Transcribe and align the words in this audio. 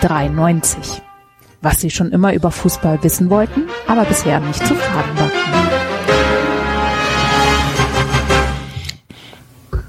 Sie 0.00 0.08
hören 0.08 0.34
93. 0.36 1.02
Was 1.62 1.80
Sie 1.80 1.90
schon 1.90 2.12
immer 2.12 2.32
über 2.32 2.50
Fußball 2.50 3.02
wissen 3.02 3.30
wollten, 3.30 3.68
aber 3.86 4.04
bisher 4.04 4.40
nicht 4.40 4.66
zu 4.66 4.74
fragen 4.74 5.18
war. 5.18 5.30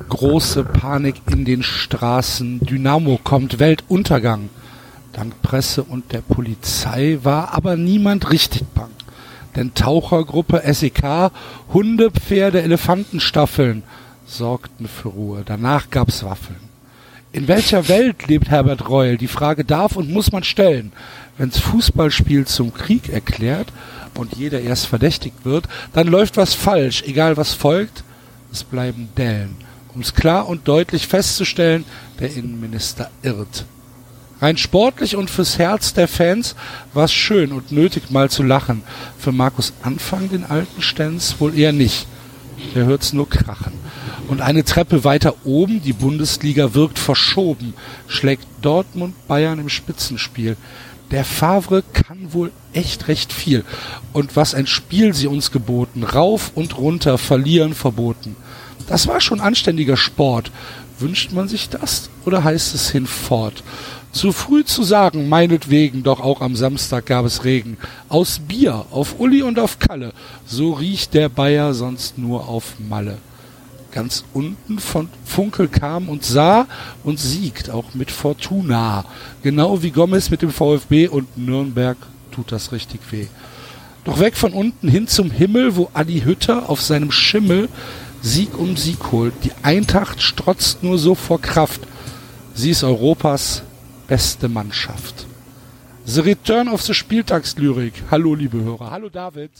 Große 0.09 0.63
Panik 0.66 1.16
in 1.32 1.45
den 1.45 1.63
Straßen. 1.63 2.59
Dynamo 2.59 3.20
kommt 3.23 3.59
Weltuntergang. 3.59 4.49
Dank 5.13 5.41
Presse 5.41 5.84
und 5.84 6.12
der 6.12 6.21
Polizei 6.21 7.20
war 7.23 7.54
aber 7.54 7.76
niemand 7.77 8.32
richtig 8.32 8.66
bang. 8.73 8.91
Denn 9.55 9.73
Tauchergruppe 9.73 10.62
SEK, 10.73 11.32
Hunde, 11.73 12.12
Pferde, 12.12 12.62
Elefantenstaffeln 12.62 13.84
sorgten 14.26 14.88
für 14.88 15.09
Ruhe. 15.09 15.43
Danach 15.46 15.90
gab's 15.90 16.23
Waffeln. 16.23 16.70
In 17.34 17.48
welcher 17.48 17.88
Welt 17.88 18.27
lebt 18.27 18.49
Herbert 18.49 18.90
Reul? 18.90 19.17
Die 19.17 19.30
Frage 19.30 19.63
darf 19.63 19.95
und 19.95 20.12
muss 20.12 20.34
man 20.34 20.44
stellen. 20.44 20.91
Wenn's 21.38 21.59
Fußballspiel 21.59 22.45
zum 22.45 22.73
Krieg 22.73 23.07
erklärt 23.07 23.71
und 24.16 24.35
jeder 24.35 24.59
erst 24.59 24.88
verdächtigt 24.88 25.45
wird, 25.45 25.66
dann 25.94 26.07
läuft 26.07 26.35
was 26.35 26.54
falsch, 26.54 27.04
egal 27.04 27.38
was 27.38 27.54
folgt, 27.54 28.04
es 28.52 28.66
bleiben 28.66 29.07
Dellen. 29.17 29.55
Um's 29.95 30.13
klar 30.13 30.49
und 30.49 30.67
deutlich 30.67 31.07
festzustellen, 31.07 31.85
der 32.20 32.35
Innenminister 32.35 33.09
irrt. 33.23 33.66
Rein 34.41 34.57
sportlich 34.57 35.15
und 35.15 35.29
fürs 35.29 35.57
Herz 35.57 35.93
der 35.93 36.09
Fans 36.09 36.55
war's 36.93 37.13
schön 37.13 37.54
und 37.54 37.71
nötig 37.71 38.12
mal 38.12 38.29
zu 38.29 38.43
lachen. 38.43 38.84
Für 39.18 39.32
Markus 39.32 39.71
Anfang, 39.84 40.29
den 40.29 40.43
alten 40.43 40.82
Stenz, 40.82 41.35
wohl 41.40 41.57
eher 41.57 41.71
nicht. 41.71 42.07
Der 42.76 42.85
hört's 42.85 43.13
nur 43.13 43.29
krachen. 43.29 43.73
Und 44.27 44.41
eine 44.41 44.63
Treppe 44.63 45.04
weiter 45.04 45.35
oben, 45.43 45.81
die 45.81 45.93
Bundesliga 45.93 46.73
wirkt 46.73 46.99
verschoben, 46.99 47.73
schlägt 48.07 48.48
Dortmund 48.62 49.15
Bayern 49.27 49.59
im 49.59 49.70
Spitzenspiel. 49.70 50.55
Der 51.12 51.26
Favre 51.26 51.84
kann 51.91 52.31
wohl 52.34 52.51
echt 52.71 53.09
recht 53.09 53.34
viel. 53.34 53.65
Und 54.13 54.37
was 54.37 54.55
ein 54.55 54.68
Spiel 54.68 55.13
sie 55.13 55.27
uns 55.27 55.51
geboten. 55.51 56.03
Rauf 56.03 56.51
und 56.55 56.77
runter, 56.77 57.18
verlieren 57.18 57.73
verboten. 57.73 58.37
Das 58.87 59.07
war 59.07 59.20
schon 59.20 59.41
anständiger 59.41 59.98
Sport. 59.98 60.51
Wünscht 60.99 61.34
man 61.34 61.49
sich 61.49 61.68
das 61.68 62.09
oder 62.25 62.43
heißt 62.43 62.73
es 62.75 62.90
hinfort? 62.90 63.63
Zu 64.12 64.34
früh 64.34 64.66
zu 64.66 64.84
sagen, 64.84 65.29
meinetwegen, 65.29 66.03
doch 66.03 66.19
auch 66.19 66.41
am 66.41 66.56
Samstag 66.57 67.06
gab 67.06 67.25
es 67.25 67.45
Regen. 67.45 67.78
Aus 68.09 68.40
Bier, 68.40 68.85
auf 68.91 69.19
Uli 69.19 69.41
und 69.41 69.57
auf 69.57 69.79
Kalle, 69.79 70.12
so 70.45 70.73
riecht 70.73 71.13
der 71.13 71.29
Bayer 71.29 71.73
sonst 71.73 72.18
nur 72.18 72.50
auf 72.50 72.75
Malle. 72.90 73.18
Ganz 73.94 74.25
unten 74.34 74.79
von 74.79 75.09
Funkel 75.25 75.69
kam 75.69 76.09
und 76.09 76.25
sah 76.25 76.68
und 77.03 77.19
siegt 77.19 77.69
auch 77.69 77.94
mit 77.94 78.12
Fortuna. 78.12 79.06
Genau 79.44 79.81
wie 79.81 79.91
Gomez 79.91 80.29
mit 80.29 80.41
dem 80.41 80.51
VfB 80.51 81.07
und 81.07 81.38
Nürnberg 81.38 81.97
tut 82.31 82.51
das 82.51 82.73
richtig 82.73 83.00
weh. 83.12 83.28
Doch 84.03 84.19
weg 84.19 84.35
von 84.35 84.53
unten 84.53 84.90
hin 84.90 85.07
zum 85.07 85.31
Himmel, 85.31 85.75
wo 85.75 85.90
Adi 85.94 86.22
Hütter 86.22 86.69
auf 86.69 86.81
seinem 86.81 87.12
Schimmel 87.12 87.69
Sieg 88.22 88.57
um 88.57 88.75
Sieg 88.75 89.12
holt. 89.12 89.34
Die 89.44 89.51
Eintracht 89.63 90.22
strotzt 90.22 90.84
nur 90.84 90.97
so 90.97 91.16
vor 91.16 91.41
Kraft. 91.41 91.81
Sie 92.53 92.72
ist 92.72 92.84
Europas 92.84 93.63
beste 94.12 94.50
Mannschaft. 94.50 95.25
The 96.06 96.19
Return 96.19 96.67
of 96.67 96.81
the 96.81 96.94
Spieltagslyrik. 96.94 97.94
Hallo, 98.12 98.36
liebe 98.36 98.62
Hörer. 98.62 98.91
Hallo, 98.91 99.08
David. 99.08 99.52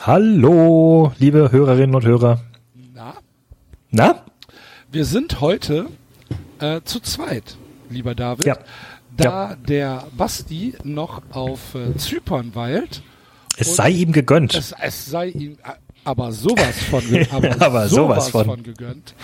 Hallo, 0.00 1.12
liebe 1.18 1.52
Hörerinnen 1.52 1.94
und 1.94 2.06
Hörer. 2.06 2.40
Na? 2.94 3.12
Na? 3.90 4.24
Wir 4.90 5.04
sind 5.04 5.42
heute 5.42 5.88
äh, 6.58 6.80
zu 6.84 7.00
zweit, 7.00 7.58
lieber 7.90 8.14
David. 8.14 8.46
Ja. 8.46 8.56
Da 9.14 9.24
Ja. 9.50 9.56
der 9.56 10.06
Basti 10.16 10.72
noch 10.84 11.20
auf 11.30 11.74
äh, 11.74 11.94
Zypern 11.98 12.54
weilt. 12.54 13.02
Es 13.58 13.76
sei 13.76 13.90
ihm 13.90 14.12
gegönnt. 14.12 14.54
Es, 14.54 14.74
es 14.80 15.04
sei 15.04 15.28
ihm 15.28 15.58
äh, 15.64 15.74
aber 16.04 16.32
sowas 16.32 16.76
von, 16.90 17.02
aber 17.30 17.50
Aber 17.62 17.88
sowas 17.88 18.26
sowas 18.26 18.28
von. 18.30 18.44
von. 18.46 18.62
gegönnt. 18.62 19.14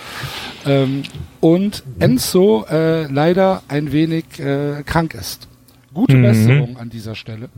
Ähm, 0.65 1.03
und 1.41 1.83
Enzo 1.99 2.65
äh, 2.69 3.03
leider 3.11 3.63
ein 3.67 3.91
wenig 3.91 4.39
äh, 4.39 4.83
krank 4.85 5.13
ist. 5.13 5.47
Gute 5.93 6.15
Mhm. 6.17 6.21
Besserung 6.23 6.77
an 6.77 6.89
dieser 6.89 7.15
Stelle. 7.15 7.49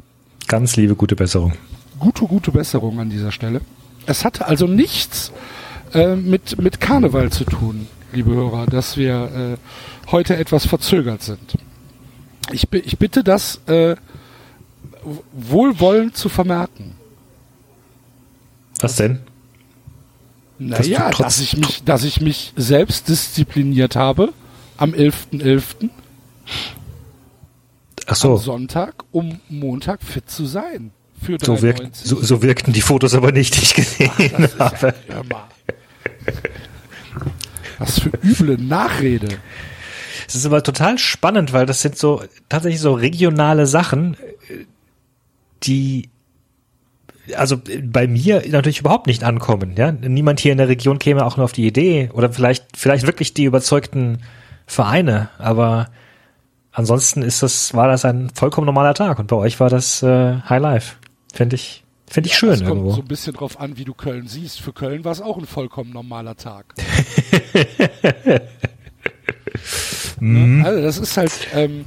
Ganz 0.48 0.76
liebe 0.76 0.96
gute 0.96 1.16
Besserung. 1.16 1.54
Gute, 2.00 2.26
gute 2.26 2.52
Besserung 2.52 3.00
an 3.00 3.10
dieser 3.10 3.32
Stelle. 3.32 3.62
Es 4.06 4.26
hatte 4.26 4.48
also 4.48 4.66
nichts 4.68 5.32
äh, 5.94 6.16
mit, 6.16 6.60
mit 6.60 6.80
Karneval 6.82 7.30
zu 7.32 7.44
tun, 7.44 7.88
liebe 8.14 8.32
Hörer, 8.32 8.66
dass 8.66 8.98
wir 8.98 9.58
äh, 9.58 10.12
heute 10.12 10.36
etwas 10.38 10.66
verzögert 10.66 11.22
sind. 11.22 11.54
Ich, 12.52 12.68
ich 12.74 12.98
bitte 12.98 13.24
das 13.24 13.62
äh, 13.68 13.96
wohlwollend 15.34 16.16
zu 16.18 16.30
vermerken. 16.30 16.94
Was 18.82 18.96
denn? 18.96 19.20
Dass 20.60 20.80
Naja, 20.88 21.10
trotz- 21.12 21.18
dass 21.26 21.40
ich 21.40 21.58
mich, 21.58 21.84
dass 21.84 22.04
ich 22.04 22.22
mich 22.22 22.54
selbst 22.56 23.08
diszipliniert 23.10 23.96
habe 23.96 24.34
am 24.78 24.94
11.11. 24.94 25.90
Ach 28.06 28.10
am 28.10 28.16
so, 28.16 28.38
Sonntag, 28.38 29.04
um 29.12 29.40
Montag 29.50 30.04
fit 30.04 30.30
zu 30.30 30.46
sein. 30.46 30.92
Für 31.22 31.38
so, 31.44 31.62
wirkt, 31.62 31.80
93. 31.80 32.10
so, 32.10 32.22
so 32.22 32.42
wirkten 32.42 32.74
die 32.74 32.82
Fotos 32.82 33.14
aber 33.14 33.32
nicht, 33.32 33.56
die 33.56 33.62
ich 33.64 33.74
gesehen 33.76 34.10
habe. 34.60 34.94
Hör 35.08 35.24
mal. 35.26 35.48
Was 37.78 38.00
für 38.00 38.12
üble 38.24 38.58
Nachrede. 38.58 39.28
Es 40.28 40.36
ist 40.36 40.46
aber 40.46 40.64
total 40.64 40.98
spannend, 40.98 41.54
weil 41.54 41.66
das 41.66 41.82
sind 41.82 41.98
so 41.98 42.24
tatsächlich 42.50 42.82
so 42.82 42.94
regionale 42.94 43.68
Sachen, 43.68 44.18
die 45.64 46.10
also 47.36 47.56
äh, 47.68 47.82
bei 47.82 48.08
mir 48.08 48.44
natürlich 48.50 48.80
überhaupt 48.80 49.08
nicht 49.08 49.24
ankommen. 49.24 49.74
Ja, 49.78 49.92
niemand 49.92 50.40
hier 50.40 50.52
in 50.52 50.58
der 50.58 50.68
Region 50.68 51.00
käme 51.00 51.26
auch 51.26 51.38
nur 51.38 51.44
auf 51.46 51.52
die 51.52 51.68
Idee 51.68 52.10
oder 52.14 52.32
vielleicht 52.32 52.66
vielleicht 52.76 53.06
wirklich 53.06 53.34
die 53.34 53.46
überzeugten 53.46 54.20
Vereine, 54.66 55.30
aber 55.38 55.90
ansonsten 56.72 57.22
ist 57.22 57.44
das 57.44 57.74
war 57.74 57.88
das 57.88 58.06
ein 58.06 58.30
vollkommen 58.34 58.66
normaler 58.66 58.94
Tag 58.94 59.20
und 59.20 59.28
bei 59.28 59.36
euch 59.36 59.60
war 59.60 59.70
das 59.70 60.02
äh, 60.04 60.36
High 60.50 60.62
Life. 60.62 60.96
Finde 61.34 61.56
ich 61.56 61.84
finde 62.08 62.30
ich 62.30 62.36
schön 62.36 62.50
Das 62.50 62.60
kommt 62.60 62.72
irgendwo. 62.72 62.92
so 62.92 63.02
ein 63.02 63.08
bisschen 63.08 63.34
drauf 63.34 63.60
an, 63.60 63.78
wie 63.78 63.86
du 63.86 63.94
Köln 63.94 64.28
siehst. 64.28 64.60
Für 64.62 64.74
Köln 64.74 65.06
war 65.06 65.12
es 65.12 65.22
auch 65.22 65.38
ein 65.38 65.46
vollkommen 65.46 65.92
normaler 65.92 66.36
Tag. 66.36 66.74
Mhm. 70.20 70.60
ne? 70.60 70.66
Also 70.66 70.82
das 70.82 70.98
ist 70.98 71.18
halt, 71.18 71.32
ähm, 71.54 71.86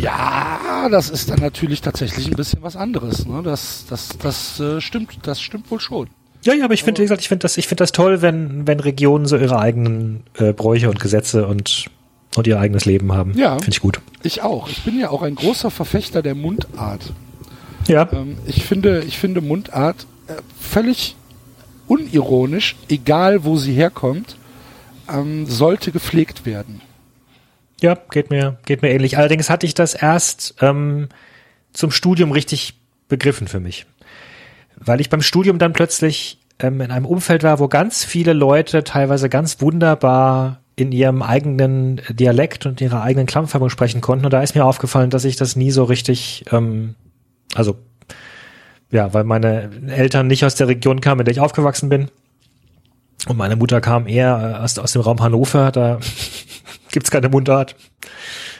ja, 0.00 0.88
das 0.90 1.10
ist 1.10 1.30
dann 1.30 1.38
natürlich 1.40 1.80
tatsächlich 1.80 2.26
ein 2.26 2.36
bisschen 2.36 2.62
was 2.62 2.76
anderes. 2.76 3.26
Ne? 3.26 3.42
Das, 3.42 3.86
das, 3.88 4.10
das 4.18 4.60
äh, 4.60 4.80
stimmt, 4.80 5.18
das 5.22 5.40
stimmt 5.40 5.70
wohl 5.70 5.80
schon. 5.80 6.08
Ja, 6.42 6.52
ja, 6.52 6.64
aber 6.64 6.74
ich 6.74 6.84
finde, 6.84 7.00
wie 7.00 7.04
gesagt, 7.04 7.22
ich 7.22 7.28
finde 7.28 7.42
das, 7.42 7.56
ich 7.56 7.68
finde 7.68 7.82
das 7.82 7.92
toll, 7.92 8.20
wenn, 8.20 8.66
wenn 8.66 8.80
Regionen 8.80 9.26
so 9.26 9.36
ihre 9.36 9.58
eigenen 9.58 10.24
äh, 10.34 10.52
Bräuche 10.52 10.90
und 10.90 11.00
Gesetze 11.00 11.46
und, 11.46 11.86
und 12.36 12.46
ihr 12.46 12.60
eigenes 12.60 12.84
Leben 12.84 13.12
haben. 13.12 13.32
Ja. 13.36 13.56
Finde 13.56 13.70
ich 13.70 13.80
gut. 13.80 14.00
Ich 14.22 14.42
auch. 14.42 14.68
Ich 14.68 14.84
bin 14.84 14.98
ja 14.98 15.10
auch 15.10 15.22
ein 15.22 15.36
großer 15.36 15.70
Verfechter 15.70 16.22
der 16.22 16.34
Mundart. 16.34 17.12
Ja. 17.88 18.08
Ähm, 18.12 18.36
ich 18.46 18.64
finde, 18.64 19.04
ich 19.06 19.18
finde 19.18 19.40
Mundart 19.40 20.06
äh, 20.26 20.34
völlig 20.60 21.16
unironisch, 21.86 22.76
egal 22.88 23.44
wo 23.44 23.56
sie 23.56 23.72
herkommt, 23.72 24.36
ähm, 25.08 25.46
sollte 25.46 25.92
gepflegt 25.92 26.44
werden. 26.46 26.82
Ja, 27.84 27.98
geht 28.10 28.30
mir, 28.30 28.56
geht 28.64 28.80
mir 28.80 28.88
ähnlich. 28.88 29.18
Allerdings 29.18 29.50
hatte 29.50 29.66
ich 29.66 29.74
das 29.74 29.92
erst 29.92 30.54
ähm, 30.62 31.10
zum 31.74 31.90
Studium 31.90 32.32
richtig 32.32 32.80
begriffen 33.08 33.46
für 33.46 33.60
mich. 33.60 33.84
Weil 34.76 35.02
ich 35.02 35.10
beim 35.10 35.20
Studium 35.20 35.58
dann 35.58 35.74
plötzlich 35.74 36.38
ähm, 36.58 36.80
in 36.80 36.90
einem 36.90 37.04
Umfeld 37.04 37.42
war, 37.42 37.58
wo 37.58 37.68
ganz 37.68 38.02
viele 38.02 38.32
Leute 38.32 38.84
teilweise 38.84 39.28
ganz 39.28 39.60
wunderbar 39.60 40.60
in 40.76 40.92
ihrem 40.92 41.20
eigenen 41.20 42.00
Dialekt 42.08 42.64
und 42.64 42.80
ihrer 42.80 43.02
eigenen 43.02 43.26
Klammfärbung 43.26 43.68
sprechen 43.68 44.00
konnten. 44.00 44.24
Und 44.24 44.32
da 44.32 44.42
ist 44.42 44.54
mir 44.54 44.64
aufgefallen, 44.64 45.10
dass 45.10 45.26
ich 45.26 45.36
das 45.36 45.54
nie 45.54 45.70
so 45.70 45.84
richtig, 45.84 46.46
ähm, 46.52 46.94
also 47.54 47.76
ja, 48.90 49.12
weil 49.12 49.24
meine 49.24 49.70
Eltern 49.88 50.26
nicht 50.26 50.46
aus 50.46 50.54
der 50.54 50.68
Region 50.68 51.02
kamen, 51.02 51.20
in 51.20 51.24
der 51.26 51.32
ich 51.32 51.40
aufgewachsen 51.40 51.90
bin. 51.90 52.08
Und 53.28 53.36
meine 53.36 53.56
Mutter 53.56 53.82
kam 53.82 54.06
eher 54.06 54.54
äh, 54.56 54.62
aus, 54.62 54.78
aus 54.78 54.92
dem 54.92 55.02
Raum 55.02 55.20
Hannover, 55.20 55.70
da 55.70 56.00
gibt's 56.94 57.10
keine 57.10 57.28
Mundart, 57.28 57.76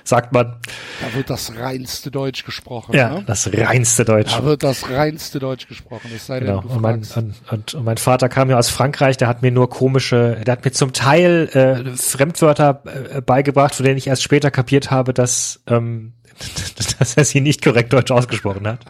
sagt 0.04 0.32
man. 0.32 0.56
Da 1.00 1.14
wird 1.16 1.30
das 1.30 1.56
reinste 1.56 2.10
Deutsch 2.10 2.44
gesprochen. 2.44 2.94
Ja, 2.94 3.14
ne? 3.14 3.24
das 3.26 3.48
reinste 3.52 4.04
Deutsch. 4.04 4.32
Da 4.34 4.44
wird 4.44 4.62
das 4.62 4.90
reinste 4.90 5.38
Deutsch 5.38 5.66
gesprochen. 5.68 6.10
Es 6.14 6.26
sei 6.26 6.40
Genau. 6.40 6.60
denn, 6.60 6.70
Und 6.70 6.82
mein, 6.82 7.02
und, 7.16 7.34
und, 7.50 7.74
und 7.74 7.84
mein 7.84 7.96
Vater 7.96 8.28
kam 8.28 8.50
ja 8.50 8.58
aus 8.58 8.68
Frankreich, 8.68 9.16
der 9.16 9.28
hat 9.28 9.40
mir 9.40 9.50
nur 9.50 9.70
komische, 9.70 10.42
der 10.46 10.52
hat 10.52 10.64
mir 10.66 10.72
zum 10.72 10.92
Teil 10.92 11.48
äh, 11.54 11.96
Fremdwörter 11.96 12.82
äh, 12.84 13.20
beigebracht, 13.22 13.74
von 13.74 13.86
denen 13.86 13.96
ich 13.96 14.06
erst 14.08 14.22
später 14.22 14.50
kapiert 14.50 14.90
habe, 14.90 15.14
dass, 15.14 15.60
ähm, 15.66 16.12
dass 16.98 17.16
er 17.16 17.24
sie 17.24 17.40
nicht 17.40 17.64
korrekt 17.64 17.92
deutsch 17.94 18.10
ausgesprochen 18.10 18.66
hat. 18.66 18.80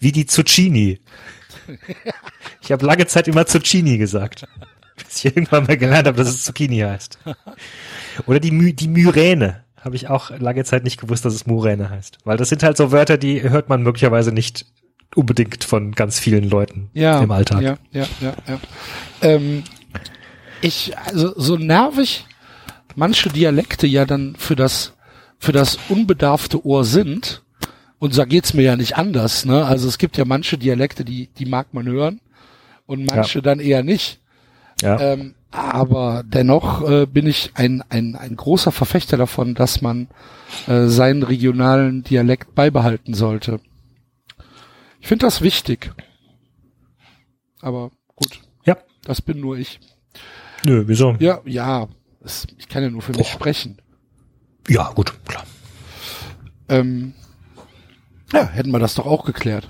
Wie 0.00 0.12
die 0.12 0.26
Zucchini. 0.26 1.00
Ich 2.62 2.70
habe 2.72 2.84
lange 2.84 3.06
Zeit 3.06 3.26
immer 3.26 3.46
Zucchini 3.46 3.96
gesagt. 3.98 4.46
Bis 5.08 5.24
ich 5.24 5.36
irgendwann 5.36 5.64
mal 5.64 5.76
gelernt 5.76 6.06
habe, 6.06 6.16
dass 6.16 6.28
es 6.28 6.44
Zucchini 6.44 6.78
heißt. 6.78 7.18
Oder 8.26 8.40
die, 8.40 8.50
My 8.50 8.72
die 8.72 8.88
Myräne 8.88 9.64
Habe 9.80 9.96
ich 9.96 10.08
auch 10.08 10.30
lange 10.38 10.64
Zeit 10.64 10.84
nicht 10.84 11.00
gewusst, 11.00 11.24
dass 11.24 11.34
es 11.34 11.46
Muräne 11.46 11.90
heißt. 11.90 12.18
Weil 12.24 12.36
das 12.36 12.48
sind 12.48 12.62
halt 12.62 12.76
so 12.76 12.92
Wörter, 12.92 13.18
die 13.18 13.42
hört 13.42 13.68
man 13.68 13.82
möglicherweise 13.82 14.32
nicht 14.32 14.66
unbedingt 15.14 15.64
von 15.64 15.92
ganz 15.92 16.18
vielen 16.18 16.48
Leuten 16.48 16.90
ja, 16.92 17.20
im 17.20 17.30
Alltag. 17.30 17.62
Ja, 17.62 17.76
ja, 17.90 18.06
ja, 18.20 18.34
ja. 18.46 18.60
Ähm, 19.22 19.64
ich, 20.60 20.96
also 20.98 21.32
so 21.36 21.56
nervig 21.56 22.26
manche 22.94 23.28
Dialekte 23.28 23.86
ja 23.86 24.04
dann 24.04 24.36
für 24.36 24.54
das, 24.56 24.92
für 25.38 25.52
das 25.52 25.78
unbedarfte 25.88 26.64
Ohr 26.64 26.84
sind, 26.84 27.42
und 28.00 28.16
da 28.16 28.24
geht's 28.24 28.54
mir 28.54 28.62
ja 28.62 28.76
nicht 28.76 28.96
anders, 28.96 29.44
ne? 29.44 29.66
Also 29.66 29.86
es 29.86 29.98
gibt 29.98 30.16
ja 30.16 30.24
manche 30.24 30.56
Dialekte, 30.56 31.04
die, 31.04 31.28
die 31.38 31.44
mag 31.44 31.74
man 31.74 31.86
hören 31.86 32.20
und 32.86 33.04
manche 33.04 33.38
ja. 33.38 33.42
dann 33.42 33.60
eher 33.60 33.82
nicht. 33.84 34.19
Ja. 34.82 34.98
Ähm, 35.00 35.34
aber 35.50 36.22
dennoch 36.24 36.88
äh, 36.88 37.06
bin 37.06 37.26
ich 37.26 37.52
ein, 37.54 37.82
ein, 37.88 38.14
ein 38.14 38.36
großer 38.36 38.72
Verfechter 38.72 39.16
davon, 39.16 39.54
dass 39.54 39.82
man 39.82 40.08
äh, 40.66 40.86
seinen 40.86 41.22
regionalen 41.22 42.04
Dialekt 42.04 42.54
beibehalten 42.54 43.14
sollte. 43.14 43.60
Ich 45.00 45.08
finde 45.08 45.26
das 45.26 45.42
wichtig. 45.42 45.92
Aber 47.60 47.90
gut. 48.14 48.40
Ja. 48.64 48.76
Das 49.04 49.20
bin 49.20 49.40
nur 49.40 49.58
ich. 49.58 49.80
Nö, 50.64 50.84
wieso? 50.86 51.16
Ja, 51.18 51.40
ja. 51.44 51.88
Das, 52.20 52.46
ich 52.58 52.68
kann 52.68 52.82
ja 52.82 52.90
nur 52.90 53.02
für 53.02 53.12
mich 53.12 53.28
oh. 53.28 53.34
sprechen. 53.34 53.80
Ja, 54.68 54.90
gut, 54.92 55.12
klar. 55.24 55.44
Ähm, 56.68 57.14
ja, 58.32 58.46
hätten 58.46 58.70
wir 58.70 58.78
das 58.78 58.94
doch 58.94 59.06
auch 59.06 59.24
geklärt. 59.24 59.68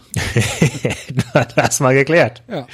das 1.56 1.80
mal 1.80 1.94
geklärt. 1.94 2.42
Ja. 2.48 2.66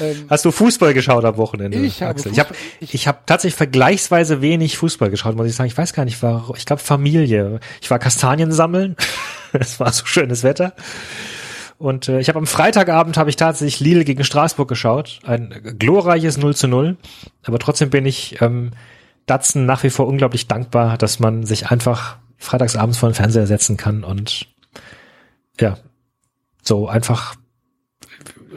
Ähm, 0.00 0.26
Hast 0.28 0.44
du 0.44 0.50
Fußball 0.50 0.94
geschaut 0.94 1.24
am 1.24 1.36
Wochenende? 1.36 1.78
Ich 1.78 2.02
habe 2.02 2.14
Fußball, 2.14 2.32
ich 2.32 2.40
habe 2.40 2.54
ich, 2.80 2.94
ich 2.94 3.08
hab 3.08 3.26
tatsächlich 3.26 3.56
vergleichsweise 3.56 4.40
wenig 4.40 4.78
Fußball 4.78 5.10
geschaut, 5.10 5.36
muss 5.36 5.46
ich 5.46 5.54
sagen. 5.54 5.68
Ich 5.68 5.76
weiß 5.76 5.92
gar 5.92 6.04
nicht, 6.04 6.22
war 6.22 6.52
ich 6.56 6.66
glaube 6.66 6.82
Familie. 6.82 7.60
Ich 7.80 7.90
war 7.90 7.98
Kastanien 7.98 8.52
sammeln. 8.52 8.96
es 9.52 9.80
war 9.80 9.92
so 9.92 10.06
schönes 10.06 10.42
Wetter. 10.42 10.74
Und 11.78 12.08
äh, 12.08 12.20
ich 12.20 12.28
habe 12.28 12.38
am 12.38 12.46
Freitagabend 12.46 13.16
habe 13.16 13.30
ich 13.30 13.36
tatsächlich 13.36 13.80
Lille 13.80 14.04
gegen 14.04 14.22
Straßburg 14.22 14.68
geschaut. 14.68 15.20
Ein 15.24 15.76
glorreiches 15.78 16.36
0 16.36 16.54
zu 16.54 16.68
0. 16.68 16.96
Aber 17.44 17.58
trotzdem 17.58 17.88
bin 17.88 18.04
ich 18.04 18.40
ähm, 18.42 18.72
Datsen 19.26 19.64
nach 19.64 19.82
wie 19.82 19.90
vor 19.90 20.06
unglaublich 20.06 20.46
dankbar, 20.46 20.98
dass 20.98 21.20
man 21.20 21.46
sich 21.46 21.70
einfach 21.70 22.18
freitagsabends 22.36 22.98
vor 22.98 23.08
den 23.08 23.14
Fernseher 23.14 23.46
setzen 23.46 23.76
kann 23.76 24.02
und 24.02 24.48
ja, 25.60 25.76
so 26.62 26.88
einfach 26.88 27.34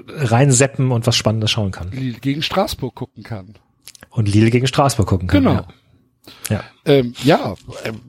reinseppen 0.07 0.91
und 0.91 1.07
was 1.07 1.15
Spannendes 1.15 1.51
schauen 1.51 1.71
kann. 1.71 1.91
Lille 1.91 2.19
gegen 2.19 2.41
Straßburg 2.41 2.95
gucken 2.95 3.23
kann. 3.23 3.55
Und 4.09 4.33
Lille 4.33 4.51
gegen 4.51 4.67
Straßburg 4.67 5.07
gucken 5.07 5.27
kann. 5.27 5.43
Genau. 5.43 5.67
Ja, 6.49 6.55
ja, 6.55 6.63
ähm, 6.85 7.13
ja 7.23 7.55
ähm, 7.83 8.01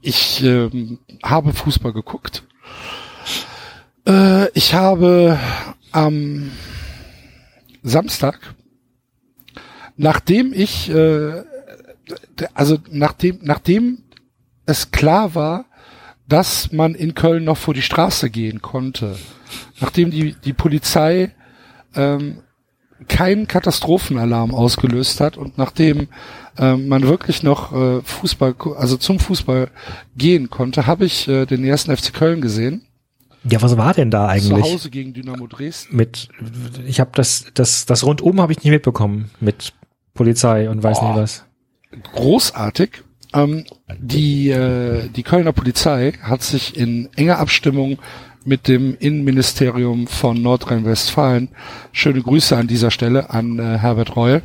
ich 0.00 0.42
ähm, 0.42 0.98
habe 1.22 1.52
Fußball 1.52 1.92
geguckt. 1.92 2.44
Äh, 4.06 4.50
ich 4.52 4.74
habe 4.74 5.38
am 5.92 6.50
Samstag, 7.82 8.54
nachdem 9.96 10.52
ich, 10.52 10.90
äh, 10.90 11.42
also 12.54 12.78
nachdem, 12.90 13.38
nachdem 13.42 14.04
es 14.66 14.90
klar 14.90 15.34
war, 15.34 15.66
dass 16.30 16.72
man 16.72 16.94
in 16.94 17.14
Köln 17.14 17.44
noch 17.44 17.58
vor 17.58 17.74
die 17.74 17.82
Straße 17.82 18.30
gehen 18.30 18.62
konnte, 18.62 19.16
nachdem 19.80 20.10
die, 20.10 20.34
die 20.44 20.52
Polizei 20.52 21.32
ähm, 21.94 22.38
keinen 23.08 23.46
Katastrophenalarm 23.46 24.54
ausgelöst 24.54 25.20
hat 25.20 25.36
und 25.36 25.58
nachdem 25.58 26.08
ähm, 26.58 26.88
man 26.88 27.02
wirklich 27.02 27.42
noch 27.42 27.72
äh, 27.72 28.00
Fußball, 28.02 28.54
also 28.76 28.96
zum 28.96 29.18
Fußball 29.18 29.70
gehen 30.16 30.50
konnte, 30.50 30.86
habe 30.86 31.04
ich 31.04 31.26
äh, 31.26 31.46
den 31.46 31.64
ersten 31.64 31.94
FC 31.96 32.12
Köln 32.12 32.40
gesehen. 32.40 32.86
Ja, 33.44 33.62
was 33.62 33.76
war 33.76 33.94
denn 33.94 34.10
da 34.10 34.28
eigentlich? 34.28 34.64
Zu 34.64 34.72
Hause 34.72 34.90
gegen 34.90 35.14
Dynamo 35.14 35.46
Dresden. 35.46 35.96
Mit, 35.96 36.28
ich 36.86 37.00
habe 37.00 37.10
das, 37.14 37.46
das, 37.54 37.86
das 37.86 38.04
rundum 38.04 38.40
habe 38.40 38.52
ich 38.52 38.62
nicht 38.62 38.70
mitbekommen 38.70 39.30
mit 39.40 39.72
Polizei 40.12 40.68
und 40.68 40.82
weiß 40.82 40.98
oh, 41.00 41.06
nicht 41.06 41.16
was. 41.16 41.44
Großartig. 42.12 43.02
Ähm, 43.32 43.64
die, 43.98 44.50
äh, 44.50 45.08
die 45.08 45.22
Kölner 45.22 45.52
Polizei 45.52 46.12
hat 46.22 46.42
sich 46.42 46.76
in 46.76 47.08
enger 47.16 47.38
Abstimmung 47.38 47.98
mit 48.44 48.68
dem 48.68 48.96
Innenministerium 48.98 50.06
von 50.06 50.40
Nordrhein-Westfalen, 50.40 51.50
schöne 51.92 52.22
Grüße 52.22 52.56
an 52.56 52.66
dieser 52.66 52.90
Stelle 52.90 53.30
an 53.30 53.58
äh, 53.58 53.78
Herbert 53.78 54.16
Reul, 54.16 54.42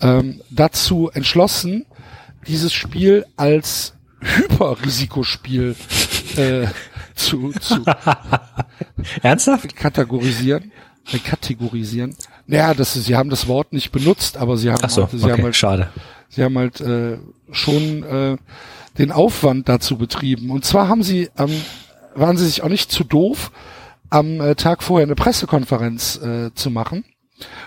ähm, 0.00 0.40
dazu 0.50 1.10
entschlossen, 1.12 1.84
dieses 2.46 2.72
Spiel 2.72 3.26
als 3.36 3.94
Hyperrisikospiel 4.20 5.74
äh, 6.36 6.66
zu, 7.14 7.50
zu 7.52 7.84
ernsthaft 9.22 9.76
kategorisieren. 9.76 10.72
Kategorisieren. 11.24 12.14
Naja, 12.46 12.74
das 12.74 12.96
ist, 12.96 13.06
sie 13.06 13.16
haben 13.16 13.30
das 13.30 13.48
Wort 13.48 13.72
nicht 13.72 13.92
benutzt, 13.92 14.36
aber 14.36 14.56
sie 14.56 14.70
haben, 14.70 14.88
so, 14.88 15.02
halt, 15.02 15.10
sie 15.12 15.24
okay, 15.24 15.32
haben 15.32 15.42
halt, 15.42 15.56
schade. 15.56 15.88
Sie 16.28 16.42
haben 16.42 16.58
halt 16.58 16.80
äh, 16.80 17.18
schon 17.52 18.02
äh, 18.02 18.36
den 18.98 19.12
Aufwand 19.12 19.68
dazu 19.68 19.96
betrieben. 19.96 20.50
Und 20.50 20.64
zwar 20.64 20.88
haben 20.88 21.02
sie, 21.02 21.30
ähm, 21.38 21.50
waren 22.14 22.36
sie 22.36 22.46
sich 22.46 22.62
auch 22.62 22.68
nicht 22.68 22.90
zu 22.90 23.04
doof, 23.04 23.50
am 24.10 24.40
äh, 24.40 24.54
Tag 24.54 24.82
vorher 24.82 25.06
eine 25.06 25.14
Pressekonferenz 25.14 26.20
äh, 26.22 26.54
zu 26.54 26.70
machen, 26.70 27.04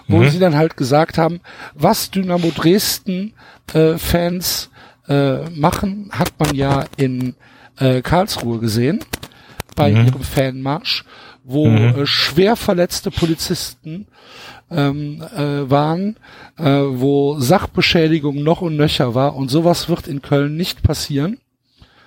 wo 0.07 0.17
mhm. 0.17 0.29
sie 0.29 0.39
dann 0.39 0.55
halt 0.55 0.77
gesagt 0.77 1.17
haben, 1.17 1.41
was 1.73 2.11
Dynamo 2.11 2.51
Dresden 2.55 3.33
äh, 3.73 3.97
Fans 3.97 4.69
äh, 5.07 5.49
machen, 5.49 6.09
hat 6.11 6.33
man 6.39 6.55
ja 6.55 6.85
in 6.97 7.35
äh, 7.77 8.01
Karlsruhe 8.01 8.59
gesehen 8.59 9.03
bei 9.75 9.91
mhm. 9.91 10.07
ihrem 10.07 10.21
Fanmarsch, 10.21 11.03
wo 11.49 11.67
mhm. 11.67 12.01
äh, 12.01 12.05
schwer 12.05 12.55
verletzte 12.55 13.09
Polizisten 13.09 14.05
ähm, 14.69 15.21
äh, 15.35 15.69
waren, 15.69 16.15
äh, 16.57 16.63
wo 16.63 17.39
Sachbeschädigung 17.39 18.43
noch 18.43 18.61
und 18.61 18.77
nöcher 18.77 19.15
war 19.15 19.35
und 19.35 19.49
sowas 19.49 19.89
wird 19.89 20.07
in 20.07 20.21
Köln 20.21 20.55
nicht 20.55 20.83
passieren. 20.83 21.39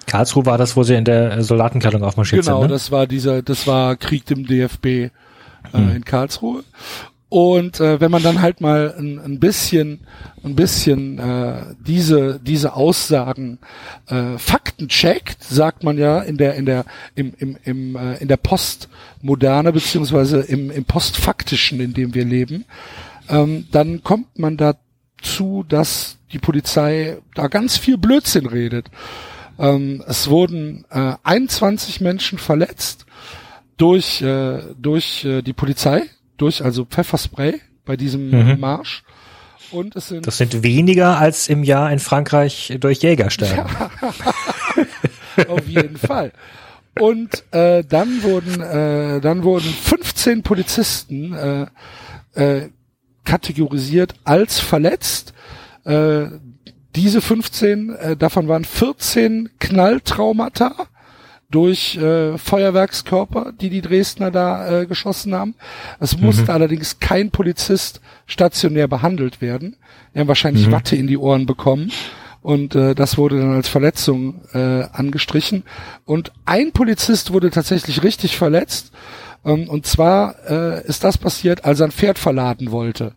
Karlsruhe 0.06 0.46
war 0.46 0.58
das, 0.58 0.76
wo 0.76 0.84
sie 0.84 0.94
in 0.94 1.04
der 1.04 1.42
Soldatenkleidung 1.42 2.04
aufmarschiert 2.04 2.44
genau, 2.44 2.60
sind. 2.60 2.62
Genau, 2.62 2.68
ne? 2.68 2.74
das 2.74 2.90
war 2.92 3.06
dieser, 3.06 3.42
das 3.42 3.66
war 3.66 3.96
Krieg 3.96 4.30
im 4.30 4.46
DFB 4.46 4.86
äh, 4.86 5.10
hm. 5.72 5.96
in 5.96 6.04
Karlsruhe. 6.04 6.62
Und 7.32 7.80
äh, 7.80 7.98
wenn 7.98 8.10
man 8.10 8.22
dann 8.22 8.42
halt 8.42 8.60
mal 8.60 8.94
ein, 8.98 9.18
ein 9.18 9.40
bisschen, 9.40 10.00
ein 10.44 10.54
bisschen 10.54 11.18
äh, 11.18 11.62
diese 11.80 12.38
diese 12.38 12.74
Aussagen 12.74 13.58
äh, 14.06 14.36
Fakten 14.36 14.88
checkt, 14.88 15.42
sagt 15.42 15.82
man 15.82 15.96
ja 15.96 16.20
in 16.20 16.36
der 16.36 16.56
in 16.56 16.66
der 16.66 16.84
im 17.14 17.32
im, 17.38 17.56
im 17.64 17.96
äh, 17.96 18.18
in 18.18 18.28
der 18.28 18.36
Postmoderne 18.36 19.72
beziehungsweise 19.72 20.40
im 20.40 20.70
im 20.70 20.84
Postfaktischen, 20.84 21.80
in 21.80 21.94
dem 21.94 22.12
wir 22.12 22.26
leben, 22.26 22.66
ähm, 23.30 23.66
dann 23.72 24.02
kommt 24.02 24.38
man 24.38 24.58
dazu, 24.58 25.64
dass 25.66 26.18
die 26.32 26.38
Polizei 26.38 27.16
da 27.34 27.46
ganz 27.46 27.78
viel 27.78 27.96
Blödsinn 27.96 28.44
redet. 28.44 28.90
Ähm, 29.58 30.04
es 30.06 30.28
wurden 30.28 30.84
äh, 30.90 31.14
21 31.22 32.02
Menschen 32.02 32.36
verletzt 32.36 33.06
durch 33.78 34.20
äh, 34.20 34.60
durch 34.78 35.24
äh, 35.24 35.40
die 35.40 35.54
Polizei 35.54 36.10
durch, 36.42 36.64
also 36.64 36.84
Pfefferspray 36.84 37.60
bei 37.84 37.96
diesem 37.96 38.30
mhm. 38.30 38.60
Marsch. 38.60 39.04
Und 39.70 39.96
es 39.96 40.08
sind 40.08 40.26
das 40.26 40.36
sind 40.36 40.62
weniger 40.62 41.18
als 41.18 41.48
im 41.48 41.62
Jahr 41.64 41.90
in 41.90 41.98
Frankreich 41.98 42.76
durch 42.78 42.98
Jäger 42.98 43.30
sterben. 43.30 43.70
Ja, 43.72 45.48
auf 45.48 45.66
jeden 45.66 45.96
Fall. 45.96 46.32
Und 47.00 47.44
äh, 47.52 47.82
dann 47.82 48.22
wurden 48.22 48.60
äh, 48.60 49.20
dann 49.20 49.44
wurden 49.44 49.70
15 49.70 50.42
Polizisten 50.42 51.32
äh, 51.32 51.66
äh, 52.34 52.68
kategorisiert 53.24 54.14
als 54.24 54.58
verletzt. 54.58 55.32
Äh, 55.84 56.26
diese 56.94 57.22
15, 57.22 57.94
äh, 57.94 58.16
davon 58.16 58.48
waren 58.48 58.66
14 58.66 59.50
Knalltraumata 59.58 60.74
durch 61.52 61.96
äh, 61.96 62.36
Feuerwerkskörper, 62.36 63.52
die 63.60 63.70
die 63.70 63.80
Dresdner 63.80 64.32
da 64.32 64.80
äh, 64.80 64.86
geschossen 64.86 65.34
haben. 65.34 65.54
Es 66.00 66.18
musste 66.18 66.44
mhm. 66.44 66.50
allerdings 66.50 66.98
kein 66.98 67.30
Polizist 67.30 68.00
stationär 68.26 68.88
behandelt 68.88 69.40
werden. 69.40 69.76
Die 70.14 70.18
haben 70.18 70.28
wahrscheinlich 70.28 70.66
mhm. 70.66 70.72
Watte 70.72 70.96
in 70.96 71.06
die 71.06 71.16
Ohren 71.18 71.46
bekommen 71.46 71.92
und 72.42 72.74
äh, 72.74 72.94
das 72.94 73.16
wurde 73.16 73.38
dann 73.38 73.52
als 73.52 73.68
Verletzung 73.68 74.42
äh, 74.52 74.82
angestrichen. 74.92 75.62
Und 76.04 76.32
ein 76.44 76.72
Polizist 76.72 77.32
wurde 77.32 77.50
tatsächlich 77.50 78.02
richtig 78.02 78.36
verletzt. 78.36 78.90
Ähm, 79.44 79.68
und 79.68 79.86
zwar 79.86 80.34
äh, 80.48 80.86
ist 80.86 81.04
das 81.04 81.18
passiert, 81.18 81.64
als 81.64 81.80
er 81.80 81.86
ein 81.86 81.92
Pferd 81.92 82.18
verladen 82.18 82.72
wollte. 82.72 83.14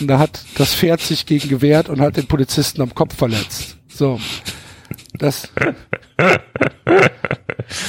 Und 0.00 0.06
da 0.06 0.18
hat 0.18 0.44
das 0.56 0.74
Pferd 0.74 1.00
sich 1.00 1.26
gegen 1.26 1.48
gewehrt 1.48 1.88
und 1.88 2.00
hat 2.00 2.16
den 2.16 2.26
Polizisten 2.26 2.82
am 2.82 2.94
Kopf 2.94 3.16
verletzt. 3.16 3.76
So. 3.88 4.20
Das, 5.18 5.48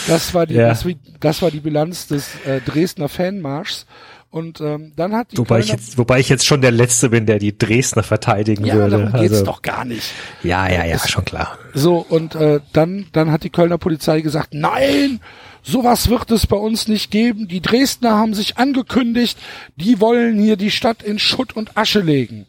das 0.08 0.34
war 0.34 0.46
die, 0.46 0.56
ja. 0.56 0.70
das, 0.70 0.86
das, 1.20 1.42
war 1.42 1.52
die 1.52 1.60
Bilanz 1.60 2.08
des 2.08 2.30
äh, 2.46 2.62
Dresdner 2.62 3.10
Fanmarschs. 3.10 3.86
Und 4.30 4.60
ähm, 4.60 4.92
dann 4.98 5.16
hat 5.16 5.32
die 5.32 5.38
Wobei 5.38 5.60
ich, 5.60 5.70
jetzt, 5.70 5.98
wobei 5.98 6.20
ich 6.20 6.28
jetzt 6.28 6.46
schon 6.46 6.60
der 6.60 6.72
Letzte 6.72 7.10
bin, 7.10 7.26
der 7.26 7.40
die 7.40 7.58
Dresdner 7.58 8.04
verteidigen 8.04 8.66
ja, 8.66 8.76
würde. 8.76 8.98
darum 8.98 9.14
geht's 9.14 9.36
also, 9.36 9.46
doch 9.46 9.62
gar 9.62 9.86
nicht. 9.86 10.12
Ja, 10.44 10.70
ja, 10.70 10.84
ja, 10.84 11.00
schon 11.00 11.24
klar. 11.24 11.58
So, 11.74 12.06
und 12.10 12.36
äh, 12.36 12.60
dann, 12.74 13.06
dann 13.14 13.32
hat 13.32 13.44
die 13.44 13.50
Kölner 13.50 13.78
Polizei 13.78 14.20
gesagt, 14.20 14.54
nein, 14.54 15.22
sowas 15.64 16.10
wird 16.10 16.32
es 16.32 16.48
bei 16.48 16.58
uns 16.58 16.90
nicht 16.90 17.12
geben. 17.12 17.48
Die 17.48 17.62
Dresdner 17.62 18.18
haben 18.18 18.34
sich 18.34 18.58
angekündigt, 18.58 19.38
die 19.78 20.02
wollen 20.02 20.38
hier 20.38 20.58
die 20.58 20.72
Stadt 20.72 21.02
in 21.02 21.18
Schutt 21.18 21.56
und 21.56 21.78
Asche 21.78 22.02
legen. 22.02 22.46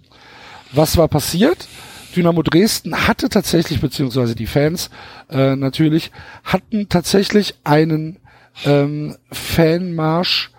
Was 0.72 0.96
war 0.96 1.06
passiert? 1.06 1.68
Dynamo 2.16 2.42
Dresden 2.42 3.06
hatte 3.06 3.28
tatsächlich, 3.28 3.80
beziehungsweise 3.80 4.34
die 4.34 4.46
Fans 4.46 4.90
äh, 5.30 5.54
natürlich, 5.54 6.10
hatten 6.44 6.88
tatsächlich 6.88 7.54
einen 7.64 8.18
ähm, 8.64 9.16
Fanmarsch 9.30 10.50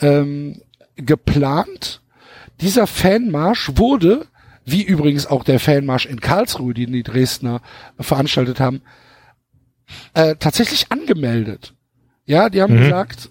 ähm, 0.00 0.60
geplant. 0.96 2.02
Dieser 2.60 2.86
Fanmarsch 2.86 3.72
wurde, 3.76 4.26
wie 4.64 4.82
übrigens 4.82 5.26
auch 5.26 5.44
der 5.44 5.58
Fanmarsch 5.58 6.06
in 6.06 6.20
Karlsruhe, 6.20 6.74
den 6.74 6.92
die 6.92 7.02
Dresdner 7.02 7.62
veranstaltet 7.98 8.60
haben, 8.60 8.82
äh, 10.14 10.36
tatsächlich 10.38 10.92
angemeldet. 10.92 11.74
Ja, 12.26 12.48
die 12.50 12.62
haben 12.62 12.76
gesagt, 12.76 13.30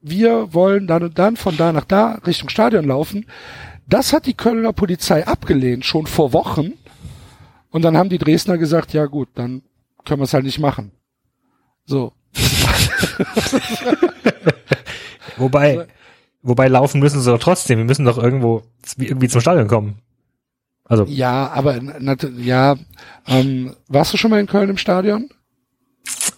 wir 0.00 0.54
wollen 0.54 0.86
dann 0.86 1.02
und 1.02 1.18
dann 1.18 1.36
von 1.36 1.56
da 1.56 1.72
nach 1.72 1.84
da 1.84 2.20
Richtung 2.26 2.48
Stadion 2.48 2.84
laufen. 2.84 3.26
Das 3.88 4.12
hat 4.12 4.26
die 4.26 4.34
Kölner 4.34 4.72
Polizei 4.72 5.26
abgelehnt, 5.26 5.84
schon 5.84 6.06
vor 6.06 6.32
Wochen. 6.32 6.74
Und 7.70 7.82
dann 7.82 7.96
haben 7.96 8.08
die 8.08 8.18
Dresdner 8.18 8.58
gesagt, 8.58 8.92
ja 8.92 9.06
gut, 9.06 9.28
dann 9.34 9.62
können 10.04 10.20
wir 10.20 10.24
es 10.24 10.34
halt 10.34 10.44
nicht 10.44 10.58
machen. 10.58 10.92
So. 11.84 12.12
Wobei, 15.36 15.86
wobei 16.42 16.68
laufen 16.68 17.00
müssen 17.00 17.20
sie 17.20 17.30
doch 17.30 17.38
trotzdem. 17.38 17.78
Wir 17.78 17.84
müssen 17.84 18.04
doch 18.06 18.18
irgendwo 18.18 18.62
irgendwie 18.96 19.28
zum 19.28 19.40
Stadion 19.40 19.68
kommen. 19.68 19.98
Also, 20.84 21.04
Ja, 21.04 21.50
aber 21.50 21.80
ja, 22.38 22.76
ähm, 23.26 23.74
warst 23.88 24.12
du 24.12 24.16
schon 24.16 24.30
mal 24.30 24.40
in 24.40 24.46
Köln 24.46 24.70
im 24.70 24.78
Stadion? 24.78 25.28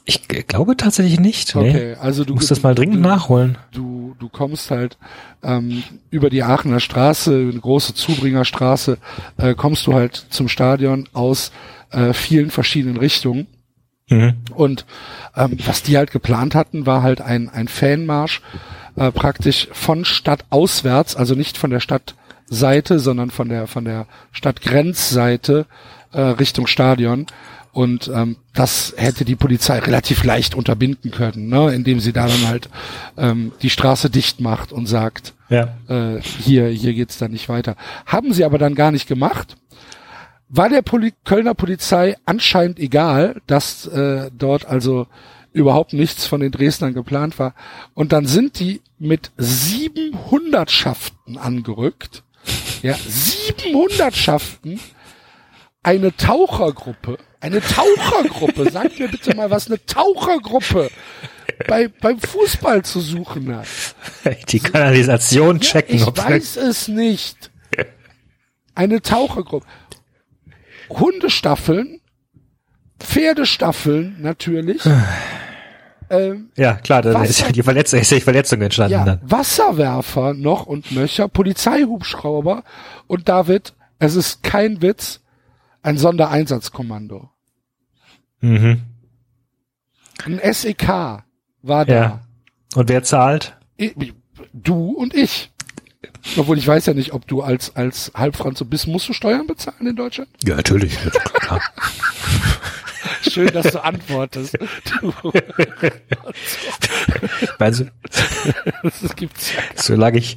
ich 0.05 0.27
glaube 0.27 0.75
tatsächlich 0.77 1.21
nicht. 1.21 1.55
Nee. 1.55 1.69
Okay, 1.69 1.95
also 2.01 2.23
du 2.25 2.29
Du 2.29 2.35
musst 2.37 2.51
das 2.51 2.63
mal 2.63 2.75
dringend 2.75 2.97
du, 2.97 3.01
nachholen. 3.09 3.59
Du, 3.73 3.98
du 4.19 4.29
kommst 4.29 4.71
halt 4.71 4.99
ähm, 5.43 5.83
über 6.11 6.31
die 6.31 6.43
Aachener 6.43 6.81
Straße, 6.81 7.33
eine 7.33 7.61
große 7.61 7.95
Zubringerstraße, 7.95 8.99
äh, 9.37 9.55
kommst 9.55 9.87
du 9.87 9.95
halt 9.95 10.27
zum 10.31 10.49
Stadion 10.49 11.09
aus 11.13 11.53
äh, 11.91 12.13
vielen 12.13 12.51
verschiedenen 12.51 12.97
Richtungen. 12.97 13.47
Mhm. 14.09 14.35
Und 14.55 14.87
ähm, 15.37 15.59
was 15.65 15.83
die 15.83 15.97
halt 15.97 16.11
geplant 16.11 16.55
hatten, 16.55 16.87
war 16.87 17.03
halt 17.03 17.21
ein, 17.21 17.49
ein 17.49 17.69
Fanmarsch 17.69 18.41
äh, 18.97 19.13
praktisch 19.13 19.69
von 19.73 20.05
Stadt 20.05 20.45
auswärts, 20.51 21.15
also 21.17 21.35
nicht 21.35 21.59
von 21.59 21.71
der 21.71 21.81
Stadtseite, 21.81 22.99
sondern 22.99 23.31
von 23.31 23.49
der 23.49 23.67
von 23.67 23.85
der 23.85 24.07
Stadtgrenzseite 24.33 25.67
äh, 26.13 26.21
Richtung 26.21 26.67
Stadion. 26.67 27.27
Und 27.73 28.09
ähm, 28.13 28.37
das 28.55 28.95
hätte 28.97 29.25
die 29.25 29.37
Polizei 29.37 29.79
relativ 29.79 30.25
leicht 30.25 30.55
unterbinden 30.55 31.11
können, 31.11 31.49
ne? 31.49 31.73
indem 31.75 32.01
sie 32.01 32.13
da 32.13 32.27
dann 32.27 32.49
halt 32.49 32.69
ähm, 33.17 33.53
die 33.63 33.71
Straße 33.71 34.11
dicht 34.11 34.41
macht 34.41 34.73
und 34.73 34.87
sagt, 34.87 35.35
Ja. 35.49 35.77
äh, 35.89 36.21
hier, 36.21 36.69
hier 36.69 36.95
geht's 36.95 37.19
dann 37.19 37.31
nicht 37.33 37.49
weiter. 37.49 37.77
Haben 38.07 38.33
sie 38.33 38.45
aber 38.45 38.59
dann 38.59 38.75
gar 38.75 38.91
nicht 38.91 39.07
gemacht. 39.07 39.57
War 40.49 40.71
der 40.71 40.83
Poli 40.83 41.13
Kölner 41.25 41.55
Polizei 41.55 42.17
anscheinend 42.25 42.79
egal, 42.79 43.41
dass 43.47 43.87
äh, 43.87 44.31
dort 44.37 44.67
also 44.67 45.07
überhaupt 45.53 45.93
nichts 45.93 46.27
von 46.27 46.41
den 46.41 46.53
Dresdnern 46.53 46.95
geplant 46.95 47.39
war. 47.39 47.55
Und 47.95 48.13
dann 48.13 48.27
sind 48.27 48.59
die 48.59 48.81
mit 48.99 49.31
sieben 49.37 50.19
Hundertschaften 50.31 51.37
angerückt. 51.37 52.23
Ja, 52.83 52.95
sieben 53.07 53.75
Hundertschaften. 53.75 54.81
Eine 55.83 56.17
Tauchergruppe. 56.17 57.19
Eine 57.41 57.61
Tauchergruppe. 57.61 58.71
Sagt 58.71 58.99
mir 58.99 59.09
bitte 59.09 59.35
mal, 59.37 59.51
was 59.51 59.69
eine 59.69 59.85
Tauchergruppe 59.87 60.91
bei, 61.67 61.89
beim 61.89 62.19
Fußball 62.19 62.85
zu 62.85 63.01
suchen 63.01 63.55
hat. 63.57 63.67
Die 64.49 64.61
Kanalisation 64.61 65.61
checken. 65.61 65.97
Ich 65.97 66.07
ob- 66.07 66.19
weiß 66.19 66.57
es 66.57 66.89
nicht. 66.89 67.51
Eine 68.75 69.03
Tauchergruppe. 69.03 69.67
Hundestaffeln, 70.91 72.01
Pferdestaffeln 73.01 74.17
natürlich. 74.21 74.83
ähm, 76.11 76.51
Ja, 76.57 76.75
klar, 76.75 77.03
da 77.03 77.23
ist 77.23 77.41
ja 77.41 77.51
die 77.53 77.63
Verletzung, 77.63 78.01
ist 78.01 78.11
ja 78.11 78.17
die 78.19 78.23
Verletzung 78.25 78.61
entstanden 78.63 78.93
ja, 78.93 79.05
dann. 79.05 79.21
Wasserwerfer 79.23 80.35
noch 80.35 80.67
und 80.67 80.93
nöcher, 80.93 81.29
Polizeihubschrauber 81.29 82.65
und 83.07 83.29
David, 83.29 83.75
es 83.99 84.15
ist 84.15 84.43
kein 84.43 84.81
Witz, 84.81 85.21
ein 85.89 85.97
Sondereinsatzkommando. 85.97 87.31
Mhm. 88.41 88.83
Ein 90.23 90.41
SEK 90.53 90.89
war 91.63 91.85
da. 91.87 91.95
Ja. 91.95 92.21
Und 92.75 92.89
wer 92.91 93.03
zahlt? 93.03 93.57
Ich, 93.79 93.95
du 94.53 94.91
und 94.91 95.15
ich. 95.15 95.51
Obwohl 96.37 96.59
ich 96.59 96.67
weiß 96.67 96.85
ja 96.87 96.95
nicht, 96.95 97.13
ob 97.15 97.27
du 97.27 97.41
als, 97.41 97.75
als 97.75 98.13
Halbfranz 98.15 98.59
so 98.59 98.67
bist. 98.67 98.87
Musst 98.87 99.09
du 99.09 99.15
Steuern 99.15 99.47
bezahlen 99.47 99.87
in 99.87 99.97
Deutschland? 99.97 100.29
Ja, 100.45 100.57
natürlich. 100.57 100.99
klar. 101.41 101.63
Schön, 103.23 103.49
dass 103.53 103.73
du 103.73 103.83
antwortest. 103.83 104.59
Du, 105.01 105.13
Also, 107.59 107.85
das 108.83 109.17
gibt's 109.17 109.53
solange 109.75 110.19
ich, 110.19 110.37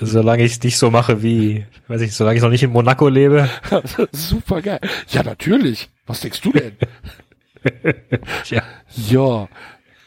solange 0.00 0.44
ich 0.44 0.52
es 0.52 0.62
nicht 0.62 0.78
so 0.78 0.90
mache 0.90 1.22
wie, 1.22 1.66
weiß 1.88 2.00
ich, 2.02 2.14
solange 2.14 2.36
ich 2.36 2.42
noch 2.42 2.50
nicht 2.50 2.62
in 2.62 2.70
Monaco 2.70 3.08
lebe. 3.08 3.48
Super 4.12 4.62
geil. 4.62 4.80
Ja, 5.08 5.22
natürlich. 5.22 5.88
Was 6.06 6.20
denkst 6.20 6.40
du 6.40 6.52
denn? 6.52 6.76
Ja. 8.46 8.62
Ja. 9.08 9.48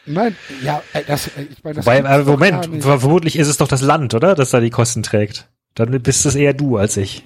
Nein, 0.04 0.36
ja, 0.64 0.82
äh, 0.92 1.02
das, 1.06 1.28
äh, 1.28 1.42
ich 1.50 1.62
meine, 1.62 1.76
das 1.76 1.86
Wobei, 1.86 2.00
gibt's 2.00 2.12
äh, 2.12 2.22
Moment, 2.24 2.82
vermutlich 2.82 3.36
ist 3.36 3.48
es 3.48 3.56
doch 3.56 3.68
das 3.68 3.82
Land, 3.82 4.14
oder? 4.14 4.34
Das 4.34 4.50
da 4.50 4.60
die 4.60 4.70
Kosten 4.70 5.02
trägt. 5.02 5.48
Dann 5.74 6.02
bist 6.02 6.26
es 6.26 6.34
eher 6.34 6.54
du 6.54 6.76
als 6.76 6.96
ich. 6.96 7.22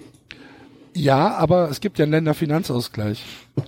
Ja, 0.94 1.34
aber 1.36 1.70
es 1.70 1.80
gibt 1.80 1.98
ja 1.98 2.04
einen 2.04 2.12
Länderfinanzausgleich. 2.12 3.24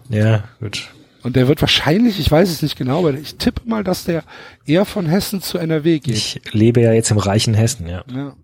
Ja, 0.08 0.44
gut. 0.60 0.88
Und 1.22 1.36
der 1.36 1.48
wird 1.48 1.60
wahrscheinlich, 1.60 2.20
ich 2.20 2.30
weiß 2.30 2.48
es 2.48 2.62
nicht 2.62 2.76
genau, 2.76 3.00
aber 3.00 3.14
ich 3.14 3.36
tippe 3.36 3.62
mal, 3.68 3.82
dass 3.82 4.04
der 4.04 4.22
eher 4.66 4.84
von 4.84 5.06
Hessen 5.06 5.42
zu 5.42 5.58
NRW 5.58 5.98
geht. 5.98 6.14
Ich 6.14 6.40
lebe 6.52 6.80
ja 6.80 6.92
jetzt 6.92 7.10
im 7.10 7.18
reichen 7.18 7.54
Hessen, 7.54 7.88
ja. 7.88 8.04
Ja. 8.14 8.34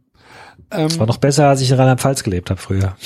Das 0.70 0.98
war 0.98 1.06
noch 1.06 1.18
besser, 1.18 1.48
als 1.48 1.60
ich 1.60 1.70
in 1.70 1.76
Rheinland-Pfalz 1.76 2.24
gelebt 2.24 2.50
habe 2.50 2.60
früher. 2.60 2.96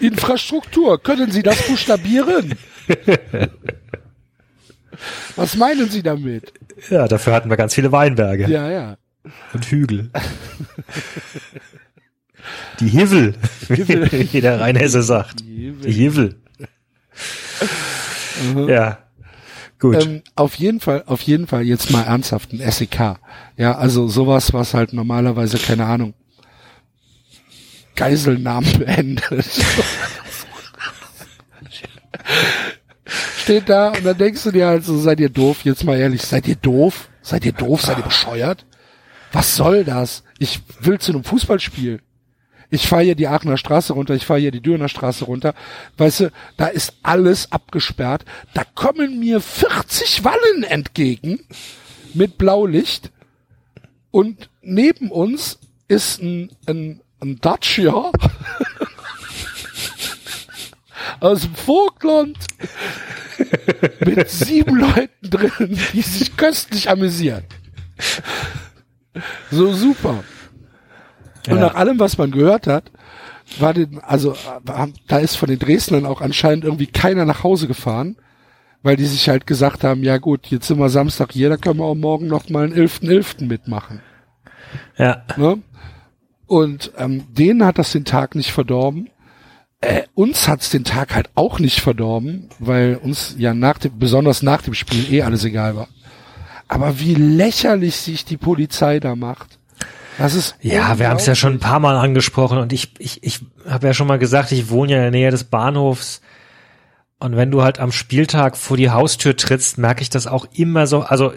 Infrastruktur, 0.00 1.02
können 1.02 1.30
Sie 1.30 1.42
das 1.42 1.66
buchstabieren? 1.66 2.54
Was 5.36 5.56
meinen 5.56 5.88
Sie 5.88 6.02
damit? 6.02 6.52
Ja, 6.90 7.08
dafür 7.08 7.32
hatten 7.32 7.48
wir 7.50 7.56
ganz 7.56 7.74
viele 7.74 7.92
Weinberge 7.92 8.48
Ja, 8.48 8.70
ja. 8.70 8.96
und 9.52 9.64
Hügel. 9.66 10.10
Die 12.80 12.88
Hivel, 12.88 13.34
wie 13.68 14.40
der 14.40 14.60
Rheinhesse 14.60 15.02
sagt. 15.02 15.40
Die 15.40 15.74
Hivel. 15.92 16.36
Ja, 18.68 18.98
gut. 19.78 20.04
Ähm, 20.04 20.22
auf 20.34 20.54
jeden 20.56 20.80
Fall, 20.80 21.04
auf 21.06 21.22
jeden 21.22 21.46
Fall 21.46 21.62
jetzt 21.62 21.90
mal 21.90 22.02
ernsthaft 22.02 22.52
ein 22.52 22.70
SEK. 22.70 23.16
Ja, 23.56 23.76
also 23.76 24.08
sowas, 24.08 24.52
was 24.52 24.74
halt 24.74 24.92
normalerweise, 24.92 25.58
keine 25.58 25.86
Ahnung, 25.86 26.14
Geiselnamen 27.96 28.70
beendet. 28.78 29.46
Steht 33.38 33.68
da 33.68 33.90
und 33.90 34.04
dann 34.04 34.16
denkst 34.18 34.42
du 34.42 34.50
dir 34.50 34.66
halt 34.66 34.84
so, 34.84 34.98
seid 34.98 35.20
ihr 35.20 35.28
doof, 35.28 35.64
jetzt 35.64 35.84
mal 35.84 35.98
ehrlich, 35.98 36.22
seid 36.22 36.48
ihr 36.48 36.56
doof? 36.56 37.08
Seid 37.22 37.44
ihr 37.44 37.52
doof? 37.52 37.82
Seid 37.82 37.98
ihr 37.98 38.04
bescheuert? 38.04 38.66
Was 39.32 39.56
soll 39.56 39.84
das? 39.84 40.24
Ich 40.38 40.60
will 40.80 40.98
zu 40.98 41.12
einem 41.12 41.24
Fußballspiel. 41.24 42.00
Ich 42.74 42.88
fahre 42.88 43.04
hier 43.04 43.14
die 43.14 43.28
Aachener 43.28 43.56
Straße 43.56 43.92
runter, 43.92 44.16
ich 44.16 44.26
fahre 44.26 44.40
hier 44.40 44.50
die 44.50 44.60
Dürner 44.60 44.88
Straße 44.88 45.26
runter. 45.26 45.54
Weißt 45.96 46.20
du, 46.20 46.32
da 46.56 46.66
ist 46.66 46.94
alles 47.04 47.52
abgesperrt. 47.52 48.24
Da 48.52 48.64
kommen 48.64 49.20
mir 49.20 49.40
40 49.40 50.24
Wallen 50.24 50.64
entgegen 50.64 51.38
mit 52.14 52.36
Blaulicht. 52.36 53.12
Und 54.10 54.50
neben 54.60 55.12
uns 55.12 55.60
ist 55.86 56.20
ein, 56.20 56.50
ein, 56.66 57.00
ein 57.20 57.38
Dacia 57.40 57.92
aus 61.20 61.42
dem 61.42 61.54
Vogtland 61.54 62.38
mit 64.04 64.28
sieben 64.28 64.76
Leuten 64.80 65.30
drin, 65.30 65.78
die 65.92 66.02
sich 66.02 66.36
köstlich 66.36 66.90
amüsieren. 66.90 67.44
So 69.52 69.72
super. 69.72 70.24
Und 71.48 71.60
nach 71.60 71.74
allem, 71.74 71.98
was 71.98 72.18
man 72.18 72.30
gehört 72.30 72.66
hat, 72.66 72.90
war 73.58 73.74
den, 73.74 74.00
also 74.00 74.34
da 75.06 75.18
ist 75.18 75.36
von 75.36 75.48
den 75.48 75.58
Dresdnern 75.58 76.06
auch 76.06 76.20
anscheinend 76.20 76.64
irgendwie 76.64 76.86
keiner 76.86 77.24
nach 77.24 77.42
Hause 77.44 77.66
gefahren, 77.66 78.16
weil 78.82 78.96
die 78.96 79.04
sich 79.04 79.28
halt 79.28 79.46
gesagt 79.46 79.84
haben, 79.84 80.02
ja 80.02 80.18
gut, 80.18 80.46
jetzt 80.46 80.66
sind 80.66 80.78
wir 80.78 80.88
Samstag 80.88 81.32
hier, 81.32 81.48
da 81.48 81.56
können 81.56 81.78
wir 81.78 81.84
auch 81.84 81.94
morgen 81.94 82.26
noch 82.26 82.48
mal 82.48 82.64
einen 82.64 82.74
11.11. 82.74 83.08
.11. 83.08 83.46
mitmachen. 83.46 84.00
Ja. 84.96 85.22
Ne? 85.36 85.62
Und 86.46 86.92
ähm, 86.98 87.24
denen 87.32 87.64
hat 87.64 87.78
das 87.78 87.92
den 87.92 88.04
Tag 88.04 88.34
nicht 88.34 88.52
verdorben. 88.52 89.10
Äh, 89.80 90.02
uns 90.14 90.48
hat's 90.48 90.70
den 90.70 90.84
Tag 90.84 91.14
halt 91.14 91.30
auch 91.34 91.58
nicht 91.58 91.80
verdorben, 91.80 92.48
weil 92.58 92.96
uns 92.96 93.36
ja 93.38 93.54
nach 93.54 93.78
dem, 93.78 93.98
besonders 93.98 94.42
nach 94.42 94.62
dem 94.62 94.74
Spiel 94.74 95.12
eh 95.12 95.22
alles 95.22 95.44
egal 95.44 95.76
war. 95.76 95.88
Aber 96.68 96.98
wie 97.00 97.14
lächerlich 97.14 97.96
sich 97.96 98.24
die 98.24 98.36
Polizei 98.36 99.00
da 99.00 99.16
macht. 99.16 99.58
Das 100.18 100.34
ist 100.34 100.56
Ja, 100.60 100.98
wir 100.98 101.08
haben 101.08 101.16
es 101.16 101.26
ja 101.26 101.34
schon 101.34 101.54
ein 101.54 101.60
paar 101.60 101.80
Mal 101.80 101.96
angesprochen 101.96 102.58
und 102.58 102.72
ich, 102.72 102.92
ich, 102.98 103.22
ich 103.22 103.40
habe 103.68 103.86
ja 103.86 103.94
schon 103.94 104.06
mal 104.06 104.18
gesagt, 104.18 104.52
ich 104.52 104.70
wohne 104.70 104.92
ja 104.92 104.98
in 104.98 105.02
der 105.04 105.10
Nähe 105.10 105.30
des 105.30 105.44
Bahnhofs. 105.44 106.20
Und 107.18 107.36
wenn 107.36 107.50
du 107.50 107.62
halt 107.62 107.80
am 107.80 107.90
Spieltag 107.90 108.56
vor 108.56 108.76
die 108.76 108.90
Haustür 108.90 109.36
trittst, 109.36 109.78
merke 109.78 110.02
ich 110.02 110.10
das 110.10 110.26
auch 110.26 110.46
immer 110.52 110.86
so. 110.86 111.00
Also 111.00 111.32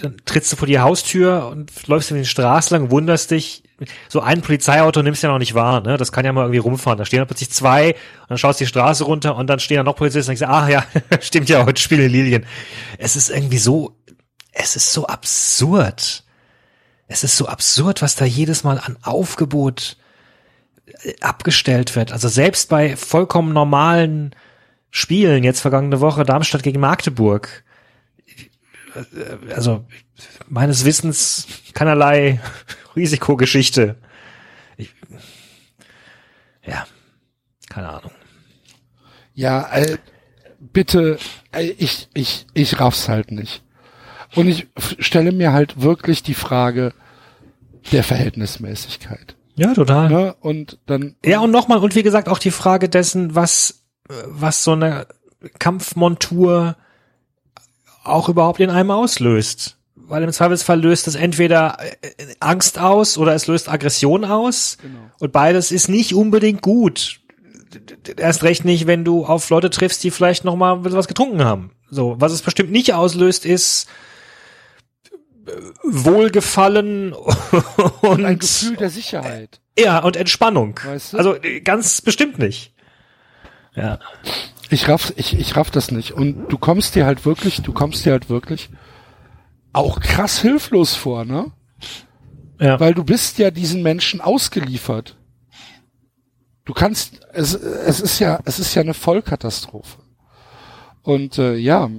dann 0.00 0.16
trittst 0.24 0.52
du 0.52 0.56
vor 0.56 0.68
die 0.68 0.78
Haustür 0.78 1.48
und 1.48 1.88
läufst 1.88 2.10
in 2.10 2.16
den 2.16 2.26
Straßen 2.26 2.76
lang, 2.76 2.90
wunderst 2.90 3.30
dich. 3.30 3.64
So 4.08 4.20
ein 4.20 4.40
Polizeiauto 4.40 5.02
nimmst 5.02 5.22
du 5.22 5.26
ja 5.26 5.32
noch 5.32 5.38
nicht 5.38 5.54
wahr, 5.54 5.80
ne? 5.80 5.96
Das 5.96 6.12
kann 6.12 6.24
ja 6.24 6.32
mal 6.32 6.42
irgendwie 6.42 6.58
rumfahren. 6.58 6.98
Da 6.98 7.04
stehen 7.04 7.18
dann 7.18 7.26
plötzlich 7.26 7.50
zwei 7.50 7.90
und 7.90 8.30
dann 8.30 8.38
schaust 8.38 8.60
du 8.60 8.64
die 8.64 8.68
Straße 8.68 9.04
runter 9.04 9.36
und 9.36 9.48
dann 9.48 9.58
stehen 9.58 9.78
da 9.78 9.82
noch 9.82 9.96
Polizisten 9.96 10.30
und 10.30 10.40
denkst, 10.40 10.54
ah 10.54 10.68
ja, 10.68 10.84
stimmt 11.20 11.48
ja, 11.48 11.66
heute 11.66 11.82
spielen 11.82 12.10
Lilien. 12.10 12.46
Es 12.98 13.16
ist 13.16 13.28
irgendwie 13.28 13.58
so, 13.58 13.96
es 14.52 14.76
ist 14.76 14.92
so 14.92 15.06
absurd. 15.06 16.24
Es 17.08 17.24
ist 17.24 17.36
so 17.36 17.46
absurd, 17.46 18.02
was 18.02 18.16
da 18.16 18.24
jedes 18.24 18.64
Mal 18.64 18.78
an 18.78 18.96
Aufgebot 19.02 19.96
äh, 21.02 21.14
abgestellt 21.20 21.94
wird. 21.94 22.12
Also 22.12 22.28
selbst 22.28 22.68
bei 22.68 22.96
vollkommen 22.96 23.52
normalen 23.52 24.34
Spielen, 24.90 25.44
jetzt 25.44 25.60
vergangene 25.60 26.00
Woche 26.00 26.24
Darmstadt 26.24 26.62
gegen 26.62 26.80
Magdeburg. 26.80 27.64
Äh, 28.94 29.52
Also 29.52 29.84
meines 30.48 30.84
Wissens 30.84 31.46
keinerlei 31.74 32.40
Risikogeschichte. 32.96 33.96
Ich, 34.76 34.94
ja, 36.64 36.86
keine 37.68 37.90
Ahnung. 37.90 38.10
Ja, 39.34 39.70
äh, 39.72 39.98
bitte, 40.58 41.18
äh, 41.52 41.64
ich, 41.64 42.08
ich, 42.14 42.46
ich 42.54 42.80
raff's 42.80 43.08
halt 43.08 43.30
nicht. 43.30 43.62
Und 44.36 44.48
ich 44.48 44.68
stelle 44.98 45.32
mir 45.32 45.52
halt 45.52 45.80
wirklich 45.80 46.22
die 46.22 46.34
Frage 46.34 46.92
der 47.92 48.04
Verhältnismäßigkeit. 48.04 49.34
Ja, 49.56 49.72
total. 49.72 50.10
Ne? 50.10 50.34
Und 50.40 50.78
dann, 50.86 51.16
Ja, 51.24 51.40
und 51.40 51.50
nochmal, 51.50 51.78
und 51.78 51.94
wie 51.94 52.02
gesagt, 52.02 52.28
auch 52.28 52.38
die 52.38 52.50
Frage 52.50 52.88
dessen, 52.88 53.34
was, 53.34 53.84
äh, 54.08 54.12
was 54.26 54.62
so 54.62 54.72
eine 54.72 55.06
Kampfmontur 55.58 56.76
auch 58.04 58.28
überhaupt 58.28 58.60
in 58.60 58.70
einem 58.70 58.90
auslöst. 58.90 59.78
Weil 59.94 60.22
im 60.22 60.30
Zweifelsfall 60.30 60.80
löst 60.80 61.08
es 61.08 61.14
entweder 61.14 61.78
äh, 61.80 62.10
Angst 62.38 62.78
aus 62.78 63.18
oder 63.18 63.34
es 63.34 63.46
löst 63.46 63.68
Aggression 63.68 64.24
aus. 64.24 64.76
Und 65.18 65.32
beides 65.32 65.72
ist 65.72 65.88
nicht 65.88 66.14
unbedingt 66.14 66.62
gut. 66.62 67.20
Erst 68.16 68.42
recht 68.42 68.64
nicht, 68.64 68.86
wenn 68.86 69.04
du 69.04 69.24
auf 69.24 69.48
Leute 69.50 69.70
triffst, 69.70 70.04
die 70.04 70.10
vielleicht 70.10 70.44
noch 70.44 70.54
mal 70.54 70.84
was 70.84 71.08
getrunken 71.08 71.44
haben. 71.44 71.72
So, 71.90 72.16
was 72.18 72.32
es 72.32 72.42
bestimmt 72.42 72.70
nicht 72.70 72.94
auslöst, 72.94 73.44
ist 73.44 73.88
Wohlgefallen 75.82 77.12
und 78.02 78.24
ein 78.24 78.38
Gefühl 78.38 78.76
der 78.76 78.90
Sicherheit. 78.90 79.60
ja, 79.78 79.98
und 80.00 80.16
Entspannung. 80.16 80.78
Weißt 80.84 81.12
du? 81.12 81.18
Also 81.18 81.34
äh, 81.42 81.60
ganz 81.60 82.00
bestimmt 82.00 82.38
nicht. 82.38 82.72
Ja. 83.74 83.98
Ich 84.70 84.88
raff, 84.88 85.12
ich, 85.16 85.38
ich 85.38 85.56
raff 85.56 85.70
das 85.70 85.90
nicht. 85.90 86.12
Und 86.12 86.48
du 86.48 86.58
kommst 86.58 86.94
dir 86.94 87.06
halt 87.06 87.24
wirklich, 87.24 87.62
du 87.62 87.72
kommst 87.72 88.04
dir 88.04 88.12
halt 88.12 88.28
wirklich 88.28 88.70
auch 89.72 90.00
krass 90.00 90.40
hilflos 90.40 90.94
vor, 90.94 91.24
ne? 91.24 91.52
Ja. 92.58 92.80
Weil 92.80 92.94
du 92.94 93.04
bist 93.04 93.38
ja 93.38 93.50
diesen 93.50 93.82
Menschen 93.82 94.20
ausgeliefert. 94.20 95.16
Du 96.64 96.72
kannst, 96.72 97.20
es, 97.32 97.54
es 97.54 98.00
ist 98.00 98.18
ja, 98.18 98.40
es 98.44 98.58
ist 98.58 98.74
ja 98.74 98.82
eine 98.82 98.94
Vollkatastrophe. 98.94 99.98
Und 101.02 101.38
äh, 101.38 101.54
ja, 101.54 101.90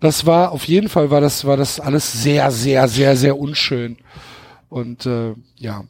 das 0.00 0.26
war 0.26 0.52
auf 0.52 0.64
jeden 0.64 0.88
Fall 0.88 1.10
war 1.10 1.20
das 1.20 1.44
war 1.44 1.56
das 1.56 1.80
alles 1.80 2.12
sehr 2.12 2.50
sehr 2.50 2.88
sehr 2.88 3.16
sehr 3.16 3.38
unschön. 3.38 3.96
Und 4.68 5.06
äh, 5.06 5.34
ja, 5.56 5.84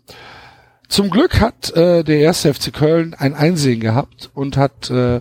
zum 0.88 1.10
Glück 1.10 1.40
hat 1.40 1.74
äh, 1.74 2.04
der 2.04 2.18
erste 2.20 2.52
FC 2.52 2.72
Köln 2.72 3.14
ein 3.14 3.34
Einsehen 3.34 3.80
gehabt 3.80 4.30
und 4.34 4.56
hat 4.56 4.90
äh, 4.90 5.20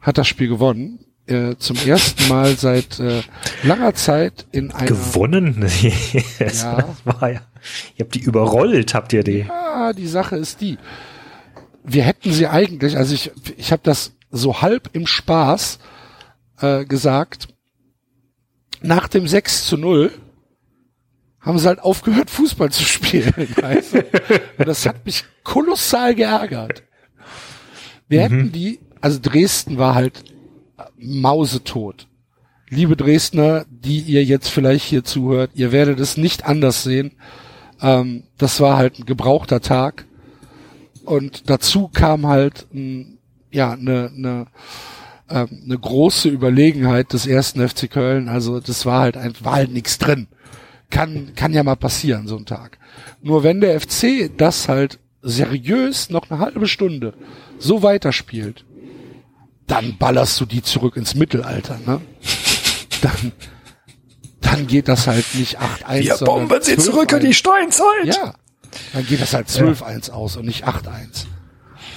hat 0.00 0.18
das 0.18 0.26
Spiel 0.28 0.48
gewonnen. 0.48 0.98
Äh, 1.26 1.54
zum 1.58 1.76
ersten 1.76 2.28
Mal 2.28 2.56
seit 2.58 2.98
äh, 2.98 3.22
langer 3.62 3.94
Zeit 3.94 4.46
in 4.50 4.72
einer 4.72 4.86
Gewonnen? 4.88 5.60
das 6.38 6.62
Ja. 6.62 6.84
war 7.04 7.30
ja. 7.32 7.40
Ihr 7.96 8.04
habt 8.04 8.14
die 8.16 8.20
überrollt, 8.22 8.92
habt 8.94 9.12
ihr 9.12 9.22
die? 9.22 9.46
Ah, 9.48 9.92
die 9.92 10.08
Sache 10.08 10.36
ist 10.36 10.60
die. 10.60 10.78
Wir 11.84 12.02
hätten 12.02 12.32
sie 12.32 12.48
eigentlich, 12.48 12.96
also 12.96 13.14
ich, 13.14 13.30
ich 13.56 13.70
habe 13.70 13.82
das 13.84 14.12
so 14.32 14.62
halb 14.62 14.90
im 14.94 15.06
Spaß 15.06 15.78
äh, 16.60 16.84
gesagt, 16.84 17.48
nach 18.82 19.08
dem 19.08 19.26
6 19.26 19.66
zu 19.66 19.76
0 19.76 20.12
haben 21.40 21.58
sie 21.58 21.66
halt 21.66 21.80
aufgehört, 21.80 22.30
Fußball 22.30 22.70
zu 22.70 22.84
spielen. 22.84 23.32
Und 24.58 24.68
das 24.68 24.86
hat 24.86 25.04
mich 25.04 25.24
kolossal 25.42 26.14
geärgert. 26.14 26.84
Wir 28.08 28.22
hätten 28.22 28.52
die, 28.52 28.78
also 29.00 29.18
Dresden 29.20 29.78
war 29.78 29.94
halt 29.94 30.22
mausetot. 30.96 32.06
Liebe 32.68 32.96
Dresdner, 32.96 33.66
die 33.68 34.00
ihr 34.00 34.24
jetzt 34.24 34.48
vielleicht 34.48 34.84
hier 34.84 35.04
zuhört, 35.04 35.50
ihr 35.54 35.72
werdet 35.72 35.98
es 36.00 36.16
nicht 36.16 36.46
anders 36.46 36.82
sehen. 36.82 37.12
Ähm, 37.80 38.24
das 38.38 38.60
war 38.60 38.76
halt 38.76 38.98
ein 38.98 39.06
gebrauchter 39.06 39.60
Tag. 39.60 40.06
Und 41.04 41.50
dazu 41.50 41.88
kam 41.88 42.26
halt 42.26 42.66
ein, 42.72 43.18
ja 43.50 43.72
eine 43.72 44.12
eine 44.16 44.46
ähm, 45.28 45.62
eine 45.64 45.78
große 45.78 46.28
Überlegenheit 46.28 47.12
des 47.12 47.26
ersten 47.26 47.66
FC 47.66 47.90
Köln. 47.90 48.28
Also 48.28 48.60
das 48.60 48.86
war 48.86 49.00
halt 49.00 49.16
ein, 49.16 49.34
war 49.40 49.54
halt 49.54 49.72
nichts 49.72 49.98
drin. 49.98 50.28
Kann 50.90 51.34
kann 51.34 51.54
ja 51.54 51.62
mal 51.62 51.76
passieren 51.76 52.26
so 52.26 52.36
ein 52.36 52.46
Tag. 52.46 52.78
Nur 53.22 53.42
wenn 53.42 53.60
der 53.60 53.80
FC 53.80 54.30
das 54.36 54.68
halt 54.68 54.98
seriös 55.22 56.10
noch 56.10 56.30
eine 56.30 56.40
halbe 56.40 56.66
Stunde 56.66 57.14
so 57.58 57.82
weiterspielt, 57.82 58.64
dann 59.66 59.96
ballerst 59.98 60.40
du 60.40 60.46
die 60.46 60.62
zurück 60.62 60.96
ins 60.96 61.14
Mittelalter, 61.14 61.78
ne? 61.86 62.00
Dann 63.00 63.32
dann 64.42 64.66
geht 64.66 64.86
das 64.86 65.06
halt 65.06 65.24
nicht 65.34 65.60
8-1. 65.60 66.02
sondern 66.16 66.48
12-1. 66.48 67.32
Steinzeit. 67.32 68.04
Ja. 68.04 68.34
Dann 68.92 69.06
geht 69.06 69.20
das 69.20 69.34
halt 69.34 69.48
12-1 69.48 70.10
aus 70.10 70.36
und 70.36 70.46
nicht 70.46 70.66
8-1. 70.66 71.26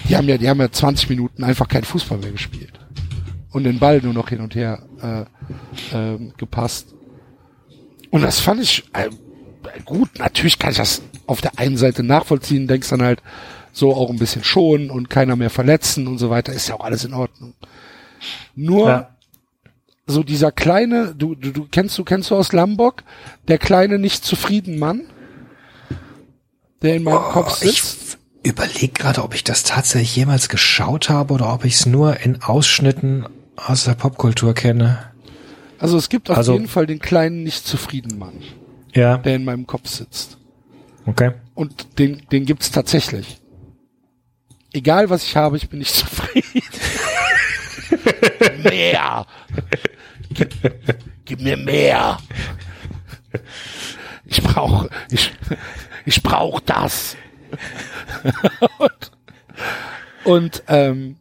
Die 0.08 0.16
haben 0.16 0.28
ja, 0.30 0.38
die 0.38 0.48
haben 0.48 0.60
ja 0.60 0.72
20 0.72 1.10
Minuten 1.10 1.44
einfach 1.44 1.68
kein 1.68 1.84
Fußball 1.84 2.18
mehr 2.18 2.32
gespielt. 2.32 2.80
Und 3.56 3.64
den 3.64 3.80
Ball 3.80 4.02
nur 4.02 4.14
noch 4.14 4.28
hin 4.30 4.42
und 4.42 4.54
her 4.54 4.84
äh, 5.02 5.96
ähm, 5.96 6.34
gepasst. 6.36 6.94
Und 8.12 8.22
das 8.22 8.42
fand 8.42 8.62
ich 8.62 8.84
äh, 8.94 9.10
gut. 9.86 10.10
Natürlich 10.20 10.60
kann 10.60 10.72
ich 10.72 10.78
das 10.78 11.02
auf 11.26 11.40
der 11.40 11.58
einen 11.58 11.78
Seite 11.78 12.04
nachvollziehen, 12.04 12.68
denkst 12.68 12.90
dann 12.90 13.02
halt 13.02 13.24
so 13.72 13.94
auch 13.96 14.10
ein 14.10 14.20
bisschen 14.20 14.44
schonen 14.44 14.90
und 14.92 15.10
keiner 15.10 15.38
mehr 15.38 15.50
verletzen 15.50 16.06
und 16.08 16.18
so 16.18 16.30
weiter. 16.30 16.52
Ist 16.52 16.68
ja 16.68 16.76
auch 16.76 16.84
alles 16.84 17.06
in 17.06 17.14
Ordnung. 17.14 17.54
Nur 18.56 18.88
Ja. 18.90 19.10
so 20.06 20.22
dieser 20.22 20.52
kleine, 20.52 21.16
du, 21.16 21.34
du, 21.36 21.52
du 21.52 21.66
kennst 21.72 21.98
du 21.98 22.04
kennst 22.04 22.32
du 22.32 22.36
aus 22.36 22.52
Lambock, 22.52 23.04
der 23.48 23.58
kleine 23.58 24.00
nicht 24.00 24.26
zufrieden 24.26 24.78
Mann, 24.80 25.04
der 26.82 26.96
in 26.98 27.04
meinem 27.04 27.22
Kopf 27.32 27.60
Oh, 27.62 27.66
Ich 27.70 27.82
sitzt. 27.82 28.18
überlege 28.44 28.90
gerade, 28.90 29.24
ob 29.24 29.34
ich 29.34 29.44
das 29.46 29.64
tatsächlich 29.64 30.16
jemals 30.16 30.50
geschaut 30.50 31.10
habe 31.10 31.34
oder 31.34 31.54
ob 31.54 31.64
ich 31.66 31.76
es 31.76 31.86
nur 31.86 32.20
in 32.20 32.42
Ausschnitten 32.44 33.26
aus 33.56 33.86
der 33.86 33.94
Popkultur 33.96 34.54
kenne. 34.54 35.12
Also 35.80 35.98
es 35.98 36.10
gibt 36.10 36.30
auf 36.30 36.38
Also- 36.38 36.54
jeden 36.54 36.68
Fall 36.68 36.86
den 36.88 37.00
kleinen 37.00 37.44
nicht 37.44 37.66
zufrieden 37.68 38.18
Mann, 38.18 38.42
Ja, 38.94 39.18
der 39.18 39.36
in 39.36 39.46
meinem 39.46 39.68
Kopf 39.68 39.88
sitzt. 39.90 40.38
okay. 41.06 41.32
Und 41.54 42.00
den, 42.00 42.22
den 42.32 42.46
gibt's 42.46 42.72
tatsächlich. 42.72 43.40
Egal 44.74 45.10
was 45.10 45.24
ich 45.24 45.36
habe, 45.38 45.56
ich 45.58 45.70
bin 45.70 45.80
nicht 45.80 45.94
zufrieden. 45.96 46.62
mehr. 48.64 49.26
Gib, 50.32 50.54
gib 51.26 51.42
mir 51.42 51.56
mehr. 51.58 52.18
Ich 54.26 54.42
brauche, 54.42 54.90
ich, 55.12 55.32
ich 56.06 56.22
brauche 56.24 56.62
das. 56.66 57.16
und, 58.80 59.12
und 60.26 60.64
ähm, 60.68 61.18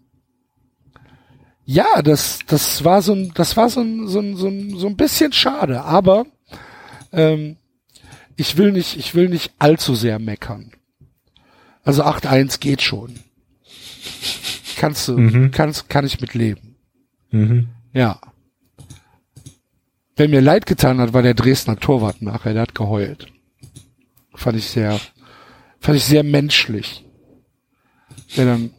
ja, 1.66 2.02
das, 2.02 2.40
das 2.46 2.84
war 2.84 3.02
so 3.02 3.14
ein, 3.14 3.32
das 3.34 3.56
war 3.56 3.70
so 3.70 3.80
ein, 3.80 4.06
so 4.08 4.20
ein, 4.20 4.36
so 4.36 4.48
ein, 4.48 4.76
so 4.76 4.86
ein 4.86 4.96
bisschen 4.96 5.32
schade, 5.32 5.82
aber 5.82 6.26
ähm, 7.12 7.56
ich 8.36 8.56
will 8.56 8.72
nicht, 8.72 8.96
ich 8.96 9.14
will 9.14 9.28
nicht 9.28 9.52
allzu 9.58 9.94
sehr 9.94 10.18
meckern. 10.18 10.72
Also 11.82 12.04
8-1 12.04 12.60
geht 12.60 12.82
schon. 12.82 13.14
Kannst 14.76 15.08
du, 15.08 15.50
kannst, 15.50 15.88
kann 15.88 16.04
ich 16.04 16.20
mit 16.20 16.34
leben. 16.34 16.76
Mhm. 17.30 17.68
Ja. 17.92 18.20
wer 20.16 20.28
mir 20.28 20.40
leid 20.40 20.66
getan 20.66 20.98
hat, 20.98 21.12
war 21.12 21.22
der 21.22 21.34
Dresdner 21.34 21.76
Torwart 21.76 22.22
nachher, 22.22 22.52
der 22.52 22.62
hat 22.62 22.74
geheult. 22.74 23.26
Fand 24.34 24.58
ich 24.58 24.66
sehr, 24.66 25.00
fand 25.80 25.96
ich 25.96 26.04
sehr 26.04 26.24
menschlich. 26.24 27.04
Der 28.36 28.46
dann, 28.46 28.70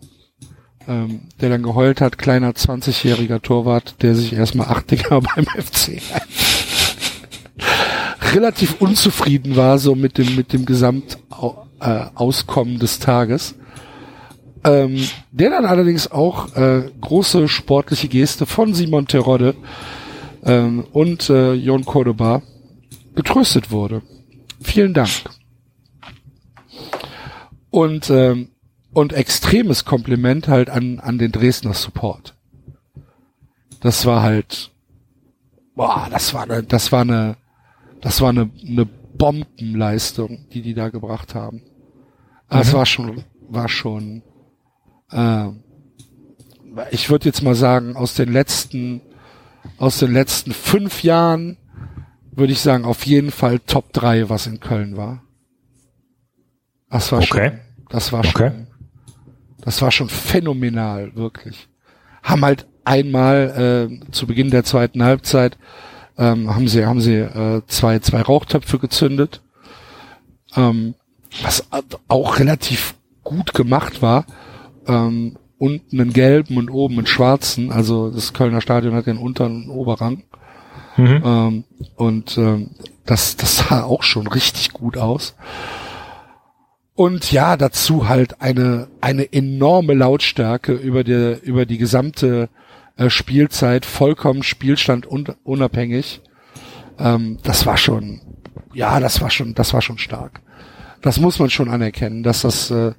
ähm, 0.87 1.21
der 1.41 1.49
dann 1.49 1.63
geheult 1.63 2.01
hat, 2.01 2.17
kleiner 2.17 2.51
20-jähriger 2.51 3.41
Torwart, 3.41 4.01
der 4.01 4.15
sich 4.15 4.33
erstmal 4.33 4.67
acht 4.67 4.91
Dinger 4.91 5.21
beim 5.35 5.45
FC 5.45 6.01
relativ 8.35 8.81
unzufrieden 8.81 9.55
war, 9.55 9.79
so 9.79 9.95
mit 9.95 10.17
dem, 10.17 10.35
mit 10.35 10.51
dem 10.53 10.65
Gesamtauskommen 10.65 12.75
äh, 12.75 12.79
des 12.79 12.99
Tages. 12.99 13.55
Ähm, 14.63 15.07
der 15.31 15.49
dann 15.51 15.65
allerdings 15.65 16.11
auch 16.11 16.55
äh, 16.55 16.89
große 16.99 17.47
sportliche 17.47 18.07
Geste 18.07 18.47
von 18.47 18.73
Simon 18.73 19.07
Terodde 19.07 19.53
ähm, 20.43 20.85
und 20.91 21.29
äh, 21.29 21.53
Jon 21.53 21.85
Cordoba 21.85 22.41
getröstet 23.15 23.69
wurde. 23.69 24.01
Vielen 24.61 24.95
Dank. 24.95 25.11
Und, 27.69 28.09
ähm, 28.09 28.47
und 28.95 29.11
extremes 29.11 29.83
Kompliment 29.83 30.47
halt 30.47 30.69
an, 30.69 31.01
an 31.01 31.17
den 31.17 31.33
Dresdner 31.33 31.73
Support. 31.73 32.33
Das 33.81 34.05
war 34.05 34.23
halt, 34.23 34.71
boah, 35.75 36.07
das 36.09 36.33
war 36.33 36.43
eine, 36.43 36.63
das 36.63 36.93
war 36.93 37.01
eine, 37.01 37.35
das 37.99 38.21
war 38.21 38.29
eine, 38.29 38.49
eine 38.65 38.85
Bombenleistung, 38.85 40.47
die 40.53 40.61
die 40.61 40.73
da 40.73 40.87
gebracht 40.87 41.35
haben. 41.35 41.61
Aber 42.47 42.55
mhm. 42.55 42.61
es 42.61 42.73
war 42.73 42.85
schon, 42.85 43.23
war 43.49 43.67
schon, 43.67 44.23
äh, 45.11 45.49
ich 46.91 47.09
würde 47.09 47.25
jetzt 47.25 47.43
mal 47.43 47.55
sagen, 47.55 47.97
aus 47.97 48.13
den 48.13 48.31
letzten, 48.31 49.01
aus 49.77 49.99
den 49.99 50.13
letzten 50.13 50.53
fünf 50.53 51.03
Jahren 51.03 51.57
würde 52.31 52.53
ich 52.53 52.61
sagen, 52.61 52.85
auf 52.85 53.05
jeden 53.05 53.31
Fall 53.31 53.59
Top 53.59 53.91
3, 53.91 54.29
was 54.29 54.47
in 54.47 54.61
Köln 54.61 54.95
war. 54.95 55.21
Das 56.89 57.11
war 57.11 57.19
okay. 57.19 57.49
schon, 57.49 57.59
das 57.89 58.13
war 58.13 58.19
okay. 58.19 58.51
schon, 58.51 58.67
das 59.65 59.81
war 59.81 59.91
schon 59.91 60.09
phänomenal, 60.09 61.15
wirklich. 61.15 61.67
Haben 62.23 62.45
halt 62.45 62.67
einmal 62.85 63.89
äh, 63.91 64.11
zu 64.11 64.27
Beginn 64.27 64.51
der 64.51 64.63
zweiten 64.63 65.03
Halbzeit 65.03 65.57
ähm, 66.17 66.53
haben 66.53 66.67
sie 66.67 66.85
haben 66.85 67.01
sie 67.01 67.15
äh, 67.15 67.61
zwei 67.67 67.99
zwei 67.99 68.21
Rauchtöpfe 68.21 68.79
gezündet, 68.79 69.41
ähm, 70.55 70.95
was 71.43 71.67
auch 72.07 72.39
relativ 72.39 72.95
gut 73.23 73.53
gemacht 73.53 74.01
war. 74.01 74.25
Ähm, 74.87 75.37
unten 75.57 75.99
einen 75.99 76.13
gelben 76.13 76.57
und 76.57 76.69
oben 76.69 76.97
einen 76.97 77.07
schwarzen. 77.07 77.71
Also 77.71 78.11
das 78.11 78.33
Kölner 78.33 78.61
Stadion 78.61 78.93
hat 78.93 79.07
den 79.07 79.17
unteren 79.17 79.63
und 79.63 79.69
Oberrang. 79.69 80.23
Mhm. 80.97 81.21
Ähm, 81.25 81.63
und 81.95 82.37
ähm, 82.37 82.71
das, 83.05 83.35
das 83.35 83.57
sah 83.57 83.83
auch 83.83 84.03
schon 84.03 84.27
richtig 84.27 84.71
gut 84.71 84.97
aus. 84.97 85.35
Und 86.95 87.31
ja, 87.33 87.57
dazu 87.57 88.07
halt 88.07 88.41
eine, 88.41 88.87
eine 89.01 89.31
enorme 89.33 89.93
Lautstärke 89.93 90.71
über 90.73 91.03
die, 91.03 91.37
über 91.43 91.65
die 91.65 91.77
gesamte 91.77 92.49
äh, 92.95 93.09
Spielzeit, 93.09 93.85
vollkommen 93.85 94.43
Spielstand 94.43 95.05
un 95.05 95.27
unabhängig. 95.43 96.21
Ähm, 96.97 97.37
das 97.43 97.65
war 97.65 97.75
schon, 97.75 98.21
ja, 98.73 99.01
das 99.01 99.19
war 99.19 99.29
schon, 99.29 99.53
das 99.55 99.73
war 99.73 99.81
schon 99.81 99.97
stark. 99.97 100.41
Das 101.01 101.19
muss 101.19 101.37
man 101.37 101.49
schon 101.49 101.69
anerkennen, 101.69 102.23
dass 102.23 102.43
das, 102.43 102.71
äh, 102.71 102.93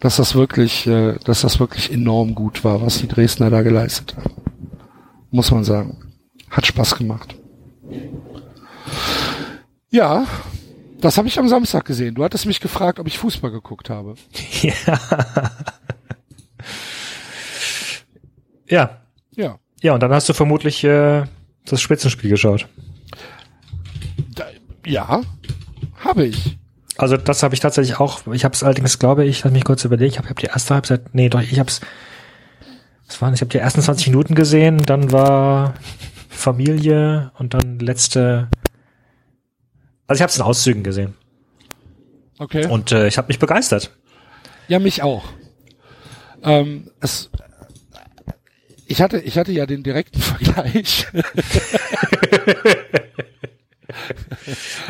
dass 0.00 0.16
das 0.16 0.34
wirklich, 0.34 0.86
äh, 0.86 1.18
dass 1.24 1.42
das 1.42 1.60
wirklich 1.60 1.92
enorm 1.92 2.34
gut 2.34 2.64
war, 2.64 2.80
was 2.80 2.98
die 2.98 3.08
Dresdner 3.08 3.50
da 3.50 3.60
geleistet 3.60 4.16
haben. 4.16 4.34
Muss 5.30 5.50
man 5.50 5.64
sagen. 5.64 6.14
Hat 6.50 6.66
Spaß 6.66 6.96
gemacht. 6.96 7.34
Ja, 9.90 10.26
das 11.02 11.18
habe 11.18 11.28
ich 11.28 11.38
am 11.38 11.48
Samstag 11.48 11.84
gesehen. 11.84 12.14
Du 12.14 12.24
hattest 12.24 12.46
mich 12.46 12.60
gefragt, 12.60 12.98
ob 12.98 13.06
ich 13.06 13.18
Fußball 13.18 13.50
geguckt 13.50 13.90
habe. 13.90 14.14
Ja. 14.62 14.74
Ja. 18.68 18.98
Ja. 19.36 19.58
Ja, 19.82 19.94
und 19.94 20.00
dann 20.00 20.12
hast 20.12 20.28
du 20.28 20.32
vermutlich 20.32 20.84
äh, 20.84 21.24
das 21.66 21.80
Spitzenspiel 21.80 22.30
geschaut. 22.30 22.68
Da, 24.34 24.44
ja, 24.86 25.22
habe 25.96 26.24
ich. 26.26 26.56
Also 26.96 27.16
das 27.16 27.42
habe 27.42 27.54
ich 27.54 27.60
tatsächlich 27.60 27.98
auch. 27.98 28.26
Ich 28.32 28.44
habe 28.44 28.54
es 28.54 28.62
allerdings, 28.62 28.98
glaube 28.98 29.24
ich, 29.24 29.42
lass 29.42 29.52
mich 29.52 29.64
kurz 29.64 29.84
überlegen. 29.84 30.12
Ich 30.12 30.18
habe 30.18 30.28
hab 30.28 30.38
die 30.38 30.46
erste 30.46 30.74
Halbzeit, 30.74 31.14
nee, 31.14 31.28
doch, 31.28 31.40
ich 31.40 31.58
habe 31.58 31.68
es. 31.68 31.80
Was 33.08 33.20
waren? 33.20 33.34
Ich 33.34 33.40
habe 33.40 33.50
die 33.50 33.58
ersten 33.58 33.82
20 33.82 34.06
Minuten 34.06 34.34
gesehen. 34.34 34.78
Dann 34.78 35.10
war 35.10 35.74
Familie 36.28 37.32
und 37.38 37.54
dann 37.54 37.78
letzte. 37.78 38.48
Also 40.12 40.18
ich 40.18 40.22
habe 40.24 40.30
es 40.30 40.36
in 40.36 40.42
Auszügen 40.42 40.82
gesehen. 40.82 41.14
Okay. 42.38 42.66
Und 42.66 42.92
äh, 42.92 43.08
ich 43.08 43.16
habe 43.16 43.28
mich 43.28 43.38
begeistert. 43.38 43.96
Ja, 44.68 44.78
mich 44.78 45.02
auch. 45.02 45.24
Ähm, 46.42 46.90
es, 47.00 47.30
ich 48.84 49.00
hatte, 49.00 49.20
ich 49.20 49.38
hatte 49.38 49.52
ja 49.52 49.64
den 49.64 49.82
direkten 49.82 50.20
Vergleich. 50.22 51.06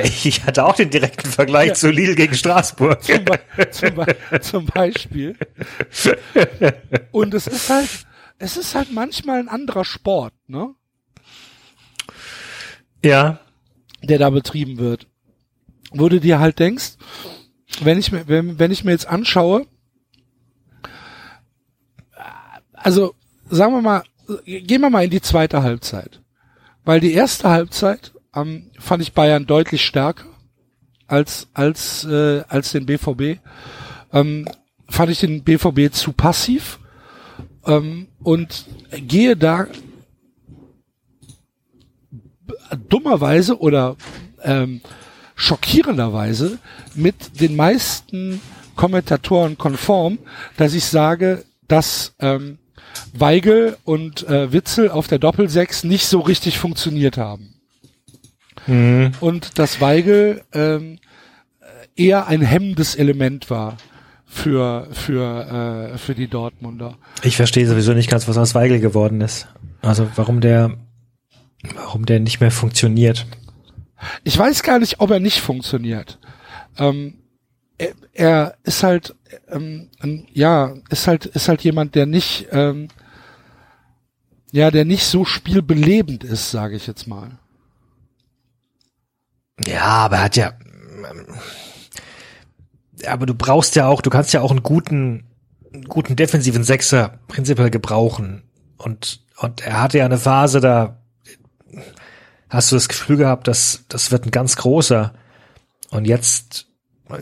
ich 0.03 0.43
hatte 0.43 0.65
auch 0.65 0.75
den 0.75 0.91
direkten 0.91 1.31
Vergleich 1.31 1.69
ja. 1.69 1.75
zu 1.75 1.91
Lille 1.91 2.17
gegen 2.17 2.35
Straßburg. 2.35 3.01
Zum, 3.05 3.25
zum, 3.71 4.05
zum, 4.41 4.67
Beispiel. 4.67 5.37
Und 7.13 7.33
es 7.33 7.47
ist 7.47 7.71
halt, 7.71 7.91
es 8.41 8.57
ist 8.57 8.75
halt 8.75 8.91
manchmal 8.91 9.39
ein 9.39 9.49
anderer 9.49 9.85
Sport, 9.85 10.35
ne? 10.49 10.75
Ja. 13.05 13.39
Der 14.03 14.19
da 14.19 14.31
betrieben 14.31 14.79
wird. 14.79 15.07
Wo 15.95 16.09
du 16.09 16.21
dir 16.21 16.41
halt 16.41 16.59
denkst, 16.59 16.97
wenn 17.83 17.99
ich 17.99 18.13
mir, 18.13 18.29
wenn, 18.29 18.59
wenn 18.59 18.71
ich 18.71 18.85
mir 18.85 18.93
jetzt 18.93 19.07
anschaue, 19.07 19.67
also 22.73 23.15
sagen 23.49 23.75
wir 23.75 23.83
mal, 23.83 24.03
gehen 24.45 24.81
wir 24.81 24.91
mal 24.91 25.05
in 25.05 25.11
die 25.11 25.21
zweite 25.21 25.63
Halbzeit. 25.63 26.21
Weil 26.85 27.01
die 27.01 27.13
erste 27.13 27.49
Halbzeit 27.49 28.13
ähm, 28.35 28.71
fand 28.79 29.03
ich 29.03 29.13
Bayern 29.13 29.47
deutlich 29.47 29.85
stärker 29.85 30.27
als 31.07 31.49
als 31.53 32.05
äh, 32.05 32.43
als 32.49 32.73
den 32.73 32.87
BVB. 32.87 33.39
Ähm, 34.13 34.49
fand 34.89 35.11
ich 35.11 35.21
den 35.21 35.45
BVB 35.45 35.93
zu 35.93 36.13
passiv 36.13 36.79
ähm, 37.67 38.09
und 38.23 38.67
gehe 38.91 39.37
da 39.37 39.67
dummerweise 42.89 43.59
oder 43.59 43.97
ähm, 44.43 44.81
schockierenderweise 45.35 46.59
mit 46.95 47.41
den 47.41 47.57
meisten 47.57 48.41
Kommentatoren 48.77 49.59
konform, 49.59 50.19
dass 50.57 50.75
ich 50.75 50.85
sage, 50.85 51.45
dass 51.69 52.15
ähm, 52.21 52.59
Weigel 53.13 53.77
und 53.85 54.29
äh, 54.29 54.53
Witzel 54.53 54.91
auf 54.91 55.07
der 55.07 55.19
Doppelsechs 55.19 55.85
nicht 55.85 56.07
so 56.07 56.21
richtig 56.21 56.59
funktioniert 56.59 57.17
haben. 57.17 57.55
Mhm. 58.67 59.13
Und 59.21 59.59
dass 59.59 59.81
Weigel 59.81 60.43
ähm, 60.53 60.99
eher 61.97 62.27
ein 62.27 62.43
hemmendes 62.43 62.95
Element 62.95 63.51
war 63.51 63.77
für 64.27 64.89
für 64.93 65.93
äh, 65.93 65.99
für 65.99 66.15
die 66.15 66.29
Dortmunder. 66.29 66.97
Ich 67.23 67.37
verstehe 67.37 67.67
sowieso 67.67 67.93
nicht 67.93 68.11
ganz, 68.11 68.29
was 68.29 68.39
aus 68.39 68.55
Weigel 68.55 68.81
geworden 68.81 69.21
ist. 69.21 69.49
Also 69.83 70.09
warum 70.17 70.41
der 70.41 70.77
warum 71.75 72.07
der 72.07 72.21
nicht 72.21 72.41
mehr 72.41 72.51
funktioniert. 72.51 73.27
Ich 74.25 74.39
weiß 74.39 74.63
gar 74.63 74.79
nicht, 74.79 75.01
ob 75.01 75.11
er 75.11 75.21
nicht 75.21 75.41
funktioniert. 75.41 76.19
Ähm, 76.79 77.19
er, 77.79 77.95
er 78.13 78.55
ist 78.65 78.83
halt 78.83 79.15
ähm, 79.49 79.91
ja, 80.33 80.75
ist 80.89 81.07
halt, 81.07 81.27
ist 81.27 81.49
halt 81.49 81.63
jemand, 81.63 81.95
der 81.95 82.07
nicht, 82.07 82.49
ähm, 82.51 82.89
ja, 84.51 84.71
der 84.71 84.85
nicht 84.85 85.05
so 85.05 85.25
spielbelebend 85.25 86.25
ist, 86.25 86.51
sage 86.51 86.77
ich 86.77 86.87
jetzt 86.87 87.07
mal. 87.07 87.39
Ja, 89.67 89.83
aber 89.83 90.17
er 90.17 90.23
hat 90.23 90.37
ja, 90.37 90.53
aber 93.07 93.27
du 93.27 93.35
brauchst 93.35 93.77
ja 93.77 93.87
auch, 93.87 94.03
du 94.03 94.11
kannst 94.11 94.33
ja 94.33 94.41
auch 94.41 94.51
einen 94.51 94.63
guten, 94.63 95.25
guten 95.89 96.17
defensiven 96.17 96.65
Sechser 96.65 97.19
prinzipiell 97.29 97.71
gebrauchen. 97.71 98.43
Und, 98.77 99.25
und 99.39 99.61
er 99.63 99.81
hatte 99.81 99.99
ja 99.99 100.05
eine 100.05 100.19
Phase, 100.19 100.61
da 100.61 101.02
hast 102.53 102.71
du 102.71 102.77
das 102.77 102.89
Gefühl 102.89 103.17
gehabt, 103.17 103.49
dass 103.49 103.85
das 103.89 104.13
wird 104.13 104.27
ein 104.27 104.31
ganz 104.31 104.57
großer. 104.57 105.15
Und 105.91 106.07
jetzt 106.07 106.67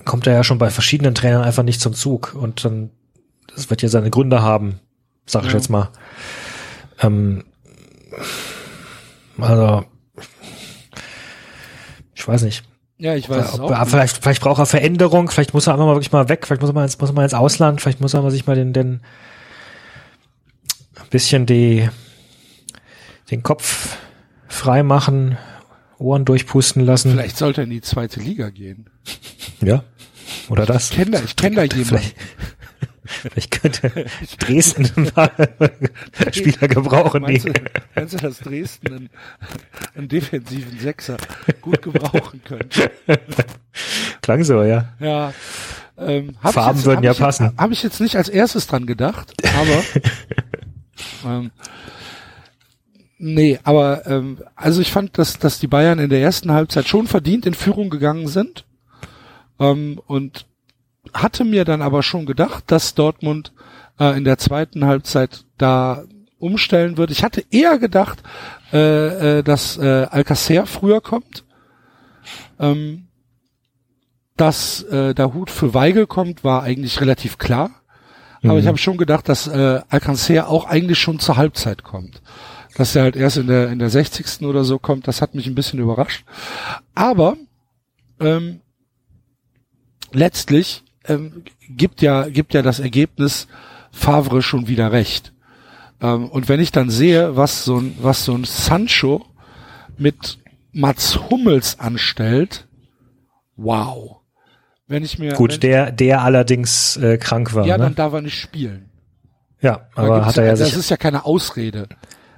kommt 0.05 0.27
er 0.27 0.35
ja 0.35 0.45
schon 0.45 0.59
bei 0.59 0.71
verschiedenen 0.71 1.15
Trainern 1.15 1.43
einfach 1.43 1.63
nicht 1.63 1.81
zum 1.81 1.95
Zug 1.95 2.35
und 2.35 2.65
dann, 2.65 2.91
das 3.55 3.71
wird 3.71 3.83
ja 3.83 3.89
seine 3.89 4.11
Gründe 4.11 4.43
haben, 4.43 4.81
sag 5.27 5.45
ich 5.45 5.51
ja. 5.51 5.57
jetzt 5.57 5.71
mal. 5.71 5.89
Ähm, 7.01 7.45
also, 9.39 9.85
ich 12.15 12.27
weiß 12.27 12.43
nicht. 12.43 12.65
Ja, 12.99 13.15
ich 13.15 13.31
weiß 13.31 13.61
ob, 13.61 13.71
auch. 13.71 13.89
Vielleicht, 13.89 14.19
vielleicht 14.19 14.43
braucht 14.43 14.59
er 14.59 14.67
Veränderung, 14.67 15.31
vielleicht 15.31 15.55
muss 15.55 15.67
er 15.67 15.73
einfach 15.73 15.87
mal 15.87 15.95
wirklich 15.95 16.13
mal 16.13 16.29
weg, 16.29 16.47
vielleicht 16.47 16.61
muss 16.61 16.71
er 16.71 16.75
mal 16.75 16.85
ins, 16.85 16.99
muss 16.99 17.11
er 17.11 17.15
mal 17.15 17.25
ins 17.25 17.35
Ausland, 17.35 17.81
vielleicht 17.81 18.01
muss 18.01 18.15
er 18.15 18.23
mal 18.23 18.31
sich 18.31 18.47
mal 18.47 18.57
den, 18.57 18.73
den, 18.73 19.01
ein 20.97 21.09
bisschen 21.09 21.47
die, 21.47 21.89
den 23.31 23.43
Kopf 23.43 23.97
frei 24.51 24.83
machen, 24.83 25.39
Ohren 25.99 26.25
durchpusten 26.25 26.85
lassen. 26.85 27.13
Vielleicht 27.13 27.37
sollte 27.37 27.63
er 27.63 27.65
in 27.65 27.71
die 27.71 27.81
zweite 27.81 28.21
Liga 28.21 28.51
gehen. 28.51 28.87
Ja. 29.61 29.85
Oder 30.49 30.67
das. 30.67 30.91
Ich 30.91 30.97
kenne 30.97 31.11
da, 31.13 31.23
ich 31.23 31.37
kenn 31.37 31.55
da 31.55 31.63
jemanden. 31.63 31.85
Vielleicht, 31.85 32.17
vielleicht 33.05 33.51
könnte 33.51 34.07
Dresden 34.39 34.91
ein 34.97 35.07
paar 35.13 35.31
Spieler 36.33 36.69
gebrauchen. 36.69 37.23
Meinst 37.23 37.49
du, 37.49 37.53
meinst 37.95 38.15
du, 38.15 38.19
dass 38.19 38.39
Dresden 38.39 38.89
einen, 38.89 39.11
einen 39.95 40.09
defensiven 40.09 40.79
Sechser 40.79 41.17
gut 41.61 41.83
gebrauchen 41.83 42.43
könnte? 42.45 42.91
klang 44.23 44.45
so, 44.45 44.63
ja. 44.63 44.89
Ja. 45.01 45.33
Ähm, 45.99 46.37
hab 46.43 46.55
Farben 46.55 46.71
ich 46.71 46.77
jetzt, 46.77 46.87
würden 46.87 47.05
ja 47.05 47.13
passen. 47.13 47.53
Habe 47.59 47.73
ich 47.73 47.83
jetzt 47.83 48.01
nicht 48.01 48.17
als 48.17 48.29
erstes 48.29 48.67
dran 48.67 48.87
gedacht, 48.87 49.35
aber 49.55 49.83
ähm, 51.31 51.51
nee, 53.21 53.59
aber 53.63 54.07
ähm, 54.07 54.39
also 54.57 54.81
ich 54.81 54.91
fand, 54.91 55.17
dass 55.19 55.39
dass 55.39 55.61
die 55.61 55.67
Bayern 55.67 55.99
in 55.99 56.11
der 56.11 56.21
ersten 56.21 56.53
Halbzeit 56.53 56.89
schon 56.89 57.07
verdient 57.07 57.47
in 57.47 57.55
Führung 57.55 57.91
gegangen 57.91 58.27
sind 58.27 58.65
ähm, 59.59 60.01
und 60.07 60.47
hatte 61.15 61.45
mir 61.45 61.65
dann 61.65 61.83
aber 61.83 62.03
schon 62.03 62.27
gedacht, 62.27 62.65
dass 62.67 62.95
Dortmund 62.95 63.53
äh, 63.99 64.17
in 64.17 64.25
der 64.25 64.39
zweiten 64.39 64.85
Halbzeit 64.85 65.45
da 65.59 66.05
umstellen 66.39 66.97
wird. 66.97 67.11
Ich 67.11 67.23
hatte 67.23 67.45
eher 67.51 67.79
gedacht, 67.79 68.23
äh, 68.73 69.39
äh, 69.39 69.43
dass 69.43 69.77
äh, 69.77 70.07
Alcacer 70.11 70.67
früher 70.67 71.01
kommt. 71.01 71.45
Ähm, 72.59 73.07
dass 74.37 74.83
äh, 74.85 75.15
der 75.15 75.35
Hut 75.35 75.51
für 75.51 75.75
Weigel 75.75 76.07
kommt, 76.07 76.45
war 76.45 76.63
eigentlich 76.63 77.01
relativ 77.01 77.37
klar. 77.37 77.71
Aber 78.43 78.59
ich 78.59 78.67
habe 78.67 78.79
schon 78.79 78.97
gedacht, 78.97 79.29
dass 79.29 79.47
äh, 79.49 79.81
Alcacer 79.91 80.49
auch 80.49 80.65
eigentlich 80.65 80.99
schon 80.99 81.19
zur 81.19 81.37
Halbzeit 81.37 81.83
kommt. 81.83 82.23
Dass 82.81 82.97
er 82.97 83.03
halt 83.03 83.15
erst 83.15 83.37
in 83.37 83.47
der 83.47 83.69
in 83.69 83.79
der 83.79 83.91
60. 83.91 84.41
oder 84.47 84.65
so 84.65 84.79
kommt, 84.79 85.07
das 85.07 85.21
hat 85.21 85.35
mich 85.35 85.47
ein 85.47 85.55
bisschen 85.55 85.81
überrascht. 85.81 86.25
Aber 86.95 87.37
ähm, 88.19 88.63
letztlich 90.13 90.83
ähm, 91.05 91.45
gibt 91.69 92.01
ja 92.01 92.31
gibt 92.31 92.55
ja 92.55 92.63
das 92.63 92.81
Ergebnis 92.81 93.49
Favre 93.93 94.41
schon 94.41 94.67
wieder 94.67 94.93
recht. 94.93 95.35
Ähm, 96.01 96.31
und 96.31 96.49
wenn 96.49 96.59
ich 96.59 96.73
dann 96.73 96.89
sehe, 96.89 97.37
was 97.37 97.67
so 97.67 97.77
ein 97.77 97.99
was 98.01 98.25
so 98.25 98.33
ein 98.33 98.45
Sancho 98.45 99.27
mit 99.99 100.39
Mats 100.73 101.29
Hummels 101.29 101.79
anstellt, 101.81 102.67
wow. 103.57 104.21
Wenn 104.87 105.05
ich 105.05 105.19
mir 105.19 105.35
Gut, 105.35 105.63
der, 105.63 105.93
der 105.93 106.23
allerdings 106.23 106.97
äh, 106.97 107.19
krank 107.19 107.55
war. 107.55 107.67
ja, 107.67 107.77
dann 107.77 107.91
ne? 107.91 107.95
darf 107.95 108.15
er 108.15 108.23
nicht 108.23 108.41
spielen. 108.41 108.89
ja 109.61 109.87
aber 109.95 110.25
hat 110.25 110.39
er 110.39 110.45
ja 110.45 110.51
das 110.53 110.71
sich. 110.71 110.79
ist 110.79 110.89
ja 110.89 110.97
keine 110.97 111.27
Ausrede. 111.27 111.87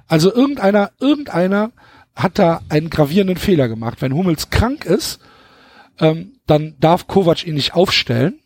Also 0.07 0.33
irgendeiner, 0.33 0.91
irgendeiner 0.99 1.71
hat 2.15 2.37
da 2.37 2.61
einen 2.69 2.89
gravierenden 2.89 3.37
Fehler 3.37 3.67
gemacht. 3.67 4.01
Wenn 4.01 4.13
Hummels 4.13 4.49
krank 4.49 4.85
ist, 4.85 5.19
ähm, 5.99 6.33
dann 6.45 6.75
darf 6.79 7.07
Kovac 7.07 7.45
ihn 7.45 7.55
nicht 7.55 7.73
aufstellen. 7.73 8.39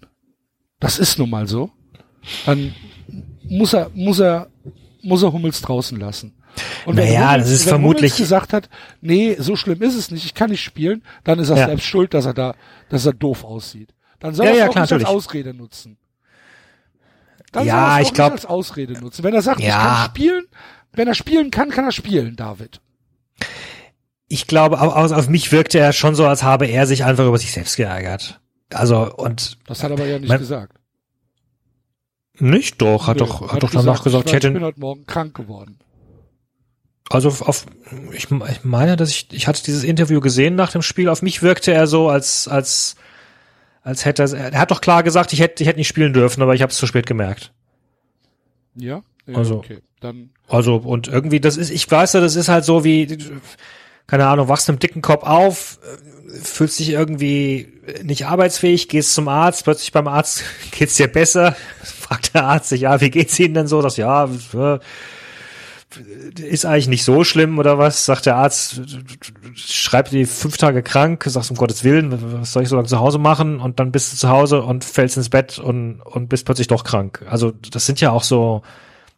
Das 0.79 0.99
ist 0.99 1.17
nun 1.19 1.29
mal 1.29 1.47
so. 1.47 1.71
Dann 2.45 2.73
muss 3.49 3.73
er, 3.73 3.89
muss 3.93 4.19
er, 4.19 4.47
muss 5.01 5.23
er 5.23 5.33
Hummels 5.33 5.61
draußen 5.61 5.99
lassen. 5.99 6.33
Und 6.85 6.95
Naja, 6.95 7.29
Hummels, 7.31 7.43
das 7.45 7.51
ist 7.53 7.65
wenn 7.65 7.69
vermutlich- 7.71 8.11
Hummels 8.13 8.17
gesagt 8.17 8.53
hat, 8.53 8.69
nee, 9.01 9.35
so 9.39 9.55
schlimm 9.55 9.81
ist 9.81 9.95
es 9.95 10.11
nicht, 10.11 10.25
ich 10.25 10.33
kann 10.33 10.49
nicht 10.49 10.63
spielen, 10.63 11.03
dann 11.23 11.39
ist 11.39 11.49
er 11.49 11.57
Ja. 11.57 11.65
selbst 11.67 11.85
schuld, 11.85 12.13
dass 12.13 12.25
er 12.25 12.33
da, 12.33 12.55
dass 12.89 13.05
er 13.05 13.13
doof 13.13 13.43
aussieht. 13.43 13.93
Dann 14.19 14.33
soll 14.33 14.45
Ja, 14.47 14.51
er 14.53 14.57
ja, 14.57 14.67
auch 14.67 14.71
klar, 14.71 14.83
nicht 14.83 14.93
als 14.93 15.01
natürlich. 15.03 15.15
Ausrede 15.17 15.53
nutzen. 15.53 15.97
Dann 17.51 17.65
Ja, 17.65 17.73
soll 17.73 17.81
er 17.81 17.95
es 17.95 18.01
ich 18.01 18.07
auch 18.09 18.13
glaub- 18.15 18.31
nicht 18.33 18.43
als 18.43 18.45
Ausrede 18.45 18.93
nutzen. 18.93 19.23
Wenn 19.23 19.33
er 19.33 19.41
sagt, 19.41 19.59
ich 19.59 19.67
Ja. 19.67 19.77
kann 19.77 20.05
spielen, 20.09 20.45
wenn 20.97 21.07
er 21.07 21.13
spielen 21.15 21.51
kann, 21.51 21.69
kann 21.69 21.85
er 21.85 21.91
spielen, 21.91 22.35
David. 22.35 22.81
Ich 24.27 24.47
glaube, 24.47 24.81
au- 24.81 24.89
aus, 24.91 25.11
auf 25.13 25.29
mich 25.29 25.51
wirkte 25.51 25.79
er 25.79 25.93
schon 25.93 26.15
so, 26.15 26.25
als 26.27 26.43
habe 26.43 26.65
er 26.67 26.85
sich 26.87 27.03
einfach 27.05 27.25
über 27.25 27.37
sich 27.37 27.51
selbst 27.53 27.77
geärgert. 27.77 28.41
Also, 28.73 29.13
und 29.15 29.57
Das 29.67 29.83
hat 29.83 29.91
er 29.91 29.97
aber 29.97 30.05
ja 30.07 30.19
nicht 30.19 30.27
Mein- 30.27 30.39
gesagt. 30.39 30.73
nicht 32.39 32.81
doch, 32.81 33.07
hat 33.07 33.17
Nö, 33.19 33.25
doch, 33.25 33.53
hat 33.53 33.63
doch 33.63 33.71
danach 33.71 34.03
gesagt, 34.03 34.25
ich, 34.27 34.33
ich 34.33 34.33
war- 34.33 34.37
ich 34.37 34.41
bin 34.43 34.53
hätte, 34.55 34.65
heute 34.65 34.79
Morgen 34.79 35.05
krank 35.05 35.33
geworden. 35.35 35.79
also 37.09 37.29
auf, 37.29 37.65
ich, 38.11 38.27
ich 38.29 38.63
meine, 38.63 38.95
dass 38.97 39.09
ich, 39.09 39.31
ich 39.31 39.47
hatte 39.47 39.63
dieses 39.63 39.83
Interview 39.83 40.19
gesehen 40.19 40.55
nach 40.55 40.71
dem 40.71 40.81
Spiel, 40.81 41.07
auf 41.09 41.21
mich 41.21 41.41
wirkte 41.41 41.71
er 41.73 41.87
so, 41.87 42.09
als, 42.09 42.47
als, 42.47 42.95
als 43.81 44.03
hätte 44.05 44.23
er, 44.23 44.33
er 44.53 44.59
hat 44.59 44.71
doch 44.71 44.81
klar 44.81 45.03
gesagt, 45.03 45.31
ich 45.33 45.39
hätte, 45.39 45.63
ich 45.63 45.69
hätte 45.69 45.79
nicht 45.79 45.87
spielen 45.87 46.11
dürfen, 46.13 46.41
aber 46.43 46.53
ich 46.53 46.61
habe 46.61 46.71
es 46.71 46.77
zu 46.77 46.85
spät 46.85 47.05
gemerkt. 47.07 47.53
Ja? 48.75 49.01
Ja 49.27 49.35
Also- 49.35 49.55
okay. 49.57 49.79
Dann, 49.99 50.29
Also, 50.47 50.75
und 50.75 51.07
irgendwie, 51.07 51.39
das 51.39 51.57
ist, 51.57 51.71
ich 51.71 51.89
weiß 51.89 52.13
ja, 52.13 52.21
das 52.21 52.35
ist 52.35 52.49
halt 52.49 52.63
so 52.63 52.83
wie, 52.83 53.17
keine 54.05 54.27
Ahnung, 54.27 54.47
wachst 54.47 54.67
mit 54.67 54.73
einem 54.75 54.79
dicken 54.79 55.01
Kopf 55.01 55.23
auf, 55.23 55.79
äh, 55.83 56.37
fühlst 56.39 56.77
dich 56.77 56.89
irgendwie 56.89 57.73
nicht 58.03 58.27
arbeitsfähig, 58.27 58.89
gehst 58.89 59.15
zum 59.15 59.27
Arzt, 59.27 59.63
plötzlich 59.63 59.91
beim 59.91 60.07
Arzt 60.07 60.43
geht's 60.71 60.97
dir 60.97 61.07
besser, 61.07 61.55
fragt 61.83 62.35
der 62.35 62.43
Arzt 62.45 62.69
sich, 62.69 62.81
ja, 62.81 63.01
wie 63.01 63.09
geht's 63.09 63.39
Ihnen 63.39 63.55
denn 63.55 63.67
so? 63.67 63.81
Das, 63.81 63.97
ja, 63.97 64.29
ist 66.37 66.65
eigentlich 66.65 66.89
nicht 66.89 67.03
so 67.03 67.23
schlimm 67.23 67.57
oder 67.57 67.77
was? 67.77 68.05
Sagt 68.05 68.25
der 68.25 68.35
Arzt, 68.35 68.81
schreibt 69.55 70.11
die 70.11 70.25
fünf 70.25 70.57
Tage 70.57 70.83
krank, 70.83 71.23
sagst 71.25 71.49
um 71.49 71.57
Gottes 71.57 71.83
Willen, 71.83 72.39
was 72.39 72.51
soll 72.53 72.63
ich 72.63 72.69
so 72.69 72.75
lange 72.75 72.87
zu 72.87 72.99
Hause 72.99 73.17
machen? 73.19 73.59
Und 73.59 73.79
dann 73.79 73.91
bist 73.91 74.13
du 74.13 74.17
zu 74.17 74.29
Hause 74.29 74.61
und 74.61 74.83
fällst 74.83 75.17
ins 75.17 75.29
Bett 75.29 75.57
und, 75.57 76.01
und 76.01 76.27
bist 76.29 76.45
plötzlich 76.45 76.67
doch 76.67 76.83
krank. 76.83 77.25
Also, 77.29 77.51
das 77.51 77.85
sind 77.85 77.99
ja 78.01 78.11
auch 78.11 78.23
so, 78.23 78.61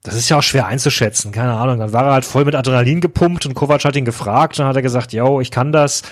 das 0.03 0.15
ist 0.15 0.29
ja 0.29 0.37
auch 0.37 0.43
schwer 0.43 0.65
einzuschätzen, 0.67 1.31
keine 1.31 1.53
Ahnung. 1.53 1.79
Dann 1.79 1.93
war 1.93 2.05
er 2.05 2.13
halt 2.13 2.25
voll 2.25 2.45
mit 2.45 2.55
Adrenalin 2.55 3.01
gepumpt 3.01 3.45
und 3.45 3.53
Kovac 3.53 3.83
hat 3.83 3.95
ihn 3.95 4.05
gefragt, 4.05 4.57
dann 4.59 4.67
hat 4.67 4.75
er 4.75 4.81
gesagt, 4.81 5.11
yo, 5.11 5.41
ich 5.41 5.51
kann 5.51 5.71
das. 5.71 6.03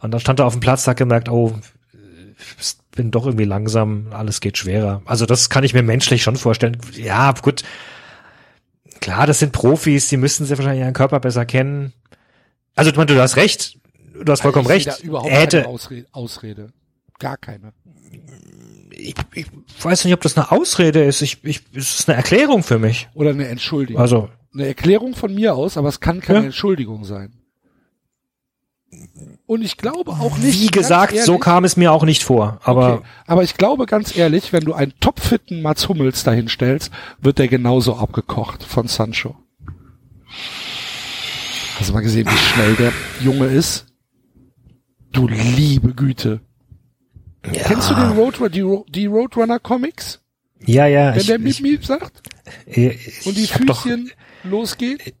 Und 0.00 0.12
dann 0.12 0.20
stand 0.20 0.40
er 0.40 0.46
auf 0.46 0.54
dem 0.54 0.60
Platz, 0.60 0.86
hat 0.86 0.96
gemerkt, 0.96 1.28
oh, 1.28 1.58
ich 2.60 2.74
bin 2.92 3.10
doch 3.10 3.26
irgendwie 3.26 3.44
langsam, 3.44 4.08
alles 4.12 4.40
geht 4.40 4.58
schwerer. 4.58 5.02
Also 5.06 5.26
das 5.26 5.50
kann 5.50 5.64
ich 5.64 5.74
mir 5.74 5.82
menschlich 5.82 6.22
schon 6.22 6.36
vorstellen. 6.36 6.78
Ja, 6.92 7.32
gut. 7.32 7.64
Klar, 9.00 9.26
das 9.26 9.40
sind 9.40 9.52
Profis, 9.52 10.08
die 10.08 10.16
müssten 10.16 10.44
sie 10.44 10.56
wahrscheinlich 10.56 10.82
ihren 10.82 10.94
Körper 10.94 11.20
besser 11.20 11.44
kennen. 11.44 11.92
Also 12.74 12.92
du, 12.92 13.20
hast 13.20 13.36
recht, 13.36 13.78
du 14.22 14.30
hast 14.30 14.42
vollkommen 14.42 14.66
recht. 14.66 14.86
Er 14.86 15.40
hätte, 15.40 15.62
keine 15.62 15.68
Ausrede, 15.68 16.06
Ausrede. 16.12 16.68
Gar 17.18 17.36
keine. 17.38 17.72
Ich, 19.06 19.14
ich 19.34 19.46
weiß 19.82 20.04
nicht, 20.04 20.14
ob 20.14 20.20
das 20.20 20.36
eine 20.36 20.50
Ausrede 20.52 21.02
ist. 21.04 21.22
Ich, 21.22 21.42
ich, 21.44 21.62
es 21.74 22.00
ist 22.00 22.08
eine 22.08 22.16
Erklärung 22.16 22.62
für 22.62 22.78
mich. 22.78 23.08
Oder 23.14 23.30
eine 23.30 23.48
Entschuldigung. 23.48 24.00
Also, 24.00 24.28
eine 24.54 24.66
Erklärung 24.66 25.14
von 25.14 25.34
mir 25.34 25.54
aus, 25.54 25.76
aber 25.76 25.88
es 25.88 26.00
kann 26.00 26.20
keine 26.20 26.40
Ja. 26.40 26.44
Entschuldigung 26.46 27.04
sein. 27.04 27.32
Und 29.46 29.62
ich 29.62 29.76
glaube 29.76 30.12
auch 30.12 30.38
nicht. 30.38 30.60
wie 30.60 30.66
gesagt, 30.68 31.16
so 31.18 31.32
ehrlich- 31.32 31.40
kam 31.44 31.64
es 31.64 31.76
mir 31.76 31.92
auch 31.92 32.04
nicht 32.04 32.22
vor. 32.24 32.60
Aber 32.64 32.94
okay. 32.94 33.06
aber 33.26 33.42
ich 33.42 33.56
glaube 33.56 33.86
ganz 33.86 34.16
ehrlich, 34.16 34.52
wenn 34.52 34.64
du 34.64 34.72
einen 34.74 34.94
topfitten 35.00 35.60
Mats 35.62 35.88
Hummels 35.88 36.24
dahin 36.24 36.48
stellst, 36.48 36.90
wird 37.20 37.38
der 37.38 37.48
genauso 37.48 37.96
abgekocht 37.96 38.62
von 38.62 38.88
Sancho. 38.88 39.36
Hast 41.78 41.90
du 41.90 41.92
mal 41.94 42.00
gesehen, 42.00 42.26
wie 42.26 42.36
schnell 42.36 42.74
der 42.76 42.92
Junge 43.20 43.46
ist? 43.46 43.86
Du 45.12 45.28
liebe 45.28 45.92
Güte. 45.94 46.40
Ja, 47.52 47.62
Kennst 47.64 47.90
du 47.90 47.94
den 47.94 48.12
Roadrunner, 48.12 48.50
die, 48.50 48.64
die 48.88 49.06
Roadrunner 49.06 49.58
Comics? 49.58 50.20
ja, 50.64 50.86
ja, 50.86 51.12
Wenn 51.12 51.20
ich, 51.20 51.26
der 51.26 51.38
Miep 51.38 51.60
Miep 51.60 51.84
sagt 51.84 52.22
ich, 52.66 53.26
und 53.26 53.36
die 53.36 53.44
hab 53.46 53.66
doch, 53.66 53.82
Füßchen 53.82 54.10
losgeht? 54.44 55.14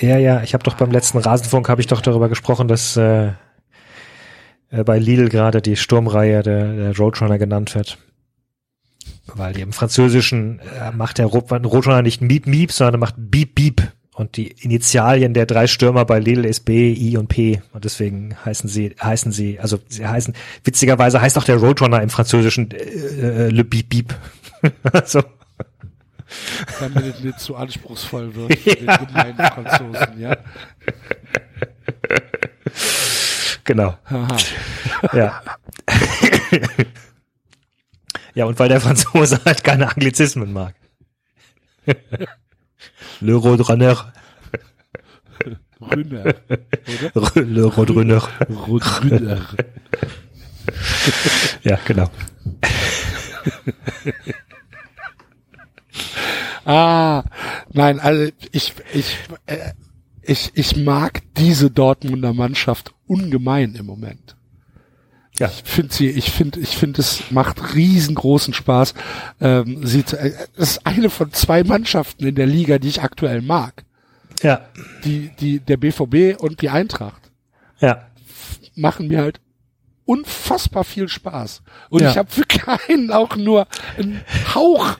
ja, 0.00 0.18
ja, 0.18 0.42
ich 0.42 0.52
habe 0.54 0.64
doch 0.64 0.74
beim 0.74 0.90
letzten 0.90 1.18
Rasenfunk 1.18 1.68
habe 1.68 1.80
ich 1.80 1.86
doch 1.86 2.00
darüber 2.00 2.28
gesprochen, 2.28 2.68
dass 2.68 2.96
äh, 2.96 3.28
äh, 4.70 4.84
bei 4.84 4.98
Lidl 4.98 5.28
gerade 5.28 5.62
die 5.62 5.76
Sturmreihe 5.76 6.42
der, 6.42 6.72
der 6.74 6.96
Roadrunner 6.96 7.38
genannt 7.38 7.74
wird. 7.74 7.98
Weil 9.26 9.52
die 9.54 9.60
im 9.60 9.72
Französischen 9.72 10.58
äh, 10.60 10.90
macht 10.92 11.18
der 11.18 11.26
Ro- 11.26 11.46
Roadrunner 11.50 12.02
nicht 12.02 12.20
Miep 12.20 12.46
Miep, 12.46 12.72
sondern 12.72 12.94
er 12.94 12.98
macht 12.98 13.14
Beep 13.16 13.54
Beep. 13.54 13.82
Und 14.14 14.36
die 14.36 14.48
Initialien 14.48 15.34
der 15.34 15.46
drei 15.46 15.66
Stürmer 15.66 16.04
bei 16.04 16.18
Lidl 16.18 16.44
ist 16.44 16.64
B, 16.64 16.92
I 16.92 17.16
und 17.16 17.28
P. 17.28 17.62
Und 17.72 17.84
deswegen 17.84 18.36
heißen 18.44 18.68
sie, 18.68 18.94
heißen 19.00 19.30
sie, 19.30 19.60
also 19.60 19.78
sie 19.88 20.06
heißen, 20.06 20.34
witzigerweise 20.64 21.20
heißt 21.20 21.38
auch 21.38 21.44
der 21.44 21.56
Roadrunner 21.56 22.02
im 22.02 22.10
Französischen 22.10 22.70
äh, 22.72 22.76
äh, 22.76 23.48
Le 23.50 23.64
Beep 23.64 23.88
Beep. 23.88 24.14
also, 24.92 25.22
damit 26.80 27.04
es 27.06 27.20
nicht 27.20 27.40
zu 27.40 27.56
anspruchsvoll 27.56 28.34
wird 28.34 28.58
für 28.58 28.74
den 28.74 29.06
gemeinen 29.06 29.36
Franzosen, 29.36 30.20
ja? 30.20 30.36
genau. 33.64 33.96
Haha. 34.04 34.36
Ja. 35.12 35.42
ja, 38.34 38.44
und 38.44 38.58
weil 38.58 38.68
der 38.68 38.80
Franzose 38.80 39.40
halt 39.44 39.62
keine 39.62 39.88
Anglizismen 39.88 40.52
mag. 40.52 40.74
Le 43.20 43.36
Roadrunner. 43.36 44.12
Rünner, 45.80 46.34
oder? 47.14 47.42
Le 47.42 47.64
Roadrunner. 47.64 48.28
Rünner. 48.48 49.46
Ja, 51.62 51.78
genau. 51.84 52.08
Ah, 56.64 57.24
nein, 57.72 57.98
also 57.98 58.30
ich, 58.52 58.74
ich, 58.92 59.16
äh, 59.46 59.72
ich, 60.22 60.52
ich 60.54 60.76
mag 60.76 61.22
diese 61.36 61.70
Dortmunder 61.70 62.32
Mannschaft 62.32 62.94
ungemein 63.06 63.74
im 63.74 63.86
Moment. 63.86 64.36
Ja. 65.40 65.50
Ich 65.64 65.70
finde 65.70 65.94
sie, 65.94 66.10
ich 66.10 66.30
finde, 66.30 66.60
ich 66.60 66.76
finde, 66.76 67.00
es 67.00 67.30
macht 67.30 67.74
riesengroßen 67.74 68.52
Spaß. 68.52 68.92
Ähm, 69.40 69.80
sie, 69.86 70.00
äh, 70.00 70.32
es 70.54 70.72
ist 70.72 70.86
eine 70.86 71.08
von 71.08 71.32
zwei 71.32 71.64
Mannschaften 71.64 72.26
in 72.26 72.34
der 72.34 72.46
Liga, 72.46 72.78
die 72.78 72.88
ich 72.88 73.02
aktuell 73.02 73.40
mag. 73.40 73.84
Ja. 74.42 74.66
Die, 75.04 75.30
die, 75.40 75.60
der 75.60 75.78
BVB 75.78 76.38
und 76.38 76.60
die 76.60 76.68
Eintracht. 76.68 77.30
Ja. 77.80 78.06
Machen 78.74 79.08
mir 79.08 79.22
halt 79.22 79.40
unfassbar 80.10 80.82
viel 80.82 81.08
Spaß. 81.08 81.62
Und 81.88 82.02
Ja. 82.02 82.10
ich 82.10 82.18
habe 82.18 82.28
für 82.30 82.42
keinen 82.44 83.12
auch 83.12 83.36
nur 83.36 83.66
einen 83.96 84.20
Hauch 84.54 84.96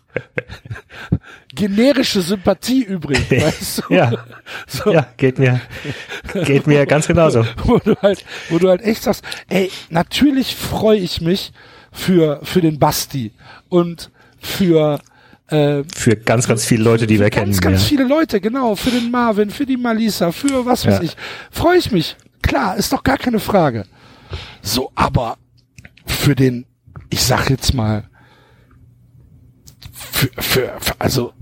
generische 1.55 2.23
Sympathie 2.23 2.83
übrig. 2.85 3.29
Weißt 3.31 3.83
du? 3.89 3.95
Ja. 3.95 4.13
So, 4.69 4.93
Ja, 4.93 5.07
geht 5.17 5.39
mir, 5.39 5.61
geht 6.45 6.67
mir 6.67 6.87
ganz 6.87 7.07
genauso. 7.09 7.45
wo 7.65 7.79
du 7.79 7.97
halt, 8.01 8.25
wo 8.51 8.59
du 8.59 8.69
halt 8.69 8.83
echt 8.83 9.03
sagst, 9.03 9.25
ey, 9.49 9.71
natürlich 9.91 10.55
freue 10.55 10.99
ich 10.99 11.21
mich 11.21 11.53
für, 11.91 12.41
für 12.45 12.61
den 12.61 12.79
Basti 12.79 13.33
und 13.69 14.11
für, 14.39 15.01
äh, 15.49 15.83
Für 15.93 16.15
ganz, 16.17 16.47
ganz 16.47 16.65
viele 16.65 16.85
Leute, 16.85 17.07
die 17.09 17.19
wir 17.19 17.27
für 17.27 17.31
kennen. 17.31 17.47
Ganz, 17.47 17.61
ganz 17.61 17.83
ja. 17.83 17.89
viele 17.89 18.05
Leute, 18.05 18.41
genau. 18.41 18.77
Für 18.77 18.91
den 18.91 19.11
Marvin, 19.11 19.51
für 19.51 19.67
die 19.67 19.77
Malisa, 19.77 20.31
für 20.31 20.65
was 20.65 20.87
weiß 20.87 20.99
Ja. 20.99 21.03
ich. 21.03 21.17
Freue 21.51 21.79
ich 21.79 21.91
mich. 21.91 22.17
Klar, 22.43 22.77
ist 22.77 22.93
doch 22.93 23.03
gar 23.03 23.19
keine 23.19 23.41
Frage. 23.41 23.85
So, 24.63 24.93
aber 24.95 25.37
für 26.07 26.35
den, 26.35 26.67
ich 27.11 27.23
sag 27.23 27.49
jetzt 27.51 27.75
mal, 27.75 28.05
für, 29.93 30.29
für, 30.39 30.73
für 30.81 30.95
also 31.01 31.33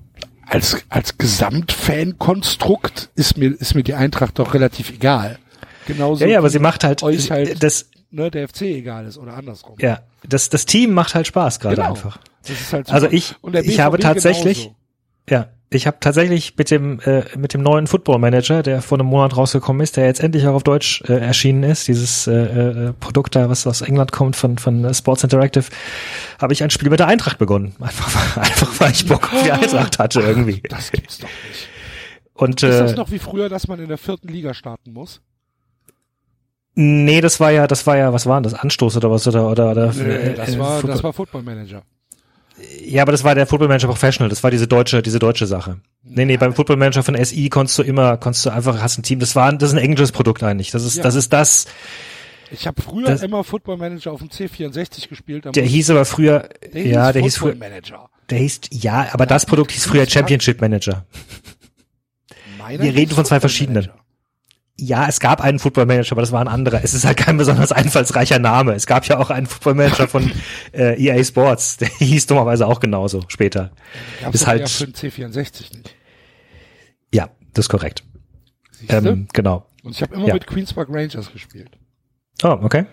als, 0.46 0.76
als 0.88 1.18
Gesamtfankonstrukt 1.18 3.10
ist 3.14 3.36
mir, 3.36 3.50
ist 3.60 3.74
mir 3.74 3.82
die 3.82 3.94
Eintracht 3.94 4.38
doch 4.38 4.54
relativ 4.54 4.90
egal. 4.90 5.38
Genauso 5.86 6.24
Ja, 6.24 6.30
ja, 6.32 6.38
aber 6.38 6.50
sie 6.50 6.58
macht 6.58 6.84
halt, 6.84 7.02
euch 7.02 7.30
halt 7.30 7.62
das, 7.62 7.90
ne, 8.10 8.30
der 8.30 8.48
FC 8.48 8.62
egal 8.62 9.06
ist 9.06 9.18
oder 9.18 9.34
andersrum. 9.34 9.76
ja, 9.78 10.00
das, 10.26 10.48
das 10.48 10.64
Team 10.66 10.92
macht 10.92 11.14
halt 11.14 11.26
Spaß 11.26 11.60
gerade 11.60 11.76
Genau. 11.76 11.90
einfach. 11.90 12.18
Das 12.42 12.50
ist 12.60 12.72
halt 12.72 12.90
Also 12.90 13.08
ich- 13.10 13.34
ich 13.62 13.80
habe 13.80 13.98
tatsächlich- 13.98 14.58
genauso. 14.58 14.76
Ja, 15.28 15.48
ich 15.70 15.86
habe 15.86 15.98
tatsächlich 16.00 16.56
mit 16.56 16.70
dem 16.70 16.98
äh, 17.00 17.24
mit 17.36 17.52
dem 17.52 17.62
neuen 17.62 17.86
Football 17.86 18.18
Manager, 18.18 18.62
der 18.62 18.80
vor 18.80 18.98
einem 18.98 19.06
Monat 19.08 19.36
rausgekommen 19.36 19.82
ist, 19.82 19.96
der 19.96 20.06
jetzt 20.06 20.20
endlich 20.20 20.46
auch 20.46 20.54
auf 20.54 20.62
Deutsch 20.62 21.02
äh, 21.08 21.12
erschienen 21.18 21.62
ist, 21.62 21.88
dieses 21.88 22.26
äh, 22.26 22.32
äh, 22.32 22.92
Produkt 22.98 23.36
da, 23.36 23.50
was 23.50 23.66
aus 23.66 23.82
England 23.82 24.10
kommt 24.12 24.34
von 24.36 24.56
von 24.58 24.84
äh, 24.84 24.94
Sports 24.94 25.24
Interactive, 25.24 25.66
habe 26.40 26.52
ich 26.54 26.62
ein 26.62 26.70
Spiel 26.70 26.88
mit 26.88 27.00
der 27.00 27.06
Eintracht 27.06 27.36
begonnen. 27.38 27.74
Einfach 27.80 28.36
einfach 28.38 28.80
weil 28.80 28.92
ich 28.92 29.06
Bock 29.06 29.32
auf 29.32 29.42
die 29.42 29.52
Eintracht 29.52 29.98
hatte 29.98 30.20
irgendwie. 30.20 30.62
Das 30.68 30.90
gibt's 30.90 31.18
doch 31.18 31.28
nicht. 31.48 31.68
Und 32.34 32.62
Ist 32.62 32.74
äh, 32.74 32.78
das 32.78 32.96
noch 32.96 33.10
wie 33.10 33.18
früher, 33.18 33.48
dass 33.48 33.68
man 33.68 33.78
in 33.80 33.88
der 33.88 33.98
vierten 33.98 34.28
Liga 34.28 34.54
starten 34.54 34.92
muss? 34.92 35.20
nee, 36.80 37.20
das 37.20 37.40
war 37.40 37.50
ja, 37.50 37.66
das 37.66 37.86
war 37.88 37.96
ja, 37.96 38.12
was 38.12 38.24
war 38.26 38.40
denn 38.40 38.44
das 38.44 38.54
Anstoß 38.54 38.96
oder 38.98 39.10
was 39.10 39.26
oder 39.26 39.50
oder, 39.50 39.72
oder 39.72 39.92
Nee, 39.92 40.34
das 40.34 40.54
äh, 40.54 40.58
war, 40.58 40.74
Football- 40.76 40.90
das 40.92 41.02
war 41.02 41.12
Football 41.12 41.42
Manager. 41.42 41.82
Ja, 42.84 43.02
aber 43.02 43.12
das 43.12 43.22
war 43.24 43.34
der 43.34 43.46
Football 43.46 43.68
Manager 43.68 43.88
Professional, 43.88 44.28
das 44.30 44.42
war 44.42 44.50
diese 44.50 44.66
deutsche, 44.66 45.02
diese 45.02 45.18
deutsche 45.18 45.46
Sache. 45.46 45.78
Nee, 46.02 46.24
nee, 46.24 46.36
beim 46.36 46.54
Football 46.54 46.76
Manager 46.76 47.02
von 47.02 47.14
SI 47.22 47.48
konntest 47.50 47.78
du 47.78 47.82
immer, 47.82 48.16
konntest 48.16 48.46
du 48.46 48.50
einfach, 48.50 48.80
hast 48.80 48.98
ein 48.98 49.02
Team, 49.02 49.18
das 49.20 49.36
war, 49.36 49.52
das 49.52 49.70
ist 49.70 49.76
ein 49.76 49.82
englisches 49.84 50.10
Produkt 50.12 50.42
eigentlich. 50.42 50.70
Das 50.70 50.84
ist, 50.84 50.96
Ja. 50.96 51.02
das 51.02 51.14
ist 51.14 51.32
das, 51.32 51.66
Ich 52.50 52.66
habe 52.66 52.80
früher 52.80 53.06
Das- 53.08 53.22
immer 53.22 53.44
Football 53.44 53.76
Manager 53.76 54.10
auf 54.12 54.20
dem 54.20 54.30
C64 54.30 55.08
gespielt. 55.08 55.44
der 55.54 55.62
hieß 55.64 55.90
aber 55.90 56.06
früher, 56.06 56.48
der 56.72 56.86
ja, 56.86 57.04
hieß 57.06 57.12
der 57.12 57.22
hieß 57.22 57.36
Football 57.36 57.52
früher, 57.58 57.68
Manager. 57.70 58.10
der 58.30 58.38
hieß, 58.38 58.60
ja, 58.70 59.08
aber 59.12 59.26
das 59.26 59.44
Produkt 59.44 59.70
hieß 59.72 59.84
früher 59.84 60.06
Championship 60.08 60.60
Manager. 60.62 61.04
Wir 62.68 62.94
reden 62.94 63.12
von 63.14 63.24
zwei 63.24 63.38
verschiedenen. 63.40 63.84
Manager. 63.86 63.97
Ja, 64.80 65.08
es 65.08 65.18
gab 65.18 65.40
einen 65.40 65.58
Football 65.58 65.86
Manager, 65.86 66.12
aber 66.12 66.20
das 66.22 66.30
war 66.30 66.40
ein 66.40 66.46
anderer. 66.46 66.80
Es 66.84 66.94
ist 66.94 67.04
halt 67.04 67.16
kein 67.16 67.36
besonders 67.36 67.72
einfallsreicher 67.72 68.38
Name. 68.38 68.74
Es 68.74 68.86
gab 68.86 69.04
ja 69.06 69.18
auch 69.18 69.30
einen 69.30 69.46
Football 69.46 69.74
Manager 69.74 70.06
von 70.06 70.30
äh, 70.72 70.94
EA 71.02 71.22
Sports, 71.24 71.78
der 71.78 71.88
hieß 71.88 72.26
dummerweise 72.26 72.64
auch 72.66 72.78
genauso 72.78 73.24
später. 73.26 73.72
Gab's 74.20 74.36
Ist 74.36 74.46
halt- 74.46 74.60
ja 74.60 74.66
für 74.68 74.86
den 74.86 74.94
C64 74.94 75.76
nicht. 75.76 75.94
Ja, 77.12 77.30
das 77.54 77.64
ist 77.64 77.68
korrekt. 77.70 78.04
Siehste? 78.70 78.96
Ähm, 78.96 79.26
genau. 79.32 79.66
Und 79.82 79.96
ich 79.96 80.02
habe 80.02 80.14
immer 80.14 80.28
ja. 80.28 80.34
mit 80.34 80.46
Queens 80.46 80.72
Park 80.72 80.88
Rangers 80.90 81.32
gespielt. 81.32 81.76
Oh, 82.44 82.58
okay. 82.62 82.86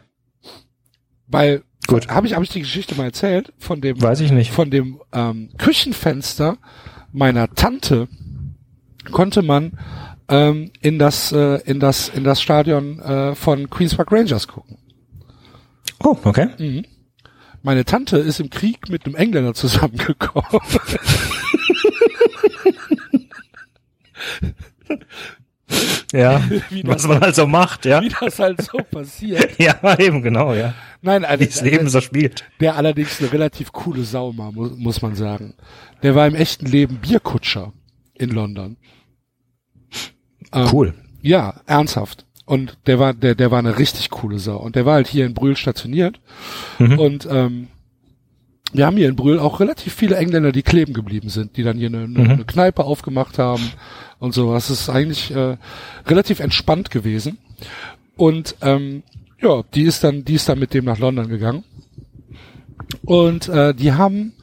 Weil, 1.28 1.63
Gut. 1.86 2.08
habe 2.08 2.26
ich, 2.26 2.34
hab 2.34 2.41
ich 2.41 2.50
die 2.50 2.62
Geschichte 2.62 2.95
mal 2.95 3.06
erzählt 3.06 3.54
von 3.60 3.82
dem, 3.82 4.02
Weiß 4.02 4.21
ich 4.21 4.32
nicht. 4.32 4.52
von 4.52 4.71
dem 4.71 5.02
ähm, 5.12 5.52
Küchenfenster 5.60 6.58
meiner 7.12 7.54
Tante 7.54 8.08
konnte 9.12 9.43
man 9.43 9.78
ähm, 10.29 10.71
in 10.81 10.99
das 10.99 11.31
äh, 11.31 11.61
in 11.65 11.79
das 11.79 12.09
in 12.09 12.23
das 12.23 12.41
Stadion 12.41 12.99
äh, 12.99 13.35
von 13.35 13.69
Queens 13.69 13.95
Park 13.95 14.11
Rangers 14.11 14.47
gucken. 14.47 14.77
Oh, 16.03 16.17
okay. 16.23 16.83
Meine 17.61 17.85
Tante 17.85 18.17
ist 18.17 18.39
im 18.39 18.49
Krieg 18.49 18.89
mit 18.89 19.05
einem 19.05 19.15
Engländer 19.15 19.53
zusammengekommen. 19.53 20.61
Ja, 26.13 26.41
Wie 26.69 26.83
das 26.83 26.95
was 27.03 27.07
man 27.07 27.19
halt 27.19 27.35
so 27.35 27.45
macht, 27.47 27.85
ja. 27.85 28.01
Wie 28.01 28.09
das 28.09 28.39
halt 28.39 28.61
so 28.61 28.77
passiert. 28.77 29.51
Ja, 29.59 29.99
eben, 29.99 30.21
genau, 30.21 30.53
ja. 30.53 30.73
Nein, 31.01 31.23
Wie 31.23 31.25
also, 31.25 31.45
das 31.45 31.61
Leben 31.61 31.89
so 31.89 31.99
spielt. 31.99 32.45
der 32.59 32.75
allerdings 32.75 33.19
eine 33.19 33.33
relativ 33.33 33.71
coole 33.73 34.03
Sau 34.03 34.38
war, 34.38 34.51
muss, 34.51 34.71
muss 34.77 35.01
man 35.01 35.15
sagen. 35.15 35.55
Der 36.03 36.15
war 36.15 36.27
im 36.27 36.35
echten 36.35 36.67
Leben 36.67 36.97
Bierkutscher 36.97 37.73
in 38.13 38.29
London. 38.29 38.77
Ähm, 40.56 40.70
Cool. 40.72 40.94
Ja, 41.22 41.62
ernsthaft. 41.68 42.26
Und 42.46 42.78
der 42.86 43.00
war, 43.00 43.13
der, 43.13 43.36
der 43.36 43.50
war 43.52 43.60
eine 43.60 43.80
richtig 43.80 44.10
coole 44.12 44.39
Sau. 44.39 44.58
Und 44.58 44.76
der 44.76 44.86
war 44.86 44.94
halt 44.96 45.08
hier 45.08 45.26
in 45.26 45.34
Brühl 45.34 45.56
stationiert. 45.58 46.20
Mhm. 46.78 47.00
Und 47.00 47.28
ähm, 47.30 47.68
wir 48.72 48.86
haben 48.86 48.98
hier 48.98 49.10
in 49.10 49.15
Brühl 49.15 49.39
auch 49.39 49.60
relativ 49.60 49.94
viele 49.94 50.18
Engländer, 50.18 50.52
die 50.52 50.62
kleben 50.62 50.94
geblieben 50.94 51.30
sind, 51.30 51.58
die 51.58 51.63
dann 51.63 51.78
hier 51.78 51.88
eine, 51.88 52.04
eine, 52.04 52.08
Mhm. 52.08 52.30
eine 52.30 52.46
Kneipe 52.46 52.84
aufgemacht 52.84 53.39
haben 53.39 53.72
und 54.20 54.34
so. 54.34 54.54
Das 54.54 54.70
ist 54.70 54.89
eigentlich 54.89 55.32
äh, 55.32 55.58
relativ 56.06 56.39
entspannt 56.39 56.91
gewesen. 56.91 57.38
Und 58.15 58.56
ähm, 58.62 59.04
ja, 59.41 59.63
die 59.74 59.84
ist 59.84 60.04
dann, 60.04 60.24
die 60.26 60.36
ist 60.36 60.48
dann 60.48 60.60
mit 60.60 60.74
dem 60.74 60.86
nach 60.86 61.00
London 61.00 61.28
gegangen. 61.28 61.63
Und 63.04 63.50
äh, 63.50 63.74
die 63.74 63.94
haben 63.94 64.34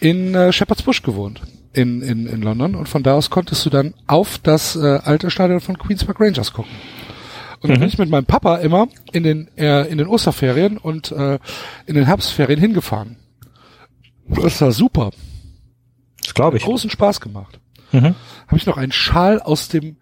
in 0.00 0.34
äh, 0.34 0.52
Shepherd's 0.52 0.82
Bush 0.82 1.02
gewohnt 1.02 1.40
in, 1.72 2.02
in, 2.02 2.26
in 2.26 2.42
London 2.42 2.74
und 2.74 2.88
von 2.88 3.02
da 3.02 3.14
aus 3.14 3.30
konntest 3.30 3.64
du 3.64 3.70
dann 3.70 3.94
auf 4.06 4.38
das 4.38 4.76
äh, 4.76 5.00
alte 5.02 5.30
Stadion 5.30 5.60
von 5.60 5.78
Queens 5.78 6.04
Park 6.04 6.20
Rangers 6.20 6.52
gucken. 6.52 6.72
Und 7.60 7.70
dann 7.70 7.78
bin 7.78 7.88
ich 7.88 7.98
mit 7.98 8.10
meinem 8.10 8.26
Papa 8.26 8.56
immer 8.56 8.88
in 9.12 9.22
den 9.22 9.48
äh, 9.56 9.86
in 9.86 9.98
den 9.98 10.08
Osterferien 10.08 10.78
und 10.78 11.12
äh, 11.12 11.38
in 11.86 11.94
den 11.94 12.04
Herbstferien 12.06 12.58
hingefahren. 12.58 13.16
Das 14.28 14.60
war 14.60 14.72
super. 14.72 15.10
Das 16.22 16.34
glaube 16.34 16.56
ich. 16.56 16.64
Großen 16.64 16.90
Spaß 16.90 17.20
gemacht. 17.20 17.60
Mhm. 17.92 18.14
Habe 18.46 18.56
ich 18.56 18.66
noch 18.66 18.76
einen 18.76 18.92
Schal 18.92 19.40
aus 19.40 19.68
dem 19.68 19.96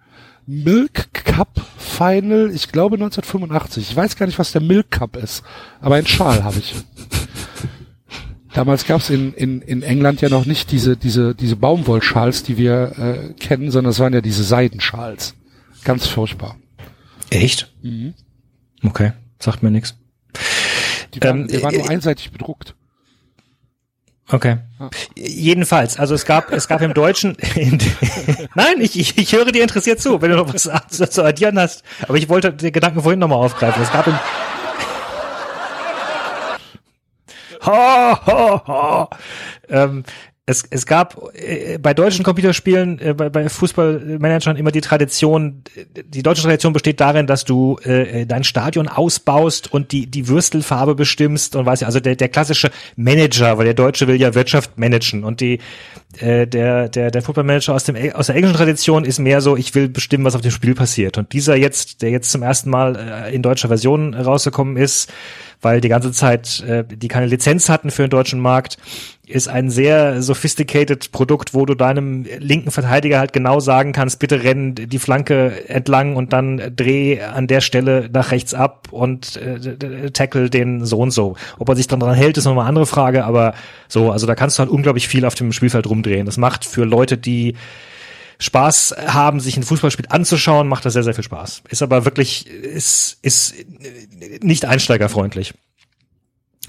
Milk 0.46 1.12
Cup 1.12 1.60
Final, 1.76 2.50
ich 2.52 2.72
glaube 2.72 2.96
1985. 2.96 3.90
Ich 3.90 3.96
weiß 3.96 4.16
gar 4.16 4.26
nicht, 4.26 4.38
was 4.38 4.52
der 4.52 4.62
Milk 4.62 4.90
Cup 4.90 5.16
ist, 5.16 5.42
aber 5.80 5.96
einen 5.96 6.06
Schal 6.06 6.44
habe 6.44 6.58
ich. 6.58 6.74
Damals 8.52 8.84
gab 8.84 9.00
es 9.00 9.10
in, 9.10 9.32
in, 9.34 9.62
in 9.62 9.82
England 9.82 10.20
ja 10.20 10.28
noch 10.28 10.44
nicht 10.44 10.72
diese, 10.72 10.96
diese, 10.96 11.34
diese 11.34 11.56
Baumwollschals, 11.56 12.42
die 12.42 12.56
wir 12.56 12.92
äh, 12.98 13.32
kennen, 13.34 13.70
sondern 13.70 13.92
es 13.92 14.00
waren 14.00 14.12
ja 14.12 14.20
diese 14.20 14.42
Seidenschals. 14.42 15.34
Ganz 15.84 16.06
furchtbar. 16.06 16.56
Echt? 17.30 17.72
Mhm. 17.82 18.14
Okay, 18.82 19.12
sagt 19.38 19.62
mir 19.62 19.70
nichts. 19.70 19.94
Die 21.14 21.22
waren, 21.22 21.42
Ähm, 21.42 21.48
die 21.48 21.62
waren 21.62 21.74
nur 21.74 21.86
äh, 21.86 21.90
einseitig 21.90 22.32
bedruckt. 22.32 22.74
Okay. 24.32 24.58
Jedenfalls, 25.16 25.98
also 25.98 26.14
es 26.14 26.24
gab, 26.24 26.52
es 26.52 26.68
gab 26.68 26.82
im 26.82 26.94
Deutschen, 26.94 27.34
in, 27.56 27.78
nein, 28.54 28.80
ich, 28.80 28.98
ich, 28.98 29.18
ich 29.18 29.32
höre 29.32 29.50
dir 29.50 29.62
interessiert 29.62 30.00
zu, 30.00 30.22
wenn 30.22 30.30
du 30.30 30.36
noch 30.36 30.52
was 30.54 30.70
zu, 30.88 31.10
zu 31.10 31.24
addieren 31.24 31.58
hast. 31.58 31.82
Aber 32.02 32.16
ich 32.16 32.28
wollte 32.28 32.52
den 32.52 32.72
Gedanken 32.72 33.02
vorhin 33.02 33.18
nochmal 33.18 33.38
aufgreifen. 33.38 33.82
Es 33.82 33.92
gab 33.92 34.06
im, 34.06 34.16
ha, 37.60 38.20
ha, 38.26 38.62
ha. 38.66 39.10
Ähm, 39.68 40.04
es, 40.50 40.64
es 40.68 40.84
gab 40.84 41.32
äh, 41.34 41.78
bei 41.78 41.94
deutschen 41.94 42.24
Computerspielen, 42.24 42.98
äh, 42.98 43.14
bei, 43.14 43.28
bei 43.28 43.48
Fußballmanagern 43.48 44.56
immer 44.56 44.72
die 44.72 44.80
Tradition, 44.80 45.62
äh, 45.76 46.02
die 46.02 46.22
deutsche 46.22 46.42
Tradition 46.42 46.72
besteht 46.72 47.00
darin, 47.00 47.26
dass 47.28 47.44
du 47.44 47.78
äh, 47.84 48.26
dein 48.26 48.42
Stadion 48.42 48.88
ausbaust 48.88 49.72
und 49.72 49.92
die, 49.92 50.08
die 50.08 50.26
Würstelfarbe 50.26 50.96
bestimmst 50.96 51.54
und 51.54 51.66
weiß 51.66 51.80
ja, 51.80 51.86
also 51.86 52.00
der, 52.00 52.16
der 52.16 52.28
klassische 52.28 52.70
Manager, 52.96 53.58
weil 53.58 53.66
der 53.66 53.74
Deutsche 53.74 54.08
will 54.08 54.20
ja 54.20 54.34
Wirtschaft 54.34 54.76
managen 54.76 55.22
und 55.22 55.40
die, 55.40 55.60
äh, 56.18 56.46
der, 56.48 56.88
der, 56.88 57.12
der 57.12 57.22
Footballmanager 57.22 57.74
aus 57.74 57.84
dem, 57.84 57.96
aus 58.14 58.26
der 58.26 58.34
englischen 58.34 58.56
Tradition 58.56 59.04
ist 59.04 59.20
mehr 59.20 59.40
so, 59.40 59.56
ich 59.56 59.74
will 59.76 59.88
bestimmen, 59.88 60.24
was 60.24 60.34
auf 60.34 60.40
dem 60.40 60.50
Spiel 60.50 60.74
passiert. 60.74 61.16
Und 61.16 61.32
dieser 61.32 61.54
jetzt, 61.54 62.02
der 62.02 62.10
jetzt 62.10 62.32
zum 62.32 62.42
ersten 62.42 62.70
Mal 62.70 62.96
äh, 62.96 63.34
in 63.34 63.42
deutscher 63.42 63.68
Version 63.68 64.14
rausgekommen 64.14 64.76
ist, 64.76 65.12
weil 65.60 65.80
die 65.80 65.88
ganze 65.88 66.12
Zeit 66.12 66.60
äh, 66.60 66.84
die 66.84 67.08
keine 67.08 67.26
Lizenz 67.26 67.68
hatten 67.68 67.90
für 67.90 68.02
den 68.02 68.10
deutschen 68.10 68.40
Markt, 68.40 68.78
ist 69.30 69.48
ein 69.48 69.70
sehr 69.70 70.22
sophisticated 70.22 71.12
Produkt, 71.12 71.54
wo 71.54 71.64
du 71.64 71.74
deinem 71.74 72.26
linken 72.38 72.70
Verteidiger 72.70 73.18
halt 73.18 73.32
genau 73.32 73.60
sagen 73.60 73.92
kannst, 73.92 74.18
bitte 74.18 74.42
renn 74.42 74.74
die 74.74 74.98
Flanke 74.98 75.68
entlang 75.68 76.16
und 76.16 76.32
dann 76.32 76.72
dreh 76.74 77.22
an 77.22 77.46
der 77.46 77.60
Stelle 77.60 78.10
nach 78.12 78.32
rechts 78.32 78.54
ab 78.54 78.88
und 78.90 79.36
äh, 79.36 80.10
tackle 80.10 80.50
den 80.50 80.84
so 80.84 80.98
und 80.98 81.12
so. 81.12 81.36
Ob 81.58 81.68
er 81.68 81.76
sich 81.76 81.86
dann 81.86 82.00
dran 82.00 82.14
hält, 82.14 82.38
ist 82.38 82.44
nochmal 82.44 82.64
eine 82.64 82.70
andere 82.70 82.86
Frage, 82.86 83.24
aber 83.24 83.54
so, 83.88 84.10
also 84.10 84.26
da 84.26 84.34
kannst 84.34 84.58
du 84.58 84.60
halt 84.60 84.70
unglaublich 84.70 85.08
viel 85.08 85.24
auf 85.24 85.34
dem 85.34 85.52
Spielfeld 85.52 85.88
rumdrehen. 85.88 86.26
Das 86.26 86.36
macht 86.36 86.64
für 86.64 86.84
Leute, 86.84 87.16
die 87.16 87.54
Spaß 88.40 88.96
haben, 89.06 89.38
sich 89.38 89.56
ein 89.56 89.62
Fußballspiel 89.62 90.06
anzuschauen, 90.08 90.66
macht 90.66 90.84
das 90.86 90.94
sehr, 90.94 91.04
sehr 91.04 91.14
viel 91.14 91.24
Spaß. 91.24 91.62
Ist 91.68 91.82
aber 91.82 92.06
wirklich, 92.06 92.46
ist, 92.48 93.18
ist 93.22 93.54
nicht 94.42 94.64
einsteigerfreundlich. 94.64 95.54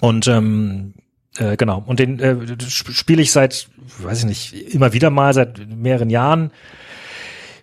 Und 0.02 0.28
ähm, 0.28 0.94
äh, 1.38 1.56
genau, 1.56 1.82
und 1.86 2.00
den 2.00 2.20
äh, 2.20 2.36
spiele 2.70 3.22
ich 3.22 3.32
seit, 3.32 3.70
weiß 4.00 4.20
ich 4.20 4.26
nicht, 4.26 4.74
immer 4.74 4.92
wieder 4.92 5.10
mal, 5.10 5.34
seit 5.34 5.66
mehreren 5.70 6.10
Jahren. 6.10 6.52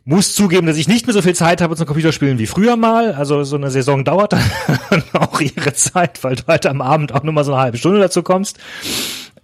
Muss 0.07 0.35
zugeben, 0.35 0.67
dass 0.67 0.79
ich 0.79 0.89
nicht 0.89 1.07
mehr 1.07 1.13
so 1.13 1.21
viel 1.21 1.35
Zeit 1.35 1.61
habe 1.61 1.77
zum 1.77 1.85
Computerspielen 1.85 2.39
wie 2.39 2.47
früher 2.47 2.77
mal. 2.77 3.13
Also 3.13 3.45
so 3.45 3.57
eine 3.57 3.71
Saison 3.71 4.07
dauert 4.07 4.33
dann 4.91 5.03
auch 5.13 5.39
ihre 5.39 5.75
Zeit, 5.75 6.25
weil 6.25 6.37
du 6.37 6.45
halt 6.47 6.65
am 6.65 6.81
Abend 6.81 7.13
auch 7.13 7.25
nur 7.25 7.35
mal 7.35 7.45
so 7.45 7.53
eine 7.53 7.61
halbe 7.61 7.77
Stunde 7.77 8.01
dazu 8.01 8.23
kommst. 8.23 8.59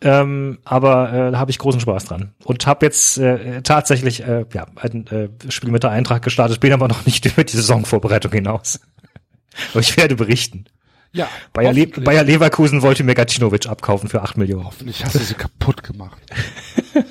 Ähm, 0.00 0.58
aber 0.64 1.12
äh, 1.12 1.30
da 1.32 1.38
habe 1.38 1.50
ich 1.50 1.58
großen 1.58 1.80
Spaß 1.80 2.04
dran. 2.06 2.32
Und 2.44 2.66
habe 2.66 2.86
jetzt 2.86 3.18
äh, 3.18 3.62
tatsächlich 3.62 4.22
äh, 4.22 4.44
ja, 4.52 4.66
ein 4.76 5.06
äh, 5.08 5.28
Spiel 5.50 5.70
mit 5.70 5.82
der 5.82 5.90
Eintracht 5.90 6.22
gestartet, 6.22 6.60
bin 6.60 6.72
aber 6.72 6.88
noch 6.94 7.06
nicht 7.06 7.24
über 7.26 7.44
die 7.44 7.56
Saisonvorbereitung 7.56 8.32
hinaus. 8.32 8.80
aber 9.72 9.80
ich 9.80 9.96
werde 9.96 10.16
berichten. 10.16 10.64
Ja, 11.12 11.28
Bayer, 11.52 11.72
Le 11.72 11.86
Bayer 11.86 12.24
Leverkusen 12.24 12.82
wollte 12.82 13.04
mir 13.04 13.14
Gacinovic 13.14 13.66
abkaufen 13.68 14.08
für 14.08 14.22
acht 14.22 14.36
Millionen. 14.36 14.64
Hoffentlich 14.66 15.04
hast 15.04 15.14
du 15.14 15.20
sie 15.20 15.34
kaputt 15.34 15.82
gemacht. 15.84 16.20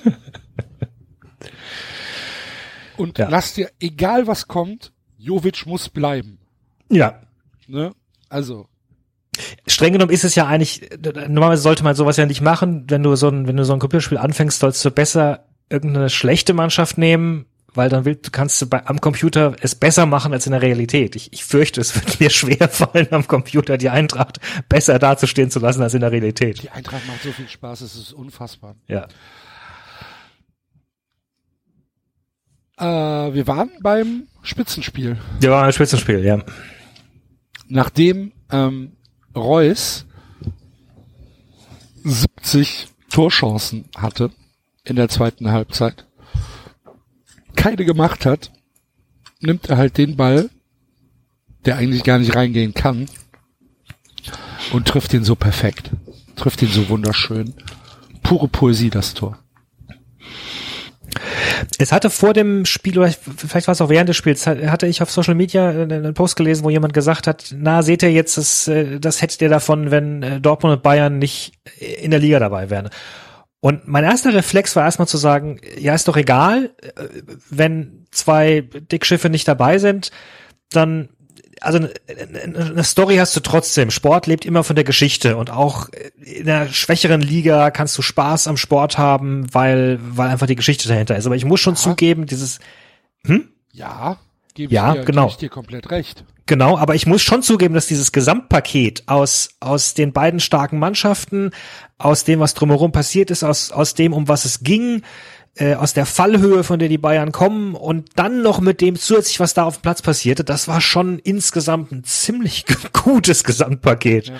Und 2.97 3.17
Ja. 3.17 3.29
lass 3.29 3.53
dir, 3.53 3.69
egal 3.79 4.27
was 4.27 4.47
kommt, 4.47 4.91
Jovic 5.17 5.65
muss 5.65 5.89
bleiben. 5.89 6.37
Ja. 6.89 7.21
Ne? 7.67 7.93
Also, 8.29 8.67
Streng 9.67 9.93
genommen 9.93 10.11
ist 10.11 10.23
es 10.23 10.35
ja 10.35 10.45
eigentlich, 10.47 10.89
normalerweise 11.27 11.63
sollte 11.63 11.83
man 11.83 11.95
sowas 11.95 12.17
ja 12.17 12.25
nicht 12.25 12.41
machen. 12.41 12.85
Wenn 12.87 13.03
du 13.03 13.15
so 13.15 13.29
ein, 13.29 13.47
wenn 13.47 13.57
du 13.57 13.65
so 13.65 13.73
ein 13.73 13.79
Computerspiel 13.79 14.17
anfängst, 14.17 14.59
sollst 14.59 14.83
du 14.85 14.91
besser 14.91 15.45
irgendeine 15.69 16.09
schlechte 16.09 16.53
Mannschaft 16.53 16.97
nehmen, 16.97 17.45
weil 17.73 17.89
dann 17.89 18.05
willst, 18.05 18.31
kannst 18.31 18.61
du 18.61 18.67
bei, 18.67 18.85
am 18.85 19.01
Computer 19.01 19.55
es 19.61 19.75
besser 19.75 20.05
machen 20.05 20.33
als 20.33 20.45
in 20.45 20.51
der 20.51 20.61
Realität. 20.61 21.15
Ich, 21.15 21.33
ich 21.33 21.43
fürchte, 21.43 21.81
es 21.81 21.95
wird 21.95 22.19
mir 22.19 22.29
schwer 22.29 22.69
fallen, 22.69 23.07
am 23.11 23.27
Computer 23.27 23.77
die 23.77 23.89
Eintracht 23.89 24.39
besser 24.69 24.99
dazustehen 24.99 25.49
zu 25.49 25.59
lassen 25.59 25.81
als 25.81 25.93
in 25.93 26.01
der 26.01 26.11
Realität. 26.11 26.61
die 26.61 26.69
Eintracht 26.69 27.07
macht 27.07 27.23
so 27.23 27.31
viel 27.31 27.47
Spaß, 27.47 27.81
es 27.81 27.95
ist 27.95 28.13
unfassbar. 28.13 28.75
Ja. 28.87 29.07
Äh, 32.77 33.33
wir 33.33 33.47
waren 33.47 33.71
beim 33.81 34.27
Spitzenspiel. 34.41 35.17
Ja, 35.41 35.51
war 35.51 35.63
ein 35.63 35.73
Spitzenspiel, 35.73 36.23
ja. 36.23 36.43
Nachdem 37.67 38.33
ähm, 38.51 38.93
Reus 39.35 40.05
70 42.03 42.87
Torchancen 43.09 43.85
hatte 43.95 44.31
in 44.83 44.95
der 44.95 45.09
zweiten 45.09 45.51
Halbzeit, 45.51 46.05
keine 47.55 47.85
gemacht 47.85 48.25
hat, 48.25 48.51
nimmt 49.39 49.69
er 49.69 49.77
halt 49.77 49.97
den 49.97 50.17
Ball, 50.17 50.49
der 51.65 51.77
eigentlich 51.77 52.03
gar 52.03 52.19
nicht 52.19 52.35
reingehen 52.35 52.73
kann, 52.73 53.07
und 54.71 54.87
trifft 54.87 55.13
ihn 55.13 55.23
so 55.23 55.35
perfekt. 55.35 55.91
Trifft 56.35 56.61
ihn 56.61 56.69
so 56.69 56.89
wunderschön. 56.89 57.53
Pure 58.23 58.47
Poesie, 58.47 58.89
das 58.89 59.13
Tor. 59.13 59.37
Es 61.77 61.91
hatte 61.91 62.09
vor 62.09 62.33
dem 62.33 62.65
Spiel, 62.65 62.97
oder 62.97 63.09
vielleicht 63.09 63.67
war 63.67 63.73
es 63.73 63.81
auch 63.81 63.89
während 63.89 64.09
des 64.09 64.17
Spiels, 64.17 64.47
hatte 64.47 64.87
ich 64.87 65.01
auf 65.01 65.11
Social 65.11 65.35
Media 65.35 65.69
einen 65.69 66.13
Post 66.13 66.35
gelesen, 66.35 66.63
wo 66.63 66.69
jemand 66.69 66.93
gesagt 66.93 67.27
hat, 67.27 67.53
na, 67.55 67.81
seht 67.81 68.03
ihr 68.03 68.11
jetzt, 68.11 68.37
das, 68.37 68.67
äh, 68.67 68.99
das 68.99 69.21
hättet 69.21 69.41
ihr 69.41 69.49
davon, 69.49 69.91
wenn 69.91 70.23
äh, 70.23 70.41
Dortmund 70.41 70.75
und 70.75 70.83
Bayern 70.83 71.19
nicht 71.19 71.53
in 71.79 72.11
der 72.11 72.19
Liga 72.19 72.39
dabei 72.39 72.69
wären. 72.69 72.89
Und 73.59 73.87
mein 73.87 74.03
erster 74.03 74.33
Reflex 74.33 74.75
war 74.75 74.83
erstmal 74.83 75.07
zu 75.07 75.17
sagen, 75.17 75.61
ja, 75.77 75.95
ist 75.95 76.07
doch 76.07 76.17
egal, 76.17 76.71
äh, 76.81 77.07
wenn 77.49 78.05
zwei 78.11 78.61
Dickschiffe 78.61 79.29
nicht 79.29 79.47
dabei 79.47 79.77
sind, 79.77 80.11
dann 80.71 81.09
also 81.63 81.79
eine 81.79 82.83
Story 82.83 83.15
hast 83.17 83.35
du 83.35 83.39
trotzdem. 83.39 83.89
Sport 83.91 84.27
lebt 84.27 84.45
immer 84.45 84.63
von 84.63 84.75
der 84.75 84.85
Geschichte 84.85 85.37
und 85.37 85.49
auch 85.49 85.89
in 86.21 86.49
einer 86.49 86.67
schwächeren 86.67 87.21
Liga 87.21 87.71
kannst 87.71 87.97
du 87.97 88.01
Spaß 88.01 88.47
am 88.47 88.57
Sport 88.57 88.97
haben, 88.97 89.51
weil 89.53 89.99
weil 90.01 90.29
einfach 90.29 90.47
die 90.47 90.55
Geschichte 90.55 90.87
dahinter 90.87 91.15
ist. 91.17 91.25
Aber 91.25 91.35
ich 91.35 91.45
muss 91.45 91.59
schon 91.61 91.75
Ja. 91.75 91.79
zugeben, 91.79 92.25
dieses 92.25 92.59
Ja, 93.71 94.17
gebe 94.53 94.73
Ja, 94.73 94.93
ich, 94.93 94.99
dir, 94.99 95.05
genau. 95.05 95.23
geb 95.23 95.31
ich 95.31 95.37
dir 95.37 95.49
komplett 95.49 95.89
recht. 95.89 96.25
Genau, 96.45 96.77
aber 96.77 96.93
ich 96.93 97.07
muss 97.07 97.21
schon 97.21 97.41
zugeben, 97.41 97.73
dass 97.73 97.87
dieses 97.87 98.11
Gesamtpaket 98.11 99.03
aus, 99.07 99.49
aus 99.61 99.93
den 99.93 100.11
beiden 100.11 100.41
starken 100.41 100.77
Mannschaften, 100.77 101.51
aus 101.97 102.25
dem, 102.25 102.41
was 102.41 102.53
drumherum 102.53 102.91
passiert 102.91 103.31
ist, 103.31 103.43
aus, 103.43 103.71
aus 103.71 103.93
dem, 103.93 104.11
um 104.11 104.27
was 104.27 104.43
es 104.43 104.59
ging, 104.59 105.03
äh, 105.55 105.75
aus 105.75 105.93
der 105.93 106.05
Fallhöhe, 106.05 106.63
von 106.63 106.79
der 106.79 106.89
die 106.89 106.97
Bayern 106.97 107.31
kommen 107.31 107.75
und 107.75 108.09
dann 108.15 108.41
noch 108.41 108.59
mit 108.59 108.81
dem 108.81 108.95
zusätzlich, 108.95 109.39
was 109.39 109.53
da 109.53 109.63
auf 109.63 109.77
dem 109.77 109.81
Platz 109.83 110.01
passierte, 110.01 110.43
das 110.43 110.67
war 110.67 110.81
schon 110.81 111.19
insgesamt 111.19 111.91
ein 111.91 112.03
ziemlich 112.03 112.65
gutes 112.93 113.43
Gesamtpaket. 113.43 114.31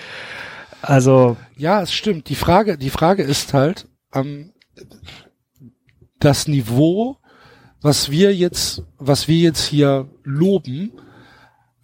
Also, 0.82 1.38
Ja, 1.56 1.82
es 1.82 1.94
stimmt. 1.94 2.30
Die 2.30 2.36
Frage, 2.36 2.78
die 2.78 2.90
Frage 2.90 3.24
ist 3.24 3.54
halt, 3.54 3.88
ähm, 4.14 4.54
das 6.20 6.48
Niveau, 6.48 7.18
was 7.82 8.10
wir 8.10 8.36
jetzt, 8.36 8.84
was 8.98 9.28
wir 9.28 9.38
jetzt 9.38 9.64
hier 9.66 10.10
loben, 10.24 10.92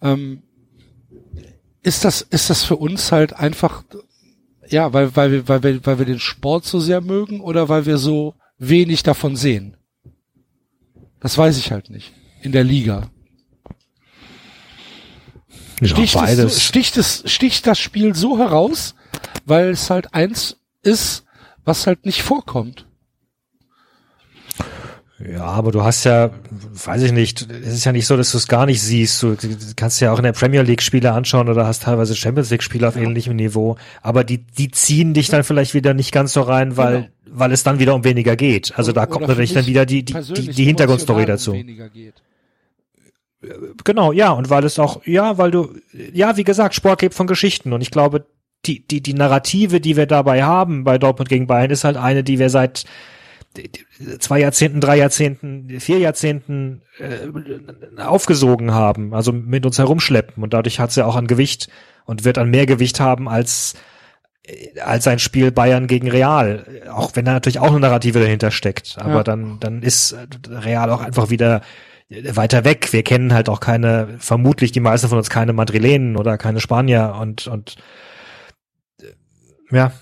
ähm, 0.02 0.42
ist 1.82 2.04
das, 2.04 2.20
ist 2.22 2.50
das 2.50 2.64
für 2.64 2.76
uns 2.76 3.12
halt 3.12 3.32
einfach, 3.34 3.84
ja, 4.66 4.92
weil, 4.92 5.14
weil 5.16 5.32
wir, 5.32 5.48
weil 5.48 5.62
wir, 5.62 5.86
weil 5.86 5.98
wir 5.98 6.06
den 6.06 6.18
Sport 6.18 6.64
so 6.64 6.80
sehr 6.80 7.00
mögen 7.00 7.40
oder 7.40 7.68
weil 7.68 7.86
wir 7.86 7.96
so 7.96 8.34
wenig 8.60 9.02
davon 9.02 9.34
sehen? 9.34 9.76
Das 11.18 11.36
weiß 11.36 11.58
ich 11.58 11.72
halt 11.72 11.90
nicht. 11.90 12.12
In 12.42 12.52
der 12.52 12.62
Liga. 12.62 13.10
sticht, 15.82 16.14
es, 16.16 16.36
so- 16.36 16.60
sticht, 16.60 16.96
es, 16.96 17.24
sticht 17.26 17.66
das 17.66 17.78
Spiel 17.78 18.14
so 18.14 18.38
heraus, 18.38 18.94
weil 19.44 19.70
es 19.70 19.90
halt 19.90 20.14
eins 20.14 20.58
ist, 20.82 21.24
was 21.64 21.86
halt 21.86 22.06
nicht 22.06 22.22
vorkommt. 22.22 22.86
Ja, 25.28 25.44
aber 25.44 25.70
du 25.70 25.84
hast 25.84 26.04
ja, 26.04 26.30
weiß 26.50 27.02
ich 27.02 27.12
nicht, 27.12 27.46
es 27.50 27.74
ist 27.74 27.84
ja 27.84 27.92
nicht 27.92 28.06
so, 28.06 28.16
dass 28.16 28.32
du 28.32 28.38
es 28.38 28.48
gar 28.48 28.64
nicht 28.64 28.80
siehst. 28.80 29.22
Du 29.22 29.36
kannst 29.76 30.00
ja 30.00 30.12
auch 30.12 30.18
in 30.18 30.24
der 30.24 30.32
Premier 30.32 30.62
League 30.62 30.80
Spiele 30.80 31.12
anschauen 31.12 31.48
oder 31.48 31.66
hast 31.66 31.82
teilweise 31.82 32.16
Champions 32.16 32.50
League 32.50 32.62
Spiele 32.62 32.88
auf 32.88 32.96
ähnlichem 32.96 33.36
Niveau. 33.36 33.76
Aber 34.00 34.24
die, 34.24 34.38
die 34.38 34.70
ziehen 34.70 35.12
dich 35.12 35.28
dann 35.28 35.44
vielleicht 35.44 35.74
wieder 35.74 35.92
nicht 35.92 36.12
ganz 36.12 36.32
so 36.32 36.40
rein, 36.40 36.78
weil, 36.78 37.10
weil 37.26 37.52
es 37.52 37.62
dann 37.62 37.78
wieder 37.78 37.94
um 37.94 38.04
weniger 38.04 38.34
geht. 38.34 38.72
Also 38.76 38.92
da 38.92 39.02
Oder 39.02 39.10
kommt 39.10 39.24
für 39.26 39.32
natürlich 39.32 39.52
dann 39.52 39.66
wieder 39.66 39.84
die, 39.84 40.04
die, 40.04 40.14
die, 40.14 40.48
die 40.48 40.64
Hintergrundstory 40.64 41.26
dazu. 41.26 41.52
geht. 41.52 42.14
Genau, 43.84 44.12
ja, 44.12 44.30
und 44.30 44.50
weil 44.50 44.64
es 44.64 44.78
auch, 44.78 45.04
ja, 45.06 45.38
weil 45.38 45.50
du, 45.50 45.74
ja, 46.12 46.36
wie 46.36 46.44
gesagt, 46.44 46.74
Sport 46.74 47.02
lebt 47.02 47.14
von 47.14 47.26
Geschichten 47.26 47.72
und 47.72 47.80
ich 47.80 47.90
glaube, 47.90 48.26
die, 48.66 48.86
die, 48.86 49.02
die 49.02 49.14
Narrative, 49.14 49.80
die 49.80 49.96
wir 49.96 50.06
dabei 50.06 50.42
haben 50.42 50.84
bei 50.84 50.98
Dortmund 50.98 51.28
gegen 51.30 51.46
Bayern, 51.46 51.70
ist 51.70 51.84
halt 51.84 51.96
eine, 51.96 52.22
die 52.22 52.38
wir 52.38 52.50
seit 52.50 52.84
zwei 54.20 54.40
Jahrzehnten, 54.40 54.80
drei 54.80 54.96
Jahrzehnten, 54.98 55.80
vier 55.80 55.98
Jahrzehnten 55.98 56.82
äh, 56.98 58.00
aufgesogen 58.00 58.72
haben, 58.72 59.12
also 59.14 59.32
mit 59.32 59.66
uns 59.66 59.78
herumschleppen 59.78 60.42
und 60.42 60.52
dadurch 60.54 60.78
hat 60.78 60.92
sie 60.92 61.04
auch 61.04 61.16
an 61.16 61.26
Gewicht 61.26 61.68
und 62.04 62.24
wird 62.24 62.38
an 62.38 62.50
mehr 62.50 62.66
Gewicht 62.66 63.00
haben 63.00 63.28
als 63.28 63.74
äh, 64.44 64.78
als 64.80 65.06
ein 65.08 65.18
Spiel 65.18 65.50
Bayern 65.50 65.86
gegen 65.88 66.08
Real, 66.08 66.64
auch 66.92 67.16
wenn 67.16 67.24
da 67.24 67.32
natürlich 67.32 67.58
auch 67.58 67.70
eine 67.70 67.80
Narrative 67.80 68.20
dahinter 68.20 68.50
steckt, 68.52 68.96
aber 68.98 69.16
Ja. 69.16 69.22
dann 69.24 69.58
dann 69.60 69.82
ist 69.82 70.12
äh, 70.12 70.26
Real 70.48 70.90
auch 70.90 71.00
einfach 71.00 71.30
wieder 71.30 71.62
weiter 72.08 72.64
weg. 72.64 72.92
Wir 72.92 73.04
kennen 73.04 73.32
halt 73.32 73.48
auch 73.48 73.60
keine, 73.60 74.16
vermutlich 74.18 74.72
die 74.72 74.80
meisten 74.80 75.08
von 75.08 75.18
uns 75.18 75.30
keine 75.30 75.52
Madrilenen 75.52 76.16
oder 76.16 76.38
keine 76.38 76.60
Spanier 76.60 77.16
und 77.20 77.46
und 77.46 77.76
äh, 79.00 79.06
ja, 79.76 79.92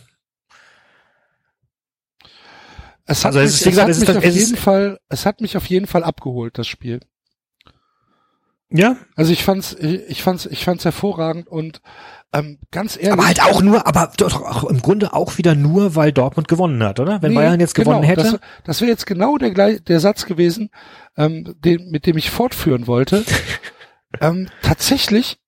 Es 3.09 3.24
hat 3.24 3.34
Also 3.34 3.40
es 3.40 3.52
mich, 3.52 3.61
ist, 3.61 3.64
wie 3.66 3.68
es 3.70 3.70
gesagt, 3.70 3.88
hat 3.88 3.90
es 3.90 3.96
ist 4.02 4.09
mich 4.09 4.16
auf 4.16 4.24
es 4.24 4.34
jeden 4.34 4.56
Fall, 4.56 4.98
es 5.09 5.26
hat 5.26 5.40
mich 5.40 5.56
auf 5.56 5.66
jeden 5.66 5.86
Fall 5.86 6.04
abgeholt, 6.04 6.59
das 6.59 6.66
Spiel. 6.68 7.00
ja, 8.70 8.96
Also 9.16 9.32
ich 9.32 9.44
fand's, 9.44 9.74
ich 9.74 10.22
fand's, 10.22 10.44
ich 10.46 10.64
fand's 10.64 10.84
hervorragend 10.84 11.48
und 11.48 11.80
ähm, 12.34 12.59
ganz 12.70 12.96
ehrlich. 12.96 13.12
aber 13.12 13.26
halt 13.26 13.42
auch 13.42 13.62
nur, 13.62 13.86
aber 13.86 14.12
doch 14.18 14.42
auch 14.42 14.64
im 14.64 14.82
Grunde 14.82 15.14
auch 15.14 15.38
wieder 15.38 15.54
nur, 15.54 15.94
weil 15.94 16.12
Dortmund 16.12 16.46
gewonnen 16.48 16.82
hat, 16.82 17.00
oder? 17.00 17.22
Wenn 17.22 17.30
Nee, 17.30 17.36
Bayern 17.36 17.61
jetzt 17.61 17.74
gewonnen 17.74 18.02
genau, 18.02 18.11
hätte, 18.11 18.32
Das, 18.32 18.40
das 18.64 18.80
wäre 18.82 18.90
jetzt 18.90 19.06
genau 19.06 19.38
der, 19.38 19.80
der 19.80 20.00
Satz 20.00 20.26
gewesen, 20.26 20.68
ähm, 21.16 21.54
den, 21.64 21.90
mit 21.90 22.04
dem 22.04 22.18
ich 22.18 22.30
fortführen 22.30 22.86
wollte. 22.86 23.24
ähm, 24.20 24.48
tatsächlich 24.61 25.38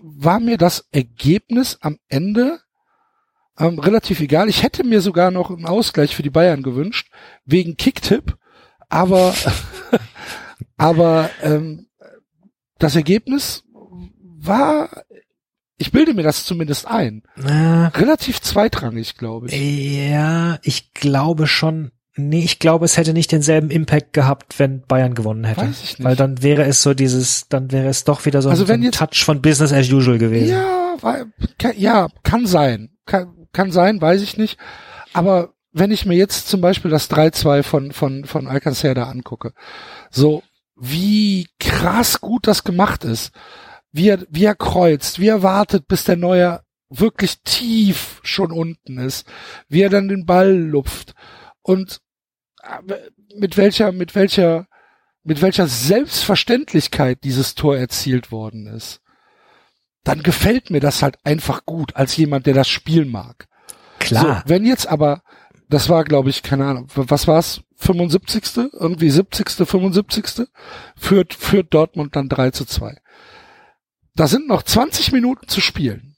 war 0.00 0.40
mir 0.40 0.56
das 0.56 0.88
Ergebnis 0.92 1.76
am 1.82 1.98
Ende 2.08 2.60
ähm, 3.58 3.78
relativ 3.78 4.20
egal. 4.20 4.48
Ich 4.48 4.62
hätte 4.62 4.84
mir 4.84 5.00
sogar 5.00 5.30
noch 5.30 5.50
einen 5.50 5.66
Ausgleich 5.66 6.14
für 6.16 6.22
die 6.22 6.30
Bayern 6.30 6.62
gewünscht, 6.62 7.10
wegen 7.44 7.76
Kicktipp, 7.76 8.36
aber, 8.88 9.34
aber 10.76 11.30
ähm, 11.42 11.86
das 12.78 12.96
Ergebnis 12.96 13.64
war, 14.38 15.04
ich 15.76 15.92
bilde 15.92 16.14
mir 16.14 16.22
das 16.22 16.44
zumindest 16.44 16.86
ein, 16.86 17.22
Äh, 17.36 17.50
relativ 17.98 18.40
zweitrangig, 18.40 19.16
glaube 19.16 19.48
ich. 19.48 20.08
ja, 20.10 20.58
ich 20.62 20.92
glaube 20.94 21.46
schon. 21.46 21.92
Nee, 22.14 22.44
ich 22.44 22.58
glaube, 22.58 22.84
es 22.84 22.98
hätte 22.98 23.14
nicht 23.14 23.32
denselben 23.32 23.70
Impact 23.70 24.12
gehabt, 24.12 24.58
wenn 24.58 24.82
Bayern 24.82 25.14
gewonnen 25.14 25.44
hätte. 25.44 25.62
Weiß 25.62 25.82
ich 25.82 25.98
nicht. 25.98 26.04
Weil 26.04 26.14
dann 26.14 26.42
wäre 26.42 26.64
es 26.64 26.82
so 26.82 26.92
dieses, 26.92 27.48
dann 27.48 27.72
wäre 27.72 27.88
es 27.88 28.04
doch 28.04 28.26
wieder 28.26 28.42
so, 28.42 28.50
Also 28.50 28.64
ein, 28.64 28.66
so 28.66 28.72
ein 28.74 28.82
jetzt- 28.82 28.98
Touch 28.98 29.24
von 29.24 29.40
Business 29.40 29.72
as 29.72 29.90
usual 29.90 30.18
gewesen. 30.18 30.50
Ja, 30.50 30.96
war, 31.00 31.24
kann, 31.58 31.72
ja, 31.78 32.08
kann 32.22 32.46
sein. 32.46 32.90
Kann, 33.06 33.41
kann 33.52 33.72
sein, 33.72 34.00
weiß 34.00 34.22
ich 34.22 34.36
nicht. 34.36 34.58
Aber 35.12 35.54
wenn 35.72 35.90
ich 35.90 36.06
mir 36.06 36.16
jetzt 36.16 36.48
zum 36.48 36.60
Beispiel 36.60 36.90
das 36.90 37.10
3-2 37.10 37.62
von, 37.62 37.92
von, 37.92 38.24
von 38.24 38.46
Alcacer 38.46 38.94
da 38.94 39.04
angucke, 39.04 39.52
so 40.10 40.42
wie 40.76 41.48
krass 41.58 42.20
gut 42.20 42.46
das 42.46 42.64
gemacht 42.64 43.04
ist, 43.04 43.32
wie 43.90 44.08
er, 44.08 44.24
wie 44.30 44.44
er 44.44 44.54
kreuzt, 44.54 45.18
wie 45.18 45.28
er 45.28 45.42
wartet, 45.42 45.86
bis 45.86 46.04
der 46.04 46.16
Neue 46.16 46.60
wirklich 46.88 47.40
tief 47.42 48.20
schon 48.22 48.52
unten 48.52 48.98
ist, 48.98 49.26
wie 49.68 49.82
er 49.82 49.90
dann 49.90 50.08
den 50.08 50.26
Ball 50.26 50.54
lupft 50.54 51.14
und 51.62 52.00
äh, 52.62 52.94
mit 53.34 53.56
welcher, 53.56 53.92
mit 53.92 54.14
welcher, 54.14 54.66
mit 55.22 55.40
welcher 55.40 55.68
Selbstverständlichkeit 55.68 57.24
dieses 57.24 57.54
Tor 57.54 57.76
erzielt 57.76 58.30
worden 58.30 58.66
ist 58.66 59.02
dann 60.04 60.22
gefällt 60.22 60.70
mir 60.70 60.80
das 60.80 61.02
halt 61.02 61.18
einfach 61.24 61.64
gut 61.64 61.96
als 61.96 62.16
jemand, 62.16 62.46
der 62.46 62.54
das 62.54 62.68
Spiel 62.68 63.04
mag. 63.04 63.48
Klar. 63.98 64.42
So, 64.44 64.50
wenn 64.50 64.64
jetzt 64.64 64.86
aber, 64.86 65.22
das 65.68 65.88
war 65.88 66.04
glaube 66.04 66.30
ich, 66.30 66.42
keine 66.42 66.66
Ahnung, 66.66 66.88
was 66.94 67.26
war's, 67.28 67.62
75. 67.76 68.70
irgendwie 68.72 69.10
70., 69.10 69.66
75. 69.68 70.46
führt, 70.96 71.34
führt 71.34 71.74
Dortmund 71.74 72.16
dann 72.16 72.28
3 72.28 72.50
zu 72.50 72.64
2. 72.64 72.96
Da 74.14 74.26
sind 74.26 74.46
noch 74.46 74.62
20 74.62 75.12
Minuten 75.12 75.48
zu 75.48 75.60
spielen. 75.60 76.16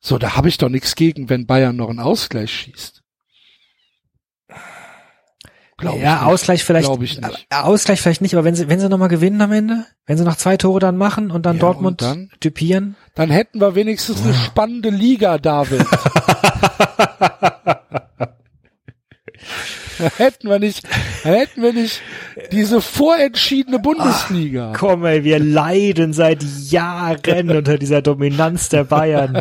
So, 0.00 0.18
da 0.18 0.36
habe 0.36 0.48
ich 0.48 0.58
doch 0.58 0.68
nichts 0.68 0.94
gegen, 0.94 1.28
wenn 1.28 1.46
Bayern 1.46 1.76
noch 1.76 1.90
einen 1.90 2.00
Ausgleich 2.00 2.52
schießt. 2.52 2.97
Glaube 5.78 6.00
ja, 6.00 6.14
ich 6.16 6.20
nicht. 6.20 6.28
Ausgleich 6.28 6.64
vielleicht, 6.64 6.86
Glaub 6.86 7.02
ich 7.02 7.20
nicht. 7.20 7.46
Ausgleich 7.50 8.00
vielleicht 8.02 8.20
nicht, 8.20 8.34
aber 8.34 8.44
wenn 8.44 8.54
sie, 8.56 8.68
wenn 8.68 8.80
sie 8.80 8.88
nochmal 8.88 9.08
gewinnen 9.08 9.40
am 9.40 9.52
Ende, 9.52 9.86
wenn 10.06 10.18
sie 10.18 10.24
noch 10.24 10.36
zwei 10.36 10.56
Tore 10.56 10.80
dann 10.80 10.96
machen 10.96 11.30
und 11.30 11.46
dann 11.46 11.56
Ja, 11.56 11.60
Dortmund 11.60 12.02
und 12.02 12.08
dann? 12.10 12.30
typieren, 12.40 12.96
Dann 13.14 13.30
hätten 13.30 13.60
wir 13.60 13.74
wenigstens 13.76 14.20
eine 14.22 14.34
spannende 14.34 14.90
Liga, 14.90 15.38
David. 15.38 15.86
Dann 19.98 20.10
hätten 20.16 20.48
wir 20.48 20.58
nicht, 20.60 20.86
dann 21.24 21.34
hätten 21.34 21.60
wir 21.62 21.72
nicht 21.72 22.00
diese 22.52 22.80
vorentschiedene 22.80 23.80
Bundesliga. 23.80 24.72
komm 24.76 25.04
ey, 25.04 25.24
wir 25.24 25.40
leiden 25.40 26.12
seit 26.12 26.42
Jahren 26.42 27.50
unter 27.50 27.78
dieser 27.78 28.00
Dominanz 28.00 28.68
der 28.68 28.84
Bayern. 28.84 29.40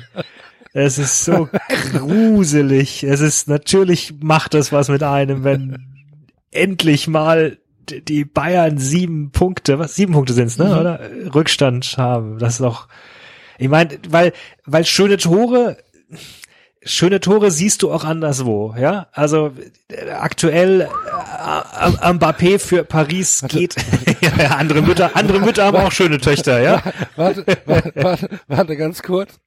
Es 0.73 0.97
ist 0.97 1.25
so 1.25 1.47
gruselig. 1.93 3.03
Es 3.03 3.19
ist, 3.21 3.47
natürlich 3.47 4.15
macht 4.19 4.55
das 4.55 4.71
was 4.71 4.89
mit 4.89 5.03
einem, 5.03 5.43
wenn 5.43 5.77
endlich 6.51 7.07
mal 7.07 7.57
die 7.89 8.25
Bayern 8.25 8.77
sieben 8.77 9.31
Punkte, 9.31 9.79
was, 9.79 9.95
sieben 9.95 10.13
Punkte 10.13 10.33
sind's, 10.33 10.57
ne, 10.57 10.65
Mhm. 10.65 10.71
oder? 10.79 10.99
Rückstand 11.33 11.95
haben. 11.97 12.37
Das 12.39 12.53
ist 12.55 12.61
doch, 12.61 12.87
ich 13.57 13.69
meine, 13.69 13.97
weil, 14.09 14.33
weil 14.65 14.83
schöne 14.85 15.17
Tore, 15.17 15.77
schöne 16.83 17.19
Tore 17.21 17.49
siehst 17.49 17.81
du 17.83 17.91
auch 17.91 18.03
anderswo, 18.03 18.75
ja? 18.77 19.07
Also 19.13 19.51
aktuell 20.19 20.81
äh, 20.81 22.11
Mbappé 22.13 22.59
für 22.59 22.83
Paris 22.83 23.43
geht. 23.47 23.75
ja, 24.21 24.31
ja, 24.37 24.49
andere 24.57 24.81
Mütter, 24.81 25.11
andere 25.15 25.39
Mütter 25.39 25.65
haben 25.65 25.77
auch 25.77 25.91
schöne 25.91 26.17
Töchter, 26.19 26.61
ja? 26.61 26.83
Warte, 27.15 27.45
warte, 27.65 27.91
warte, 27.95 28.29
warte 28.47 28.75
ganz 28.77 29.01
kurz. 29.01 29.39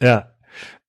Ja. 0.00 0.31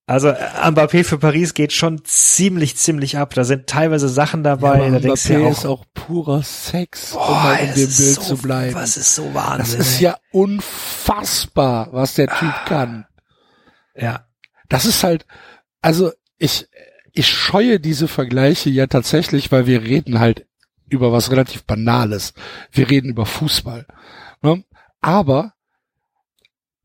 Also 0.06 0.30
äh, 0.30 0.36
Mbappé 0.70 1.06
für 1.06 1.18
Paris 1.18 1.54
geht 1.54 1.72
schon 1.72 2.04
ziemlich, 2.04 2.76
ziemlich 2.76 3.18
ab. 3.18 3.34
Da 3.34 3.46
sind 3.46 3.68
teilweise 3.68 4.10
Sachen 4.10 4.44
dabei, 4.44 4.88
aber 4.88 5.00
da 5.00 5.10
Mbappé 5.10 5.40
ja 5.40 5.50
ist 5.50 5.66
auch, 5.66 5.82
auch 5.82 5.86
purer 5.94 6.44
Sex, 6.44 7.14
um 7.14 7.20
boah, 7.20 7.44
mal 7.44 7.56
in 7.56 7.68
dem 7.68 7.76
Bild 7.76 7.90
so, 7.90 8.22
zu 8.22 8.38
bleiben. 8.38 8.76
Was 8.76 8.98
ist 8.98 9.16
so 9.16 9.32
Das 9.34 9.34
Wahnsinn. 9.34 9.80
ist 9.80 10.00
ja 10.02 10.18
unfassbar, 10.32 11.94
was 11.94 12.16
der 12.16 12.28
Typ 12.28 12.54
kann. 12.66 13.06
ja. 13.96 14.28
Das 14.70 14.86
ist 14.86 15.04
halt, 15.04 15.28
also 15.82 16.12
ich, 16.38 16.68
ich 17.12 17.28
scheue 17.28 17.80
diese 17.80 18.08
Vergleiche 18.08 18.72
ja 18.72 18.88
tatsächlich, 18.88 19.52
weil 19.52 19.68
wir 19.68 19.84
reden 19.84 20.20
halt 20.20 20.48
über 20.90 21.12
was 21.12 21.32
relativ 21.32 21.64
Banales. 21.66 22.34
Wir 22.72 22.90
reden 22.90 23.10
über 23.10 23.26
Fußball. 23.26 23.86
Ne? 24.42 24.64
Aber 25.00 25.54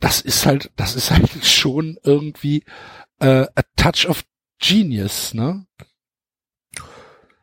das 0.00 0.20
ist 0.20 0.44
halt, 0.44 0.70
das 0.76 0.96
ist 0.96 1.10
halt 1.10 1.28
schon 1.44 1.98
irgendwie 2.02 2.64
äh, 3.20 3.46
a 3.54 3.62
touch 3.76 4.06
of 4.08 4.24
genius, 4.60 5.34
ne? 5.34 5.66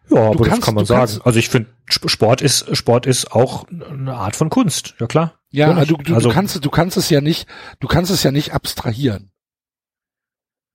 Ja, 0.10 0.28
aber 0.28 0.38
das 0.40 0.48
kannst- 0.50 0.66
kann 0.66 0.76
man 0.76 0.84
du 0.84 0.88
sagen. 0.88 1.00
kannst- 1.00 1.26
also 1.26 1.40
ich 1.40 1.50
finde, 1.50 1.74
Sport 1.88 2.42
ist, 2.42 2.76
Sport 2.78 3.06
ist 3.08 3.32
auch 3.32 3.68
eine 3.70 4.16
Art 4.16 4.36
von 4.36 4.50
Kunst. 4.50 4.96
Ja 5.00 5.08
klar. 5.08 5.40
Ja, 5.50 5.74
Natürlich. 5.74 5.90
du, 5.98 6.04
du, 6.04 6.16
also, 6.16 6.30
du 6.30 6.34
kannst, 6.36 6.64
du 6.66 6.70
kannst 6.70 6.98
es 6.98 7.10
ja 7.10 7.22
nicht, 7.22 7.48
du 7.80 7.88
kannst 7.88 8.12
es 8.12 8.22
ja 8.24 8.32
nicht 8.32 8.54
abstrahieren, 8.54 9.32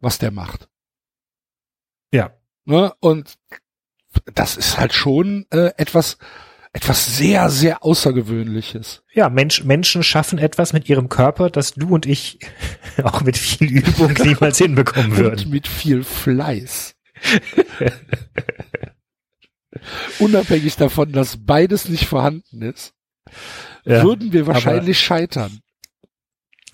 was 0.01 0.19
der 0.19 0.31
macht. 0.31 0.69
ja. 2.13 2.33
Ne? 2.67 2.93
Und 3.01 3.39
das 4.35 4.57
ist 4.57 4.79
halt 4.79 4.93
schon 4.93 5.47
äh, 5.51 5.73
etwas, 5.77 6.19
etwas 6.73 7.17
sehr, 7.17 7.51
sehr 7.51 7.85
Außergewöhnliches. 7.85 9.03
Ja, 9.13 9.29
Mensch, 9.29 9.65
Menschen 9.65 10.03
schaffen 10.05 10.39
etwas 10.39 10.73
mit 10.73 10.89
ihrem 10.89 11.09
Körper, 11.09 11.51
das 11.51 11.73
du 11.75 11.89
und 11.95 12.07
ich 12.07 12.39
auch 13.03 13.23
mit 13.23 13.37
viel 13.37 13.79
Übung 13.79 14.13
niemals 14.25 14.59
hinbekommen 14.59 15.11
Und 15.13 15.19
würden. 15.19 15.51
mit 15.51 15.67
viel 15.67 16.05
Fleiß. 16.05 16.95
Unabhängig 20.19 20.77
davon, 20.77 21.13
dass 21.13 21.37
beides 21.45 21.89
nicht 21.89 22.07
vorhanden 22.07 22.63
ist, 22.63 22.93
Ja. 23.85 24.03
würden 24.03 24.33
wir 24.33 24.47
wahrscheinlich 24.47 24.99
scheitern. 25.01 25.61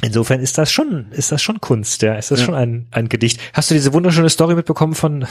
Insofern 0.02 0.40
ist 0.40 0.58
das 0.58 0.70
schon, 0.70 1.10
ist 1.12 1.32
das 1.32 1.42
schon 1.42 1.60
Kunst, 1.60 2.02
ja. 2.02 2.14
Ist 2.16 2.30
das 2.30 2.40
Ja. 2.40 2.46
schon 2.46 2.54
ein, 2.54 2.88
ein 2.90 3.08
Gedicht. 3.08 3.40
Hast 3.54 3.70
du 3.70 3.74
diese 3.74 3.92
wunderschöne 3.94 4.28
Story 4.28 4.54
mitbekommen 4.54 4.94
von, 4.94 5.26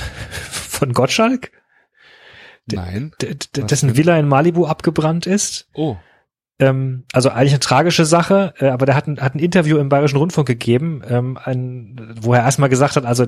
von 0.52 0.92
Gottschalk? 0.94 1.52
Nein. 2.72 3.12
Dessen? 3.56 3.96
Villa 3.96 4.18
in 4.18 4.28
Malibu 4.28 4.66
abgebrannt 4.66 5.28
ist. 5.28 5.70
Oh. 5.74 5.98
Ähm, 6.58 7.04
also 7.12 7.30
eigentlich 7.30 7.52
eine 7.52 7.60
tragische 7.60 8.06
Sache, 8.06 8.54
äh, 8.60 8.68
aber 8.68 8.86
der 8.86 8.96
hat 8.96 9.08
ein, 9.08 9.20
hat 9.20 9.36
ein 9.36 9.40
Interview 9.40 9.78
im 9.78 9.90
Bayerischen 9.90 10.18
Rundfunk 10.18 10.48
gegeben, 10.48 11.02
ähm, 11.08 11.38
ein, 11.44 12.16
wo 12.22 12.34
er 12.34 12.44
erstmal 12.44 12.70
gesagt 12.70 12.96
hat, 12.96 13.06
also 13.06 13.26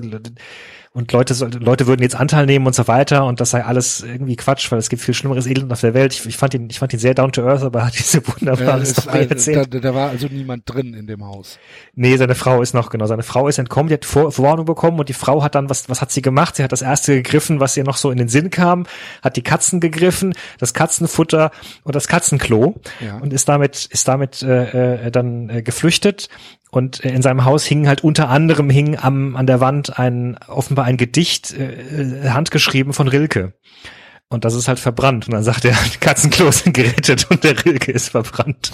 und 0.92 1.12
Leute, 1.12 1.34
Leute 1.58 1.86
würden 1.86 2.02
jetzt 2.02 2.16
Anteil 2.16 2.46
nehmen 2.46 2.66
und 2.66 2.74
so 2.74 2.88
weiter 2.88 3.24
und 3.26 3.40
das 3.40 3.50
sei 3.50 3.64
alles 3.64 4.02
irgendwie 4.02 4.36
Quatsch, 4.36 4.70
weil 4.72 4.78
es 4.78 4.88
gibt 4.88 5.02
viel 5.02 5.14
schlimmeres 5.14 5.46
Elend 5.46 5.72
auf 5.72 5.80
der 5.80 5.94
Welt. 5.94 6.12
Ich, 6.14 6.26
ich 6.26 6.36
fand 6.36 6.54
ihn, 6.54 6.68
ich 6.70 6.78
fand 6.78 6.92
ihn 6.92 6.98
sehr 6.98 7.14
down 7.14 7.30
to 7.32 7.42
earth, 7.42 7.62
aber 7.62 7.80
er 7.80 7.86
hat 7.88 7.98
diese 7.98 8.26
wunderbare 8.26 8.80
es, 8.82 8.90
Story 8.90 9.18
äh, 9.18 9.28
erzählt. 9.28 9.72
da, 9.74 9.78
da 9.80 9.94
war 9.94 10.10
also 10.10 10.26
niemand 10.28 10.62
drin 10.66 10.94
in 10.94 11.06
dem 11.06 11.24
Haus. 11.24 11.58
Nee, 11.94 12.16
seine 12.16 12.34
Frau 12.34 12.62
ist 12.62 12.74
noch, 12.74 12.90
genau, 12.90 13.06
seine 13.06 13.22
Frau 13.22 13.48
ist 13.48 13.58
entkommen, 13.58 13.88
die 13.88 13.94
hat 13.94 14.04
Vor 14.04 14.32
Vorwarnung 14.32 14.64
bekommen 14.66 14.98
und 14.98 15.08
die 15.08 15.14
Frau 15.14 15.42
hat 15.42 15.54
dann, 15.54 15.68
was, 15.70 15.88
was 15.88 16.00
hat 16.00 16.10
sie 16.10 16.22
gemacht? 16.22 16.56
Sie 16.56 16.64
hat 16.64 16.72
das 16.72 16.82
erste 16.82 17.14
gegriffen, 17.16 17.60
was 17.60 17.76
ihr 17.76 17.84
noch 17.84 17.96
so 17.96 18.10
in 18.10 18.18
den 18.18 18.28
Sinn 18.28 18.50
kam, 18.50 18.86
hat 19.22 19.36
die 19.36 19.42
Katzen 19.42 19.80
gegriffen, 19.80 20.34
das 20.58 20.74
Katzenfutter 20.74 21.50
und 21.84 21.94
das 21.94 22.08
Katzenklo 22.08 22.74
Ja. 23.04 23.18
und 23.18 23.32
ist 23.32 23.48
damit, 23.48 23.86
ist 23.86 24.08
damit 24.08 24.42
äh, 24.42 25.06
äh, 25.06 25.10
dann 25.10 25.50
äh, 25.50 25.62
geflüchtet. 25.62 26.28
Und 26.70 27.04
äh, 27.04 27.10
in 27.10 27.22
seinem 27.22 27.44
Haus 27.44 27.64
hing 27.64 27.88
halt 27.88 28.04
unter 28.04 28.28
anderem 28.28 28.68
hing 28.70 28.98
am, 28.98 29.36
an 29.36 29.46
der 29.46 29.60
Wand 29.60 29.98
ein, 29.98 30.38
offenbar 30.48 30.84
ein 30.84 30.96
Gedicht, 30.96 31.52
äh, 31.54 32.26
äh, 32.26 32.28
handgeschrieben 32.30 32.92
von 32.92 33.08
Rilke. 33.08 33.54
Und 34.28 34.44
das 34.44 34.54
ist 34.54 34.68
halt 34.68 34.78
verbrannt. 34.78 35.26
Und 35.26 35.32
dann 35.34 35.42
sagt 35.42 35.64
er, 35.64 35.74
die 35.92 35.96
Katzenklo 36.00 36.50
sind 36.50 36.74
gerettet 36.74 37.26
und 37.30 37.42
der 37.44 37.64
Rilke 37.64 37.92
ist 37.92 38.10
verbrannt. 38.10 38.70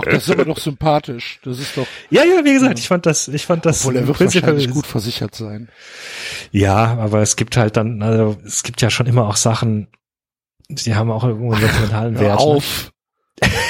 Ach, 0.00 0.04
das 0.04 0.24
ist 0.24 0.30
aber 0.30 0.44
doch 0.44 0.58
sympathisch. 0.58 1.40
Das 1.42 1.58
ist 1.58 1.76
doch, 1.76 1.86
Ja, 2.10 2.22
ja, 2.24 2.44
wie 2.44 2.52
gesagt, 2.52 2.78
ich 2.78 2.86
fand 2.86 3.06
das, 3.06 3.26
ich 3.28 3.46
fand 3.46 3.64
das 3.66 3.80
obwohl 3.80 3.96
er 3.96 4.06
wird 4.06 4.16
prinzipiell- 4.18 4.42
wahrscheinlich 4.42 4.70
gut 4.70 4.86
versichert 4.86 5.34
sein. 5.34 5.70
Ja, 6.52 6.98
aber 6.98 7.20
es 7.22 7.36
gibt 7.36 7.56
halt 7.56 7.76
dann, 7.76 8.02
also 8.02 8.36
es 8.44 8.62
gibt 8.62 8.80
ja 8.82 8.90
schon 8.90 9.06
immer 9.06 9.26
auch 9.26 9.36
Sachen, 9.36 9.88
die 10.68 10.94
haben 10.94 11.10
auch 11.10 11.24
irgendwo 11.24 11.52
einen 11.52 11.62
sentimentalen 11.66 12.14
Hör 12.18 12.38
Wert. 12.38 12.40
Ne? 13.42 13.48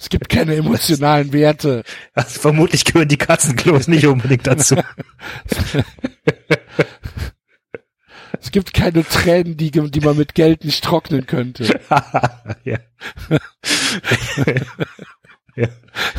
es 0.00 0.08
gibt 0.08 0.30
keine 0.30 0.54
emotionalen 0.54 1.32
Werte. 1.32 1.84
Also 2.14 2.40
vermutlich 2.40 2.84
gehören 2.84 3.08
die 3.08 3.18
Katzenklos 3.18 3.86
nicht 3.86 4.06
unbedingt 4.06 4.46
dazu. 4.46 4.76
Es 8.42 8.52
gibt 8.52 8.72
keine 8.72 9.04
Tränen, 9.04 9.58
die, 9.58 9.70
die 9.70 10.00
man 10.00 10.16
mit 10.16 10.34
Geld 10.34 10.64
nicht 10.64 10.82
trocknen 10.82 11.26
könnte. 11.26 11.78
ja. 12.64 12.78
ja. 15.56 15.68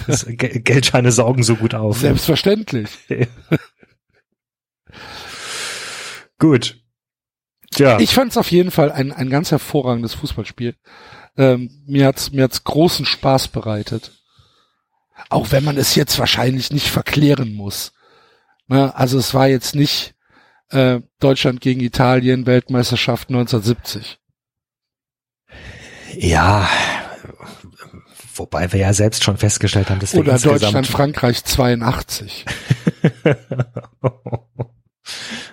Das, 0.05 0.27
Geldscheine 0.27 1.11
saugen 1.11 1.41
so 1.41 1.55
gut 1.55 1.73
auf. 1.73 1.97
Selbstverständlich. 1.97 2.89
gut. 6.37 6.79
Tja. 7.71 7.99
Ich 7.99 8.13
fand 8.13 8.31
es 8.31 8.37
auf 8.37 8.51
jeden 8.51 8.69
Fall 8.69 8.91
ein, 8.91 9.11
ein 9.11 9.31
ganz 9.31 9.49
hervorragendes 9.49 10.13
Fußballspiel. 10.13 10.75
Ähm, 11.37 11.83
mir 11.87 12.07
hat's 12.07 12.31
mir 12.31 12.43
hat's 12.43 12.63
großen 12.63 13.05
Spaß 13.05 13.49
bereitet. 13.49 14.11
Auch 15.29 15.51
wenn 15.51 15.63
man 15.63 15.77
es 15.77 15.95
jetzt 15.95 16.19
wahrscheinlich 16.19 16.71
nicht 16.71 16.87
verklären 16.87 17.53
muss. 17.53 17.93
Ne? 18.67 18.93
Also 18.95 19.17
es 19.17 19.33
war 19.33 19.47
jetzt 19.47 19.75
nicht 19.75 20.15
äh, 20.69 21.01
Deutschland 21.19 21.61
gegen 21.61 21.81
Italien 21.81 22.45
Weltmeisterschaft 22.45 23.29
1970. 23.29 24.19
Ja, 26.17 26.67
wobei 28.35 28.71
wir 28.73 28.79
ja 28.79 28.93
selbst 28.93 29.23
schon 29.23 29.37
festgestellt 29.37 29.89
haben, 29.89 29.99
dass 29.99 30.13
wir 30.13 30.21
Oder 30.21 30.37
Deutschland 30.37 30.87
Frankreich 30.87 31.43
82. 31.43 32.45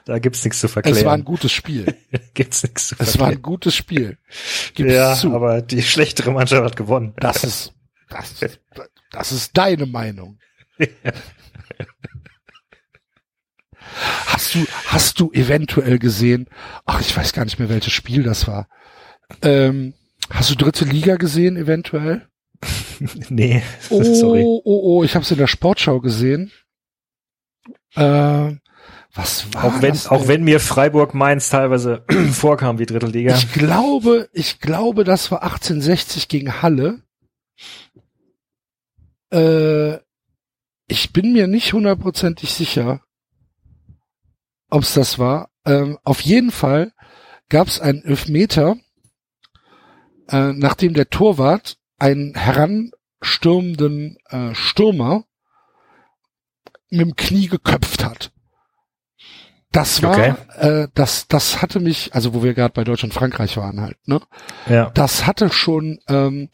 Da 0.08 0.18
gibt's 0.18 0.42
nichts 0.42 0.60
zu 0.60 0.68
verklären. 0.68 0.96
Es 0.96 1.04
war 1.04 1.12
ein 1.12 1.24
gutes 1.24 1.52
Spiel. 1.52 1.94
gibt's 2.34 2.62
nichts 2.62 2.88
zu 2.88 2.96
verklären. 2.96 3.14
Es 3.14 3.20
war 3.20 3.28
ein 3.28 3.42
gutes 3.42 3.74
Spiel. 3.74 4.16
Gib's 4.72 4.90
ja, 4.90 5.14
zu. 5.14 5.34
aber 5.34 5.60
die 5.60 5.82
schlechtere 5.82 6.30
Mannschaft 6.30 6.64
hat 6.64 6.76
gewonnen. 6.76 7.12
Das 7.18 7.44
ist, 7.44 7.74
das, 8.08 8.36
das 9.12 9.32
ist 9.32 9.54
deine 9.54 9.84
Meinung. 9.84 10.38
Hast 14.24 14.54
du, 14.54 14.64
hast 14.86 15.20
du 15.20 15.30
eventuell 15.32 15.98
gesehen, 15.98 16.48
ach, 16.86 17.02
ich 17.02 17.14
weiß 17.14 17.34
gar 17.34 17.44
nicht 17.44 17.58
mehr, 17.58 17.68
welches 17.68 17.92
Spiel 17.92 18.22
das 18.22 18.48
war. 18.48 18.66
Ähm, 19.42 19.92
hast 20.30 20.48
du 20.48 20.54
dritte 20.54 20.86
Liga 20.86 21.16
gesehen, 21.16 21.58
eventuell? 21.58 22.26
nee, 23.28 23.62
oh, 23.90 24.02
sorry. 24.14 24.42
Oh, 24.42 24.62
oh, 24.64 25.04
ich 25.04 25.14
habe 25.14 25.24
es 25.24 25.30
in 25.30 25.36
der 25.36 25.48
Sportschau 25.48 26.00
gesehen. 26.00 26.50
Äh, 27.94 28.52
was 29.18 29.52
war 29.52 29.64
auch 29.64 29.82
wenn, 29.82 29.90
das 29.90 30.06
auch 30.06 30.28
wenn 30.28 30.44
mir 30.44 30.60
Freiburg 30.60 31.12
Mainz 31.12 31.50
teilweise 31.50 32.04
vorkam 32.30 32.78
wie 32.78 32.86
Drittelliga. 32.86 33.34
Ich 33.34 33.52
glaube, 33.52 34.28
ich 34.32 34.60
glaube, 34.60 35.02
das 35.02 35.32
war 35.32 35.42
1860 35.42 36.28
gegen 36.28 36.62
Halle. 36.62 37.02
Äh, 39.32 39.96
ich 40.86 41.12
bin 41.12 41.32
mir 41.32 41.48
nicht 41.48 41.72
hundertprozentig 41.72 42.54
sicher, 42.54 43.02
ob 44.70 44.84
es 44.84 44.94
das 44.94 45.18
war. 45.18 45.50
Ähm, 45.66 45.98
auf 46.04 46.20
jeden 46.20 46.52
Fall 46.52 46.92
gab 47.48 47.66
es 47.66 47.80
einen 47.80 48.04
Elfmeter, 48.04 48.76
äh, 50.28 50.52
nachdem 50.52 50.94
der 50.94 51.10
Torwart 51.10 51.76
einen 51.98 52.36
heranstürmenden 52.36 54.18
äh, 54.28 54.54
Stürmer 54.54 55.24
mit 56.88 57.00
dem 57.00 57.16
Knie 57.16 57.48
geköpft 57.48 58.04
hat. 58.04 58.30
Das 59.72 60.02
war, 60.02 60.12
okay. 60.12 60.34
äh, 60.56 60.88
das, 60.94 61.28
das 61.28 61.60
hatte 61.60 61.78
mich, 61.78 62.14
also 62.14 62.32
wo 62.32 62.42
wir 62.42 62.54
gerade 62.54 62.72
bei 62.72 62.84
Deutschland 62.84 63.12
Frankreich 63.12 63.56
waren 63.58 63.80
halt, 63.80 63.96
ne? 64.06 64.20
Ja. 64.68 64.90
Das 64.90 65.26
hatte 65.26 65.50
schon 65.50 66.00
ähm, 66.08 66.48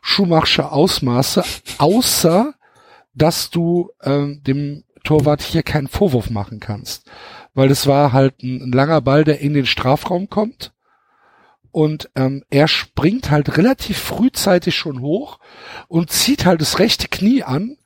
Schumachersche 0.00 0.70
Ausmaße, 0.70 1.44
außer 1.78 2.54
dass 3.12 3.50
du 3.50 3.90
ähm, 4.02 4.40
dem 4.44 4.84
Torwart 5.02 5.42
hier 5.42 5.62
keinen 5.62 5.88
Vorwurf 5.88 6.30
machen 6.30 6.60
kannst. 6.60 7.10
Weil 7.54 7.70
es 7.70 7.86
war 7.86 8.12
halt 8.12 8.42
ein, 8.42 8.62
ein 8.62 8.72
langer 8.72 9.00
Ball, 9.00 9.24
der 9.24 9.40
in 9.40 9.54
den 9.54 9.66
Strafraum 9.66 10.30
kommt. 10.30 10.72
Und 11.72 12.10
ähm, 12.14 12.44
er 12.50 12.68
springt 12.68 13.30
halt 13.30 13.56
relativ 13.56 13.98
frühzeitig 13.98 14.76
schon 14.76 15.00
hoch 15.00 15.38
und 15.88 16.10
zieht 16.10 16.44
halt 16.44 16.60
das 16.60 16.78
rechte 16.78 17.08
Knie 17.08 17.42
an 17.42 17.76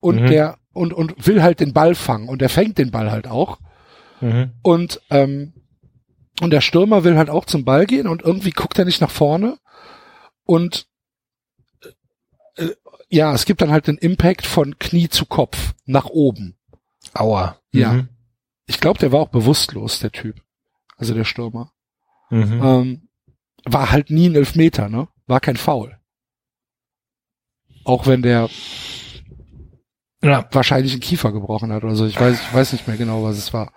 und 0.00 0.22
mhm. 0.22 0.26
der 0.26 0.58
und 0.72 0.94
und 0.94 1.26
will 1.26 1.42
halt 1.42 1.60
den 1.60 1.74
Ball 1.74 1.94
fangen 1.94 2.28
und 2.28 2.40
er 2.40 2.48
fängt 2.48 2.78
den 2.78 2.90
Ball 2.90 3.10
halt 3.10 3.26
auch 3.26 3.58
Mhm. 4.20 4.52
Und, 4.62 5.00
ähm, 5.10 5.54
und 6.40 6.50
der 6.50 6.60
Stürmer 6.60 7.04
will 7.04 7.16
halt 7.16 7.30
auch 7.30 7.44
zum 7.44 7.64
Ball 7.64 7.86
gehen 7.86 8.06
und 8.06 8.22
irgendwie 8.22 8.50
guckt 8.50 8.78
er 8.78 8.84
nicht 8.84 9.00
nach 9.00 9.10
vorne. 9.10 9.58
Und 10.44 10.86
äh, 12.56 12.70
ja, 13.08 13.34
es 13.34 13.44
gibt 13.44 13.60
dann 13.60 13.70
halt 13.70 13.86
den 13.86 13.98
Impact 13.98 14.46
von 14.46 14.78
Knie 14.78 15.08
zu 15.08 15.26
Kopf 15.26 15.74
nach 15.84 16.06
oben. 16.06 16.56
Aua. 17.12 17.58
Ja. 17.72 17.94
Mhm. 17.94 18.08
Ich 18.66 18.80
glaube, 18.80 18.98
der 19.00 19.12
war 19.12 19.20
auch 19.20 19.28
bewusstlos, 19.28 19.98
der 19.98 20.12
Typ. 20.12 20.42
Also 20.96 21.14
der 21.14 21.24
Stürmer. 21.24 21.72
Mhm. 22.30 22.62
Ähm, 22.62 23.08
war 23.64 23.90
halt 23.90 24.10
nie 24.10 24.28
ein 24.28 24.36
Elfmeter, 24.36 24.88
ne? 24.88 25.08
War 25.26 25.40
kein 25.40 25.56
Foul. 25.56 25.98
Auch 27.84 28.06
wenn 28.06 28.22
der 28.22 28.48
ja. 30.22 30.48
wahrscheinlich 30.52 30.92
einen 30.92 31.00
Kiefer 31.00 31.32
gebrochen 31.32 31.72
hat 31.72 31.84
oder 31.84 31.94
so. 31.94 32.06
Ich 32.06 32.20
weiß, 32.20 32.40
ich 32.40 32.54
weiß 32.54 32.72
nicht 32.72 32.86
mehr 32.88 32.96
genau, 32.96 33.22
was 33.22 33.38
es 33.38 33.52
war. 33.52 33.72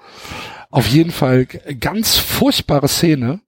Auf 0.70 0.88
jeden 0.88 1.12
Fall 1.12 1.46
ganz 1.46 2.18
furchtbare 2.18 2.88
Szene. 2.88 3.42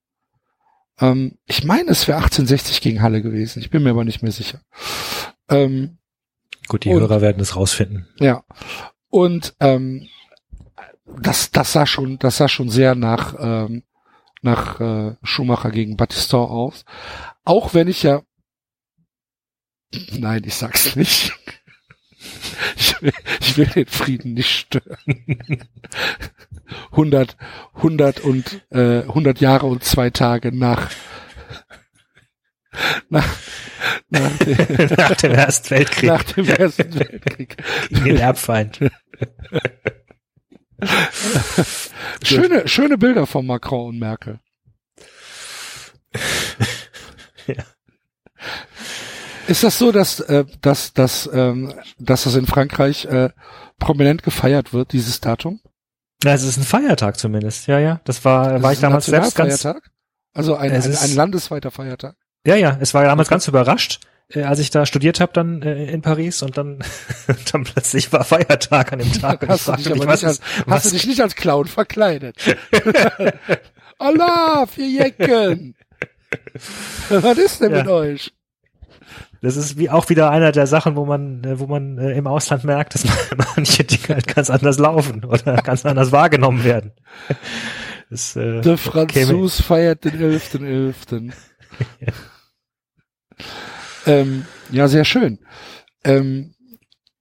Ähm, 1.00 1.38
ich 1.46 1.64
meine, 1.64 1.92
es 1.92 2.08
wäre 2.08 2.18
1860 2.18 2.82
gegen 2.82 3.02
Halle 3.02 3.22
gewesen. 3.22 3.60
Ich 3.60 3.70
bin 3.70 3.84
mir 3.84 3.90
aber 3.92 4.04
nicht 4.04 4.22
mehr 4.22 4.32
sicher. 4.32 4.62
Ähm, 5.50 5.98
Gut, 6.68 6.86
die 6.86 6.90
und, 6.90 7.00
Hörer 7.00 7.22
werden 7.22 7.42
es 7.42 7.56
rausfinden. 7.56 8.08
Ja. 8.20 8.44
Und 9.10 9.56
ähm, 9.60 10.08
das, 11.06 11.52
das 11.52 11.72
sah 11.72 11.86
schon, 11.86 12.18
das 12.20 12.38
sah 12.38 12.48
schon 12.48 12.70
sehr 12.70 12.96
nach 12.96 13.36
ähm, 13.40 13.84
nach 14.46 14.80
äh, 14.80 15.16
Schumacher 15.24 15.72
gegen 15.72 15.98
Battiston 15.98 16.50
aus. 16.50 16.86
Auch 17.44 17.74
wenn 17.74 17.88
ich 17.88 18.04
ja, 18.04 18.22
nein, 20.12 20.44
ich 20.46 20.56
sag's 20.56 20.96
nicht. 20.96 21.34
Ich 22.78 23.02
will, 23.02 23.14
ich 23.42 23.58
will 23.58 23.66
den 23.68 23.86
Frieden 23.88 24.34
nicht 24.34 24.50
stören. 24.50 25.40
100, 26.92 27.38
100 27.76 28.20
und 28.22 28.62
äh, 28.72 29.02
100 29.02 29.40
Jahre 29.42 29.68
und 29.68 29.84
zwei 29.84 30.10
Tage 30.10 30.56
nach 30.56 30.90
nach, 33.10 33.28
nach, 34.10 34.38
dem, 34.38 34.58
nach 34.98 35.16
dem 35.16 35.32
Ersten 35.32 35.70
Weltkrieg. 35.72 36.10
Nach 36.10 36.24
dem 36.24 36.48
Ersten 36.48 37.00
Weltkrieg. 37.00 37.58
Den 37.90 38.18
Erbfeind. 38.18 38.80
schöne, 42.24 42.68
schöne 42.68 42.98
Bilder 42.98 43.26
von 43.26 43.46
Macron 43.46 43.90
und 43.90 44.00
Merkel. 44.00 44.40
ja. 47.48 47.64
Ist 49.48 49.64
das 49.64 49.78
so, 49.78 49.92
dass, 49.92 50.20
äh, 50.22 50.46
dass, 50.62 50.94
dass, 50.94 51.30
ähm, 51.32 51.74
dass 52.00 52.24
das 52.24 52.36
in 52.36 52.48
Frankreich 52.48 53.06
äh, 53.06 53.30
prominent 53.80 54.24
gefeiert 54.24 54.74
wird, 54.74 54.94
dieses 54.94 55.22
Datum? 55.22 55.60
Ja, 56.24 56.34
es 56.34 56.44
ist 56.44 56.58
ein 56.58 56.64
Feiertag 56.64 57.18
zumindest. 57.18 57.68
Ja, 57.68 57.80
ja. 57.80 58.02
Das 58.06 58.26
war, 58.26 58.54
das 58.54 58.64
war 58.64 58.74
ich 58.74 58.80
damals 58.80 59.06
selbst 59.06 59.36
ganz. 59.36 59.66
Also 60.34 60.56
ein, 60.56 60.72
ein, 60.72 60.84
ein 60.84 61.16
landesweiter 61.16 61.72
Feiertag. 61.72 62.16
Ja, 62.46 62.56
ja. 62.56 62.78
Es 62.80 62.94
war 62.94 63.04
damals 63.04 63.30
ganz 63.30 63.48
überrascht, 63.48 64.02
äh, 64.30 64.44
als 64.44 64.60
ich 64.60 64.70
da 64.70 64.86
studiert 64.86 65.20
habe 65.20 65.34
dann 65.34 65.62
äh, 65.62 65.86
in 65.86 66.02
Paris 66.02 66.42
und 66.42 66.58
dann 66.58 66.84
dann 67.52 67.64
plötzlich 67.64 68.12
war 68.12 68.24
Feiertag 68.24 68.94
an 68.94 69.00
dem 69.00 69.14
Tag. 69.14 69.48
hast, 69.48 69.68
du 69.68 69.74
dich, 69.74 69.90
mich, 69.90 70.06
was 70.06 70.24
als, 70.24 70.40
ist, 70.40 70.44
hast 70.68 70.86
du 70.88 70.90
dich 70.92 71.06
nicht 71.06 71.22
als 71.22 71.36
Clown 71.36 71.68
verkleidet? 71.68 72.38
Allah, 74.00 74.66
vier 74.66 74.90
Jecken! 74.90 75.76
was 77.10 77.38
ist 77.38 77.62
denn 77.62 77.72
ja. 77.72 77.78
mit 77.78 77.88
euch? 77.88 78.34
Das 79.46 79.58
ist 79.58 79.78
wie 79.78 79.92
auch 79.92 80.10
wieder 80.10 80.32
einer 80.32 80.52
der 80.52 80.66
Sachen, 80.66 80.96
wo 80.96 81.06
man, 81.06 81.44
äh, 81.44 81.60
wo 81.60 81.68
man 81.68 82.00
äh, 82.00 82.14
im 82.14 82.26
Ausland 82.26 82.64
merkt, 82.64 82.96
dass 82.96 83.06
manche 83.56 83.84
Dinge 83.84 84.16
halt 84.16 84.28
ganz 84.28 84.50
anders 84.50 84.80
laufen 84.80 85.24
oder 85.24 85.58
ganz 85.58 85.86
anders 85.86 86.12
wahrgenommen 86.12 86.64
werden. 86.64 86.94
Das, 88.10 88.36
äh, 88.36 88.62
der 88.62 88.80
Franzos 88.80 89.62
feiert 89.62 90.04
den 90.04 90.14
11.11. 90.14 91.32
ja. 92.00 92.14
Ähm, 94.08 94.48
ja, 94.72 94.88
sehr 94.88 95.06
schön. 95.06 95.38
Ähm, 96.04 96.56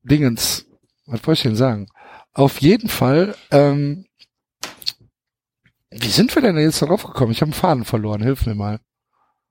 Dingens, 0.02 0.64
was 1.04 1.26
wollte 1.26 1.38
ich 1.38 1.42
denn 1.42 1.56
sagen? 1.56 1.88
Auf 2.32 2.58
jeden 2.62 2.88
Fall, 2.88 3.34
ähm, 3.50 4.06
wie 5.90 6.08
sind 6.08 6.34
wir 6.34 6.40
denn 6.40 6.56
jetzt 6.56 6.80
darauf 6.80 7.04
gekommen? 7.04 7.32
Ich 7.32 7.42
habe 7.42 7.50
einen 7.50 7.60
Faden 7.60 7.84
verloren, 7.84 8.22
hilf 8.22 8.46
mir 8.46 8.54
mal. 8.54 8.80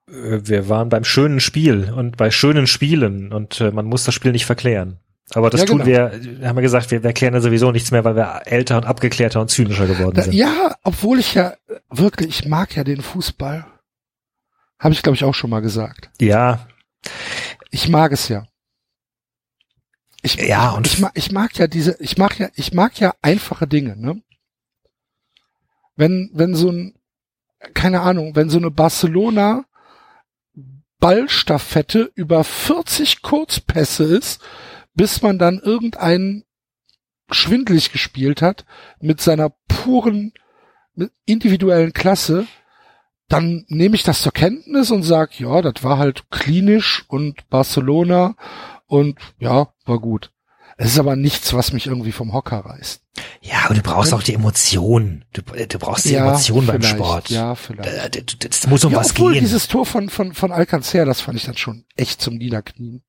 Äh, 0.08 0.42
wir 0.44 0.70
waren 0.70 0.90
beim 0.90 1.04
schönen 1.04 1.40
Spiel 1.40 1.92
und 1.92 2.18
bei 2.18 2.32
schönen 2.32 2.68
Spielen 2.68 3.32
und 3.32 3.62
äh, 3.62 3.72
man 3.72 3.86
muss 3.86 4.04
das 4.04 4.14
Spiel 4.14 4.32
nicht 4.32 4.46
verklären. 4.46 5.00
Aber 5.34 5.50
das 5.50 5.62
ja, 5.62 5.66
tun 5.68 5.80
genau. 5.80 5.88
wir, 5.88 6.48
haben 6.48 6.58
wir 6.58 6.62
gesagt, 6.62 6.92
wir, 6.92 7.02
wir 7.02 7.08
erklären 7.08 7.34
ja 7.34 7.42
sowieso 7.42 7.72
nichts 7.72 7.92
mehr, 7.92 8.04
weil 8.04 8.16
wir 8.16 8.42
älter 8.46 8.78
und 8.78 8.86
abgeklärter 8.86 9.42
und 9.42 9.50
zynischer 9.50 9.88
geworden 9.88 10.22
sind. 10.22 10.34
Ja, 10.34 10.76
obwohl 10.84 11.20
ich 11.20 11.34
ja 11.34 11.54
wirklich, 11.90 12.30
ich 12.30 12.46
mag 12.48 12.76
ja 12.76 12.84
den 12.84 13.02
Fußball. 13.02 13.66
Habe 14.80 14.94
ich, 14.94 15.02
glaube 15.02 15.16
ich, 15.16 15.24
auch 15.24 15.34
schon 15.34 15.50
mal 15.50 15.62
gesagt. 15.62 16.10
Ja. 16.20 16.68
Ich 17.72 17.88
mag 17.88 18.12
es 18.12 18.28
ja. 18.28 18.46
Ich, 20.22 20.36
ja, 20.36 20.72
und 20.72 20.88
ich 20.88 21.00
mag, 21.00 21.12
ich 21.16 21.32
mag 21.32 21.58
ja 21.58 21.68
diese, 21.68 21.98
ich 22.00 22.18
mag 22.18 22.38
ja, 22.38 22.50
ich 22.56 22.74
mag 22.74 23.00
ja 23.00 23.14
einfache 23.22 23.68
Dinge, 23.68 23.98
ne? 23.98 24.22
Wenn, 25.96 26.32
wenn 26.34 26.56
so 26.56 26.70
ein, 26.70 26.96
keine 27.74 28.02
Ahnung, 28.02 28.36
wenn 28.36 28.50
so 28.50 28.58
eine 28.58 28.72
Barcelona 28.72 29.66
Ballstaffette 31.04 32.14
über 32.16 32.46
40 32.46 33.24
Kurzpässe 33.24 34.06
ist, 34.06 34.42
bis 34.94 35.22
man 35.22 35.38
dann 35.38 35.60
irgendeinen 35.60 36.46
schwindlig 37.30 37.92
gespielt 37.92 38.42
hat 38.42 38.64
mit 39.02 39.20
seiner 39.20 39.50
puren 39.68 40.32
individuellen 41.26 41.92
Klasse, 41.92 42.48
dann 43.28 43.66
nehme 43.68 43.96
ich 43.96 44.04
das 44.04 44.22
zur 44.22 44.32
Kenntnis 44.32 44.92
und 44.92 45.04
sag, 45.04 45.38
ja, 45.38 45.62
das 45.62 45.84
war 45.84 45.98
halt 45.98 46.32
klinisch 46.32 47.04
und 47.10 47.50
Barcelona 47.50 48.38
und 48.88 49.20
ja, 49.40 49.74
war 49.84 50.00
gut. 50.00 50.32
Es 50.78 50.92
ist 50.92 51.00
aber 51.00 51.16
nichts, 51.16 51.54
was 51.54 51.72
mich 51.72 51.88
irgendwie 51.88 52.12
vom 52.12 52.34
Hocker 52.34 52.60
reißt. 52.60 53.02
Ja, 53.42 53.66
aber 53.66 53.76
du 53.76 53.82
brauchst 53.82 54.14
auch 54.14 54.24
die 54.24 54.34
Emotionen. 54.34 55.24
Du, 55.34 55.42
du 55.42 55.80
brauchst 55.80 56.06
die 56.06 56.14
Ja, 56.14 56.28
Emotionen 56.30 56.68
beim 56.68 56.82
Sport. 56.82 57.30
Ja, 57.30 57.56
vielleicht. 57.56 58.44
Das 58.44 58.68
muss 58.68 58.84
um 58.84 58.92
ja, 58.94 58.98
was 59.00 59.12
obwohl 59.12 59.34
gehen. 59.34 59.44
dieses 59.44 59.68
Tor 59.68 59.86
von, 59.86 60.10
von, 60.10 60.34
von 60.34 60.52
Alcancer, 60.52 61.06
das 61.06 61.22
fand 61.22 61.38
ich 61.38 61.46
dann 61.46 61.58
schon 61.58 61.86
echt 61.96 62.22
zum 62.22 62.36
Niederknien. 62.36 63.04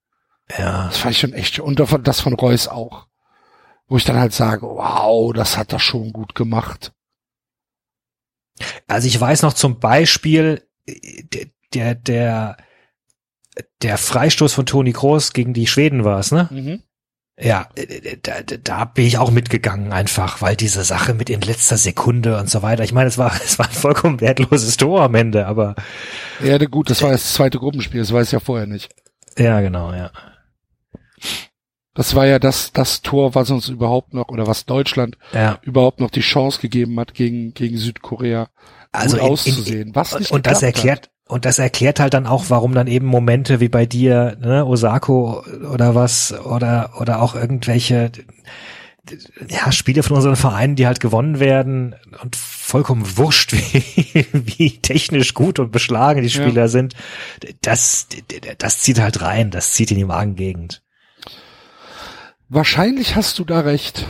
Ja. 0.59 0.87
Das 0.89 0.99
fand 0.99 1.13
ich 1.15 1.21
schon 1.21 1.33
echt, 1.33 1.59
und 1.59 1.81
das 1.81 2.21
von 2.21 2.35
Reus 2.35 2.69
auch. 2.69 3.07
Wo 3.87 3.97
ich 3.97 4.05
dann 4.05 4.19
halt 4.19 4.33
sage, 4.33 4.67
wow, 4.67 5.33
das 5.33 5.57
hat 5.57 5.73
er 5.73 5.79
schon 5.81 6.13
gut 6.13 6.35
gemacht. 6.35 6.93
Also 8.87 9.09
ich 9.09 9.21
weiß 9.21 9.43
noch 9.43 9.53
zum 9.53 9.79
Beispiel 9.79 10.67
äh, 10.87 11.25
der 11.33 11.47
der 11.75 11.95
der, 11.95 12.57
der 13.83 13.99
Freistoß 13.99 14.53
von 14.55 14.67
Toni 14.67 14.93
Kroos 14.93 15.33
gegen 15.33 15.55
die 15.55 15.67
Schweden 15.67 16.05
war 16.05 16.19
es, 16.21 16.31
ne? 16.31 16.49
Mhm. 16.51 16.83
Ja, 17.41 17.69
äh, 17.75 18.17
da, 18.23 18.43
da, 18.43 18.57
da 18.63 18.85
bin 18.85 19.07
ich 19.07 19.19
auch 19.19 19.31
mitgegangen 19.33 19.93
einfach, 19.93 20.41
weil 20.41 20.55
diese 20.55 20.85
Sache 20.85 21.15
mit 21.15 21.31
in 21.31 21.41
letzter 21.41 21.77
Sekunde 21.77 22.39
und 22.39 22.49
so 22.49 22.63
weiter. 22.63 22.85
Ich 22.85 22.93
meine, 22.93 23.09
es 23.09 23.19
war 23.19 23.33
es 23.45 23.59
war 23.59 23.67
ein 23.67 23.73
vollkommen 23.73 24.21
wertloses 24.21 24.77
Tor 24.77 25.03
am 25.03 25.15
Ende, 25.17 25.47
aber 25.47 25.75
Ja, 26.43 26.59
gut, 26.59 26.91
das 26.91 27.03
war 27.03 27.11
das 27.11 27.33
zweite 27.35 27.59
Gruppenspiel, 27.59 28.01
das 28.01 28.13
weiß 28.13 28.29
ich 28.29 28.33
ja 28.33 28.41
vorher 28.41 28.67
nicht. 28.67 28.95
ja 29.37 29.61
genau, 29.61 29.93
ja. 29.93 30.11
Das 31.97 32.17
war 32.17 32.27
ja 32.27 32.39
das, 32.41 32.73
das 32.73 33.03
Tor, 33.03 33.35
was 33.37 33.51
uns 33.51 33.69
überhaupt 33.69 34.15
noch, 34.15 34.29
oder 34.29 34.47
was 34.49 34.65
Deutschland 34.67 35.17
Ja, 35.33 35.59
überhaupt 35.63 36.01
noch 36.01 36.11
die 36.11 36.21
Chance 36.23 36.61
gegeben 36.61 36.99
hat, 36.99 37.15
gegen, 37.15 37.55
gegen 37.55 37.77
Südkorea 37.79 38.49
also 38.91 39.17
in- 39.17 39.23
auszusehen. 39.23 39.91
was 39.95 40.19
nicht 40.19 40.31
und 40.33 40.47
das 40.47 40.61
geklappt 40.61 40.89
hat. 41.07 41.11
Und 41.27 41.45
das 41.45 41.59
erklärt 41.59 42.01
halt 42.01 42.15
dann 42.15 42.27
auch, 42.27 42.47
warum 42.49 42.75
dann 42.75 42.87
eben 42.87 43.07
Momente 43.07 43.61
wie 43.61 43.69
bei 43.69 43.87
dir, 43.87 44.37
ne, 44.41 44.67
Osako 44.67 45.43
oder 45.73 45.95
was 45.95 46.33
oder 46.45 46.93
oder 47.01 47.23
auch 47.23 47.35
irgendwelche 47.35 48.11
ja, 49.49 49.71
Spiele 49.71 50.03
von 50.03 50.17
unseren 50.17 50.37
Vereinen, 50.37 50.77
die 50.77 50.87
halt 50.87 51.01
gewonnen 51.01 51.39
werden 51.39 51.95
und 52.23 52.37
vollkommen 52.37 53.17
wurscht, 53.17 53.53
wie, 53.73 54.27
wie 54.33 54.79
technisch 54.79 55.35
gut 55.35 55.59
und 55.59 55.73
beschlagen 55.73 56.23
die 56.23 56.29
Ja. 56.29 56.43
Spieler 56.43 56.69
sind. 56.69 56.95
Das, 57.63 58.07
das 58.59 58.81
zieht 58.81 59.01
halt 59.01 59.21
rein, 59.21 59.51
das 59.51 59.73
zieht 59.73 59.91
in 59.91 59.99
die 59.99 60.05
Magengegend. 60.05 60.83
Wahrscheinlich 62.49 63.17
hast 63.17 63.39
du 63.39 63.45
da 63.45 63.61
recht. 63.61 64.07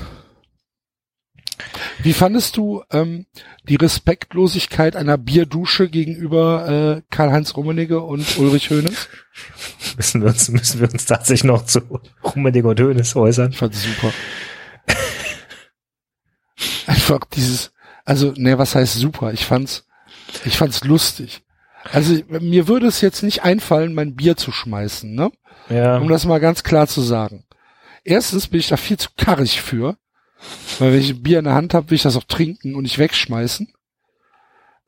Wie 2.03 2.13
fandest 2.13 2.57
du 2.57 2.83
ähm, 2.91 3.27
die 3.69 3.77
Respektlosigkeit 3.77 4.97
einer 4.97 5.17
Bierdusche 5.17 5.89
gegenüber 5.89 6.97
äh, 6.99 7.03
Karl-Heinz 7.11 7.57
Rummenigge 7.57 8.01
und 8.01 8.39
Ulrich 8.39 8.71
Hoeneß? 8.71 9.09
Müssen 9.97 10.23
wir 10.23 10.29
uns, 10.29 10.49
müssen 10.49 10.81
wir 10.81 10.91
uns 10.93 11.07
tatsächlich 11.07 11.45
noch 11.45 11.65
zu 11.67 11.81
Rummenigge 12.23 12.69
und 12.69 12.81
Hönes 12.81 13.17
äußern. 13.17 13.51
Ich 13.51 13.59
fand's 13.59 13.83
super. 13.83 14.13
Einfach 16.87 17.21
dieses, 17.33 17.73
also, 18.05 18.33
ne, 18.37 18.59
was 18.59 18.75
heißt 18.75 18.95
super? 18.95 19.33
Ich 19.33 19.45
fand's, 19.45 19.87
ich 20.45 20.57
fand's 20.57 20.85
lustig. 20.85 21.43
Also, 21.93 22.15
mir 22.29 22.69
würde 22.69 22.87
es 22.87 23.01
jetzt 23.01 23.23
nicht 23.23 23.43
einfallen, 23.43 23.95
mein 23.95 24.15
Bier 24.15 24.37
zu 24.37 24.53
schmeißen, 24.53 25.15
ne? 25.15 25.31
Ja. 25.69 25.99
Um 25.99 26.09
das 26.09 26.25
mal 26.25 26.41
ganz 26.41 26.63
klar 26.63 26.87
zu 26.87 27.01
sagen. 27.01 27.45
Erstens 28.05 28.49
bin 28.49 28.61
ich 28.61 28.69
da 28.69 28.77
viel 28.77 28.99
zu 28.99 29.09
karrig 29.17 29.61
für. 29.61 29.97
Weil 30.79 30.93
wenn 30.93 31.01
ich 31.01 31.11
ein 31.11 31.23
Bier 31.23 31.39
in 31.39 31.45
der 31.45 31.55
Hand 31.55 31.75
habe, 31.75 31.91
will 31.91 31.97
ich 31.97 32.03
das 32.03 32.17
auch 32.17 32.25
trinken 32.25 32.75
und 32.75 32.83
nicht 32.83 32.99
wegschmeißen. 32.99 33.73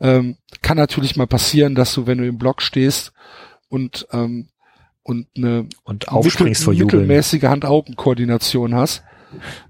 Ähm, 0.00 0.36
kann 0.60 0.76
natürlich 0.76 1.16
mal 1.16 1.26
passieren, 1.26 1.74
dass 1.74 1.94
du, 1.94 2.06
wenn 2.06 2.18
du 2.18 2.26
im 2.26 2.36
Block 2.38 2.60
stehst 2.60 3.12
und 3.68 4.06
ähm, 4.12 4.48
und 5.02 5.28
eine 5.36 5.68
Und 5.84 6.04
mittel, 6.22 6.74
mittelmäßige 6.74 7.44
Hand-Augen-Koordination 7.44 8.74
hast 8.74 9.04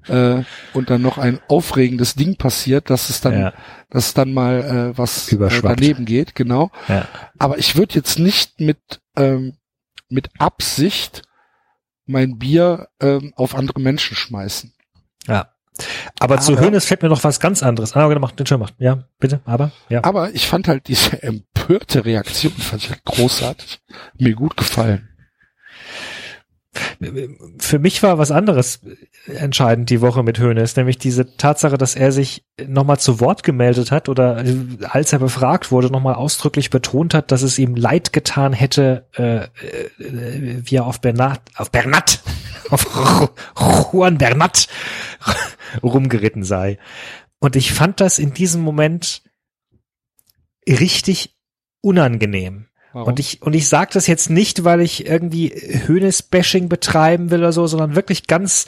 äh, 0.09 0.43
und 0.73 0.89
dann 0.89 1.03
noch 1.03 1.19
ein 1.19 1.41
aufregendes 1.49 2.15
Ding 2.15 2.37
passiert, 2.37 2.89
dass 2.89 3.11
es 3.11 3.21
dann, 3.21 3.39
Ja. 3.39 3.53
dass 3.91 4.15
dann 4.15 4.33
mal 4.33 4.93
äh, 4.95 4.99
was 4.99 5.31
äh, 5.31 5.61
daneben 5.63 6.07
geht, 6.07 6.35
genau. 6.35 6.71
Ja. 6.89 7.07
Aber 7.39 7.59
ich 7.59 7.77
würde 7.77 7.95
jetzt 7.95 8.19
nicht 8.19 8.61
mit 8.61 8.79
ähm, 9.17 9.59
mit 10.09 10.31
Absicht 10.39 11.23
mein 12.07 12.39
Bier 12.39 12.89
ähm, 13.01 13.33
auf 13.37 13.55
andere 13.55 13.81
Menschen 13.81 14.17
schmeißen. 14.17 14.73
Ja. 15.27 15.51
Aber, 16.19 16.39
zu 16.41 16.53
Aber- 16.53 16.63
Hönes 16.63 16.87
fällt 16.87 17.03
mir 17.03 17.09
noch 17.09 17.23
was 17.25 17.41
ganz 17.41 17.63
anderes. 17.63 17.95
Ah, 17.95 18.07
okay, 18.07 18.19
mach 18.19 18.33
den 18.33 18.47
schon, 18.47 18.61
mach. 18.61 18.71
Ja, 18.79 19.05
bitte, 19.19 19.41
aber, 19.45 19.71
ja. 19.89 20.03
Aber 20.05 20.35
ich 20.35 20.47
fand 20.47 20.69
halt 20.69 20.89
diese 20.89 21.23
empörte 21.23 22.05
Reaktion 22.05 22.53
fand 22.53 22.83
ich 22.85 22.91
halt 22.91 23.05
großartig. 23.05 23.81
Mir 24.19 24.35
gut 24.35 24.57
gefallen. 24.57 25.09
Für 27.59 27.79
mich 27.79 28.03
war 28.03 28.19
was 28.19 28.31
anderes 28.31 28.81
entscheidend 29.27 29.91
die 29.91 30.01
Woche 30.01 30.23
mit 30.23 30.39
Hönes, 30.39 30.77
nämlich 30.77 30.99
diese 30.99 31.37
Tatsache, 31.37 31.79
dass 31.79 31.95
er 31.95 32.13
sich 32.13 32.45
nochmal 32.67 32.99
zu 32.99 33.21
Wort 33.21 33.43
gemeldet 33.43 33.91
hat 33.91 34.09
oder 34.09 34.45
äh, 34.45 34.57
als 34.83 35.13
er 35.13 35.19
befragt 35.19 35.71
wurde, 35.71 35.91
nochmal 35.91 36.15
ausdrücklich 36.15 36.71
betont 36.71 37.15
hat, 37.15 37.33
dass 37.33 37.43
es 37.43 37.59
ihm 37.59 37.75
leid 37.75 38.13
getan 38.13 38.53
hätte, 38.53 39.07
äh, 39.17 39.45
äh, 39.45 39.49
wie 39.99 40.77
er 40.77 40.87
auf 40.87 41.01
Bernat, 41.01 41.41
auf 41.57 41.71
Bernat, 41.71 42.21
auf 42.71 42.87
Juan 43.93 44.19
Bernat 44.19 44.69
rumgeritten 45.83 46.45
sei. 46.45 46.79
Und 47.39 47.57
ich 47.57 47.73
fand 47.73 48.01
das 48.01 48.19
in 48.19 48.33
diesem 48.33 48.63
Moment 48.63 49.23
richtig 50.69 51.37
unangenehm. 51.81 52.67
Warum? 52.97 53.09
Und 53.09 53.21
ich, 53.21 53.43
und 53.43 53.53
ich 53.53 53.69
sage 53.69 53.91
das 53.93 54.07
jetzt 54.07 54.31
nicht, 54.31 54.65
weil 54.65 54.81
ich 54.81 55.05
irgendwie 55.05 55.51
Hönes-Bashing 55.51 56.71
betreiben 56.71 57.31
will 57.31 57.41
oder 57.41 57.53
so, 57.53 57.67
sondern 57.67 57.95
wirklich 57.95 58.27
ganz, 58.27 58.65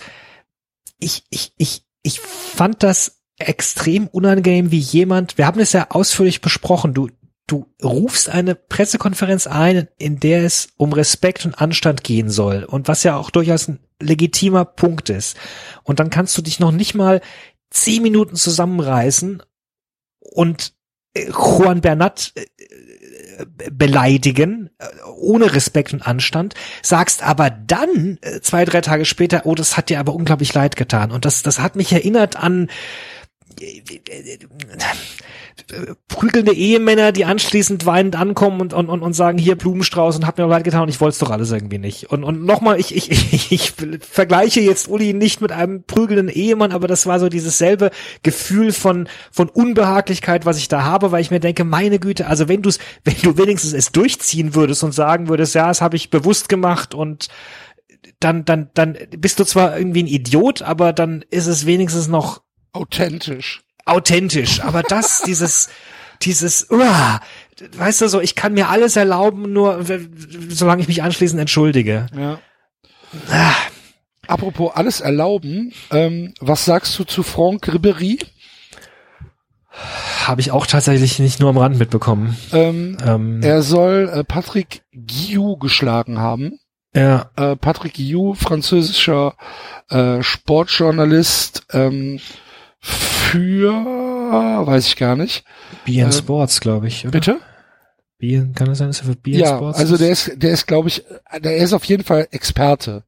ich, 0.98 1.24
ich, 1.30 1.54
ich, 1.56 1.86
ich 2.02 2.20
fand 2.20 2.82
das 2.82 3.22
extrem 3.38 4.06
unangenehm, 4.06 4.70
wie 4.70 4.80
jemand, 4.80 5.38
wir 5.38 5.46
haben 5.46 5.60
es 5.60 5.72
ja 5.72 5.86
ausführlich 5.88 6.42
besprochen, 6.42 6.92
du, 6.92 7.08
du 7.46 7.72
rufst 7.82 8.28
eine 8.28 8.54
Pressekonferenz 8.54 9.46
ein, 9.46 9.88
in 9.96 10.20
der 10.20 10.44
es 10.44 10.68
um 10.76 10.92
Respekt 10.92 11.46
und 11.46 11.58
Anstand 11.58 12.04
gehen 12.04 12.28
soll 12.28 12.64
und 12.64 12.86
was 12.86 13.04
ja 13.04 13.16
auch 13.16 13.30
durchaus 13.30 13.66
ein 13.66 13.78
legitimer 13.98 14.66
Punkt 14.66 15.08
ist. 15.08 15.38
Und 15.84 16.00
dann 16.00 16.10
kannst 16.10 16.36
du 16.36 16.42
dich 16.42 16.60
noch 16.60 16.72
nicht 16.72 16.94
mal 16.94 17.22
zehn 17.70 18.02
Minuten 18.02 18.36
zusammenreißen 18.36 19.42
und 20.20 20.74
äh, 21.14 21.30
Juan 21.30 21.80
Bernat 21.80 22.32
äh, 22.34 22.44
beleidigen, 23.72 24.70
äh, 24.78 24.86
ohne 25.16 25.54
Respekt 25.54 25.92
und 25.92 26.06
Anstand, 26.06 26.54
sagst 26.82 27.22
aber 27.22 27.50
dann, 27.50 28.18
äh, 28.22 28.40
zwei, 28.40 28.64
drei 28.64 28.80
Tage 28.80 29.04
später, 29.04 29.42
oh, 29.44 29.54
das 29.54 29.76
hat 29.76 29.88
dir 29.88 30.00
aber 30.00 30.14
unglaublich 30.14 30.52
leid 30.54 30.76
getan. 30.76 31.10
Und 31.10 31.24
das, 31.24 31.42
das 31.42 31.58
hat 31.60 31.76
mich 31.76 31.92
erinnert 31.92 32.36
an 32.36 32.68
prügelnde 36.08 36.52
Ehemänner, 36.52 37.12
die 37.12 37.24
anschließend 37.24 37.84
weinend 37.86 38.16
ankommen 38.16 38.60
und, 38.60 38.72
und, 38.72 38.88
und, 38.88 39.02
und 39.02 39.12
sagen, 39.12 39.38
hier 39.38 39.56
Blumenstrauß 39.56 40.16
und 40.16 40.26
hat 40.26 40.38
mir 40.38 40.46
leid 40.46 40.64
getan 40.64 40.82
und 40.82 40.88
ich 40.88 41.00
wollte 41.00 41.14
es 41.14 41.18
doch 41.18 41.30
alles 41.30 41.50
irgendwie 41.50 41.78
nicht. 41.78 42.10
Und, 42.10 42.24
und 42.24 42.44
nochmal, 42.44 42.78
ich, 42.78 42.94
ich, 42.94 43.10
ich, 43.32 43.52
ich 43.52 43.72
vergleiche 44.00 44.60
jetzt 44.60 44.88
Uli 44.88 45.12
nicht 45.12 45.40
mit 45.40 45.52
einem 45.52 45.82
prügelnden 45.82 46.28
Ehemann, 46.28 46.72
aber 46.72 46.88
das 46.88 47.06
war 47.06 47.20
so 47.20 47.28
dieses 47.28 47.58
selbe 47.58 47.90
Gefühl 48.22 48.72
von, 48.72 49.08
von 49.30 49.48
Unbehaglichkeit, 49.48 50.46
was 50.46 50.58
ich 50.58 50.68
da 50.68 50.84
habe, 50.84 51.12
weil 51.12 51.20
ich 51.20 51.30
mir 51.30 51.40
denke, 51.40 51.64
meine 51.64 51.98
Güte, 51.98 52.26
also 52.26 52.48
wenn 52.48 52.62
du 52.62 52.68
es, 52.68 52.78
wenn 53.04 53.16
du 53.22 53.36
wenigstens 53.36 53.72
es 53.72 53.92
durchziehen 53.92 54.54
würdest 54.54 54.82
und 54.84 54.92
sagen 54.92 55.28
würdest, 55.28 55.54
ja, 55.54 55.68
das 55.68 55.80
habe 55.80 55.96
ich 55.96 56.10
bewusst 56.10 56.48
gemacht 56.48 56.94
und 56.94 57.28
dann, 58.20 58.44
dann, 58.44 58.70
dann 58.74 58.96
bist 59.16 59.38
du 59.38 59.44
zwar 59.44 59.78
irgendwie 59.78 60.02
ein 60.02 60.08
Idiot, 60.08 60.62
aber 60.62 60.92
dann 60.92 61.24
ist 61.30 61.46
es 61.46 61.66
wenigstens 61.66 62.08
noch 62.08 62.42
Authentisch. 62.72 63.62
authentisch. 63.84 64.60
Aber 64.62 64.82
das, 64.82 65.22
dieses, 65.26 65.68
dieses, 66.22 66.70
uah, 66.70 67.20
weißt 67.76 68.02
du 68.02 68.08
so, 68.08 68.20
ich 68.20 68.34
kann 68.34 68.54
mir 68.54 68.68
alles 68.68 68.96
erlauben, 68.96 69.52
nur 69.52 69.84
solange 70.48 70.82
ich 70.82 70.88
mich 70.88 71.02
anschließend 71.02 71.40
entschuldige. 71.40 72.06
Ja. 72.16 72.38
Ah, 73.30 73.54
Apropos 74.26 74.72
alles 74.74 75.00
erlauben, 75.00 75.72
ähm, 75.90 76.34
was 76.40 76.66
sagst 76.66 76.98
du 76.98 77.04
zu 77.04 77.22
Franck 77.22 77.66
Ribéry? 77.68 78.20
Habe 80.26 80.40
ich 80.42 80.50
auch 80.50 80.66
tatsächlich 80.66 81.18
nicht 81.18 81.40
nur 81.40 81.48
am 81.50 81.56
Rand 81.56 81.78
mitbekommen. 81.78 82.36
Ähm, 82.52 82.98
Ähm, 83.06 83.42
er 83.42 83.62
soll 83.62 84.10
äh, 84.12 84.24
Patrick 84.24 84.82
Guillou 84.92 85.56
geschlagen 85.56 86.18
haben. 86.18 86.58
ja, 86.94 87.30
Äh, 87.36 87.56
Patrick 87.56 87.94
Guillou, 87.94 88.34
französischer 88.34 89.34
äh, 89.88 90.22
Sportjournalist, 90.22 91.66
ähm, 91.72 92.20
für 92.80 93.72
weiß 94.66 94.86
ich 94.86 94.96
gar 94.96 95.16
nicht. 95.16 95.44
BN 95.84 96.12
Sports, 96.12 96.60
glaube 96.60 96.88
ich, 96.88 97.02
oder? 97.04 97.12
Bitte? 97.12 97.40
BN, 98.18 98.52
kann 98.54 98.66
das 98.68 98.78
sein, 98.78 98.88
dass 98.88 99.00
er 99.00 99.06
für 99.06 99.16
BN 99.16 99.38
Ja, 99.40 99.56
Sports 99.56 99.78
also 99.78 99.96
der 99.96 100.10
ist, 100.10 100.32
der 100.36 100.50
ist, 100.50 100.66
glaube 100.66 100.88
ich, 100.88 101.04
der 101.40 101.56
ist 101.56 101.72
auf 101.72 101.84
jeden 101.84 102.04
Fall 102.04 102.28
Experte. 102.30 103.04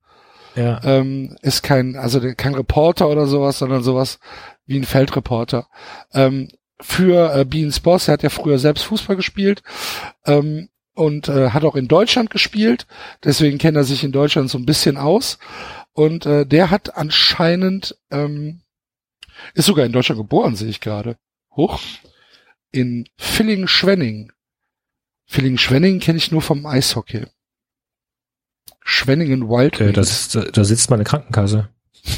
Ja. 0.56 0.80
Ähm, 0.84 1.36
ist 1.42 1.62
kein, 1.62 1.96
also 1.96 2.18
der- 2.20 2.34
kein 2.34 2.54
Reporter 2.54 3.08
oder 3.08 3.26
sowas, 3.26 3.58
sondern 3.58 3.82
sowas 3.82 4.18
wie 4.66 4.76
ein 4.78 4.84
Feldreporter. 4.84 5.68
Ähm, 6.12 6.48
für 6.80 7.34
äh, 7.34 7.44
Bean 7.44 7.70
Sports, 7.72 8.08
er 8.08 8.14
hat 8.14 8.22
ja 8.22 8.30
früher 8.30 8.58
selbst 8.58 8.84
Fußball 8.84 9.14
gespielt 9.16 9.62
ähm, 10.26 10.68
und 10.94 11.28
äh, 11.28 11.50
hat 11.50 11.64
auch 11.64 11.76
in 11.76 11.86
Deutschland 11.88 12.30
gespielt. 12.30 12.86
Deswegen 13.22 13.58
kennt 13.58 13.76
er 13.76 13.84
sich 13.84 14.02
in 14.02 14.12
Deutschland 14.12 14.50
so 14.50 14.58
ein 14.58 14.66
bisschen 14.66 14.96
aus. 14.96 15.38
Und 15.92 16.24
äh, 16.26 16.46
der 16.46 16.70
hat 16.70 16.96
anscheinend, 16.96 17.96
ähm, 18.10 18.62
ist 19.54 19.66
sogar 19.66 19.86
in 19.86 19.92
Deutschland 19.92 20.20
geboren, 20.20 20.56
sehe 20.56 20.68
ich 20.68 20.80
gerade. 20.80 21.16
Hoch. 21.56 21.80
In 22.72 23.08
Villingen-Schwenning. 23.18 24.32
Villingen-Schwenning 25.26 26.00
kenne 26.00 26.18
ich 26.18 26.30
nur 26.30 26.42
vom 26.42 26.66
Eishockey. 26.66 27.26
Schwenningen 28.82 29.48
Wild 29.48 29.74
Okay, 29.74 29.92
das 29.92 30.10
ist, 30.10 30.34
da, 30.34 30.42
da 30.42 30.64
sitzt 30.64 30.90
meine 30.90 31.04
Krankenkasse. 31.04 31.68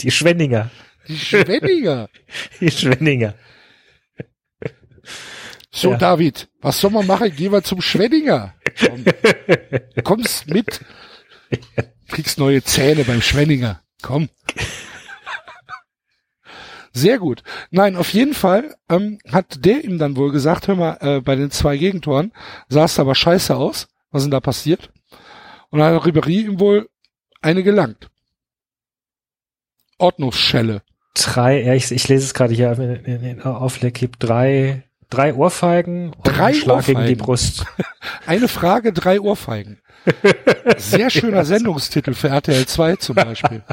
Die 0.00 0.10
Schwenninger. 0.10 0.70
Die 1.08 1.18
Schwenninger. 1.18 2.08
Die 2.60 2.70
Schwenninger. 2.70 3.34
So, 5.70 5.90
Ja. 5.92 5.96
David, 5.98 6.48
was 6.60 6.80
soll 6.80 6.92
man 6.92 7.06
machen? 7.06 7.32
Geh 7.36 7.48
mal 7.48 7.62
zum 7.62 7.80
Schwenninger. 7.80 8.54
Komm, 8.80 9.04
kommst 10.04 10.48
mit. 10.48 10.80
Kriegst 12.14 12.38
neue 12.38 12.62
Zähne 12.62 13.02
beim 13.02 13.20
Schwenninger. 13.20 13.80
Komm. 14.00 14.28
Sehr 16.92 17.18
gut. 17.18 17.42
Nein, 17.72 17.96
auf 17.96 18.10
jeden 18.10 18.34
Fall 18.34 18.76
ähm, 18.88 19.18
hat 19.32 19.64
der 19.64 19.82
ihm 19.82 19.98
dann 19.98 20.14
wohl 20.14 20.30
gesagt, 20.30 20.68
hör 20.68 20.76
mal, 20.76 20.96
äh, 21.00 21.20
bei 21.20 21.34
den 21.34 21.50
zwei 21.50 21.76
Gegentoren 21.76 22.30
sah 22.68 22.84
es 22.84 23.00
aber 23.00 23.16
scheiße 23.16 23.56
aus. 23.56 23.88
Was 24.12 24.22
ist 24.22 24.26
denn 24.26 24.30
da 24.30 24.38
passiert? 24.38 24.92
Und 25.70 25.80
dann 25.80 25.92
hat 25.92 26.04
Ribéry 26.04 26.44
ihm 26.44 26.60
wohl 26.60 26.88
eine 27.42 27.64
gelangt. 27.64 28.08
Ordnungsschelle. 29.98 30.82
Drei, 31.16 31.64
ja, 31.64 31.74
ich, 31.74 31.90
ich 31.90 32.06
lese 32.06 32.26
es 32.26 32.34
gerade 32.34 32.54
hier 32.54 32.70
in, 32.78 33.04
in, 33.04 33.24
in 33.24 33.42
Aufleckip, 33.42 34.20
drei, 34.20 34.84
drei 35.10 35.34
Ohrfeigen 35.34 36.12
und 36.12 36.22
Drei 36.22 36.54
Schlag 36.54 36.86
gegen 36.86 37.00
die 37.00 37.06
Ohrfeigen? 37.06 37.24
Brust. 37.24 37.66
Eine 38.26 38.46
Frage, 38.46 38.92
drei 38.92 39.20
Ohrfeigen. 39.20 39.80
Sehr 40.76 41.10
schöner 41.10 41.44
Sendungstitel 41.44 42.14
für 42.14 42.28
RTL 42.28 42.66
2 42.66 42.96
zum 42.96 43.16
Beispiel. 43.16 43.62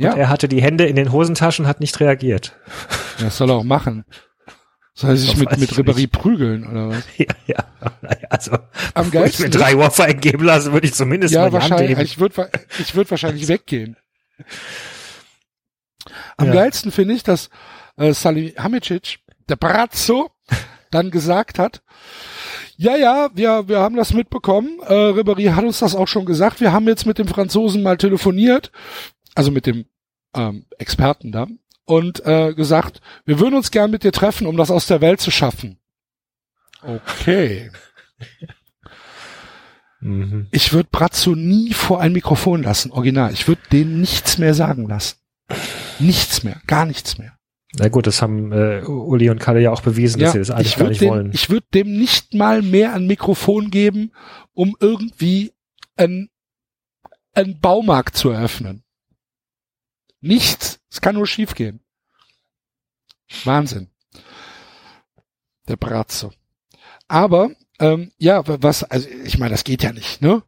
Ja. 0.00 0.12
Und 0.12 0.18
er 0.18 0.28
hatte 0.30 0.48
die 0.48 0.62
Hände 0.62 0.86
in 0.86 0.96
den 0.96 1.12
Hosentaschen, 1.12 1.66
hat 1.66 1.80
nicht 1.80 2.00
reagiert. 2.00 2.56
Das 3.18 3.36
soll 3.36 3.50
er 3.50 3.56
auch 3.56 3.64
machen. 3.64 4.06
Soll 4.94 5.10
er 5.10 5.16
sich 5.16 5.36
mit, 5.36 5.58
mit 5.58 5.70
Ribéry 5.72 6.10
prügeln 6.10 6.66
oder 6.66 6.88
was? 6.88 7.04
Ja, 7.18 7.26
ja. 7.46 7.64
Also, 8.30 8.52
Am 8.52 8.60
bevor 8.94 9.04
ich 9.06 9.12
geilsten 9.12 9.44
mir 9.44 9.50
drei 9.50 9.76
Ohrfeigen 9.76 10.20
geben 10.22 10.44
lasse, 10.44 10.72
würde 10.72 10.86
ich 10.86 10.94
zumindest 10.94 11.34
ja, 11.34 11.42
mal 11.42 11.48
die 11.48 11.52
wahrscheinlich. 11.52 11.98
Ich 11.98 12.18
würde 12.18 12.50
ich 12.78 12.94
würd 12.94 13.10
wahrscheinlich 13.10 13.46
weggehen. 13.48 13.98
Am 16.38 16.46
Ja. 16.46 16.54
geilsten 16.54 16.92
finde 16.92 17.14
ich, 17.14 17.22
dass 17.22 17.50
äh, 17.98 18.14
Salihamidzic, 18.14 19.18
der 19.50 19.56
Brazzo, 19.56 20.30
dann 20.90 21.10
gesagt 21.10 21.58
hat, 21.58 21.82
ja, 22.76 22.96
ja, 22.96 23.28
wir, 23.34 23.68
wir 23.68 23.80
haben 23.80 23.96
das 23.96 24.14
mitbekommen. 24.14 24.78
Äh, 24.86 24.92
Ribéry 24.92 25.52
hat 25.52 25.64
uns 25.64 25.80
das 25.80 25.94
auch 25.94 26.08
schon 26.08 26.24
gesagt. 26.24 26.60
Wir 26.60 26.72
haben 26.72 26.88
jetzt 26.88 27.06
mit 27.06 27.18
dem 27.18 27.28
Franzosen 27.28 27.82
mal 27.82 27.98
telefoniert, 27.98 28.72
also 29.34 29.50
mit 29.50 29.66
dem 29.66 29.84
ähm, 30.34 30.64
Experten 30.78 31.32
da, 31.32 31.46
und 31.84 32.24
äh, 32.24 32.54
gesagt, 32.54 33.00
wir 33.26 33.38
würden 33.38 33.56
uns 33.56 33.70
gern 33.70 33.90
mit 33.90 34.02
dir 34.04 34.12
treffen, 34.12 34.46
um 34.46 34.56
das 34.56 34.70
aus 34.70 34.86
der 34.86 35.00
Welt 35.00 35.20
zu 35.20 35.30
schaffen. 35.30 35.78
Okay. 36.82 37.70
Mhm. 40.02 40.46
Ich 40.50 40.72
würde 40.72 40.88
Brazzo 40.90 41.34
nie 41.34 41.74
vor 41.74 42.00
ein 42.00 42.12
Mikrofon 42.12 42.62
lassen, 42.62 42.90
original. 42.90 43.34
Ich 43.34 43.46
würde 43.48 43.60
denen 43.70 44.00
nichts 44.00 44.38
mehr 44.38 44.54
sagen 44.54 44.88
lassen. 44.88 45.16
Nichts 45.98 46.42
mehr, 46.42 46.60
gar 46.66 46.86
nichts 46.86 47.18
mehr. 47.18 47.36
Na 47.78 47.88
gut, 47.88 48.06
das 48.08 48.20
haben 48.20 48.50
äh, 48.52 48.82
Uli 48.84 49.30
und 49.30 49.38
Kalle 49.38 49.60
ja 49.60 49.70
auch 49.70 49.82
bewiesen, 49.82 50.18
dass 50.20 50.32
sie 50.32 50.38
das 50.40 50.50
eigentlich 50.50 50.68
ich 50.68 50.74
gar 50.76 50.80
würde 50.80 50.90
nicht 50.90 51.00
dem, 51.02 51.08
wollen. 51.10 51.30
ich 51.32 51.50
würd 51.50 51.64
dem 51.74 51.92
nicht 51.98 52.34
mal 52.34 52.62
mehr 52.62 52.92
ein 52.94 53.06
Mikrofon 53.06 53.70
geben, 53.70 54.12
um 54.52 54.76
irgendwie 54.80 55.52
ein, 55.96 56.30
einen 57.32 57.60
Baumarkt 57.60 58.16
zu 58.16 58.30
eröffnen. 58.30 58.82
Nichts. 60.20 60.80
Es 60.90 61.00
kann 61.00 61.14
nur 61.14 61.26
schiefgehen. 61.28 61.80
Wahnsinn. 63.44 63.88
Der 65.68 65.76
Brazzo. 65.76 66.32
Aber, 67.06 67.50
ähm, 67.78 68.10
ja, 68.18 68.46
wa- 68.48 68.58
was, 68.60 68.82
also 68.82 69.08
ich 69.24 69.38
meine, 69.38 69.52
das 69.52 69.62
geht 69.64 69.82
ja 69.84 69.92
nicht, 69.92 70.20
ne? 70.20 70.42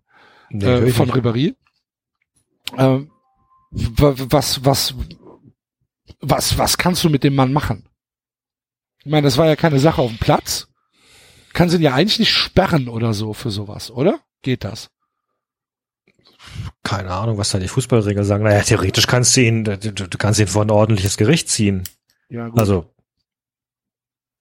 Nee, 0.50 0.66
äh, 0.66 0.90
von. 0.90 1.08
Ribéry. 1.10 1.54
Ähm, 2.76 3.10
wa- 3.70 4.14
was, 4.18 4.64
was, 4.64 4.94
was, 6.22 6.56
was 6.56 6.78
kannst 6.78 7.04
du 7.04 7.10
mit 7.10 7.24
dem 7.24 7.34
Mann 7.34 7.52
machen? 7.52 7.88
Ich 9.00 9.10
meine, 9.10 9.26
das 9.26 9.36
war 9.36 9.46
ja 9.46 9.56
keine 9.56 9.80
Sache 9.80 10.00
auf 10.00 10.10
dem 10.10 10.18
Platz. 10.18 10.68
Kann 11.52 11.68
sie 11.68 11.76
ihn 11.76 11.82
ja 11.82 11.94
eigentlich 11.94 12.20
nicht 12.20 12.32
sperren 12.32 12.88
oder 12.88 13.12
so 13.12 13.34
für 13.34 13.50
sowas, 13.50 13.90
oder? 13.90 14.20
Geht 14.40 14.64
das? 14.64 14.90
Keine 16.82 17.10
Ahnung, 17.10 17.36
was 17.38 17.50
da 17.50 17.58
die 17.58 17.68
Fußballregeln 17.68 18.24
sagen. 18.24 18.44
Naja, 18.44 18.62
theoretisch 18.62 19.06
kannst 19.06 19.36
du 19.36 19.42
ihn, 19.42 19.64
du, 19.64 19.76
du 19.76 20.18
kannst 20.18 20.40
ihn 20.40 20.46
vor 20.46 20.64
ein 20.64 20.70
ordentliches 20.70 21.16
Gericht 21.16 21.48
ziehen. 21.48 21.84
Ja, 22.28 22.48
gut. 22.48 22.58
Also, 22.58 22.94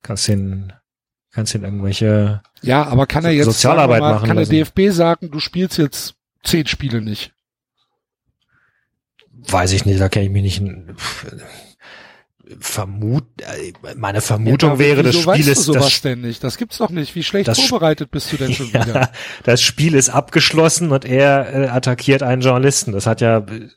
kannst 0.01 0.29
ihn, 0.29 0.71
kannst 1.31 1.53
ihn 1.53 1.63
irgendwelche, 1.63 2.41
ja, 2.61 2.83
aber 2.85 3.07
kann 3.07 3.25
er 3.25 3.31
jetzt 3.31 3.45
Sozialarbeit 3.45 3.99
mal, 3.99 4.13
machen 4.13 4.27
kann 4.27 4.37
der 4.37 4.45
lassen. 4.45 4.73
DFB 4.73 4.93
sagen, 4.95 5.31
du 5.31 5.39
spielst 5.39 5.77
jetzt 5.77 6.15
zehn 6.43 6.67
Spiele 6.67 7.01
nicht? 7.01 7.33
weiß 9.47 9.71
ich 9.73 9.85
nicht, 9.85 9.99
da 9.99 10.09
kenne 10.09 10.25
ich 10.25 10.31
mich 10.31 10.61
nicht, 10.61 10.73
vermut, 12.59 13.23
äh, 13.41 13.73
meine 13.95 14.21
Vermutung 14.21 14.71
Ja, 14.71 14.79
wäre, 14.79 15.03
das 15.03 15.15
Spiel 15.17 15.47
ist, 15.47 15.63
sowas 15.63 15.85
das, 15.85 16.01
denn 16.01 16.21
nicht? 16.21 16.43
Das 16.43 16.57
gibt's 16.57 16.77
doch 16.77 16.89
nicht. 16.89 17.15
Wie 17.15 17.23
schlecht 17.23 17.55
vorbereitet 17.55 18.11
bist 18.11 18.31
du 18.31 18.37
denn 18.37 18.53
schon 18.53 18.67
wieder? 18.73 18.87
ja, 18.87 19.11
das 19.43 19.61
Spiel 19.61 19.95
ist 19.95 20.09
abgeschlossen 20.09 20.91
und 20.91 21.05
er 21.05 21.53
äh, 21.53 21.67
attackiert 21.67 22.23
einen 22.23 22.41
Journalisten. 22.41 22.91
Das 22.91 23.05
hat 23.07 23.21
ja 23.21 23.37
äh, 23.39 23.69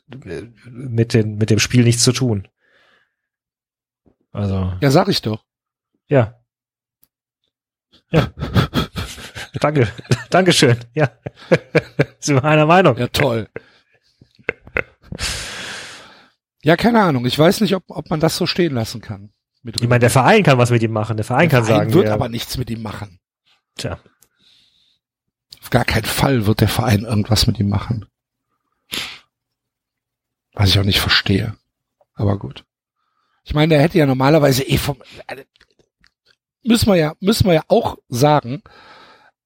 mit, 0.69 1.13
den, 1.13 1.37
mit 1.37 1.49
dem 1.49 1.59
Spiel 1.59 1.83
nichts 1.83 2.03
zu 2.03 2.11
tun. 2.11 2.47
Also, 4.31 4.73
Ja, 4.81 4.91
sag 4.91 5.07
ich 5.07 5.21
doch. 5.21 5.43
ja. 6.07 6.35
Ja. 8.11 8.29
Danke. 9.59 9.87
Dankeschön. 10.29 10.77
Ja. 10.93 11.09
Sind 12.19 12.35
wir 12.35 12.43
einer 12.43 12.65
Meinung. 12.65 12.97
Ja, 12.97 13.07
toll. 13.07 13.47
Ja, 16.65 16.75
keine 16.75 17.03
Ahnung. 17.03 17.27
Ich 17.27 17.37
weiß 17.37 17.61
nicht, 17.61 17.75
ob, 17.75 17.83
ob 17.89 18.09
man 18.09 18.19
das 18.19 18.37
so 18.37 18.47
stehen 18.47 18.73
lassen 18.73 18.99
kann. 18.99 19.31
Mit 19.61 19.79
Ich 19.81 19.87
meine, 19.87 19.99
der 19.99 20.09
Verein 20.09 20.41
kann 20.41 20.57
was 20.57 20.71
mit 20.71 20.81
ihm 20.81 20.91
machen. 20.91 21.15
Der 21.15 21.23
Verein 21.23 21.47
Der 21.49 21.59
kann 21.59 21.65
Verein 21.67 21.79
sagen, 21.81 21.93
wird 21.93 22.05
wir- 22.05 22.13
aber 22.13 22.27
nichts 22.27 22.57
mit 22.57 22.71
ihm 22.71 22.81
machen. 22.81 23.19
tja, 23.77 23.99
Auf 25.61 25.69
gar 25.69 25.85
keinen 25.85 26.05
Fall 26.05 26.47
wird 26.47 26.61
der 26.61 26.67
Verein 26.67 27.01
irgendwas 27.05 27.45
mit 27.45 27.59
ihm 27.59 27.69
machen. 27.69 28.07
Was 30.53 30.69
ich 30.69 30.79
auch 30.79 30.83
nicht 30.83 30.99
verstehe. 30.99 31.55
Aber 32.15 32.39
gut. 32.39 32.65
Ich 33.43 33.53
meine, 33.53 33.75
der 33.75 33.81
hätte 33.83 33.99
ja 33.99 34.07
normalerweise 34.07 34.63
eh 34.63 34.77
vom, 34.77 34.97
äh, 35.27 35.43
müssen 36.63 36.87
wir 36.87 36.95
ja, 36.95 37.13
müssen 37.19 37.45
wir 37.45 37.53
ja 37.53 37.63
auch 37.67 37.97
sagen, 38.09 38.63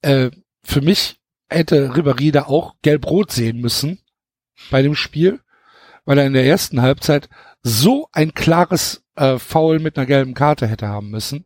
äh, 0.03 0.31
für 0.63 0.79
mich 0.81 1.19
hätte 1.49 1.89
Ribéry 1.91 2.31
da 2.31 2.43
auch 2.45 2.75
gelb-rot 2.81 3.31
sehen 3.33 3.59
müssen 3.59 3.99
bei 4.71 4.81
dem 4.81 4.95
Spiel, 4.95 5.41
weil 6.09 6.17
er 6.17 6.25
in 6.25 6.33
der 6.33 6.43
ersten 6.43 6.81
Halbzeit 6.81 7.29
so 7.61 8.09
ein 8.13 8.33
klares 8.33 9.03
äh, 9.15 9.37
Foul 9.37 9.77
mit 9.77 9.95
einer 9.95 10.07
gelben 10.07 10.33
Karte 10.33 10.65
hätte 10.65 10.87
haben 10.87 11.11
müssen. 11.11 11.45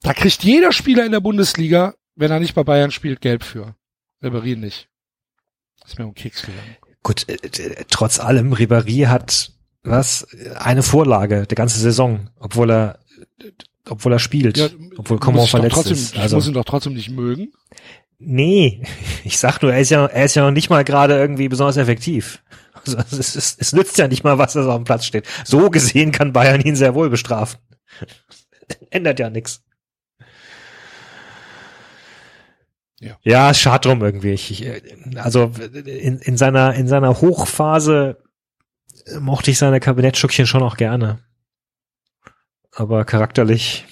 Da 0.00 0.14
kriegt 0.14 0.44
jeder 0.44 0.70
Spieler 0.70 1.04
in 1.04 1.10
der 1.10 1.18
Bundesliga, 1.18 1.94
wenn 2.14 2.30
er 2.30 2.38
nicht 2.38 2.54
bei 2.54 2.62
Bayern 2.62 2.92
spielt, 2.92 3.20
gelb 3.20 3.42
für. 3.42 3.74
Ribéry 4.22 4.54
nicht. 4.54 4.88
Ist 5.84 5.98
mir 5.98 6.06
um 6.06 6.14
Keks 6.14 6.42
gegangen. 6.42 6.76
Gut, 7.02 7.28
äh, 7.28 7.84
trotz 7.90 8.20
allem, 8.20 8.54
Ribéry 8.54 9.08
hat 9.08 9.50
was 9.82 10.28
eine 10.54 10.84
Vorlage 10.84 11.44
der 11.48 11.56
ganze 11.56 11.80
Saison, 11.80 12.30
obwohl 12.38 12.70
er 12.70 13.00
obwohl 13.90 14.12
er 14.12 14.20
spielt, 14.20 14.72
obwohl 14.98 15.16
muss 15.16 15.24
Coman 15.24 15.46
verletzt 15.48 15.74
trotzdem, 15.74 15.94
ist. 15.94 16.14
Ich 16.14 16.20
Also 16.20 16.36
muss 16.36 16.46
ihn 16.46 16.54
doch 16.54 16.64
trotzdem 16.64 16.94
nicht 16.94 17.10
mögen. 17.10 17.52
nee, 18.20 18.84
ich 19.24 19.36
sag 19.36 19.62
nur, 19.62 19.72
er 19.72 19.80
ist 19.80 19.90
ja 19.90 20.06
er 20.06 20.26
ist 20.26 20.36
ja 20.36 20.44
noch 20.44 20.52
nicht 20.52 20.70
mal 20.70 20.84
gerade 20.84 21.18
irgendwie 21.18 21.48
besonders 21.48 21.76
effektiv. 21.76 22.40
Also 22.96 23.18
es, 23.18 23.36
es, 23.36 23.56
es 23.58 23.72
nützt 23.72 23.98
ja 23.98 24.08
nicht 24.08 24.24
mal, 24.24 24.38
was 24.38 24.52
da 24.52 24.62
so 24.62 24.70
auf 24.70 24.76
dem 24.76 24.84
Platz 24.84 25.04
steht. 25.04 25.26
So 25.44 25.70
gesehen 25.70 26.12
kann 26.12 26.32
Bayern 26.32 26.60
ihn 26.60 26.76
sehr 26.76 26.94
wohl 26.94 27.10
bestrafen. 27.10 27.58
Ändert 28.90 29.18
ja 29.18 29.30
nichts. 29.30 29.62
Ja, 33.00 33.16
ja 33.22 33.54
schade 33.54 33.88
drum 33.88 34.02
irgendwie. 34.02 34.32
Ich, 34.32 34.50
ich, 34.50 35.16
also 35.16 35.52
in, 35.84 36.18
in 36.18 36.36
seiner 36.36 36.74
in 36.74 36.88
seiner 36.88 37.20
Hochphase 37.20 38.18
mochte 39.20 39.50
ich 39.50 39.58
seine 39.58 39.80
Kabinettstückchen 39.80 40.46
schon 40.46 40.62
auch 40.62 40.76
gerne. 40.76 41.20
Aber 42.72 43.04
charakterlich 43.04 43.84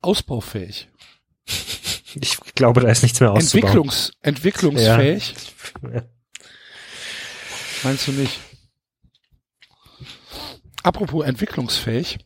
ausbaufähig. 0.00 0.88
Ich 2.14 2.38
glaube, 2.54 2.82
da 2.82 2.90
ist 2.90 3.02
nichts 3.02 3.20
mehr 3.20 3.30
auszubauen. 3.32 3.64
Entwicklungs, 3.64 4.12
entwicklungsfähig. 4.20 5.34
Ja. 5.82 6.02
Meinst 7.82 8.06
du 8.06 8.12
nicht? 8.12 8.40
Apropos 10.82 11.24
entwicklungsfähig. 11.24 12.18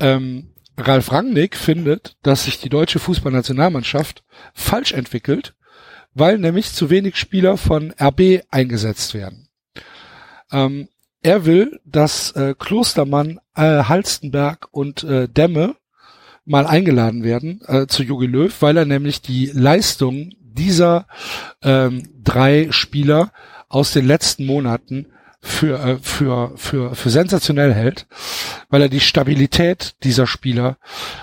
Ähm, 0.00 0.54
Ralf 0.76 1.10
Rangnick 1.10 1.56
findet, 1.56 2.16
dass 2.22 2.44
sich 2.44 2.60
die 2.60 2.68
deutsche 2.68 2.98
Fußballnationalmannschaft 2.98 4.22
falsch 4.54 4.92
entwickelt, 4.92 5.54
weil 6.14 6.38
nämlich 6.38 6.72
zu 6.72 6.90
wenig 6.90 7.16
Spieler 7.16 7.56
von 7.56 7.92
RB 8.00 8.42
eingesetzt 8.50 9.14
werden. 9.14 9.48
Ähm, 10.52 10.88
er 11.20 11.44
will, 11.46 11.80
dass 11.84 12.32
äh, 12.32 12.54
Klostermann, 12.56 13.40
äh, 13.56 13.84
Halstenberg 13.84 14.68
und 14.70 15.02
äh, 15.02 15.28
Demme 15.28 15.76
mal 16.44 16.66
eingeladen 16.66 17.24
werden 17.24 17.60
äh, 17.66 17.86
zu 17.86 18.02
Jogi 18.04 18.26
Löw, 18.26 18.54
weil 18.62 18.76
er 18.76 18.84
nämlich 18.84 19.20
die 19.20 19.46
Leistung 19.52 20.32
dieser 20.40 21.06
ähm, 21.62 22.08
drei 22.22 22.68
Spieler 22.70 23.32
aus 23.68 23.92
den 23.92 24.06
letzten 24.06 24.46
Monaten 24.46 25.06
für, 25.40 25.78
äh, 25.78 25.98
für, 26.00 26.52
für, 26.56 26.94
für 26.94 27.10
sensationell 27.10 27.72
hält, 27.72 28.06
weil 28.68 28.82
er 28.82 28.88
die 28.88 29.00
Stabilität 29.00 29.94
dieser 30.02 30.26
Spieler 30.26 30.78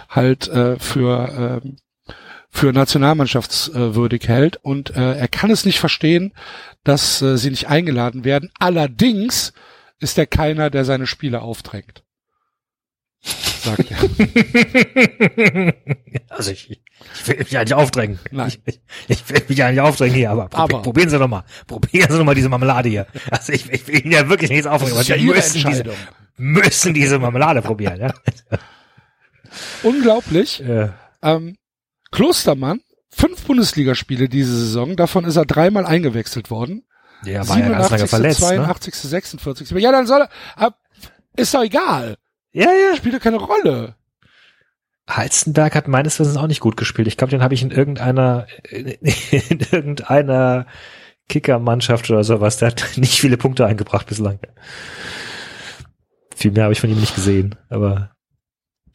halt 0.10 0.48
äh, 0.48 0.80
für, 0.80 1.62
äh, 1.64 1.70
für 2.50 2.72
nationalmannschaftswürdig 2.72 4.28
hält 4.28 4.58
und 4.58 4.96
äh, 4.96 5.18
er 5.18 5.28
kann 5.28 5.52
es 5.52 5.66
nicht 5.66 5.80
verstehen, 5.80 6.34
dass 6.84 7.22
äh, 7.22 7.38
sie 7.38 7.50
nicht 7.50 7.68
eingeladen 7.68 8.24
werden. 8.24 8.52
Allerdings 8.60 9.54
ist 10.00 10.18
er 10.18 10.28
keiner, 10.28 10.70
der 10.70 10.86
seine 10.86 11.08
Spiele 11.08 11.42
aufträgt 11.42 12.05
sagt 13.66 13.92
er. 13.92 15.74
Also 16.30 16.52
ich, 16.52 16.70
ich 16.70 17.28
will 17.28 17.38
mich 17.38 17.52
ja 17.52 17.62
nicht 17.62 17.74
aufdrängen. 17.74 18.20
Nein. 18.32 18.52
Ich, 18.66 18.80
ich, 19.08 19.30
will 19.30 19.42
mich 19.48 19.58
ja 19.58 19.72
nicht 19.72 19.80
aufdrängen 19.80 20.16
hier, 20.16 20.32
aber, 20.32 20.50
aber 20.52 20.82
probieren 20.82 21.10
Sie 21.10 21.18
doch 21.18 21.30
mal. 21.30 21.46
Probieren 21.66 22.12
Sie 22.12 22.18
doch 22.18 22.26
mal 22.26 22.36
diese 22.36 22.50
Marmelade 22.50 22.90
hier. 22.90 23.08
Also 23.32 23.54
ich, 23.54 23.72
ich 23.72 23.88
will 23.88 24.02
Ihnen 24.02 24.12
ja 24.12 24.28
wirklich 24.28 24.50
nichts 24.50 24.68
aufdrängen. 24.68 24.96
Das 24.96 25.04
ist 25.04 25.10
ja 25.10 25.16
Ihre 25.16 25.36
müssen 25.36 25.64
diese, 25.66 25.84
müssen 26.36 26.94
diese 26.94 27.20
Marmelade 27.20 27.62
probieren. 27.62 28.00
Ja? 28.00 28.14
Unglaublich. 29.84 30.60
Ja. 30.60 30.94
Ähm, 31.22 31.58
Klostermann, 32.12 32.82
fünf 33.10 33.44
Bundesligaspiele 33.44 34.28
diese 34.28 34.58
Saison, 34.58 34.96
davon 34.96 35.26
ist 35.26 35.38
er 35.38 35.46
dreimal 35.46 35.86
eingewechselt 35.86 36.52
worden. 36.52 36.84
Ja, 37.24 37.48
war 37.48 37.56
87, 37.56 37.62
ja 37.62 37.78
ganz 37.78 37.92
lange 37.92 38.08
verletzt. 38.08 38.40
82, 38.42 38.94
ne? 38.94 39.10
46. 39.10 39.72
Ja, 39.72 39.92
dann 39.92 40.06
soll 40.06 40.28
er, 40.58 40.74
ist 41.36 41.54
doch 41.54 41.64
egal. 41.64 42.18
Ja, 42.56 42.72
ja. 42.72 42.96
Spielt 42.96 43.16
doch 43.16 43.20
keine 43.20 43.38
Rolle. 43.38 43.96
Halstenberg 45.08 45.76
hat 45.76 45.88
meines 45.88 46.20
Wissens 46.20 46.38
auch 46.38 46.48
nicht 46.48 46.62
gut 46.62 46.78
gespielt. 46.78 47.08
Ich 47.08 47.18
glaube, 47.18 47.32
den 47.32 47.44
habe 47.44 47.54
ich 47.54 47.62
in 47.62 47.70
irgendeiner, 47.70 48.48
in 48.72 49.60
irgendeiner 49.72 50.66
Kickermannschaft 51.28 52.10
oder 52.10 52.24
sowas. 52.24 52.58
Der 52.58 52.70
hat 52.70 52.98
nicht 52.98 53.20
viele 53.20 53.38
Punkte 53.38 53.66
eingebracht 53.66 54.08
bislang. 54.08 54.40
Viel 56.34 56.52
mehr 56.52 56.64
habe 56.64 56.74
ich 56.74 56.80
von 56.80 56.90
ihm 56.90 57.00
nicht 57.00 57.14
gesehen, 57.14 57.56
aber. 57.70 58.16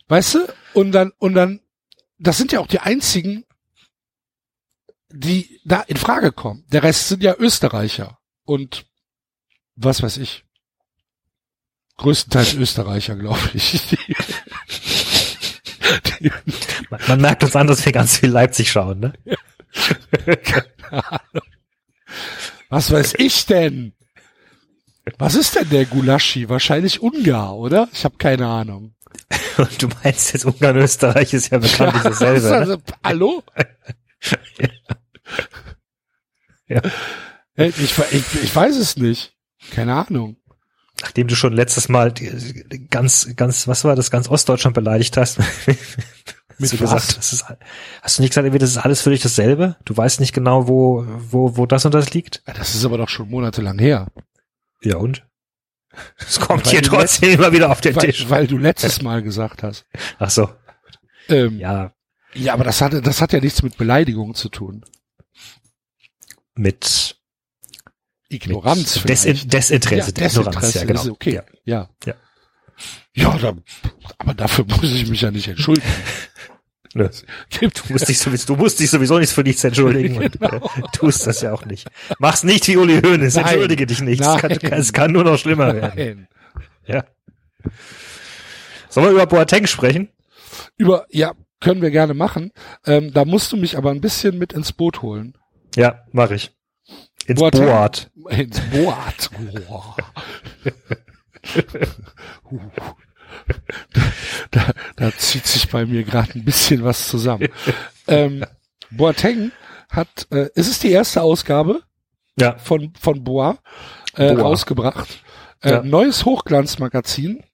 Weißt 0.08 0.34
du? 0.34 0.38
Und 0.72 0.92
dann, 0.92 1.12
und 1.18 1.34
dann, 1.34 1.60
das 2.18 2.38
sind 2.38 2.52
ja 2.52 2.60
auch 2.60 2.66
die 2.66 2.80
einzigen, 2.80 3.44
die 5.10 5.60
da 5.64 5.82
in 5.82 5.96
Frage 5.96 6.32
kommen. 6.32 6.64
Der 6.72 6.82
Rest 6.82 7.08
sind 7.08 7.22
ja 7.22 7.34
Österreicher 7.38 8.18
und 8.44 8.86
was 9.76 10.02
weiß 10.02 10.16
ich 10.16 10.44
größtenteils 12.00 12.54
Österreicher, 12.54 13.14
glaube 13.14 13.38
ich. 13.54 13.96
man, 16.90 17.00
man, 17.06 17.20
merkt 17.20 17.44
uns 17.44 17.54
an, 17.54 17.66
dass 17.66 17.84
wir 17.84 17.92
ganz 17.92 18.16
viel 18.16 18.30
Leipzig 18.30 18.72
schauen, 18.72 19.00
ne? 19.00 19.12
Was 22.70 22.90
weiß 22.90 23.14
ich 23.18 23.46
denn? 23.46 23.92
Was 25.18 25.34
ist 25.34 25.56
denn 25.56 25.68
der 25.70 25.84
Gulaschi? 25.84 26.48
Wahrscheinlich 26.48 27.02
Ungar, 27.02 27.56
oder? 27.56 27.88
Ich 27.92 28.04
habe 28.04 28.16
keine 28.16 28.46
Ahnung. 28.46 28.94
du 29.78 29.88
meinst 30.02 30.32
jetzt 30.32 30.46
Ungarn, 30.46 30.76
Österreich 30.76 31.34
ist 31.34 31.50
ja 31.50 31.58
bekanntlich 31.58 32.04
ja, 32.04 32.10
dasselbe. 32.10 32.48
Ne? 32.48 32.56
Also, 32.56 32.76
ne? 32.76 32.82
Hallo? 33.04 33.42
ja. 36.68 36.80
Ich, 37.56 37.98
ich, 38.12 38.42
ich 38.42 38.56
weiß 38.56 38.76
es 38.76 38.96
nicht. 38.96 39.34
Keine 39.72 39.94
Ahnung 39.94 40.39
nachdem 41.00 41.28
du 41.28 41.34
schon 41.34 41.52
letztes 41.52 41.88
Mal 41.88 42.12
ganz, 42.90 43.34
ganz, 43.36 43.66
was 43.68 43.84
war 43.84 43.96
das, 43.96 44.10
ganz 44.10 44.28
Ostdeutschland 44.28 44.74
beleidigt 44.74 45.16
hast, 45.16 45.38
Mit 46.60 46.72
du 46.72 46.76
gesagt, 46.76 47.16
das 47.16 47.32
ist, 47.32 47.44
hast 48.02 48.18
du 48.18 48.22
nicht 48.22 48.34
gesagt, 48.34 48.62
das 48.62 48.70
ist 48.70 48.76
alles 48.76 49.00
für 49.00 49.10
dich 49.10 49.22
dasselbe? 49.22 49.76
Du 49.86 49.96
weißt 49.96 50.20
nicht 50.20 50.34
genau, 50.34 50.68
wo, 50.68 51.06
wo, 51.06 51.56
wo 51.56 51.64
das 51.64 51.86
und 51.86 51.94
das 51.94 52.12
liegt? 52.12 52.42
Das 52.44 52.74
ist 52.74 52.84
aber 52.84 52.98
doch 52.98 53.08
schon 53.08 53.30
monatelang 53.30 53.78
her. 53.78 54.08
Ja 54.82 54.96
und? 54.96 55.26
Es 56.18 56.38
kommt 56.38 56.66
weil 56.66 56.72
hier 56.72 56.82
trotzdem 56.82 57.30
immer 57.30 57.52
wieder 57.52 57.70
auf 57.70 57.80
den 57.80 57.96
weil, 57.96 58.06
Tisch. 58.06 58.28
Weil 58.28 58.46
du 58.46 58.58
letztes 58.58 59.00
Mal 59.00 59.22
gesagt 59.22 59.62
hast. 59.62 59.86
Ach 60.18 60.30
so. 60.30 60.50
Ähm, 61.28 61.58
ja. 61.58 61.94
Ja, 62.34 62.52
aber 62.52 62.64
das 62.64 62.80
hat, 62.80 62.94
das 63.06 63.20
hat 63.20 63.32
ja 63.32 63.40
nichts 63.40 63.62
mit 63.62 63.76
Beleidigung 63.76 64.34
zu 64.34 64.50
tun. 64.50 64.84
Mit 66.54 67.19
Ignoranz. 68.30 69.02
Desin 69.02 69.36
Desinteresse, 69.48 70.12
ja, 70.16 70.26
Ignoranz, 70.26 70.74
ja, 70.74 70.84
genau. 70.84 71.02
Ist 71.02 71.10
okay. 71.10 71.34
Ja. 71.34 71.44
Ja, 71.64 71.88
ja. 72.04 72.14
ja 73.14 73.38
da, 73.38 73.54
aber 74.18 74.34
dafür 74.34 74.64
muss 74.64 74.82
ich 74.84 75.08
mich 75.08 75.20
ja 75.20 75.30
nicht 75.30 75.48
entschuldigen. 75.48 75.86
Du 76.92 77.08
musst, 77.88 78.08
dich 78.08 78.18
sowieso, 78.18 78.52
du 78.52 78.60
musst 78.60 78.80
dich 78.80 78.90
sowieso 78.90 79.20
nicht 79.20 79.32
für 79.32 79.44
nichts 79.44 79.62
entschuldigen 79.62 80.18
genau. 80.40 80.56
und 80.56 80.84
äh, 80.84 80.88
tust 80.92 81.24
das 81.24 81.40
ja 81.40 81.52
auch 81.52 81.64
nicht. 81.64 81.86
Mach's 82.18 82.42
nicht 82.42 82.66
wie 82.66 82.76
Uli 82.76 83.00
Hoeneß, 83.00 83.36
Nein. 83.36 83.44
entschuldige 83.44 83.86
dich 83.86 84.00
nicht. 84.00 84.20
Es 84.20 84.36
kann, 84.38 84.50
es 84.50 84.92
kann, 84.92 85.12
nur 85.12 85.22
noch 85.22 85.38
schlimmer 85.38 85.72
Nein. 85.72 85.96
werden. 85.96 86.28
Ja. 86.86 87.04
Sollen 88.88 89.06
wir 89.06 89.12
über 89.12 89.26
Boateng 89.26 89.68
sprechen? 89.68 90.08
Über, 90.76 91.06
ja, 91.10 91.34
können 91.60 91.80
wir 91.80 91.92
gerne 91.92 92.14
machen. 92.14 92.50
Ähm, 92.84 93.12
da 93.12 93.24
musst 93.24 93.52
du 93.52 93.56
mich 93.56 93.78
aber 93.78 93.92
ein 93.92 94.00
bisschen 94.00 94.36
mit 94.36 94.52
ins 94.52 94.72
Boot 94.72 95.00
holen. 95.00 95.38
Ja, 95.76 96.02
mache 96.10 96.34
ich. 96.34 96.50
Ins 97.30 97.38
Boateng. 97.38 97.66
Boat. 97.66 98.10
Ins 98.30 98.60
Boat. 98.72 99.30
da, 104.50 104.72
da 104.96 105.16
zieht 105.16 105.46
sich 105.46 105.68
bei 105.70 105.86
mir 105.86 106.02
gerade 106.02 106.32
ein 106.34 106.44
bisschen 106.44 106.82
was 106.82 107.06
zusammen. 107.06 107.46
ähm, 108.08 108.44
Boateng 108.90 109.52
hat, 109.90 110.26
äh, 110.32 110.48
ist 110.56 110.66
es 110.66 110.80
die 110.80 110.90
erste 110.90 111.22
Ausgabe 111.22 111.82
ja. 112.36 112.58
von, 112.58 112.92
von 113.00 113.22
Boa, 113.22 113.58
äh, 114.16 114.34
Boa. 114.34 114.42
rausgebracht. 114.42 115.22
Äh, 115.62 115.70
ja. 115.70 115.82
Neues 115.84 116.24
Hochglanzmagazin. 116.24 117.44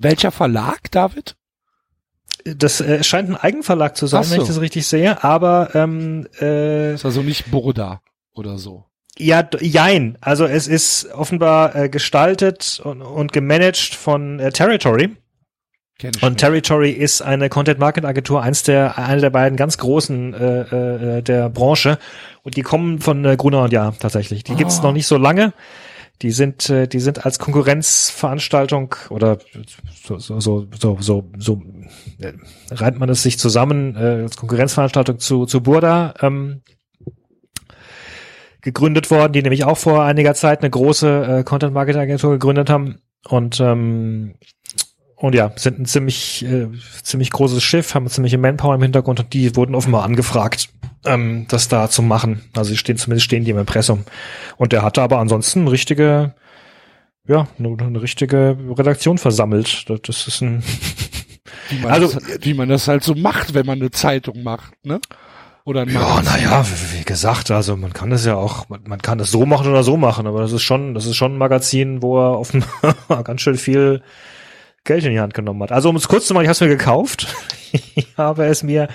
Welcher 0.00 0.30
Verlag, 0.30 0.92
David? 0.92 1.34
Das 2.44 2.80
äh, 2.80 3.02
scheint 3.02 3.30
ein 3.30 3.36
Eigenverlag 3.36 3.96
zu 3.96 4.06
sein, 4.06 4.22
so. 4.22 4.30
wenn 4.30 4.42
ich 4.42 4.46
das 4.46 4.60
richtig 4.60 4.86
sehe, 4.86 5.24
aber 5.24 5.74
ähm, 5.74 6.28
äh, 6.40 6.94
ist 6.94 7.04
also 7.04 7.22
nicht 7.22 7.50
Burda 7.50 8.00
oder 8.36 8.58
so. 8.58 8.84
Ja, 9.18 9.48
jein. 9.60 10.18
Also 10.20 10.44
es 10.44 10.68
ist 10.68 11.10
offenbar 11.12 11.74
äh, 11.74 11.88
gestaltet 11.88 12.80
und, 12.84 13.00
und 13.00 13.32
gemanagt 13.32 13.94
von 13.94 14.38
äh, 14.38 14.52
Territory. 14.52 15.16
Und 16.02 16.12
nicht. 16.22 16.38
Territory 16.38 16.90
ist 16.90 17.22
eine 17.22 17.48
Content 17.48 17.78
Marketing 17.78 18.06
Agentur, 18.06 18.42
eins 18.42 18.62
der 18.62 18.98
eine 18.98 19.22
der 19.22 19.30
beiden 19.30 19.56
ganz 19.56 19.78
großen 19.78 20.34
äh, 20.34 21.18
äh, 21.18 21.22
der 21.22 21.48
Branche 21.48 21.98
und 22.42 22.56
die 22.56 22.62
kommen 22.62 23.00
von 23.00 23.24
äh, 23.24 23.36
Gruner 23.36 23.62
und 23.62 23.72
Ja 23.72 23.92
tatsächlich. 23.98 24.44
Die 24.44 24.52
oh. 24.52 24.56
gibt's 24.56 24.82
noch 24.82 24.92
nicht 24.92 25.06
so 25.06 25.16
lange. 25.16 25.54
Die 26.20 26.32
sind 26.32 26.68
äh, 26.68 26.86
die 26.86 27.00
sind 27.00 27.24
als 27.24 27.38
Konkurrenzveranstaltung 27.38 28.94
oder 29.08 29.38
so 30.04 30.18
so 30.18 30.38
so 30.40 30.66
so 30.78 30.98
so, 31.00 31.30
so 31.38 31.62
äh, 32.18 32.34
reimt 32.70 32.98
man 32.98 33.08
es 33.08 33.22
sich 33.22 33.38
zusammen 33.38 33.96
äh, 33.96 34.22
als 34.24 34.36
Konkurrenzveranstaltung 34.36 35.18
zu 35.18 35.46
zu 35.46 35.62
Burda 35.62 36.12
ähm, 36.20 36.60
gegründet 38.66 39.12
worden, 39.12 39.32
die 39.32 39.42
nämlich 39.42 39.62
auch 39.62 39.78
vor 39.78 40.02
einiger 40.02 40.34
Zeit 40.34 40.60
eine 40.60 40.70
große 40.70 41.38
äh, 41.38 41.44
Content 41.44 41.72
Marketing 41.72 42.00
Agentur 42.00 42.32
gegründet 42.32 42.68
haben 42.68 42.98
und 43.28 43.60
ähm, 43.60 44.34
und 45.14 45.36
ja, 45.36 45.52
sind 45.54 45.78
ein 45.78 45.86
ziemlich 45.86 46.44
äh, 46.44 46.66
ziemlich 47.04 47.30
großes 47.30 47.62
Schiff, 47.62 47.94
haben 47.94 48.08
ziemliche 48.08 48.38
Manpower 48.38 48.74
im 48.74 48.82
Hintergrund 48.82 49.20
und 49.20 49.32
die 49.32 49.54
wurden 49.54 49.76
offenbar 49.76 50.02
angefragt, 50.02 50.68
ähm, 51.04 51.46
das 51.48 51.68
da 51.68 51.88
zu 51.88 52.02
machen. 52.02 52.42
Also 52.56 52.70
sie 52.70 52.76
stehen 52.76 52.96
zumindest 52.96 53.26
stehen 53.26 53.44
die 53.44 53.52
im 53.52 53.58
Impressum 53.58 54.02
und 54.56 54.72
der 54.72 54.82
hatte 54.82 55.00
aber 55.00 55.20
ansonsten 55.20 55.60
eine 55.60 55.70
richtige 55.70 56.34
ja, 57.28 57.46
eine, 57.58 57.76
eine 57.78 58.02
richtige 58.02 58.56
Redaktion 58.76 59.18
versammelt. 59.18 59.88
Das 59.88 60.26
ist 60.26 60.40
ein 60.42 60.64
wie 61.68 61.78
man, 61.78 61.92
also, 61.92 62.18
das, 62.18 62.44
wie 62.44 62.54
man 62.54 62.68
das 62.68 62.88
halt 62.88 63.04
so 63.04 63.14
macht, 63.14 63.54
wenn 63.54 63.64
man 63.64 63.78
eine 63.78 63.92
Zeitung 63.92 64.42
macht, 64.42 64.74
ne? 64.84 65.00
Oder 65.66 65.82
ein 65.82 65.88
Ja, 65.88 66.22
naja, 66.22 66.64
wie, 66.64 67.00
wie 67.00 67.04
gesagt, 67.04 67.50
also 67.50 67.76
man 67.76 67.92
kann 67.92 68.12
es 68.12 68.24
ja 68.24 68.36
auch, 68.36 68.68
man, 68.68 68.84
man 68.86 69.02
kann 69.02 69.18
es 69.18 69.32
so 69.32 69.44
machen 69.46 69.68
oder 69.68 69.82
so 69.82 69.96
machen, 69.96 70.28
aber 70.28 70.40
das 70.40 70.52
ist 70.52 70.62
schon, 70.62 70.94
das 70.94 71.06
ist 71.06 71.16
schon 71.16 71.34
ein 71.34 71.38
Magazin, 71.38 72.02
wo 72.02 72.20
er 72.20 72.36
auf 72.36 72.52
ganz 73.24 73.40
schön 73.40 73.56
viel 73.56 74.00
Geld 74.84 75.04
in 75.04 75.10
die 75.10 75.18
Hand 75.18 75.34
genommen 75.34 75.60
hat. 75.64 75.72
Also 75.72 75.88
um 75.88 75.96
es 75.96 76.06
kurz 76.06 76.28
zu 76.28 76.34
machen, 76.34 76.44
ich 76.44 76.48
habe 76.48 76.52
es 76.54 76.60
mir 76.60 76.68
gekauft. 76.68 77.26
ich 77.72 78.16
habe 78.16 78.46
es 78.46 78.62
mir 78.62 78.86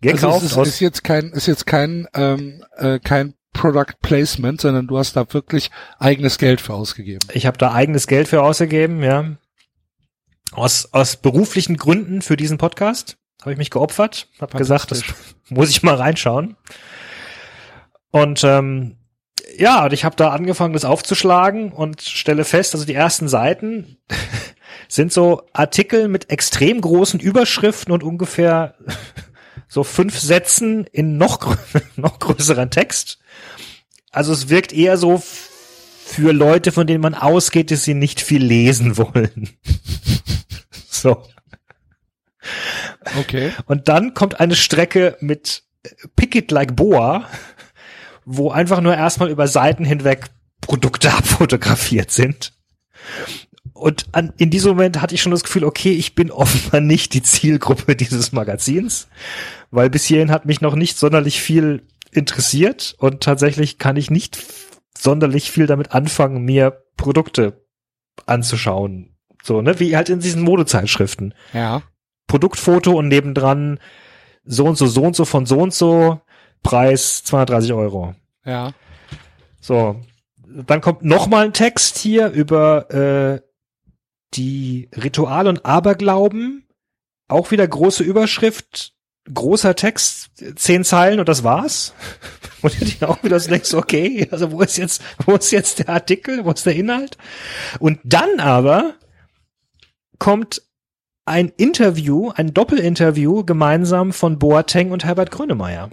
gekauft 0.00 0.44
Also 0.44 0.62
es 0.62 0.68
ist, 0.68 0.74
ist 0.74 0.80
jetzt 0.80 1.02
kein, 1.02 1.30
ist 1.30 1.48
jetzt 1.48 1.66
kein, 1.66 2.06
ähm, 2.14 2.62
äh, 2.76 3.00
kein 3.00 3.34
Product 3.52 3.96
Placement, 4.00 4.60
sondern 4.60 4.86
du 4.86 4.98
hast 4.98 5.16
da 5.16 5.26
wirklich 5.32 5.72
eigenes 5.98 6.38
Geld 6.38 6.60
für 6.60 6.74
ausgegeben. 6.74 7.26
Ich 7.32 7.46
habe 7.46 7.58
da 7.58 7.72
eigenes 7.72 8.06
Geld 8.06 8.28
für 8.28 8.44
ausgegeben, 8.44 9.02
ja. 9.02 9.36
Aus, 10.52 10.90
aus 10.92 11.16
beruflichen 11.16 11.76
Gründen 11.76 12.22
für 12.22 12.36
diesen 12.36 12.56
Podcast 12.56 13.16
habe 13.40 13.52
ich 13.52 13.58
mich 13.58 13.70
geopfert, 13.70 14.28
habe 14.40 14.58
gesagt, 14.58 14.90
das 14.90 15.02
muss 15.48 15.70
ich 15.70 15.82
mal 15.82 15.94
reinschauen. 15.94 16.56
Und 18.10 18.44
ähm, 18.44 18.96
ja, 19.56 19.84
und 19.84 19.92
ich 19.92 20.04
habe 20.04 20.16
da 20.16 20.30
angefangen, 20.30 20.74
das 20.74 20.84
aufzuschlagen 20.84 21.72
und 21.72 22.02
stelle 22.02 22.44
fest, 22.44 22.74
also 22.74 22.86
die 22.86 22.94
ersten 22.94 23.28
Seiten 23.28 23.98
sind 24.88 25.12
so 25.12 25.42
Artikel 25.52 26.08
mit 26.08 26.30
extrem 26.30 26.80
großen 26.80 27.20
Überschriften 27.20 27.92
und 27.92 28.02
ungefähr 28.02 28.74
so 29.68 29.84
fünf 29.84 30.18
Sätzen 30.18 30.86
in 30.86 31.16
noch, 31.16 31.40
grö 31.40 31.56
noch 31.96 32.18
größeren 32.18 32.70
Text. 32.70 33.18
Also 34.10 34.32
es 34.32 34.48
wirkt 34.48 34.72
eher 34.72 34.96
so 34.96 35.22
für 36.04 36.32
Leute, 36.32 36.72
von 36.72 36.86
denen 36.86 37.00
man 37.00 37.14
ausgeht, 37.14 37.70
dass 37.70 37.84
sie 37.84 37.94
nicht 37.94 38.20
viel 38.20 38.44
lesen 38.44 38.96
wollen. 38.96 39.50
so. 40.90 41.22
Okay. 43.18 43.52
Und 43.66 43.88
dann 43.88 44.14
kommt 44.14 44.40
eine 44.40 44.56
Strecke 44.56 45.16
mit 45.20 45.64
Pick 46.16 46.34
it 46.34 46.50
like 46.50 46.76
Boa, 46.76 47.26
wo 48.24 48.50
einfach 48.50 48.80
nur 48.80 48.94
erstmal 48.94 49.30
über 49.30 49.48
Seiten 49.48 49.84
hinweg 49.84 50.26
Produkte 50.60 51.12
abfotografiert 51.14 52.10
sind. 52.10 52.52
Und 53.72 54.06
an, 54.12 54.32
in 54.36 54.50
diesem 54.50 54.72
Moment 54.72 55.00
hatte 55.00 55.14
ich 55.14 55.22
schon 55.22 55.32
das 55.32 55.42
Gefühl, 55.42 55.64
okay, 55.64 55.92
ich 55.92 56.14
bin 56.14 56.30
offenbar 56.30 56.80
nicht 56.80 57.14
die 57.14 57.22
Zielgruppe 57.22 57.96
dieses 57.96 58.32
Magazins, 58.32 59.08
weil 59.70 59.88
bis 59.88 60.04
hierhin 60.04 60.30
hat 60.30 60.44
mich 60.44 60.60
noch 60.60 60.74
nicht 60.74 60.98
sonderlich 60.98 61.40
viel 61.40 61.86
interessiert 62.12 62.94
und 62.98 63.22
tatsächlich 63.22 63.78
kann 63.78 63.96
ich 63.96 64.10
nicht 64.10 64.38
sonderlich 64.98 65.50
viel 65.50 65.66
damit 65.66 65.92
anfangen, 65.92 66.44
mir 66.44 66.84
Produkte 66.96 67.64
anzuschauen. 68.26 69.16
So, 69.42 69.62
ne, 69.62 69.80
wie 69.80 69.96
halt 69.96 70.10
in 70.10 70.20
diesen 70.20 70.42
Modezeitschriften. 70.42 71.34
Ja. 71.54 71.82
Produktfoto 72.30 72.92
und 72.92 73.08
nebendran 73.08 73.80
so 74.44 74.64
und 74.64 74.78
so, 74.78 74.86
so 74.86 75.02
und 75.02 75.16
so 75.16 75.24
von 75.24 75.46
so 75.46 75.58
und 75.58 75.74
so, 75.74 76.20
Preis 76.62 77.24
230 77.24 77.72
Euro. 77.72 78.14
Ja. 78.44 78.72
So, 79.60 80.00
dann 80.46 80.80
kommt 80.80 81.02
noch 81.02 81.26
mal 81.26 81.44
ein 81.44 81.52
Text 81.52 81.98
hier 81.98 82.28
über 82.28 82.88
äh, 82.90 83.40
die 84.34 84.88
Rituale 84.94 85.48
und 85.48 85.66
Aberglauben. 85.66 86.68
Auch 87.26 87.50
wieder 87.50 87.66
große 87.66 88.04
Überschrift, 88.04 88.92
großer 89.32 89.74
Text, 89.74 90.30
zehn 90.54 90.84
Zeilen 90.84 91.18
und 91.18 91.28
das 91.28 91.42
war's. 91.42 91.94
Und 92.62 92.82
ich 92.82 93.02
auch 93.02 93.22
wieder 93.24 93.40
so 93.40 93.48
denkst, 93.48 93.72
okay, 93.72 94.28
also 94.30 94.52
wo 94.52 94.60
ist 94.60 94.76
jetzt, 94.76 95.00
wo 95.24 95.34
ist 95.34 95.50
jetzt 95.50 95.78
der 95.78 95.88
Artikel, 95.88 96.44
wo 96.44 96.50
ist 96.50 96.66
der 96.66 96.76
Inhalt? 96.76 97.16
Und 97.78 98.00
dann 98.04 98.38
aber 98.38 98.96
kommt 100.18 100.60
ein 101.30 101.52
Interview, 101.56 102.30
ein 102.34 102.52
Doppelinterview 102.52 103.44
gemeinsam 103.44 104.12
von 104.12 104.38
Boateng 104.38 104.90
und 104.90 105.04
Herbert 105.04 105.30
Grönemeyer. 105.30 105.90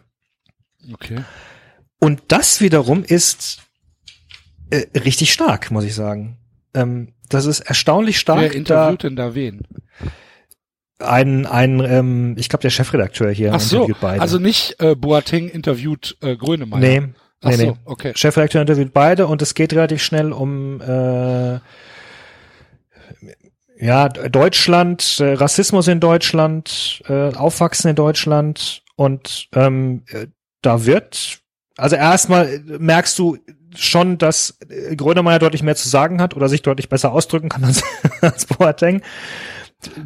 Okay. 0.91 1.23
Und 1.99 2.21
das 2.27 2.59
wiederum 2.59 3.03
ist 3.03 3.59
äh, 4.71 4.85
richtig 4.99 5.31
stark, 5.31 5.71
muss 5.71 5.83
ich 5.83 5.93
sagen. 5.95 6.37
Ähm, 6.73 7.13
das 7.29 7.45
ist 7.45 7.59
erstaunlich 7.61 8.19
stark. 8.19 8.41
Wer 8.41 8.53
interviewt 8.53 9.03
denn 9.03 9.15
da 9.15 9.35
wen? 9.35 9.61
ein, 10.99 11.45
ein 11.45 11.79
ähm, 11.81 12.35
ich 12.37 12.49
glaube, 12.49 12.63
der 12.63 12.71
Chefredakteur 12.71 13.29
hier 13.31 13.53
Ach 13.53 13.59
so, 13.59 13.83
interviewt 13.83 14.01
beide. 14.01 14.21
also 14.21 14.39
nicht 14.39 14.77
äh, 14.79 14.95
Boateng 14.95 15.47
interviewt 15.47 16.17
äh, 16.21 16.35
Grönemeyer. 16.35 16.79
nee, 16.79 16.99
nee, 16.99 17.13
Ach 17.41 17.51
so, 17.51 17.63
nee. 17.63 17.73
okay. 17.85 18.11
Chefredakteur 18.15 18.61
interviewt 18.61 18.93
beide 18.93 19.27
und 19.27 19.41
es 19.43 19.53
geht 19.53 19.73
relativ 19.73 20.01
schnell 20.01 20.31
um 20.31 20.81
äh, 20.81 21.59
ja 23.79 24.09
Deutschland, 24.09 25.19
äh, 25.19 25.33
Rassismus 25.33 25.87
in 25.87 25.99
Deutschland, 25.99 27.01
äh, 27.07 27.33
Aufwachsen 27.33 27.89
in 27.89 27.95
Deutschland 27.95 28.83
und 28.95 29.49
ähm, 29.53 30.03
äh, 30.11 30.27
da 30.61 30.85
wird 30.85 31.41
also 31.77 31.95
erstmal 31.95 32.59
merkst 32.65 33.17
du 33.19 33.37
schon, 33.75 34.17
dass 34.17 34.57
äh, 34.67 34.95
Grönemeyer 34.95 35.39
deutlich 35.39 35.63
mehr 35.63 35.75
zu 35.75 35.87
sagen 35.87 36.21
hat 36.21 36.35
oder 36.35 36.49
sich 36.49 36.63
deutlich 36.63 36.89
besser 36.89 37.11
ausdrücken 37.11 37.49
kann 37.49 37.63
als, 37.65 37.83
als 38.21 38.45
Boateng. 38.45 39.01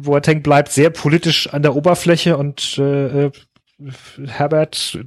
Boateng 0.02 0.42
bleibt 0.42 0.70
sehr 0.70 0.90
politisch 0.90 1.52
an 1.52 1.62
der 1.62 1.74
Oberfläche 1.74 2.36
und 2.36 2.78
äh, 2.78 3.26
äh, 3.26 3.30
Herbert 4.26 4.98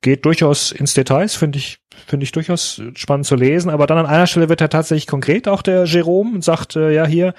geht 0.00 0.24
durchaus 0.24 0.72
ins 0.72 0.94
Details, 0.94 1.36
finde 1.36 1.58
ich, 1.58 1.78
finde 2.06 2.24
ich 2.24 2.32
durchaus 2.32 2.80
spannend 2.94 3.26
zu 3.26 3.34
lesen. 3.36 3.70
Aber 3.70 3.86
dann 3.86 3.98
an 3.98 4.06
einer 4.06 4.26
Stelle 4.26 4.48
wird 4.48 4.60
er 4.60 4.68
tatsächlich 4.70 5.06
konkret, 5.06 5.48
auch 5.48 5.62
der 5.62 5.84
Jerome, 5.84 6.34
und 6.34 6.44
sagt, 6.44 6.76
äh, 6.76 6.92
ja 6.92 7.06
hier, 7.06 7.34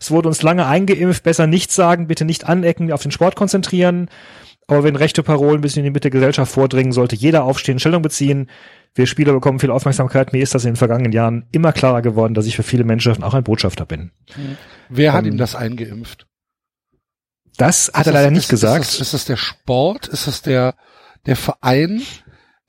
es 0.00 0.10
wurde 0.10 0.28
uns 0.28 0.42
lange 0.42 0.66
eingeimpft, 0.66 1.22
besser 1.22 1.46
nichts 1.46 1.74
sagen, 1.74 2.06
bitte 2.06 2.24
nicht 2.24 2.46
anecken, 2.48 2.92
auf 2.92 3.02
den 3.02 3.10
Sport 3.10 3.36
konzentrieren. 3.36 4.08
Aber 4.68 4.82
wenn 4.82 4.96
rechte 4.96 5.22
Parolen 5.22 5.60
bis 5.60 5.76
in 5.76 5.84
die 5.84 5.90
Mitte 5.90 6.00
der 6.00 6.10
Gesellschaft 6.10 6.50
vordringen, 6.52 6.90
sollte 6.92 7.14
jeder 7.14 7.44
aufstehen, 7.44 7.78
Stellung 7.78 8.02
beziehen. 8.02 8.50
Wir 8.96 9.06
Spieler 9.06 9.32
bekommen 9.32 9.60
viel 9.60 9.70
Aufmerksamkeit. 9.70 10.32
Mir 10.32 10.42
ist 10.42 10.54
das 10.54 10.64
in 10.64 10.70
den 10.72 10.76
vergangenen 10.76 11.12
Jahren 11.12 11.46
immer 11.52 11.72
klarer 11.72 12.02
geworden, 12.02 12.34
dass 12.34 12.46
ich 12.46 12.56
für 12.56 12.62
viele 12.64 12.82
Menschen 12.82 13.22
auch 13.22 13.34
ein 13.34 13.44
Botschafter 13.44 13.86
bin. 13.86 14.10
Wer 14.88 15.12
hat 15.12 15.24
Ähm, 15.24 15.32
ihm 15.32 15.38
das 15.38 15.54
eingeimpft? 15.54 16.26
Das 17.56 17.88
hat 17.88 17.88
Ist 17.88 17.94
er 17.94 18.04
das- 18.04 18.12
leider 18.14 18.30
nicht 18.30 18.44
ist, 18.44 18.48
gesagt. 18.48 18.84
Ist 18.84 18.94
das, 18.94 19.00
ist 19.00 19.14
das 19.14 19.24
der 19.26 19.36
Sport? 19.36 20.08
Ist 20.08 20.26
das 20.26 20.42
der, 20.42 20.74
der 21.26 21.36
Verein, 21.36 22.02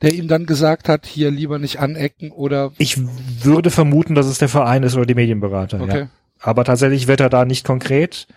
der 0.01 0.13
ihm 0.13 0.27
dann 0.27 0.45
gesagt 0.45 0.89
hat, 0.89 1.05
hier 1.05 1.31
lieber 1.31 1.59
nicht 1.59 1.79
anecken 1.79 2.31
oder 2.31 2.71
Ich 2.77 2.97
würde 3.43 3.71
vermuten, 3.71 4.15
dass 4.15 4.27
es 4.27 4.37
der 4.37 4.49
Verein 4.49 4.83
ist 4.83 4.95
oder 4.95 5.05
die 5.05 5.15
Medienberater. 5.15 5.81
okay. 5.81 5.99
Ja. 5.99 6.09
Aber 6.39 6.63
tatsächlich 6.63 7.07
wird 7.07 7.19
er 7.19 7.29
da 7.29 7.45
nicht 7.45 7.65
konkret. 7.65 8.27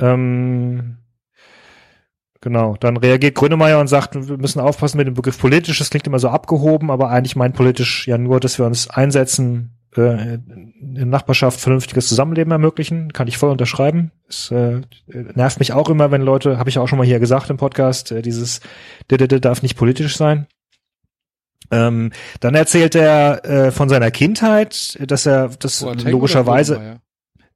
Ähm, 0.00 0.96
genau. 2.40 2.76
Dann 2.80 2.96
reagiert 2.96 3.36
Grönemeyer 3.36 3.80
und 3.80 3.86
sagt, 3.86 4.16
wir 4.28 4.36
müssen 4.36 4.60
aufpassen 4.60 4.96
mit 4.96 5.06
dem 5.06 5.14
Begriff 5.14 5.38
politisch. 5.38 5.78
Das 5.78 5.90
klingt 5.90 6.08
immer 6.08 6.18
so 6.18 6.28
abgehoben, 6.28 6.90
aber 6.90 7.10
eigentlich 7.10 7.36
meint 7.36 7.54
politisch 7.54 8.08
ja 8.08 8.18
nur, 8.18 8.40
dass 8.40 8.58
wir 8.58 8.66
uns 8.66 8.90
einsetzen, 8.90 9.76
äh, 9.96 10.34
in 10.34 10.94
der 10.96 11.06
Nachbarschaft 11.06 11.60
vernünftiges 11.60 12.08
Zusammenleben 12.08 12.50
ermöglichen. 12.50 13.12
Kann 13.12 13.28
ich 13.28 13.38
voll 13.38 13.50
unterschreiben. 13.50 14.10
Es 14.28 14.50
äh, 14.50 14.80
nervt 15.06 15.60
mich 15.60 15.72
auch 15.72 15.88
immer, 15.88 16.10
wenn 16.10 16.22
Leute, 16.22 16.58
habe 16.58 16.70
ich 16.70 16.78
auch 16.78 16.88
schon 16.88 16.98
mal 16.98 17.06
hier 17.06 17.20
gesagt 17.20 17.50
im 17.50 17.58
Podcast, 17.58 18.10
äh, 18.10 18.22
dieses 18.22 18.60
d 19.10 19.16
-d 19.16 19.26
-d 19.26 19.38
darf 19.38 19.62
nicht 19.62 19.76
politisch 19.76 20.16
sein. 20.16 20.46
Ähm, 21.70 22.12
dann 22.40 22.54
erzählt 22.54 22.94
er 22.94 23.44
äh, 23.44 23.70
von 23.70 23.88
seiner 23.88 24.10
Kindheit, 24.10 24.98
dass 25.10 25.26
er 25.26 25.48
das 25.48 25.80
Boateng 25.80 26.10
logischerweise 26.10 27.00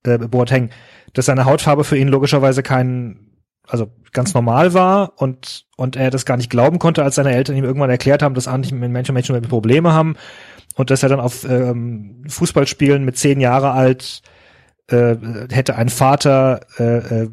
äh, 0.05 0.18
Boateng, 0.18 0.70
dass 1.12 1.26
seine 1.26 1.44
Hautfarbe 1.44 1.85
für 1.85 1.97
ihn 1.97 2.09
logischerweise 2.09 2.62
kein, 2.62 3.31
also 3.66 3.90
ganz 4.12 4.35
normal 4.35 4.74
war 4.74 5.20
und 5.20 5.66
und 5.76 5.97
er 5.97 6.10
das 6.10 6.24
gar 6.24 6.36
nicht 6.36 6.51
glauben 6.51 6.78
konnte, 6.78 7.02
als 7.02 7.16
seine 7.16 7.35
Eltern 7.35 7.56
ihm 7.56 7.64
irgendwann 7.64 7.90
erklärt 7.90 8.22
haben, 8.22 8.35
dass 8.35 8.47
eigentlich 8.47 8.72
Menschen 8.72 9.14
Menschen 9.14 9.35
mit 9.35 9.48
Probleme 9.48 9.93
haben 9.93 10.16
und 10.76 10.90
dass 10.90 11.02
er 11.02 11.09
dann 11.09 11.20
auf 11.20 11.44
ähm, 11.48 12.24
Fußballspielen 12.28 13.05
mit 13.05 13.18
zehn 13.18 13.40
Jahre 13.40 13.72
alt 13.72 14.22
äh, 14.89 15.16
hätte 15.51 15.77
ein 15.77 15.89
Vater 15.89 16.61
äh, 16.78 17.23
äh, 17.23 17.31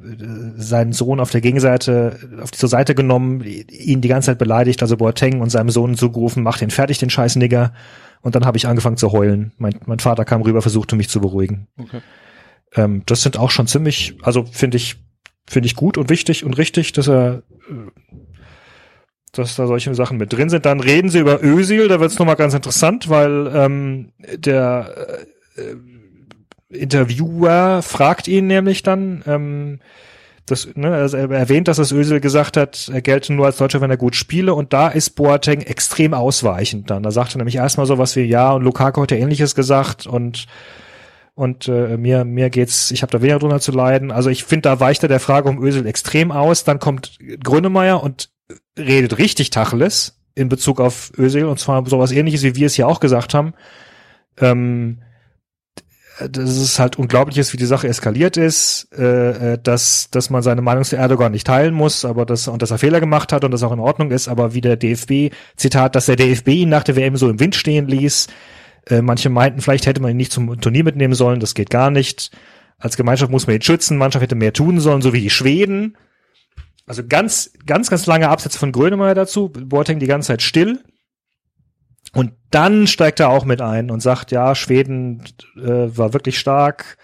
seinen 0.56 0.94
Sohn 0.94 1.20
auf 1.20 1.32
der 1.32 1.42
Gegenseite 1.42 2.18
auf 2.42 2.52
die 2.52 2.58
zur 2.58 2.70
Seite 2.70 2.96
genommen, 2.96 3.42
ihn 3.42 4.02
die 4.02 4.08
ganze 4.08 4.28
Zeit 4.28 4.38
beleidigt, 4.38 4.82
also 4.82 4.96
Boateng 4.96 5.42
und 5.42 5.50
seinem 5.50 5.70
Sohn 5.70 5.96
zugerufen, 5.98 6.44
mach 6.44 6.58
den 6.58 6.70
fertig, 6.70 7.00
den 7.00 7.10
scheiß 7.10 7.36
Nigger. 7.36 7.74
Und 8.22 8.36
dann 8.36 8.46
habe 8.46 8.58
ich 8.58 8.68
angefangen 8.68 8.98
zu 8.98 9.12
heulen. 9.12 9.52
Mein, 9.58 9.80
mein 9.86 10.00
Vater 10.00 10.26
kam 10.26 10.44
rüber, 10.44 10.62
versuchte 10.62 10.96
mich 10.96 11.10
zu 11.10 11.20
beruhigen. 11.20 11.68
Okay. 11.78 12.02
Ähm, 12.76 13.04
das 13.06 13.24
sind 13.24 13.38
auch 13.38 13.52
schon 13.52 13.68
ziemlich, 13.68 14.18
also 14.22 14.46
finde 14.46 14.78
ich, 14.78 14.98
finde 15.46 15.66
ich 15.66 15.76
gut 15.76 15.98
und 15.98 16.10
wichtig 16.10 16.46
und 16.46 16.58
richtig, 16.58 16.94
dass 16.94 17.10
er, 17.10 17.44
äh, 17.70 17.92
dass 19.34 19.56
da 19.56 19.68
solche 19.68 19.94
Sachen 19.96 20.18
mit 20.18 20.32
drin 20.32 20.50
sind. 20.50 20.66
Dann 20.66 20.80
reden 20.80 21.10
sie 21.10 21.20
über 21.20 21.44
Ösil, 21.44 21.90
da 21.90 22.00
wird 22.00 22.12
es 22.12 22.20
nochmal 22.20 22.36
ganz 22.36 22.54
interessant, 22.54 23.10
weil 23.10 23.52
ähm, 23.54 24.14
der 24.38 25.26
äh, 25.58 25.76
Interviewer 26.72 27.82
fragt 27.82 28.28
ihn 28.28 28.48
nämlich 28.48 28.84
dann, 28.84 29.24
ähm, 29.28 29.80
das, 30.46 30.68
ne, 30.76 30.94
also 30.94 31.18
er 31.18 31.30
erwähnt, 31.30 31.68
dass 31.68 31.78
das 31.78 31.92
Ösil 31.92 32.20
gesagt 32.20 32.58
hat, 32.58 32.90
er 32.92 33.02
gelte 33.02 33.34
nur 33.34 33.46
als 33.46 33.58
Deutscher, 33.58 33.82
wenn 33.82 33.92
er 33.92 33.98
gut 33.98 34.16
spiele 34.16 34.54
und 34.54 34.74
da 34.74 34.88
ist 34.88 35.12
Boateng 35.12 35.62
extrem 35.62 36.14
ausweichend 36.14 36.90
dann. 36.90 37.04
Da 37.04 37.12
sagt 37.12 37.36
er 37.36 37.38
nämlich 37.38 37.56
erstmal 37.56 37.86
so 37.86 37.98
was 37.98 38.16
wie, 38.16 38.24
ja, 38.24 38.52
und 38.52 38.64
Lukaku 38.64 39.02
hat 39.02 39.12
ja 39.12 39.18
ähnliches 39.18 39.56
gesagt 39.56 40.08
und 40.08 40.48
und 41.34 41.70
äh, 41.70 41.98
mir 41.98 42.26
mir 42.26 42.50
geht's, 42.50 42.92
ich 42.92 43.02
habe 43.02 43.12
da 43.12 43.22
weniger 43.22 43.40
drunter 43.40 43.62
zu 43.62 43.72
leiden. 43.72 44.12
Also 44.12 44.30
ich 44.30 44.44
finde, 44.44 44.64
da 44.64 44.80
weicht 44.80 45.02
er 45.02 45.10
der 45.10 45.22
Frage 45.22 45.48
um 45.50 45.64
Ösil 45.64 45.86
extrem 45.86 46.32
aus. 46.32 46.66
Dann 46.66 46.78
kommt 46.78 47.18
Grönemeyer 47.42 48.04
und 48.04 48.30
redet 48.78 49.18
richtig 49.18 49.50
Tacheles 49.50 50.20
in 50.36 50.50
Bezug 50.50 50.80
auf 50.80 51.12
Özil 51.18 51.46
und 51.46 51.60
zwar 51.60 51.86
sowas 51.88 52.12
ähnliches, 52.12 52.44
wie 52.44 52.56
wir 52.56 52.68
es 52.68 52.78
ja 52.78 52.86
auch 52.86 53.00
gesagt 53.00 53.34
haben. 53.34 53.54
Ähm, 54.38 55.00
dass 56.30 56.50
es 56.50 56.80
halt 56.80 56.98
unglaublich 56.98 57.38
ist, 57.38 57.54
wie 57.54 57.58
die 57.58 57.66
Sache 57.66 57.88
eskaliert 57.88 58.38
ist, 58.38 58.88
äh, 58.98 59.54
äh, 59.54 59.58
dass, 59.62 60.10
dass 60.12 60.30
man 60.30 60.42
seine 60.42 60.62
Meinung 60.62 60.84
zu 60.84 60.96
Erdogan 60.96 61.32
nicht 61.32 61.48
teilen 61.48 61.74
muss, 61.74 62.06
aber 62.06 62.26
das, 62.26 62.48
und 62.48 62.62
dass 62.62 62.72
er 62.72 62.78
Fehler 62.78 63.00
gemacht 63.00 63.34
hat 63.34 63.44
und 63.44 63.52
das 63.52 63.64
auch 63.64 63.72
in 63.72 63.80
Ordnung 63.80 64.12
ist, 64.12 64.28
aber 64.28 64.54
wie 64.54 64.62
der 64.62 64.78
DFB, 64.78 65.34
Zitat, 65.56 65.96
dass 65.96 66.06
der 66.06 66.16
DFB 66.16 66.50
ihn 66.50 66.70
nach 66.70 66.84
der 66.84 66.96
WM 66.96 67.16
so 67.18 67.30
im 67.30 67.40
Wind 67.40 67.56
stehen 67.56 67.88
ließ. 67.88 68.28
Äh, 68.88 69.02
manche 69.02 69.30
meinten, 69.30 69.62
vielleicht 69.62 69.86
hätte 69.86 70.02
man 70.02 70.12
ihn 70.12 70.18
nicht 70.18 70.32
zum 70.32 70.60
Turnier 70.60 70.84
mitnehmen 70.84 71.14
sollen, 71.14 71.40
das 71.40 71.54
geht 71.54 71.70
gar 71.70 71.92
nicht. 71.92 72.32
Als 72.78 72.98
Gemeinschaft 72.98 73.32
muss 73.32 73.48
man 73.48 73.56
ihn 73.56 73.62
schützen, 73.62 73.98
Mannschaft 73.98 74.24
hätte 74.24 74.36
mehr 74.36 74.54
tun 74.54 74.80
sollen, 74.80 75.02
so 75.02 75.14
wie 75.14 75.22
die 75.22 75.30
Schweden. 75.30 75.98
Also 76.88 77.04
ganz, 77.08 77.52
ganz, 77.66 77.90
ganz 77.90 78.06
lange 78.06 78.30
Absätze 78.30 78.58
von 78.58 78.72
Grönemeyer 78.72 79.16
dazu, 79.16 79.50
Boateng 79.50 80.00
die 80.00 80.08
ganze 80.08 80.28
Zeit 80.28 80.42
still. 80.42 80.84
Und 82.14 82.34
dann 82.50 82.88
steigt 82.88 83.20
er 83.20 83.30
auch 83.30 83.46
mit 83.46 83.62
ein 83.62 83.90
und 83.90 84.02
sagt, 84.02 84.32
ja, 84.32 84.54
Schweden 84.56 85.24
äh, 85.56 85.98
war 85.98 86.14
wirklich 86.14 86.38
stark. 86.38 86.98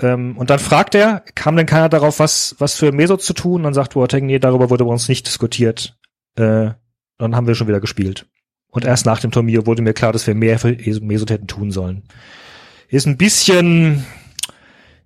Ähm, 0.00 0.36
und 0.36 0.50
dann 0.50 0.58
fragt 0.58 0.94
er, 0.94 1.22
kam 1.34 1.56
denn 1.56 1.66
keiner 1.66 1.88
darauf, 1.88 2.18
was, 2.18 2.56
was 2.58 2.74
für 2.74 2.92
Meso 2.92 3.16
zu 3.16 3.34
tun? 3.34 3.56
Und 3.56 3.62
dann 3.64 3.74
sagt 3.74 3.94
Boateng, 3.94 4.26
nee, 4.26 4.38
darüber 4.38 4.70
wurde 4.70 4.84
bei 4.84 4.90
uns 4.90 5.08
nicht 5.08 5.26
diskutiert. 5.26 5.96
Äh, 6.36 6.70
dann 7.18 7.36
haben 7.36 7.46
wir 7.46 7.54
schon 7.54 7.68
wieder 7.68 7.80
gespielt. 7.80 8.26
Und 8.68 8.84
erst 8.84 9.06
nach 9.06 9.20
dem 9.20 9.30
Turnier 9.30 9.66
wurde 9.66 9.82
mir 9.82 9.94
klar, 9.94 10.12
dass 10.12 10.26
wir 10.26 10.34
mehr 10.34 10.58
für 10.58 10.76
Mesut 11.00 11.30
hätten 11.30 11.46
tun 11.46 11.70
sollen. 11.70 12.02
Ist 12.88 13.06
ein 13.06 13.16
bisschen, 13.16 14.04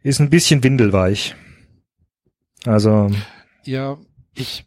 ist 0.02 0.20
ein 0.20 0.30
bisschen 0.30 0.64
windelweich. 0.64 1.34
Also. 2.64 3.10
Ja, 3.64 3.98
ich, 4.34 4.64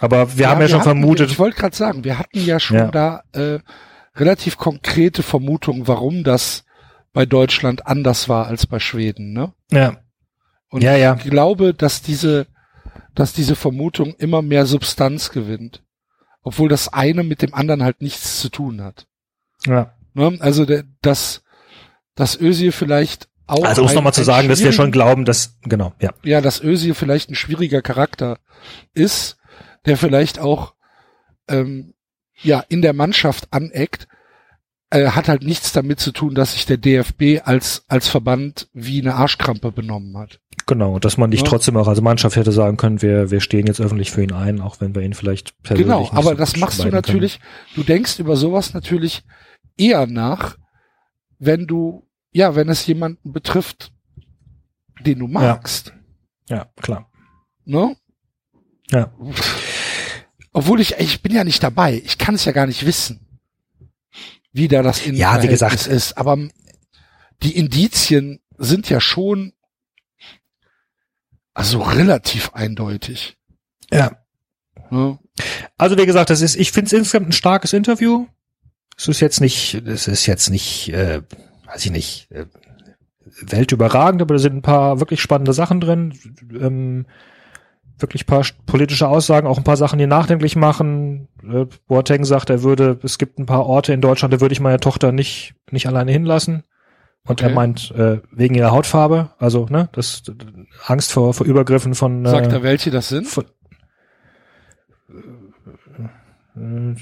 aber 0.00 0.36
wir 0.36 0.44
ja, 0.44 0.50
haben 0.50 0.58
ja 0.58 0.62
wir 0.62 0.68
schon 0.68 0.80
hatten, 0.80 0.90
vermutet. 0.90 1.30
Ich 1.30 1.38
wollte 1.38 1.56
gerade 1.56 1.76
sagen, 1.76 2.04
wir 2.04 2.18
hatten 2.18 2.44
ja 2.44 2.58
schon 2.60 2.76
ja. 2.76 2.90
da 2.90 3.22
äh, 3.32 3.58
relativ 4.16 4.56
konkrete 4.56 5.22
Vermutungen, 5.22 5.86
warum 5.86 6.24
das 6.24 6.64
bei 7.12 7.26
Deutschland 7.26 7.86
anders 7.86 8.28
war 8.28 8.46
als 8.46 8.66
bei 8.66 8.80
Schweden, 8.80 9.32
ne? 9.32 9.52
Ja. 9.70 9.96
Und 10.68 10.82
ja, 10.82 10.96
ja. 10.96 11.14
ich 11.16 11.30
glaube, 11.30 11.72
dass 11.72 12.02
diese, 12.02 12.48
dass 13.14 13.32
diese 13.32 13.54
Vermutung 13.54 14.14
immer 14.14 14.42
mehr 14.42 14.66
Substanz 14.66 15.30
gewinnt. 15.30 15.82
Obwohl 16.42 16.68
das 16.68 16.92
eine 16.92 17.22
mit 17.22 17.40
dem 17.42 17.54
anderen 17.54 17.82
halt 17.84 18.02
nichts 18.02 18.40
zu 18.40 18.48
tun 18.48 18.82
hat. 18.82 19.06
Ja. 19.66 19.94
Ne? 20.14 20.36
Also 20.40 20.66
der, 20.66 20.84
dass, 21.00 21.42
dass 22.16 22.38
Özil 22.40 22.72
vielleicht 22.72 23.28
auch. 23.46 23.64
Also 23.64 23.82
um 23.82 23.88
es 23.88 23.94
nochmal 23.94 24.12
zu 24.12 24.24
sagen, 24.24 24.48
dass 24.48 24.62
wir 24.62 24.72
schon 24.72 24.90
glauben, 24.90 25.24
dass, 25.24 25.58
genau, 25.62 25.92
ja. 26.00 26.10
Ja, 26.24 26.40
dass 26.40 26.62
Özil 26.62 26.94
vielleicht 26.94 27.30
ein 27.30 27.34
schwieriger 27.34 27.80
Charakter 27.80 28.38
ist, 28.92 29.36
der 29.86 29.96
vielleicht 29.96 30.38
auch 30.38 30.74
ähm, 31.48 31.94
ja 32.42 32.60
in 32.68 32.82
der 32.82 32.92
Mannschaft 32.92 33.48
aneckt, 33.52 34.08
äh, 34.90 35.08
hat 35.08 35.28
halt 35.28 35.42
nichts 35.42 35.72
damit 35.72 36.00
zu 36.00 36.12
tun, 36.12 36.34
dass 36.34 36.52
sich 36.52 36.66
der 36.66 36.76
DFB 36.76 37.40
als 37.44 37.84
als 37.88 38.08
Verband 38.08 38.68
wie 38.72 39.00
eine 39.00 39.14
Arschkrampe 39.14 39.72
benommen 39.72 40.16
hat. 40.18 40.40
Genau, 40.66 40.94
und 40.94 41.04
dass 41.04 41.18
man 41.18 41.30
nicht 41.30 41.44
ja. 41.44 41.48
trotzdem 41.50 41.76
auch 41.76 41.88
als 41.88 42.00
Mannschaft 42.00 42.36
hätte 42.36 42.52
sagen 42.52 42.76
können, 42.76 43.02
wir, 43.02 43.30
wir 43.30 43.40
stehen 43.40 43.66
jetzt 43.66 43.80
öffentlich 43.80 44.10
für 44.10 44.22
ihn 44.22 44.32
ein, 44.32 44.60
auch 44.60 44.80
wenn 44.80 44.94
wir 44.94 45.02
ihn 45.02 45.12
vielleicht 45.12 45.60
persönlich 45.62 45.86
Genau, 45.86 46.10
aber 46.12 46.30
so 46.30 46.34
das 46.34 46.56
machst 46.56 46.82
du 46.82 46.88
natürlich, 46.88 47.40
können. 47.40 47.74
du 47.74 47.82
denkst 47.82 48.18
über 48.18 48.36
sowas 48.36 48.72
natürlich 48.72 49.24
eher 49.76 50.06
nach, 50.06 50.56
wenn 51.38 51.66
du, 51.66 52.06
ja, 52.30 52.54
wenn 52.54 52.68
es 52.68 52.86
jemanden 52.86 53.32
betrifft, 53.32 53.92
den 55.04 55.18
du 55.18 55.26
magst. 55.26 55.92
Ja, 56.48 56.56
ja 56.56 56.66
klar. 56.80 57.10
Ne? 57.64 57.96
Ja. 58.90 59.12
Obwohl 60.54 60.80
ich, 60.80 60.94
ich 60.98 61.20
bin 61.20 61.34
ja 61.34 61.44
nicht 61.44 61.62
dabei. 61.62 62.00
Ich 62.04 62.16
kann 62.16 62.36
es 62.36 62.46
ja 62.46 62.52
gar 62.52 62.66
nicht 62.66 62.86
wissen, 62.86 63.20
wie 64.52 64.68
da 64.68 64.82
das 64.82 65.04
in 65.04 65.16
ja, 65.16 65.42
wie 65.42 65.48
gesagt. 65.48 65.86
ist. 65.86 66.16
Aber 66.16 66.38
die 67.42 67.56
Indizien 67.56 68.40
sind 68.56 68.88
ja 68.88 69.00
schon 69.00 69.52
also 71.54 71.82
relativ 71.82 72.50
eindeutig. 72.54 73.36
Ja. 73.92 74.18
ja. 74.90 75.18
Also 75.76 75.98
wie 75.98 76.06
gesagt, 76.06 76.30
das 76.30 76.40
ist, 76.40 76.56
ich 76.56 76.72
finde 76.72 76.86
es 76.86 76.92
insgesamt 76.92 77.28
ein 77.28 77.32
starkes 77.32 77.72
Interview. 77.72 78.26
Es 78.96 79.08
ist 79.08 79.20
jetzt 79.20 79.40
nicht, 79.40 79.74
es 79.74 80.06
ist 80.06 80.26
jetzt 80.26 80.50
nicht, 80.50 80.88
äh, 80.90 81.22
weiß 81.66 81.84
ich 81.84 81.90
nicht, 81.90 82.30
äh, 82.30 82.46
weltüberragend, 83.40 84.22
aber 84.22 84.34
da 84.34 84.38
sind 84.38 84.54
ein 84.54 84.62
paar 84.62 85.00
wirklich 85.00 85.20
spannende 85.20 85.52
Sachen 85.52 85.80
drin. 85.80 86.16
Ähm, 86.52 87.06
wirklich 87.98 88.26
paar 88.26 88.44
politische 88.66 89.08
Aussagen, 89.08 89.46
auch 89.46 89.58
ein 89.58 89.64
paar 89.64 89.76
Sachen, 89.76 89.98
die 89.98 90.06
nachdenklich 90.06 90.56
machen. 90.56 91.28
Äh, 91.42 91.66
Boateng 91.86 92.24
sagt, 92.24 92.50
er 92.50 92.62
würde, 92.62 92.98
es 93.02 93.18
gibt 93.18 93.38
ein 93.38 93.46
paar 93.46 93.66
Orte 93.66 93.92
in 93.92 94.00
Deutschland, 94.00 94.34
da 94.34 94.40
würde 94.40 94.52
ich 94.52 94.60
meine 94.60 94.80
Tochter 94.80 95.12
nicht, 95.12 95.54
nicht 95.70 95.86
alleine 95.86 96.12
hinlassen. 96.12 96.64
Und 97.26 97.40
okay. 97.40 97.50
er 97.50 97.54
meint, 97.54 97.90
äh, 97.92 98.20
wegen 98.30 98.54
ihrer 98.54 98.72
Hautfarbe, 98.72 99.30
also, 99.38 99.66
ne, 99.70 99.88
das 99.92 100.22
Angst 100.86 101.12
vor, 101.12 101.32
vor 101.32 101.46
Übergriffen 101.46 101.94
von. 101.94 102.24
Äh, 102.26 102.30
sagt 102.30 102.52
er, 102.52 102.62
welche 102.62 102.90
das 102.90 103.08
sind? 103.08 103.26
Von, 103.26 103.46
äh, 106.56 106.94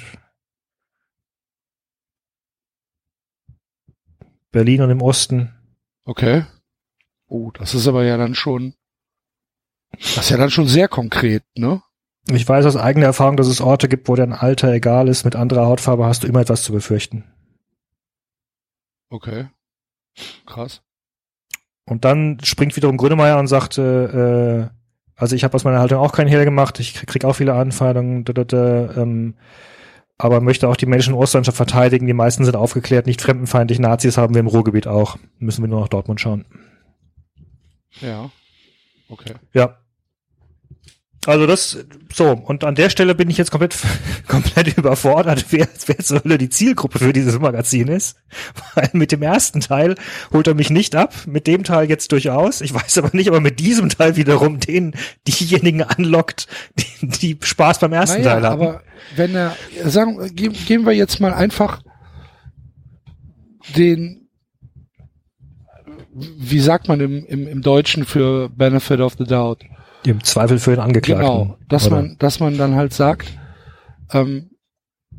Berlin 4.52 4.82
und 4.82 4.90
im 4.90 5.02
Osten. 5.02 5.54
Okay. 6.04 6.44
Oh, 7.26 7.50
das 7.50 7.74
ist 7.74 7.88
aber 7.88 8.04
ja 8.04 8.16
dann 8.16 8.34
schon 8.34 8.74
das 9.98 10.16
ist 10.18 10.30
ja 10.30 10.36
dann 10.36 10.50
schon 10.50 10.66
sehr 10.66 10.88
konkret, 10.88 11.44
ne? 11.56 11.82
Ich 12.30 12.48
weiß 12.48 12.64
aus 12.66 12.76
eigener 12.76 13.06
Erfahrung, 13.06 13.36
dass 13.36 13.48
es 13.48 13.60
Orte 13.60 13.88
gibt, 13.88 14.08
wo 14.08 14.14
dein 14.14 14.32
Alter 14.32 14.72
egal 14.72 15.08
ist. 15.08 15.24
Mit 15.24 15.34
anderer 15.34 15.66
Hautfarbe 15.66 16.06
hast 16.06 16.22
du 16.22 16.28
immer 16.28 16.40
etwas 16.40 16.62
zu 16.62 16.72
befürchten. 16.72 17.24
Okay. 19.10 19.48
Krass. 20.46 20.82
Und 21.84 22.04
dann 22.04 22.38
springt 22.44 22.76
wiederum 22.76 22.96
Grönemeyer 22.96 23.38
und 23.38 23.48
sagt, 23.48 23.76
äh, 23.76 24.68
also 25.16 25.36
ich 25.36 25.42
habe 25.42 25.54
aus 25.54 25.64
meiner 25.64 25.80
Haltung 25.80 25.98
auch 25.98 26.12
keinen 26.12 26.28
Hehl 26.28 26.44
gemacht, 26.44 26.78
ich 26.80 26.94
krieg 26.94 27.24
auch 27.24 27.34
viele 27.34 27.54
Anfeindungen, 27.54 28.24
da, 28.24 28.32
da, 28.32 28.44
da, 28.44 29.02
ähm, 29.02 29.34
aber 30.16 30.40
möchte 30.40 30.68
auch 30.68 30.76
die 30.76 30.86
Menschen 30.86 31.14
in 31.14 31.20
Ostdeutschland 31.20 31.56
verteidigen. 31.56 32.06
Die 32.06 32.12
meisten 32.12 32.44
sind 32.44 32.54
aufgeklärt, 32.54 33.06
nicht 33.06 33.20
fremdenfeindlich. 33.20 33.80
Nazis 33.80 34.16
haben 34.16 34.34
wir 34.34 34.40
im 34.40 34.46
Ruhrgebiet 34.46 34.86
auch. 34.86 35.16
Müssen 35.38 35.62
wir 35.64 35.68
nur 35.68 35.80
nach 35.80 35.88
Dortmund 35.88 36.20
schauen. 36.20 36.44
Ja. 38.00 38.30
Okay. 39.08 39.34
Ja. 39.52 39.81
Also 41.24 41.46
das, 41.46 41.78
so, 42.12 42.30
und 42.30 42.64
an 42.64 42.74
der 42.74 42.90
Stelle 42.90 43.14
bin 43.14 43.30
ich 43.30 43.38
jetzt 43.38 43.52
komplett, 43.52 43.76
komplett 44.26 44.76
überfordert, 44.76 45.46
wer, 45.50 45.68
wer 45.86 45.98
zur 45.98 46.24
Hölle 46.24 46.36
die 46.36 46.48
Zielgruppe 46.48 46.98
für 46.98 47.12
dieses 47.12 47.38
Magazin 47.38 47.86
ist. 47.86 48.16
Weil 48.74 48.90
mit 48.92 49.12
dem 49.12 49.22
ersten 49.22 49.60
Teil 49.60 49.94
holt 50.32 50.48
er 50.48 50.54
mich 50.54 50.70
nicht 50.70 50.96
ab, 50.96 51.14
mit 51.26 51.46
dem 51.46 51.62
Teil 51.62 51.88
jetzt 51.88 52.10
durchaus. 52.10 52.60
Ich 52.60 52.74
weiß 52.74 52.98
aber 52.98 53.10
nicht, 53.12 53.28
aber 53.28 53.40
mit 53.40 53.60
diesem 53.60 53.88
Teil 53.88 54.16
wiederum 54.16 54.58
den, 54.58 54.94
diejenigen 55.28 55.82
anlockt, 55.82 56.48
die, 56.76 57.06
die 57.06 57.38
Spaß 57.40 57.78
beim 57.78 57.92
ersten 57.92 58.22
naja, 58.22 58.34
Teil 58.34 58.42
haben. 58.42 58.62
aber 58.62 58.82
wenn 59.14 59.34
er, 59.36 59.56
sagen, 59.84 60.34
gehen 60.34 60.84
wir 60.84 60.92
jetzt 60.92 61.20
mal 61.20 61.32
einfach 61.32 61.82
den 63.76 64.18
wie 66.14 66.60
sagt 66.60 66.88
man 66.88 67.00
im, 67.00 67.24
im, 67.24 67.46
im 67.46 67.62
Deutschen 67.62 68.04
für 68.04 68.50
Benefit 68.50 69.00
of 69.00 69.14
the 69.18 69.24
Doubt? 69.24 69.64
Im 70.04 70.22
Zweifel 70.24 70.58
für 70.58 70.72
den 70.72 70.80
Angeklagten. 70.80 71.26
Genau, 71.26 71.58
dass 71.68 71.86
oder? 71.86 71.96
man, 71.96 72.16
dass 72.18 72.40
man 72.40 72.58
dann 72.58 72.74
halt 72.74 72.92
sagt, 72.92 73.32
ähm, 74.10 74.50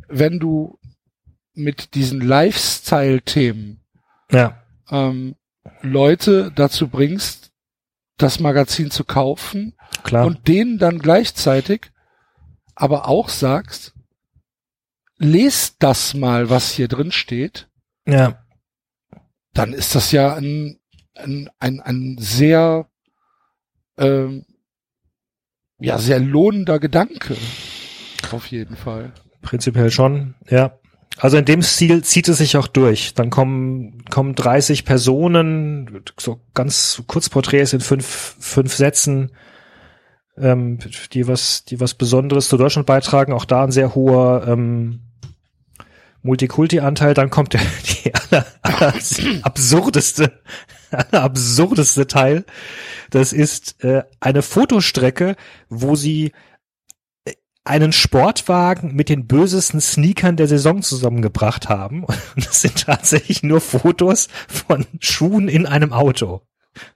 wenn 0.07 0.39
du 0.39 0.79
mit 1.53 1.95
diesen 1.95 2.19
Lifestyle-Themen 2.19 3.81
ja. 4.31 4.61
ähm, 4.89 5.35
Leute 5.81 6.51
dazu 6.55 6.87
bringst, 6.87 7.51
das 8.17 8.39
Magazin 8.39 8.91
zu 8.91 9.03
kaufen 9.03 9.75
Klar. 10.03 10.25
und 10.25 10.47
denen 10.47 10.77
dann 10.77 10.99
gleichzeitig 10.99 11.91
aber 12.75 13.07
auch 13.07 13.29
sagst, 13.29 13.93
lest 15.17 15.75
das 15.79 16.13
mal, 16.13 16.49
was 16.49 16.71
hier 16.71 16.87
drin 16.87 17.11
steht. 17.11 17.69
Ja. 18.05 18.43
Dann 19.53 19.73
ist 19.73 19.95
das 19.95 20.11
ja 20.11 20.35
ein, 20.35 20.79
ein, 21.15 21.49
ein, 21.59 21.79
ein 21.79 22.17
sehr, 22.19 22.89
ähm, 23.97 24.45
ja, 25.85 25.97
sehr 25.97 26.19
lohnender 26.19 26.79
Gedanke. 26.79 27.35
Auf 28.31 28.47
jeden 28.47 28.75
Fall. 28.75 29.11
Prinzipiell 29.41 29.91
schon, 29.91 30.35
ja. 30.49 30.77
Also 31.17 31.37
in 31.37 31.45
dem 31.45 31.61
Stil 31.61 32.03
zieht 32.03 32.27
es 32.27 32.39
sich 32.39 32.57
auch 32.57 32.67
durch. 32.67 33.13
Dann 33.13 33.29
kommen, 33.29 34.03
kommen 34.09 34.33
30 34.33 34.83
Personen, 34.85 36.01
so 36.19 36.41
ganz 36.53 37.03
Kurzporträts 37.05 37.73
in 37.73 37.81
fünf, 37.81 38.35
fünf 38.39 38.73
Sätzen, 38.73 39.31
ähm, 40.37 40.79
die 41.11 41.27
was, 41.27 41.65
die 41.65 41.79
was 41.79 41.93
Besonderes 41.93 42.49
zu 42.49 42.57
Deutschland 42.57 42.87
beitragen. 42.87 43.33
Auch 43.33 43.45
da 43.45 43.63
ein 43.63 43.71
sehr 43.71 43.93
hoher, 43.93 44.47
ähm, 44.47 45.01
Multikulti-Anteil, 46.23 47.13
dann 47.13 47.29
kommt 47.29 47.53
der, 47.53 47.61
die 48.03 48.13
aller, 48.15 48.45
aller 48.61 48.93
absurdeste, 49.43 50.31
aller 50.91 51.23
absurdeste 51.23 52.07
Teil. 52.07 52.45
Das 53.13 53.31
ist 53.31 53.83
äh, 53.83 54.03
eine 54.19 54.41
Fotostrecke, 54.41 55.35
wo 55.69 55.95
sie 55.95 56.31
äh, 57.25 57.33
einen 57.63 57.93
Sportwagen 57.93 58.95
mit 58.95 59.07
den 59.07 59.27
bösesten 59.27 59.79
Sneakern 59.79 60.35
der 60.35 60.47
Saison 60.47 60.81
zusammengebracht 60.81 61.69
haben. 61.69 62.05
Und 62.05 62.17
das 62.47 62.61
sind 62.61 62.81
tatsächlich 62.85 63.43
nur 63.43 63.61
Fotos 63.61 64.29
von 64.47 64.87
Schuhen 64.99 65.47
in 65.47 65.67
einem 65.67 65.93
Auto. 65.93 66.41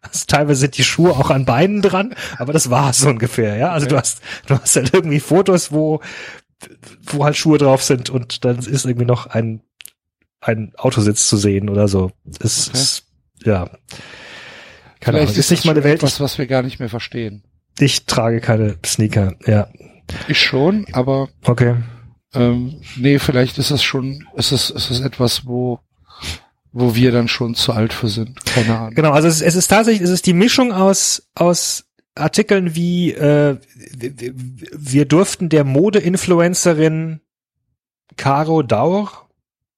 Also 0.01 0.25
teilweise 0.25 0.61
sind 0.61 0.77
die 0.79 0.83
Schuhe 0.83 1.11
auch 1.11 1.29
an 1.29 1.45
Beinen 1.45 1.83
dran, 1.83 2.15
aber 2.39 2.51
das 2.51 2.71
war 2.71 2.93
so 2.93 3.09
ungefähr, 3.09 3.57
ja. 3.57 3.69
Also 3.69 3.85
Okay. 3.85 3.93
du 3.93 3.99
hast, 3.99 4.21
du 4.47 4.57
hast 4.59 4.75
halt 4.75 4.91
irgendwie 4.91 5.19
Fotos, 5.19 5.71
wo, 5.71 6.01
wo 7.03 7.23
halt 7.25 7.37
Schuhe 7.37 7.59
drauf 7.59 7.83
sind 7.83 8.09
und 8.09 8.43
dann 8.43 8.57
ist 8.57 8.85
irgendwie 8.85 9.05
noch 9.05 9.27
ein, 9.27 9.61
ein 10.41 10.73
Autositz 10.77 11.29
zu 11.29 11.37
sehen 11.37 11.69
oder 11.69 11.87
so. 11.87 12.11
Es 12.39 12.69
Okay. 12.69 12.77
ist, 12.79 13.03
ja. 13.43 13.69
Keine 14.99 15.17
Vielleicht 15.17 15.29
Ahnung. 15.31 15.39
Ist 15.39 15.51
nicht 15.51 15.65
meine 15.65 15.83
Welt. 15.83 15.95
etwas, 15.95 16.19
was 16.19 16.37
wir 16.37 16.47
gar 16.47 16.63
nicht 16.63 16.79
mehr 16.79 16.89
verstehen. 16.89 17.43
Ich, 17.79 18.05
trage 18.05 18.41
keine 18.41 18.77
Sneaker, 18.85 19.35
ja. 19.45 19.67
Ich 20.27 20.41
schon, 20.41 20.85
aber 20.93 21.29
Okay. 21.45 21.75
ähm, 22.33 22.81
nee, 22.95 23.19
vielleicht 23.19 23.57
ist 23.57 23.71
es 23.71 23.83
schon, 23.83 24.25
ist 24.35 24.51
es, 24.51 24.69
ist 24.69 24.89
es 24.89 25.01
etwas, 25.01 25.45
wo, 25.45 25.79
wo 26.71 26.95
wir 26.95 27.11
dann 27.11 27.27
schon 27.27 27.53
zu 27.55 27.73
alt 27.73 27.93
für 27.93 28.07
sind. 28.07 28.43
Keine 28.45 28.77
Ahnung. 28.77 28.95
Genau, 28.95 29.11
also 29.11 29.27
es, 29.27 29.41
es 29.41 29.55
ist 29.55 29.67
tatsächlich, 29.67 30.01
es 30.03 30.09
ist 30.09 30.25
die 30.25 30.33
Mischung 30.33 30.71
aus, 30.71 31.29
aus 31.35 31.83
Artikeln 32.15 32.73
wie 32.73 33.11
äh, 33.11 33.57
wir- 33.95 34.33
wir 34.35 35.05
durften 35.05 35.49
der 35.49 35.63
Mode-Influencerin 35.63 37.21
Caro 38.15 38.63
Daur, 38.63 39.26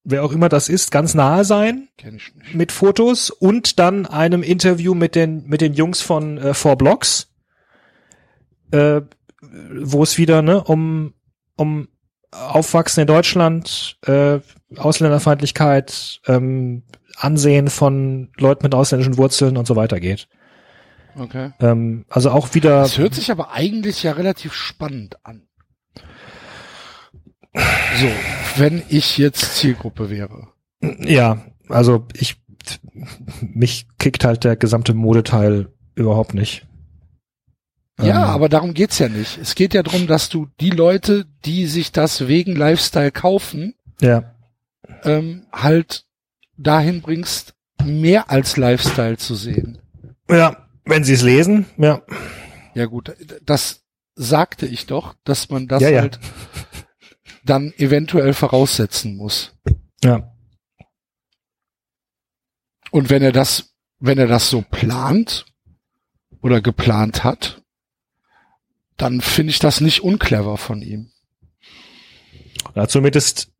wer 0.09 0.23
auch 0.23 0.31
immer 0.31 0.49
das 0.49 0.69
ist, 0.69 0.91
ganz 0.91 1.13
nahe 1.13 1.43
sein 1.45 1.87
Kenn 1.97 2.15
ich 2.15 2.33
nicht. 2.35 2.55
mit 2.55 2.71
Fotos 2.71 3.29
und 3.29 3.79
dann 3.79 4.05
einem 4.05 4.43
Interview 4.43 4.93
mit 4.93 5.15
den 5.15 5.45
mit 5.47 5.61
den 5.61 5.73
Jungs 5.73 6.01
von 6.01 6.37
äh, 6.37 6.53
Four 6.53 6.77
Blocks, 6.77 7.31
äh, 8.71 9.01
wo 9.41 10.03
es 10.03 10.17
wieder 10.17 10.41
ne 10.41 10.63
um 10.63 11.13
um 11.55 11.87
Aufwachsen 12.31 13.01
in 13.01 13.07
Deutschland, 13.07 13.97
äh, 14.05 14.39
Ausländerfeindlichkeit, 14.77 16.21
ähm, 16.27 16.83
Ansehen 17.17 17.69
von 17.69 18.29
Leuten 18.37 18.63
mit 18.63 18.75
ausländischen 18.75 19.17
Wurzeln 19.17 19.57
und 19.57 19.65
so 19.65 19.75
weiter 19.75 19.99
geht. 19.99 20.27
Okay. 21.17 21.51
Ähm, 21.59 22.05
also 22.07 22.31
auch 22.31 22.53
wieder 22.53 22.81
Das 22.81 22.97
hört 22.97 23.15
sich 23.15 23.31
aber 23.31 23.51
eigentlich 23.51 24.03
ja 24.03 24.11
relativ 24.13 24.53
spannend 24.53 25.17
an. 25.25 25.47
So, 27.99 28.07
wenn 28.57 28.81
ich 28.89 29.17
jetzt 29.17 29.55
Zielgruppe 29.55 30.09
wäre. 30.09 30.47
ja, 30.99 31.45
also 31.67 32.07
ich 32.13 32.37
mich 33.41 33.87
kickt 33.97 34.25
halt 34.25 34.43
der 34.43 34.55
gesamte 34.55 34.93
Modeteil 34.93 35.69
überhaupt 35.95 36.33
nicht. 36.33 36.67
Ja, 37.99 38.23
Ähm, 38.23 38.29
aber 38.29 38.49
darum 38.49 38.73
geht's 38.73 38.99
ja 38.99 39.09
nicht. 39.09 39.37
Es 39.37 39.55
geht 39.55 39.73
ja 39.73 39.83
darum, 39.83 40.07
dass 40.07 40.29
du 40.29 40.47
die 40.59 40.69
Leute, 40.69 41.25
die 41.45 41.65
sich 41.65 41.91
das 41.91 42.27
wegen 42.27 42.55
Lifestyle 42.55 43.11
kaufen, 43.11 43.75
ja, 44.01 44.35
ähm, 45.03 45.45
halt 45.51 46.05
dahin 46.57 47.01
bringst, 47.01 47.55
mehr 47.83 48.29
als 48.29 48.57
Lifestyle 48.57 49.17
zu 49.17 49.35
sehen. 49.35 49.79
ja, 50.29 50.67
wenn 50.85 51.03
sie 51.03 51.13
es 51.13 51.21
lesen, 51.21 51.65
ja, 51.77 52.01
Ja 52.73 52.85
gut, 52.85 53.15
das 53.45 53.83
sagte 54.15 54.65
ich 54.65 54.85
doch, 54.85 55.15
dass 55.23 55.49
man 55.49 55.67
das 55.67 55.81
Ja, 55.81 55.89
ja. 55.89 56.09
Dann 57.43 57.73
eventuell 57.77 58.33
voraussetzen 58.33 59.15
muss. 59.15 59.55
ja, 60.03 60.31
Und 62.91 63.09
wenn 63.09 63.21
er 63.21 63.31
das, 63.31 63.73
wenn 63.99 64.17
er 64.17 64.27
das 64.27 64.49
so 64.49 64.61
plant 64.61 65.45
oder 66.41 66.61
geplant 66.61 67.23
hat, 67.23 67.61
dann 68.97 69.21
finde 69.21 69.51
ich 69.51 69.59
das 69.59 69.81
nicht 69.81 70.03
unclever 70.03 70.57
von 70.57 70.81
ihm. 70.81 71.11
ja 72.75 72.87
zumindest 72.87 73.51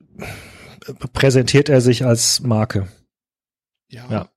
präsentiert 1.14 1.70
er 1.70 1.82
sich 1.82 2.06
als 2.06 2.42
Marke. 2.42 2.88
Ja. 3.88 4.30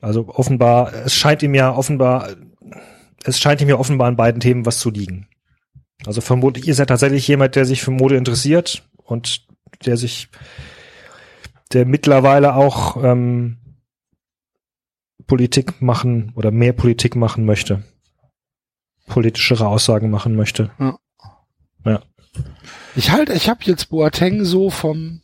Also 0.00 0.28
offenbar, 0.28 0.92
es 0.92 1.14
scheint 1.14 1.42
ihm 1.42 1.54
ja 1.54 1.74
offenbar, 1.74 2.28
es 3.24 3.40
scheint 3.40 3.60
ihm 3.60 3.68
ja 3.68 3.76
offenbar 3.76 4.08
an 4.08 4.16
beiden 4.16 4.40
Themen 4.40 4.66
was 4.66 4.78
zu 4.78 4.90
liegen. 4.90 5.28
Also 6.04 6.20
vermutlich 6.20 6.68
ist 6.68 6.78
er 6.78 6.86
tatsächlich 6.86 7.26
jemand, 7.26 7.56
der 7.56 7.64
sich 7.64 7.82
für 7.82 7.90
Mode 7.90 8.16
interessiert 8.16 8.86
und 8.96 9.46
der 9.84 9.96
sich, 9.96 10.28
der 11.72 11.86
mittlerweile 11.86 12.54
auch 12.54 13.02
ähm, 13.02 13.58
Politik 15.26 15.80
machen 15.80 16.32
oder 16.36 16.50
mehr 16.50 16.72
Politik 16.72 17.16
machen 17.16 17.44
möchte. 17.44 17.82
Politischere 19.06 19.66
Aussagen 19.66 20.10
machen 20.10 20.36
möchte. 20.36 20.70
Ich 22.94 23.10
halte, 23.10 23.34
ich 23.34 23.48
habe 23.48 23.64
jetzt 23.64 23.90
Boateng 23.90 24.44
so 24.44 24.70
vom 24.70 25.22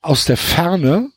aus 0.00 0.24
der 0.24 0.36
Ferne 0.36 1.10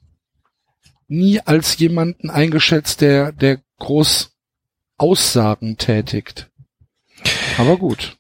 nie 1.08 1.40
als 1.42 1.78
jemanden 1.78 2.30
eingeschätzt, 2.30 3.02
der 3.02 3.32
der 3.32 3.62
groß 3.80 4.36
Aussagen 4.98 5.78
tätigt. 5.78 6.47
Aber 7.58 7.78
gut. 7.78 8.18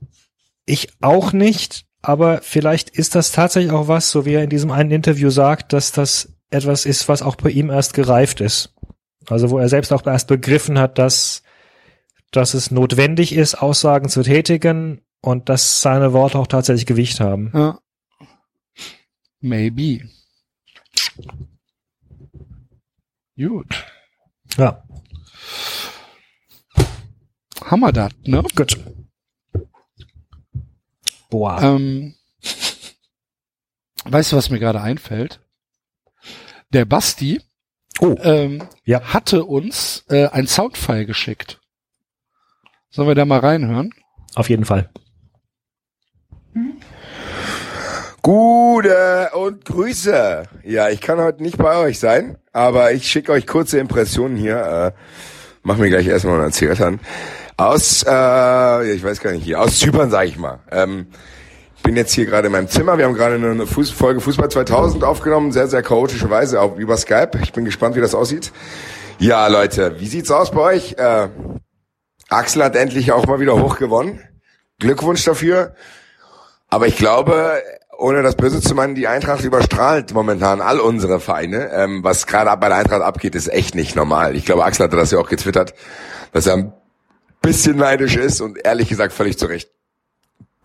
Ich 0.65 0.89
auch 1.01 1.31
nicht, 1.33 1.85
aber 2.01 2.41
vielleicht 2.41 2.89
ist 2.89 3.15
das 3.15 3.31
tatsächlich 3.31 3.71
auch 3.71 3.87
was, 3.87 4.11
so 4.11 4.25
wie 4.25 4.33
er 4.33 4.43
in 4.43 4.49
diesem 4.49 4.71
einen 4.71 4.91
Interview 4.91 5.29
sagt, 5.29 5.73
dass 5.73 5.91
das 5.91 6.33
etwas 6.49 6.85
ist, 6.85 7.07
was 7.07 7.21
auch 7.21 7.35
bei 7.35 7.49
ihm 7.49 7.69
erst 7.69 7.93
gereift 7.93 8.41
ist. 8.41 8.73
Also 9.27 9.49
wo 9.49 9.57
er 9.57 9.69
selbst 9.69 9.91
auch 9.91 10.05
erst 10.05 10.27
begriffen 10.27 10.79
hat, 10.79 10.97
dass, 10.97 11.43
dass 12.31 12.53
es 12.53 12.71
notwendig 12.71 13.33
ist, 13.33 13.55
Aussagen 13.55 14.09
zu 14.09 14.23
tätigen 14.23 15.01
und 15.21 15.49
dass 15.49 15.81
seine 15.81 16.13
Worte 16.13 16.39
auch 16.39 16.47
tatsächlich 16.47 16.85
Gewicht 16.85 17.19
haben. 17.19 17.51
Ja. 17.53 17.79
Maybe. 19.39 20.09
Gut. 23.37 23.85
Ja, 24.57 24.83
wir 27.75 27.91
das, 27.91 28.11
ne? 28.25 28.43
gut. 28.55 28.77
Boah. 31.29 31.61
Ähm, 31.61 32.15
weißt 34.05 34.31
du, 34.31 34.35
was 34.37 34.49
mir 34.49 34.59
gerade 34.59 34.81
einfällt? 34.81 35.39
Der 36.73 36.85
Basti 36.85 37.41
oh, 37.99 38.15
ähm, 38.21 38.67
Ja. 38.83 39.13
hatte 39.13 39.45
uns 39.45 40.05
äh, 40.09 40.27
ein 40.27 40.47
Soundfile 40.47 41.05
geschickt. 41.05 41.59
Sollen 42.89 43.07
wir 43.07 43.15
da 43.15 43.25
mal 43.25 43.39
reinhören? 43.39 43.93
auf 44.35 44.49
jeden 44.49 44.65
Fall. 44.65 44.89
Gute 48.21 49.29
und 49.33 49.65
Grüße. 49.65 50.43
Ja, 50.63 50.89
ich 50.89 51.01
kann 51.01 51.19
heute 51.19 51.41
nicht 51.41 51.57
bei 51.57 51.77
euch 51.77 51.97
sein, 51.99 52.37
aber 52.51 52.91
ich 52.91 53.07
schicke 53.09 53.31
euch 53.31 53.47
kurze 53.47 53.79
Impressionen 53.79 54.35
hier. 54.37 54.57
Äh, 54.57 54.91
mach 55.63 55.77
mir 55.77 55.89
gleich 55.89 56.07
erstmal 56.07 56.41
einen 56.41 56.51
Zigarette 56.51 56.85
an. 56.85 56.99
Aus, 57.57 58.05
äh, 58.07 58.93
ich 58.93 59.03
weiß 59.03 59.19
gar 59.19 59.31
nicht 59.31 59.43
hier, 59.43 59.59
aus 59.59 59.79
Zypern 59.79 60.11
sage 60.11 60.29
ich 60.29 60.37
mal. 60.37 60.59
Ähm, 60.71 61.07
bin 61.81 61.95
jetzt 61.95 62.13
hier 62.13 62.27
gerade 62.27 62.47
in 62.47 62.51
meinem 62.51 62.67
Zimmer. 62.67 62.99
Wir 62.99 63.05
haben 63.05 63.15
gerade 63.15 63.35
eine 63.35 63.65
Fuß 63.65 63.89
Folge 63.89 64.21
Fußball 64.21 64.49
2000 64.49 65.03
aufgenommen, 65.03 65.51
sehr, 65.51 65.67
sehr 65.67 65.81
chaotische 65.81 66.29
Weise, 66.29 66.61
auch 66.61 66.77
über 66.77 66.97
Skype. 66.97 67.31
Ich 67.41 67.53
bin 67.53 67.65
gespannt, 67.65 67.95
wie 67.95 68.01
das 68.01 68.13
aussieht. 68.13 68.51
Ja, 69.17 69.47
Leute, 69.47 69.99
wie 69.99 70.07
sieht's 70.07 70.29
aus 70.29 70.51
bei 70.51 70.75
euch? 70.75 70.93
Äh, 70.99 71.29
Axel 72.29 72.63
hat 72.63 72.75
endlich 72.75 73.11
auch 73.11 73.25
mal 73.25 73.39
wieder 73.39 73.59
hoch 73.59 73.77
gewonnen. 73.77 74.21
Glückwunsch 74.79 75.23
dafür. 75.23 75.73
Aber 76.69 76.85
ich 76.85 76.97
glaube, 76.97 77.63
ohne 77.97 78.21
das 78.21 78.35
Böse 78.35 78.61
zu 78.61 78.75
meinen, 78.75 78.93
die 78.93 79.07
Eintracht 79.07 79.43
überstrahlt 79.43 80.13
momentan 80.13 80.61
all 80.61 80.79
unsere 80.79 81.19
Vereine. 81.19 81.71
Ähm, 81.71 82.03
was 82.03 82.27
gerade 82.27 82.55
bei 82.57 82.67
der 82.67 82.77
Eintracht 82.77 83.01
abgeht, 83.01 83.33
ist 83.33 83.47
echt 83.47 83.73
nicht 83.73 83.95
normal. 83.95 84.35
Ich 84.35 84.45
glaube, 84.45 84.63
Axel 84.65 84.83
hatte 84.85 84.97
das 84.97 85.09
ja 85.09 85.17
auch 85.17 85.29
getwittert, 85.29 85.73
dass 86.33 86.45
er 86.45 86.73
bisschen 87.47 87.77
neidisch 87.77 88.17
ist 88.17 88.41
und 88.41 88.57
ehrlich 88.65 88.89
gesagt 88.89 89.13
völlig 89.13 89.37
zu 89.37 89.45
Recht. 89.45 89.69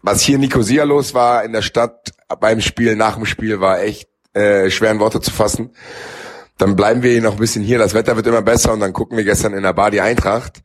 Was 0.02 0.22
hier 0.22 0.34
in 0.34 0.40
Nicosia 0.40 0.82
los 0.82 1.14
war 1.14 1.44
in 1.44 1.52
der 1.52 1.62
Stadt 1.62 2.10
beim 2.40 2.60
Spiel, 2.60 2.96
nach 2.96 3.14
dem 3.14 3.24
Spiel, 3.24 3.60
war 3.60 3.80
echt 3.80 4.08
äh, 4.32 4.68
schwer 4.68 4.90
in 4.90 4.98
Worte 4.98 5.20
zu 5.20 5.30
fassen. 5.30 5.70
Dann 6.58 6.74
bleiben 6.74 7.04
wir 7.04 7.22
noch 7.22 7.34
ein 7.34 7.38
bisschen 7.38 7.62
hier. 7.62 7.78
Das 7.78 7.94
Wetter 7.94 8.16
wird 8.16 8.26
immer 8.26 8.42
besser 8.42 8.72
und 8.72 8.80
dann 8.80 8.92
gucken 8.92 9.16
wir 9.16 9.22
gestern 9.22 9.54
in 9.54 9.62
der 9.62 9.74
Bar 9.74 9.92
die 9.92 10.00
Eintracht 10.00 10.64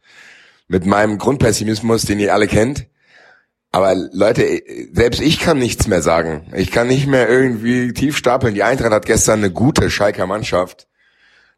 mit 0.67 0.87
meinem 0.87 1.19
Grundpessimismus, 1.19 2.05
den 2.05 2.19
ihr 2.19 2.33
alle 2.33 2.47
kennt. 2.47 2.87
Aber 3.71 3.93
Leute, 3.93 4.63
selbst 4.93 5.21
ich 5.21 5.39
kann 5.39 5.59
nichts 5.59 5.87
mehr 5.87 6.01
sagen. 6.01 6.47
Ich 6.55 6.71
kann 6.71 6.87
nicht 6.87 7.05
mehr 7.05 7.29
irgendwie 7.29 7.93
tief 7.93 8.17
stapeln. 8.17 8.55
Die 8.55 8.63
Eintracht 8.63 8.91
hat 8.91 9.05
gestern 9.05 9.39
eine 9.39 9.51
gute 9.51 9.91
Schalker 9.91 10.25
Mannschaft 10.25 10.87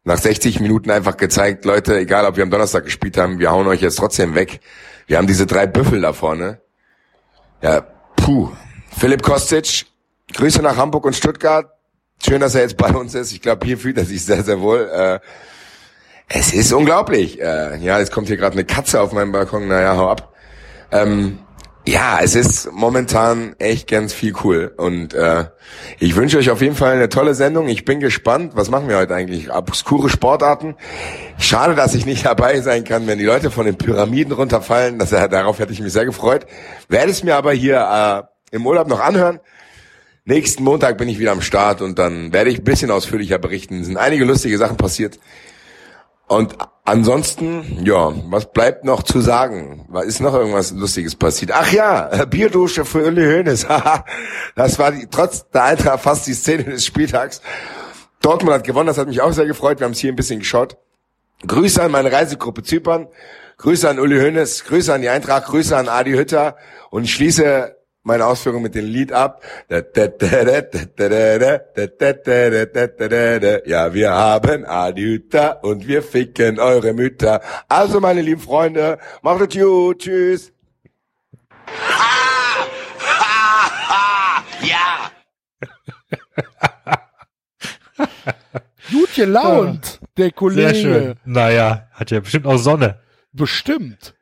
nach 0.04 0.18
60 0.18 0.60
Minuten 0.60 0.90
einfach 0.90 1.16
gezeigt, 1.16 1.64
Leute, 1.64 1.98
egal 1.98 2.24
ob 2.26 2.36
wir 2.36 2.42
am 2.42 2.50
Donnerstag 2.50 2.84
gespielt 2.84 3.16
haben, 3.16 3.38
wir 3.38 3.50
hauen 3.50 3.66
euch 3.66 3.80
jetzt 3.80 3.96
trotzdem 3.96 4.34
weg. 4.34 4.60
Wir 5.06 5.18
haben 5.18 5.26
diese 5.26 5.46
drei 5.46 5.66
Büffel 5.66 6.00
da 6.00 6.12
vorne. 6.12 6.60
Ja, 7.62 7.82
puh. 8.16 8.50
Philipp 8.98 9.22
Kostic, 9.22 9.86
Grüße 10.34 10.62
nach 10.62 10.76
Hamburg 10.76 11.04
und 11.04 11.14
Stuttgart. 11.14 11.70
Schön, 12.24 12.40
dass 12.40 12.54
er 12.54 12.62
jetzt 12.62 12.76
bei 12.76 12.90
uns 12.90 13.14
ist. 13.14 13.32
Ich 13.32 13.40
glaube, 13.40 13.66
hier 13.66 13.78
fühlt 13.78 13.98
er 13.98 14.04
sich 14.04 14.24
sehr, 14.24 14.42
sehr 14.42 14.60
wohl. 14.60 14.90
Äh, 14.92 15.20
es 16.28 16.52
ist 16.52 16.72
unglaublich. 16.72 17.40
Äh, 17.40 17.78
ja, 17.78 17.98
jetzt 17.98 18.12
kommt 18.12 18.28
hier 18.28 18.36
gerade 18.36 18.52
eine 18.52 18.64
Katze 18.64 19.00
auf 19.00 19.12
meinem 19.12 19.32
Balkon. 19.32 19.68
Naja, 19.68 19.96
hau 19.96 20.08
ab. 20.10 20.32
Ähm, 20.92 21.38
Ja, 21.86 22.20
es 22.22 22.34
ist 22.34 22.70
momentan 22.72 23.56
echt 23.58 23.88
ganz 23.88 24.12
viel 24.12 24.34
cool. 24.44 24.72
Und 24.76 25.14
äh, 25.14 25.46
ich 25.98 26.14
wünsche 26.14 26.36
euch 26.38 26.50
auf 26.50 26.60
jeden 26.60 26.76
Fall 26.76 26.92
eine 26.92 27.08
tolle 27.08 27.34
Sendung. 27.34 27.68
Ich 27.68 27.84
bin 27.84 28.00
gespannt. 28.00 28.52
Was 28.54 28.70
machen 28.70 28.88
wir 28.88 28.98
heute 28.98 29.14
eigentlich? 29.14 29.50
Obskure 29.50 30.10
Sportarten. 30.10 30.76
Schade, 31.38 31.74
dass 31.74 31.94
ich 31.94 32.04
nicht 32.04 32.26
dabei 32.26 32.60
sein 32.60 32.84
kann, 32.84 33.06
wenn 33.06 33.18
die 33.18 33.24
Leute 33.24 33.50
von 33.50 33.64
den 33.64 33.76
Pyramiden 33.76 34.32
runterfallen. 34.32 34.98
Das, 34.98 35.12
äh, 35.12 35.28
darauf 35.28 35.58
hätte 35.58 35.72
ich 35.72 35.80
mich 35.80 35.92
sehr 35.92 36.04
gefreut. 36.04 36.46
Werde 36.88 37.10
es 37.10 37.24
mir 37.24 37.36
aber 37.36 37.52
hier 37.52 38.28
äh, 38.52 38.54
im 38.54 38.66
Urlaub 38.66 38.86
noch 38.86 39.00
anhören. 39.00 39.40
Nächsten 40.26 40.62
Montag 40.62 40.98
bin 40.98 41.08
ich 41.08 41.18
wieder 41.18 41.32
am 41.32 41.40
Start 41.40 41.80
und 41.80 41.98
dann 41.98 42.32
werde 42.32 42.50
ich 42.50 42.58
ein 42.58 42.64
bisschen 42.64 42.90
ausführlicher 42.90 43.38
berichten. 43.38 43.80
Es 43.80 43.86
sind 43.86 43.96
einige 43.96 44.26
lustige 44.26 44.58
Sachen 44.58 44.76
passiert. 44.76 45.18
Und 46.30 46.54
ansonsten, 46.84 47.84
ja, 47.84 48.12
was 48.28 48.52
bleibt 48.52 48.84
noch 48.84 49.02
zu 49.02 49.20
sagen? 49.20 49.88
Ist 50.06 50.20
noch 50.20 50.32
irgendwas 50.32 50.70
Lustiges 50.70 51.16
passiert? 51.16 51.50
Ach 51.52 51.72
ja, 51.72 52.24
Bierdusche 52.24 52.84
für 52.84 53.04
Uli 53.04 53.24
Hoeneß. 53.24 53.66
das 54.54 54.78
war 54.78 54.92
die, 54.92 55.08
trotz 55.10 55.50
der 55.50 55.64
Eintracht 55.64 55.98
fast 55.98 56.28
die 56.28 56.34
Szene 56.34 56.62
des 56.62 56.86
Spieltags. 56.86 57.42
Dortmund 58.22 58.54
hat 58.54 58.62
gewonnen, 58.62 58.86
das 58.86 58.96
hat 58.96 59.08
mich 59.08 59.20
auch 59.20 59.32
sehr 59.32 59.46
gefreut. 59.46 59.80
Wir 59.80 59.86
haben 59.86 59.92
es 59.92 59.98
hier 59.98 60.12
ein 60.12 60.16
bisschen 60.16 60.38
geschaut. 60.38 60.76
Grüße 61.48 61.82
an 61.82 61.90
meine 61.90 62.12
Reisegruppe 62.12 62.62
Zypern. 62.62 63.08
Grüße 63.56 63.90
an 63.90 63.98
Uli 63.98 64.20
Hoeneß, 64.20 64.66
Grüße 64.66 64.94
an 64.94 65.02
die 65.02 65.08
Eintracht, 65.08 65.46
Grüße 65.46 65.76
an 65.76 65.88
Adi 65.88 66.12
Hütter 66.12 66.56
und 66.90 67.08
schließe 67.08 67.74
meine 68.02 68.26
Ausführung 68.26 68.62
mit 68.62 68.74
dem 68.74 68.86
Lied 68.86 69.12
ab. 69.12 69.42
Ja, 73.66 73.94
wir 73.94 74.10
haben 74.10 74.64
Adüter 74.64 75.62
und 75.62 75.86
wir 75.86 76.02
ficken 76.02 76.58
eure 76.58 76.92
Mütter. 76.92 77.40
Also, 77.68 78.00
meine 78.00 78.22
lieben 78.22 78.40
Freunde, 78.40 78.98
macht 79.22 79.42
es 79.42 79.60
gut. 79.60 79.98
Tschüss. 80.00 80.52
ja. 84.62 85.10
gut 88.90 89.14
gelaunt, 89.14 90.00
der 90.16 90.32
Kollege. 90.32 90.74
Sehr 90.74 90.74
schön. 90.74 91.14
Naja, 91.24 91.88
hat 91.92 92.10
ja 92.10 92.20
bestimmt 92.20 92.46
auch 92.46 92.58
Sonne. 92.58 93.00
Bestimmt. 93.32 94.14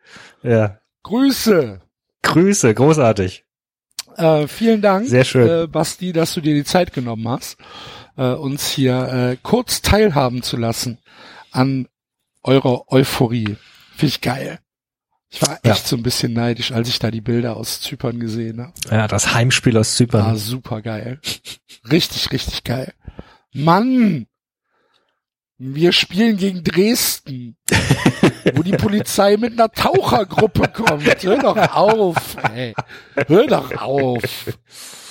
Ja. 0.43 0.79
Grüße. 1.05 1.81
Grüße, 2.23 2.75
großartig. 2.75 3.45
Äh, 4.19 4.49
vielen 4.49 4.83
Dank, 4.83 5.07
Sehr 5.09 5.25
schön. 5.25 5.49
Äh, 5.65 5.67
Basti, 5.67 6.13
dass 6.13 6.35
du 6.35 6.41
dir 6.41 6.55
die 6.55 6.65
Zeit 6.65 6.93
genommen 6.93 7.29
hast, 7.29 7.57
äh, 8.17 8.25
uns 8.33 8.69
hier 8.69 9.09
äh, 9.33 9.37
kurz 9.43 9.81
teilhaben 9.83 10.43
zu 10.43 10.57
lassen 10.57 10.99
an 11.53 11.87
eurer 12.43 12.91
Euphorie. 12.93 13.57
Finde 13.97 14.07
ich 14.15 14.21
geil. 14.21 14.59
Ich 15.31 15.43
war 15.43 15.55
echt 15.63 15.65
Ja. 15.67 15.75
so 15.75 15.97
ein 15.97 16.03
bisschen 16.03 16.33
neidisch, 16.33 16.73
als 16.73 16.89
ich 16.89 16.99
da 16.99 17.11
die 17.11 17.21
Bilder 17.21 17.57
aus 17.57 17.81
Zypern 17.81 18.19
gesehen 18.19 18.61
habe. 18.63 18.73
Ja, 18.91 19.07
das 19.09 19.35
Heimspiel 19.35 19.77
aus 19.77 19.95
Zypern. 19.97 20.25
War 20.25 20.37
super 20.37 20.81
geil. 20.83 21.21
Richtig, 21.91 22.31
richtig 22.33 22.65
geil. 22.65 22.93
Mann! 23.53 24.27
Wir 25.61 25.91
spielen 25.93 26.37
gegen 26.37 26.63
Dresden, 26.63 27.57
wo 28.55 28.63
die 28.63 28.73
Polizei 28.73 29.37
mit 29.37 29.53
einer 29.53 29.71
Tauchergruppe 29.71 30.69
kommt. 30.69 31.05
Hör 31.23 31.39
doch 31.39 31.75
auf, 31.75 32.37
ey. 32.55 32.75
Hör 33.27 33.47
doch 33.47 33.77
auf. 33.81 34.23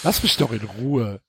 Lass 0.04 0.24
mich 0.24 0.38
doch 0.38 0.52
in 0.52 0.62
Ruhe. 0.80 1.20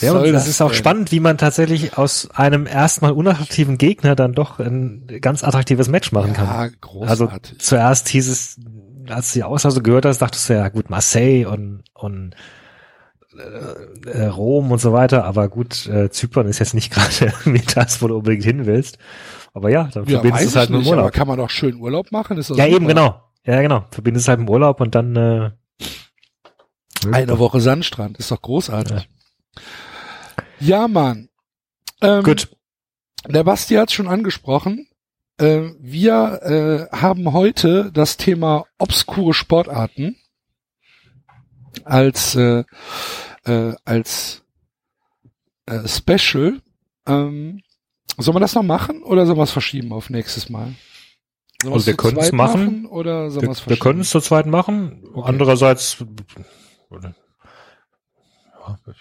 Ja, 0.00 0.12
und 0.12 0.32
das 0.32 0.48
ist 0.48 0.60
auch 0.60 0.68
denn? 0.68 0.76
spannend, 0.76 1.12
wie 1.12 1.20
man 1.20 1.38
tatsächlich 1.38 1.96
aus 1.96 2.28
einem 2.34 2.66
erstmal 2.66 3.12
unattraktiven 3.12 3.78
Gegner 3.78 4.14
dann 4.14 4.34
doch 4.34 4.58
ein 4.58 5.06
ganz 5.20 5.42
attraktives 5.42 5.88
Match 5.88 6.12
machen 6.12 6.34
kann. 6.34 6.46
Ja, 6.46 6.70
Also 7.06 7.26
großartig. 7.28 7.58
zuerst 7.58 8.08
hieß 8.08 8.28
es, 8.28 8.60
als 9.08 9.32
du 9.32 9.38
die 9.38 9.44
Aussage 9.44 9.80
gehört 9.82 10.04
hast, 10.04 10.18
dachtest 10.18 10.48
du 10.48 10.54
ja 10.54 10.68
gut 10.68 10.90
Marseille 10.90 11.46
und 11.46 11.82
und 11.94 12.34
äh, 13.36 14.10
äh, 14.10 14.26
Rom 14.26 14.70
und 14.72 14.78
so 14.80 14.92
weiter, 14.92 15.24
aber 15.24 15.48
gut, 15.48 15.86
äh, 15.86 16.10
Zypern 16.10 16.46
ist 16.48 16.58
jetzt 16.58 16.74
nicht 16.74 16.92
gerade 16.92 17.32
irgendwie 17.44 17.64
das, 17.74 18.02
wo 18.02 18.08
du 18.08 18.16
unbedingt 18.18 18.44
hin 18.44 18.66
willst. 18.66 18.98
Aber 19.54 19.70
ja, 19.70 19.84
dann 19.92 20.04
ja, 20.04 20.20
verbindest 20.20 20.44
du 20.44 20.48
es 20.48 20.56
halt 20.56 20.70
mit 20.70 20.78
dem 20.78 20.80
nicht, 20.80 20.92
aber 20.92 21.02
Urlaub. 21.02 21.12
kann 21.12 21.28
man 21.28 21.38
doch 21.38 21.50
schön 21.50 21.76
Urlaub 21.76 22.10
machen? 22.10 22.36
Ja, 22.36 22.42
super. 22.42 22.66
eben 22.68 22.86
genau. 22.86 23.22
Ja, 23.44 23.60
genau. 23.60 23.84
Verbindest 23.90 24.24
es 24.24 24.28
halt 24.28 24.38
mit 24.40 24.48
dem 24.48 24.52
Urlaub 24.52 24.80
und 24.80 24.94
dann 24.94 25.16
äh, 25.16 25.50
Eine 27.10 27.38
Woche 27.38 27.60
Sandstrand, 27.60 28.18
ist 28.18 28.30
doch 28.30 28.40
großartig. 28.40 29.08
Ja, 30.60 30.88
Mann. 30.88 31.28
Ähm, 32.00 32.22
Gut. 32.22 32.48
Der 33.28 33.44
Basti 33.44 33.74
hat 33.74 33.90
schon 33.92 34.08
angesprochen. 34.08 34.88
Äh, 35.38 35.70
wir 35.80 36.88
äh, 36.92 36.96
haben 36.96 37.32
heute 37.32 37.90
das 37.92 38.16
Thema 38.16 38.64
obskure 38.78 39.34
Sportarten 39.34 40.16
als 41.84 42.34
äh, 42.36 42.64
äh, 43.44 43.74
als 43.84 44.44
äh, 45.66 45.86
Special. 45.88 46.60
Ähm, 47.06 47.62
sollen 48.18 48.36
wir 48.36 48.40
das 48.40 48.54
noch 48.54 48.62
machen 48.62 49.02
oder 49.02 49.26
sollen 49.26 49.38
wir 49.38 49.44
es 49.44 49.50
verschieben 49.50 49.92
auf 49.92 50.10
nächstes 50.10 50.48
Mal? 50.48 50.74
Sollen 51.62 51.74
Also 51.74 51.86
wir 51.86 51.92
es 51.92 51.96
zu 51.96 51.96
können's 51.96 52.26
zweit 52.28 52.32
machen. 52.32 52.86
oder 52.86 53.30
sollen 53.30 53.46
Wir, 53.46 53.50
es 53.52 53.58
wir 53.58 53.62
verschieben? 53.64 53.80
können 53.82 54.00
es 54.00 54.10
zu 54.10 54.20
zweit 54.20 54.46
machen. 54.46 55.04
Okay. 55.14 55.28
Andererseits, 55.28 56.04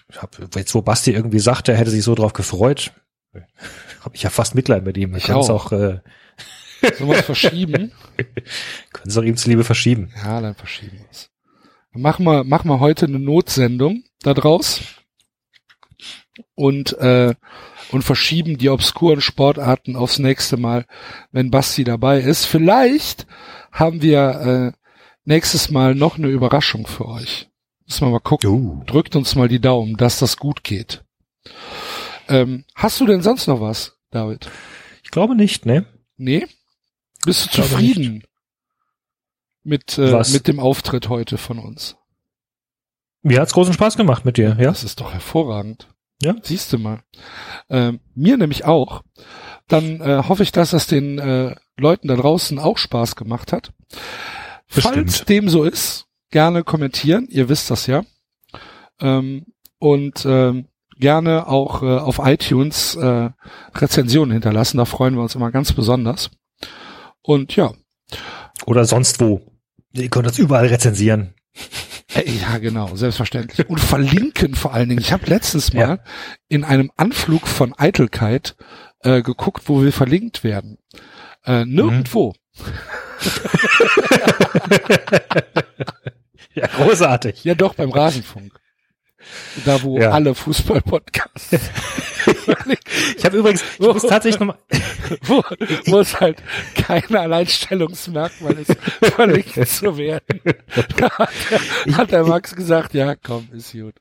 ich 0.10 0.22
hab, 0.22 0.56
jetzt 0.56 0.74
wo 0.76 0.82
Basti 0.82 1.12
irgendwie 1.12 1.40
sagt, 1.40 1.70
er 1.70 1.78
hätte 1.78 1.92
sich 1.92 2.04
so 2.04 2.16
drauf 2.16 2.34
gefreut, 2.34 2.92
habe 4.02 4.16
ich 4.16 4.24
ja 4.24 4.30
fast 4.30 4.56
Mitleid 4.56 4.84
mit 4.84 4.98
ihm. 4.98 5.12
Wir 5.12 5.18
Ich 5.18 5.26
können 5.26 5.40
es 5.40 5.50
auch. 5.50 5.72
äh, 5.72 6.00
wir 6.82 7.16
es 7.16 7.26
verschieben? 7.26 7.92
können 8.18 9.08
es 9.08 9.18
auch 9.18 9.24
ihm 9.24 9.38
zuliebe 9.38 9.64
verschieben. 9.64 10.12
Ja, 10.16 10.42
dann 10.42 10.56
verschieben 10.56 10.98
wir 10.98 11.06
es. 11.12 11.30
Machen 11.94 12.26
wir, 12.26 12.44
machen 12.44 12.70
wir 12.70 12.80
heute 12.80 13.06
eine 13.06 13.20
Notsendung 13.20 14.04
da 14.22 14.34
draus 14.34 14.82
und, 16.56 16.94
äh, 17.00 17.36
und 17.92 18.04
verschieben 18.04 18.58
die 18.58 18.70
obskuren 18.70 19.22
Sportarten 19.22 19.96
aufs 19.96 20.20
nächste 20.20 20.58
Mal, 20.58 20.86
wenn 21.32 21.52
Basti 21.52 21.84
dabei 21.84 22.20
ist. 22.20 22.46
Vielleicht 22.46 23.28
haben 23.72 24.02
wir 24.02 24.74
äh, 24.76 24.78
nächstes 25.26 25.72
Mal 25.72 25.96
noch 25.96 26.18
eine 26.18 26.28
Überraschung 26.28 26.88
für 26.88 27.08
euch. 27.08 27.50
Müssen 27.86 28.08
wir 28.08 28.12
mal 28.12 28.20
gucken. 28.20 28.50
Uh. 28.50 28.84
Drückt 28.86 29.16
uns 29.16 29.36
mal 29.36 29.48
die 29.48 29.60
Daumen, 29.60 29.98
dass 29.98 30.20
das 30.20 30.38
gut 30.38 30.64
geht. 30.64 31.04
Ähm, 32.28 32.64
hast 32.76 33.00
du 33.02 33.06
denn 33.06 33.22
sonst 33.22 33.48
noch 33.48 33.60
was, 33.60 33.98
David? 34.12 34.50
Ich 35.04 35.12
glaube 35.12 35.36
nicht, 35.36 35.66
ne? 35.66 35.86
Nee? 36.16 36.48
Bist 37.26 37.42
du 37.42 37.46
Ich 37.48 37.52
glaube 37.52 37.70
zufrieden 37.70 38.24
mit, 39.64 39.98
äh, 39.98 40.14
Was? 40.14 40.34
mit 40.34 40.48
dem 40.48 40.60
Auftritt 40.60 41.10
heute 41.10 41.38
von 41.38 41.60
uns? 41.60 41.98
Mir 43.22 43.40
hat's 43.40 43.54
großen 43.54 43.74
Spaß 43.74 43.98
gemacht 43.98 44.26
mit 44.26 44.38
dir, 44.38 44.56
ja? 44.60 44.70
Das 44.70 44.84
ist 44.84 45.00
doch 45.00 45.14
hervorragend. 45.14 45.88
Ja. 46.22 46.36
Siehst 46.42 46.72
du 46.74 46.78
mal. 46.78 47.02
Ähm, 47.70 48.00
mir 48.16 48.38
nämlich 48.38 48.66
auch. 48.66 49.04
Dann 49.68 50.02
äh, 50.02 50.24
hoffe 50.28 50.44
ich, 50.44 50.52
dass 50.52 50.72
das 50.72 50.88
den 50.88 51.18
äh, 51.20 51.56
Leuten 51.78 52.08
da 52.08 52.16
draußen 52.16 52.60
auch 52.60 52.78
Spaß 52.78 53.16
gemacht 53.16 53.54
hat. 53.54 53.74
Falls 54.68 55.06
Bestimmt. 55.06 55.30
dem 55.30 55.50
so 55.50 55.64
ist, 55.64 56.06
gerne 56.30 56.64
kommentieren. 56.64 57.28
Ihr 57.30 57.50
wisst 57.50 57.72
das 57.72 57.88
ja. 57.88 58.04
Ähm, 59.00 59.46
und 59.80 60.26
ähm, 60.26 60.68
gerne 60.98 61.48
auch 61.48 61.82
äh, 61.82 61.98
auf 61.98 62.20
iTunes 62.24 62.96
äh, 62.96 63.30
Rezensionen 63.76 64.32
hinterlassen. 64.32 64.78
Da 64.78 64.86
freuen 64.86 65.16
wir 65.16 65.22
uns 65.22 65.36
immer 65.36 65.52
ganz 65.52 65.74
besonders. 65.74 66.30
Und 67.22 67.56
ja, 67.56 67.74
Oder 68.66 68.86
sonst 68.86 69.20
wo. 69.20 69.42
Ihr 69.94 70.10
könnt 70.10 70.28
uns 70.28 70.40
überall 70.40 70.68
rezensieren. 70.68 71.34
Äh, 72.16 72.30
Ja, 72.30 72.58
genau, 72.58 72.96
selbstverständlich. 72.96 73.68
Und 73.70 73.80
verlinken 73.80 74.56
vor 74.56 74.74
allen 74.74 74.90
Dingen. 74.90 75.02
Ich 75.02 75.12
habe 75.12 75.26
letztens 75.28 75.74
mal 75.74 75.82
Ja. 75.82 76.00
in 76.48 76.64
einem 76.64 76.92
Anflug 76.98 77.48
von 77.48 77.74
Eitelkeit 77.78 78.56
äh, 79.04 79.22
geguckt, 79.22 79.64
wo 79.68 79.84
wir 79.84 79.92
verlinkt 79.94 80.44
werden. 80.44 80.78
Äh, 81.46 81.66
nirgendwo. 81.66 82.34
Ja, 86.54 86.68
großartig. 86.68 87.44
Ja, 87.46 87.56
doch, 87.56 87.76
beim 87.76 87.92
Rasenfunk. 87.92 88.60
Da, 89.66 89.82
wo 89.84 90.00
Ja. 90.00 90.12
alle 90.12 90.34
Fußball-Podcasts, 90.36 91.50
Ich 93.18 93.26
habe 93.26 93.38
übrigens, 93.38 93.64
ich 93.80 93.86
muss 93.88 94.04
tatsächlich 94.04 94.40
noch 94.40 94.48
mal, 94.48 94.58
wo, 95.24 95.44
wo 95.88 96.00
es 96.00 96.20
halt 96.20 96.38
kein 96.76 97.16
Alleinstellungsmerkmal 97.16 98.54
ist, 98.60 98.76
verlinkt 99.02 99.68
zu 99.68 99.98
werden. 99.98 100.42
Da 100.98 101.10
hat, 101.12 101.30
der, 101.50 101.98
hat 101.98 102.12
der 102.12 102.24
Max 102.26 102.56
gesagt, 102.56 102.94
ja, 102.94 103.16
komm, 103.16 103.48
ist 103.54 103.72
gut. 103.74 103.96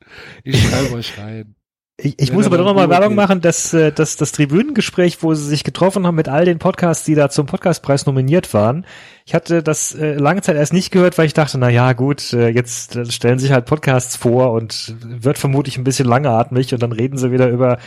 Ich 0.44 0.60
schreibe 0.62 0.94
euch 0.94 1.16
rein. 1.18 1.54
Ich, 2.02 2.14
ich 2.18 2.32
muss 2.32 2.44
er 2.44 2.46
aber 2.46 2.58
doch 2.58 2.64
nochmal 2.64 2.88
Werbung 2.88 3.14
machen, 3.14 3.40
dass, 3.40 3.72
äh, 3.74 3.92
dass 3.92 4.16
das 4.16 4.32
Tribünengespräch, 4.32 5.22
wo 5.22 5.34
sie 5.34 5.46
sich 5.46 5.64
getroffen 5.64 6.06
haben 6.06 6.14
mit 6.14 6.28
all 6.28 6.44
den 6.44 6.58
Podcasts, 6.58 7.04
die 7.04 7.14
da 7.14 7.28
zum 7.28 7.46
Podcastpreis 7.46 8.06
nominiert 8.06 8.52
waren. 8.54 8.86
Ich 9.26 9.34
hatte 9.34 9.62
das 9.62 9.94
äh, 9.94 10.14
lange 10.14 10.42
Zeit 10.42 10.56
erst 10.56 10.72
nicht 10.72 10.90
gehört, 10.90 11.18
weil 11.18 11.26
ich 11.26 11.34
dachte, 11.34 11.58
na 11.58 11.68
ja, 11.68 11.92
gut, 11.92 12.32
äh, 12.32 12.48
jetzt 12.48 12.96
äh, 12.96 13.10
stellen 13.10 13.38
sich 13.38 13.52
halt 13.52 13.66
Podcasts 13.66 14.16
vor 14.16 14.52
und 14.52 14.94
wird 15.02 15.38
vermutlich 15.38 15.76
ein 15.76 15.84
bisschen 15.84 16.08
langatmig 16.08 16.72
und 16.72 16.82
dann 16.82 16.92
reden 16.92 17.18
sie 17.18 17.30
wieder 17.30 17.48
über 17.48 17.78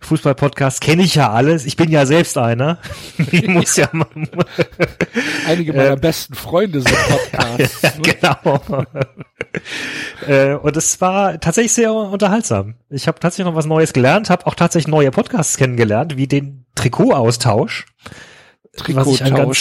Fußball-Podcasts. 0.00 0.80
Kenne 0.80 1.02
ich 1.02 1.14
ja 1.14 1.30
alles. 1.30 1.66
Ich 1.66 1.76
bin 1.76 1.90
ja 1.90 2.06
selbst 2.06 2.38
einer. 2.38 2.78
Ich 3.30 3.46
muss 3.46 3.76
ja 3.76 3.88
mal, 3.92 4.06
Einige 5.46 5.72
meiner 5.72 5.96
besten 5.96 6.34
Freunde 6.34 6.80
sind 6.80 6.96
Podcasts. 7.08 7.82
ne? 7.82 8.02
genau. 8.02 8.84
Äh, 10.26 10.54
und 10.54 10.76
es 10.76 11.00
war 11.00 11.40
tatsächlich 11.40 11.72
sehr 11.72 11.92
unterhaltsam. 11.92 12.74
Ich 12.88 13.08
habe 13.08 13.20
tatsächlich 13.20 13.46
noch 13.46 13.56
was 13.56 13.66
Neues 13.66 13.92
gelernt, 13.92 14.30
habe 14.30 14.46
auch 14.46 14.54
tatsächlich 14.54 14.88
neue 14.88 15.10
Podcasts 15.10 15.56
kennengelernt, 15.56 16.16
wie 16.16 16.26
den 16.26 16.66
Trikot-Austausch. 16.74 17.86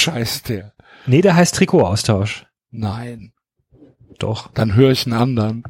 Ganz- 0.08 0.16
heißt 0.16 0.50
der. 0.50 0.74
Nee, 1.06 1.22
der 1.22 1.36
heißt 1.36 1.56
Trikot-Austausch. 1.56 2.46
Nein. 2.72 3.34
Doch. 4.20 4.52
Dann 4.54 4.76
höre 4.76 4.92
ich 4.92 5.06
einen 5.06 5.14
anderen. 5.20 5.64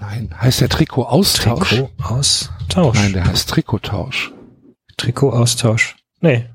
Nein, 0.00 0.34
heißt 0.38 0.60
der 0.60 0.68
Trikot-Austausch? 0.68 1.68
Trikot-Austausch. 1.70 2.96
Nein, 2.98 3.12
der 3.14 3.24
heißt 3.26 3.48
Trikottausch. 3.48 4.32
Trikot-Austausch. 4.96 5.96
Nee. 6.20 6.46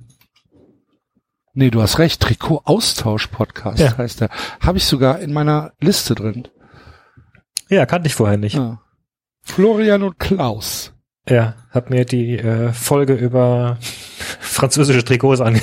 Nee, 1.53 1.69
du 1.69 1.81
hast 1.81 1.99
recht. 1.99 2.21
Trikot-Austausch-Podcast 2.21 3.79
Ja. 3.79 3.97
heißt 3.97 4.21
der. 4.21 4.29
Habe 4.61 4.77
ich 4.77 4.85
sogar 4.85 5.19
in 5.19 5.33
meiner 5.33 5.73
Liste 5.79 6.15
drin. 6.15 6.47
Ja, 7.69 7.85
kannte 7.85 8.07
ich 8.07 8.15
vorher 8.15 8.37
nicht. 8.37 8.55
Ja. 8.55 8.81
Florian 9.41 10.03
und 10.03 10.19
Klaus. 10.19 10.93
Ja, 11.27 11.55
hab 11.71 11.89
mir 11.89 12.05
die 12.05 12.37
äh, 12.37 12.73
Folge 12.73 13.13
über 13.13 13.77
französische 14.39 15.03
Trikots 15.03 15.41
ange 15.41 15.61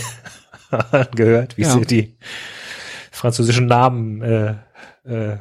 angehört, 0.91 1.57
wie 1.57 1.63
Ja. 1.63 1.71
sie 1.71 1.81
die 1.87 2.17
französischen 3.11 3.67
Namen 3.67 4.23
äh, 4.23 4.55
äh, 5.05 5.39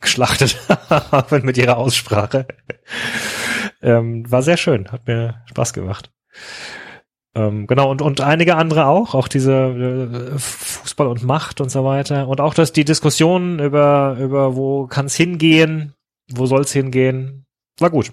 geschlachtet 0.00 0.58
haben 0.90 1.44
mit 1.44 1.56
ihrer 1.58 1.76
Aussprache. 1.76 2.46
ähm, 3.82 4.30
war 4.30 4.42
sehr 4.42 4.56
schön, 4.56 4.90
hat 4.90 5.06
mir 5.06 5.42
Spaß 5.46 5.72
gemacht. 5.72 6.10
Ähm, 7.34 7.66
genau, 7.68 7.90
und, 7.90 8.02
und 8.02 8.20
einige 8.20 8.56
andere 8.56 8.86
auch, 8.86 9.14
auch 9.14 9.28
diese 9.28 9.52
äh, 9.52 10.38
Fußball 10.38 11.06
und 11.06 11.22
Macht 11.22 11.60
und 11.60 11.70
so 11.70 11.84
weiter. 11.84 12.26
Und 12.28 12.40
auch 12.40 12.54
dass 12.54 12.72
die 12.72 12.84
Diskussion 12.84 13.60
über, 13.60 14.16
über 14.20 14.56
wo 14.56 14.86
kann 14.86 15.06
es 15.06 15.14
hingehen, 15.14 15.94
wo 16.28 16.46
soll 16.46 16.62
es 16.62 16.72
hingehen, 16.72 17.46
war 17.78 17.90
gut. 17.90 18.12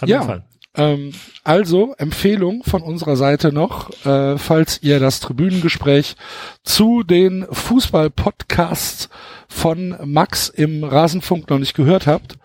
Hat 0.00 0.08
Ja. 0.08 0.16
mir 0.18 0.22
gefallen. 0.22 0.44
Ähm, 0.74 1.12
also 1.44 1.94
Empfehlung 1.96 2.62
von 2.64 2.82
unserer 2.82 3.16
Seite 3.16 3.52
noch, 3.52 3.90
äh, 4.04 4.36
falls 4.36 4.82
ihr 4.82 5.00
das 5.00 5.20
Tribünengespräch 5.20 6.16
zu 6.64 7.02
den 7.04 7.46
Fußball-Podcasts 7.50 9.08
von 9.48 9.96
Max 10.04 10.48
im 10.48 10.84
Rasenfunk 10.84 11.48
noch 11.50 11.58
nicht 11.58 11.74
gehört 11.74 12.06
habt, 12.06 12.38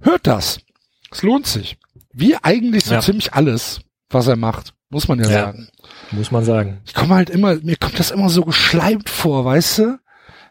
hört 0.00 0.26
das. 0.26 0.58
Es 1.10 1.22
lohnt 1.22 1.46
sich. 1.46 1.76
Wie 2.12 2.36
eigentlich 2.42 2.84
so 2.84 2.94
Ja. 2.94 3.00
ziemlich 3.00 3.34
alles, 3.34 3.80
was 4.08 4.26
er 4.26 4.36
macht, 4.36 4.72
muss 4.96 5.08
man 5.08 5.18
ja, 5.18 5.26
Ja. 5.26 5.30
sagen. 5.44 5.68
Muss 6.10 6.30
man 6.30 6.42
sagen. 6.42 6.78
Ich 6.86 6.94
komme 6.94 7.14
halt 7.16 7.28
immer, 7.28 7.56
mir 7.56 7.76
kommt 7.76 7.98
das 7.98 8.10
immer 8.10 8.30
so 8.30 8.44
geschleimt 8.46 9.10
vor, 9.10 9.44
weißt 9.44 9.78
du? 9.78 9.98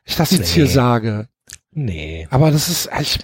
Ich 0.03 0.15
das 0.17 0.29
jetzt 0.29 0.49
Nee. 0.49 0.53
hier 0.53 0.67
sage. 0.67 1.27
Nee. 1.71 2.27
Aber 2.29 2.51
das 2.51 2.69
ist, 2.69 2.89
ich, 3.01 3.17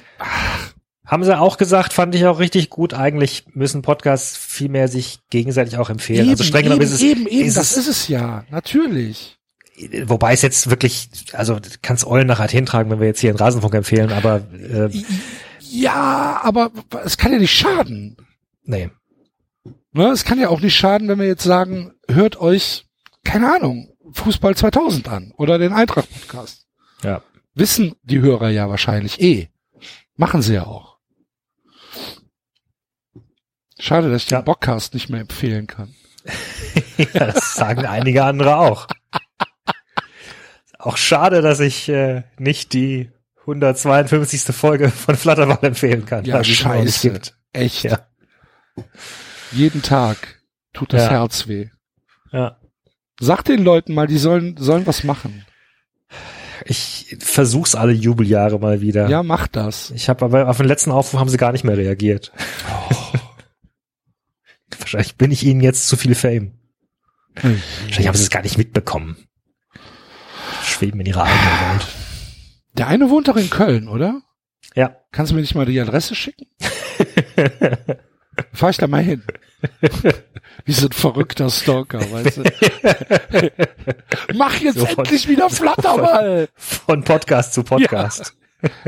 Haben 1.05 1.23
sie 1.23 1.37
auch 1.37 1.57
gesagt, 1.57 1.93
fand 1.93 2.15
ich 2.15 2.25
auch 2.25 2.39
richtig 2.39 2.69
gut. 2.71 2.95
Eigentlich 2.95 3.43
müssen 3.53 3.83
Podcasts 3.83 4.35
viel 4.35 4.69
mehr 4.69 4.87
sich 4.87 5.19
gegenseitig 5.29 5.77
auch 5.77 5.89
empfehlen. 5.91 6.27
also 6.29 6.43
streng 6.43 6.63
genommen 6.63 6.81
ist 6.81 6.91
es, 6.93 7.01
eben, 7.03 7.27
eben, 7.27 7.47
ist 7.47 7.57
das 7.57 7.71
es, 7.71 7.77
ist 7.77 7.87
es 7.87 8.07
ja, 8.07 8.45
natürlich. 8.49 9.37
wobei 10.05 10.33
es 10.33 10.41
jetzt 10.41 10.69
wirklich, 10.71 11.09
also 11.33 11.59
kannst 11.83 12.07
Eulen 12.07 12.27
nach 12.27 12.39
Athen 12.39 12.65
tragen, 12.65 12.89
wenn 12.89 12.99
wir 12.99 13.07
jetzt 13.07 13.19
hier 13.19 13.29
einen 13.29 13.37
Rasenfunk 13.39 13.75
empfehlen, 13.75 14.11
aber 14.11 14.41
äh, 14.53 14.89
Ja, 15.59 16.39
aber 16.43 16.71
es 17.05 17.17
kann 17.17 17.31
ja 17.31 17.37
nicht 17.39 17.53
schaden. 17.53 18.17
nee. 18.63 18.89
Ne? 19.93 20.07
Es 20.07 20.23
kann 20.23 20.39
ja 20.39 20.49
auch 20.49 20.61
nicht 20.61 20.75
schaden, 20.75 21.07
wenn 21.07 21.19
wir 21.19 21.27
jetzt 21.27 21.43
sagen, 21.43 21.93
hört 22.07 22.37
euch, 22.39 22.85
keine 23.23 23.53
Ahnung, 23.53 23.93
Fußball 24.13 24.55
2000 24.55 25.07
an 25.09 25.33
oder 25.37 25.57
den 25.57 25.73
Eintracht-Podcast. 25.73 26.65
Ja. 27.03 27.21
Wissen 27.53 27.95
die 28.03 28.21
Hörer 28.21 28.49
ja 28.49 28.69
wahrscheinlich 28.69 29.19
eh. 29.21 29.49
Machen 30.15 30.41
sie 30.41 30.53
ja 30.53 30.65
auch. 30.65 30.97
Schade, 33.79 34.09
dass 34.11 34.23
ich 34.23 34.29
Ja. 34.29 34.41
den 34.41 34.45
Bockcast 34.45 34.93
nicht 34.93 35.09
mehr 35.09 35.21
empfehlen 35.21 35.67
kann. 35.67 35.93
ja, 36.97 37.27
das 37.27 37.55
sagen 37.55 37.85
einige 37.85 38.23
andere 38.23 38.57
auch. 38.57 38.87
Auch 40.77 40.97
schade, 40.97 41.41
dass 41.41 41.59
ich 41.59 41.89
äh, 41.89 42.23
nicht 42.37 42.73
die 42.73 43.11
152. 43.41 44.43
Folge 44.55 44.89
von 44.89 45.15
Flatterball 45.15 45.59
empfehlen 45.63 46.05
kann. 46.05 46.25
Ja, 46.25 46.43
scheiße. 46.43 47.19
Echt. 47.53 47.83
Ja. 47.83 48.07
Jeden 49.51 49.81
Tag 49.81 50.41
tut 50.73 50.93
das 50.93 51.03
Ja. 51.03 51.09
Herz 51.11 51.47
weh. 51.47 51.69
Ja. 52.31 52.57
Sag 53.19 53.43
den 53.43 53.63
Leuten 53.63 53.93
mal, 53.93 54.07
die 54.07 54.17
sollen, 54.17 54.55
sollen 54.57 54.87
was 54.87 55.03
machen. 55.03 55.45
Ich 56.65 57.17
versuch's 57.19 57.75
alle 57.75 57.91
Jubeljahre 57.91 58.59
mal 58.59 58.81
wieder. 58.81 59.09
Ja, 59.09 59.23
mach 59.23 59.47
das. 59.47 59.91
Ich 59.91 60.09
habe 60.09 60.25
aber 60.25 60.47
auf 60.47 60.57
den 60.57 60.67
letzten 60.67 60.91
Aufruf 60.91 61.19
haben 61.19 61.29
sie 61.29 61.37
gar 61.37 61.51
nicht 61.51 61.63
mehr 61.63 61.77
reagiert. 61.77 62.31
Wahrscheinlich 64.79 65.17
bin 65.17 65.31
ich 65.31 65.43
ihnen 65.43 65.61
jetzt 65.61 65.87
zu 65.87 65.97
viel 65.97 66.15
Fame. 66.15 66.53
Wahrscheinlich 67.35 68.07
haben 68.07 68.17
sie 68.17 68.23
es 68.23 68.29
gar 68.29 68.41
nicht 68.43 68.57
mitbekommen. 68.57 69.17
Schweben 70.63 70.99
in 70.99 71.05
ihrer 71.07 71.23
eigenen 71.23 71.71
Welt. 71.71 71.87
Der 72.73 72.87
eine 72.87 73.09
wohnt 73.09 73.27
doch 73.27 73.37
in 73.37 73.49
Köln, 73.49 73.87
oder? 73.87 74.21
Ja. 74.75 74.95
Kannst 75.11 75.31
du 75.31 75.35
mir 75.35 75.41
nicht 75.41 75.55
mal 75.55 75.65
die 75.65 75.79
Adresse 75.79 76.15
schicken? 76.15 76.45
Fahr 78.53 78.69
ich 78.69 78.77
da 78.77 78.87
mal 78.87 79.03
hin. 79.03 79.23
Wie 80.65 80.71
so 80.73 80.87
ein 80.87 80.91
verrückter 80.91 81.49
Stalker, 81.49 81.99
weißt 82.11 82.37
du? 82.37 82.43
Mach 84.35 84.55
jetzt 84.59 84.79
So 84.79 84.85
von- 84.85 85.05
endlich 85.05 85.27
wieder 85.27 85.49
Flatterball! 85.49 86.49
Von 86.55 87.03
Podcast 87.03 87.53
zu 87.53 87.63
Podcast. 87.63 88.33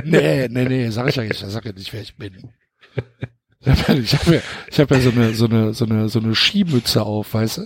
Nee, 0.03 0.47
nee, 0.49 0.65
nee, 0.65 0.89
sag 0.89 1.09
ich 1.09 1.15
ja 1.15 1.23
nicht. 1.23 1.41
Ich 1.41 1.47
sag 1.51 1.65
ja 1.65 1.71
nicht, 1.71 1.93
wer 1.93 2.01
ich 2.01 2.15
bin. 2.15 2.51
Ich 3.61 3.67
hab 3.69 3.87
ja, 3.87 3.95
ich 3.95 4.13
hab 4.13 4.27
ja, 4.27 4.39
ich 4.69 4.79
hab 4.79 4.91
ja 4.91 4.99
so 4.99 5.09
eine, 5.11 5.33
so 5.33 5.45
eine, 5.45 5.73
so 5.73 5.85
eine, 5.85 6.09
so 6.09 6.19
eine 6.19 6.35
Skimütze 6.35 7.01
auf, 7.03 7.33
weißt 7.33 7.57
du? 7.59 7.65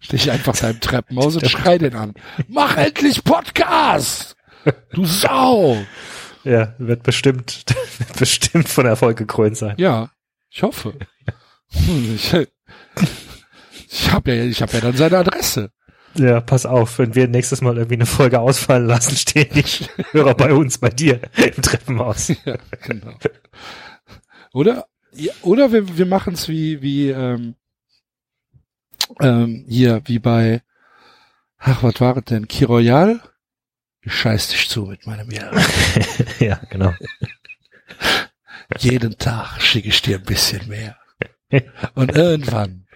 Steh 0.00 0.16
ich 0.16 0.30
einfach 0.30 0.54
da 0.56 0.70
im 0.70 0.80
Treppenhaus 0.80 1.36
und 1.36 1.48
schrei 1.50 1.78
den 1.78 1.94
an. 1.96 2.14
Mach 2.48 2.76
endlich 2.76 3.24
Podcast! 3.24 4.36
Du 4.92 5.04
Sau! 5.04 5.78
Ja, 6.44 6.74
wird 6.78 7.02
bestimmt, 7.02 7.64
wird 7.98 8.18
bestimmt 8.18 8.68
von 8.68 8.86
Erfolg 8.86 9.16
gekrönt 9.16 9.56
sein. 9.56 9.74
Ja, 9.78 10.10
ich 10.50 10.62
hoffe. 10.62 10.94
Hm, 11.72 12.14
Ich, 12.16 12.32
ich 13.90 14.12
habe 14.12 14.34
ja, 14.34 14.44
ich 14.44 14.62
hab 14.62 14.72
ja 14.72 14.80
dann 14.80 14.96
seine 14.96 15.18
Adresse. 15.18 15.70
Ja, 16.16 16.40
pass 16.40 16.64
auf, 16.64 16.98
wenn 16.98 17.14
wir 17.16 17.26
nächstes 17.26 17.60
Mal 17.60 17.76
irgendwie 17.76 17.96
eine 17.96 18.06
Folge 18.06 18.38
ausfallen 18.38 18.86
lassen, 18.86 19.16
stehen 19.16 19.48
die 19.52 19.64
Hörer 20.12 20.34
bei 20.34 20.52
uns, 20.52 20.78
bei 20.78 20.90
dir 20.90 21.20
im 21.36 21.60
Treppenhaus. 21.62 22.28
Ja, 22.44 22.56
genau. 22.86 23.14
Oder, 24.52 24.86
ja, 25.12 25.32
oder 25.42 25.72
wir, 25.72 25.96
wir 25.96 26.06
machen 26.06 26.34
es 26.34 26.48
wie, 26.48 26.80
wie, 26.82 27.08
ähm, 27.10 27.56
ähm, 29.20 29.64
hier, 29.68 30.02
wie 30.04 30.20
bei, 30.20 30.62
ach, 31.58 31.82
was 31.82 32.00
war 32.00 32.16
es 32.16 32.24
denn? 32.26 32.46
Kiroyal? 32.46 33.20
Ich 34.04 34.12
scheiß 34.14 34.48
dich 34.48 34.68
zu 34.68 34.86
mit 34.86 35.06
meinem 35.06 35.30
Ja. 35.30 35.50
ja, 36.38 36.60
genau. 36.70 36.92
Jeden 38.78 39.16
Tag 39.18 39.60
schicke 39.60 39.88
ich 39.88 40.02
dir 40.02 40.18
ein 40.18 40.24
bisschen 40.24 40.68
mehr. 40.68 40.98
Und 41.94 42.14
irgendwann, 42.14 42.86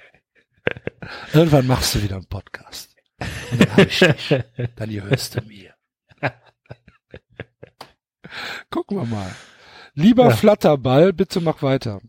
irgendwann 1.33 1.67
machst 1.67 1.95
du 1.95 2.03
wieder 2.03 2.17
einen 2.17 2.27
Podcast. 2.27 2.95
Und 3.51 3.61
dann 3.61 3.71
hab 3.77 3.87
ich 3.87 3.99
dich. 3.99 4.45
Dann 4.77 4.91
gehörst 4.91 5.37
du 5.37 5.43
mir. 5.43 5.75
Gucken 8.71 8.99
wir 8.99 9.07
mal. 9.07 9.35
Lieber 9.95 10.29
Ja. 10.29 10.37
Flatterball, 10.37 11.13
bitte 11.13 11.41
mach 11.41 11.63
weiter. 11.63 12.01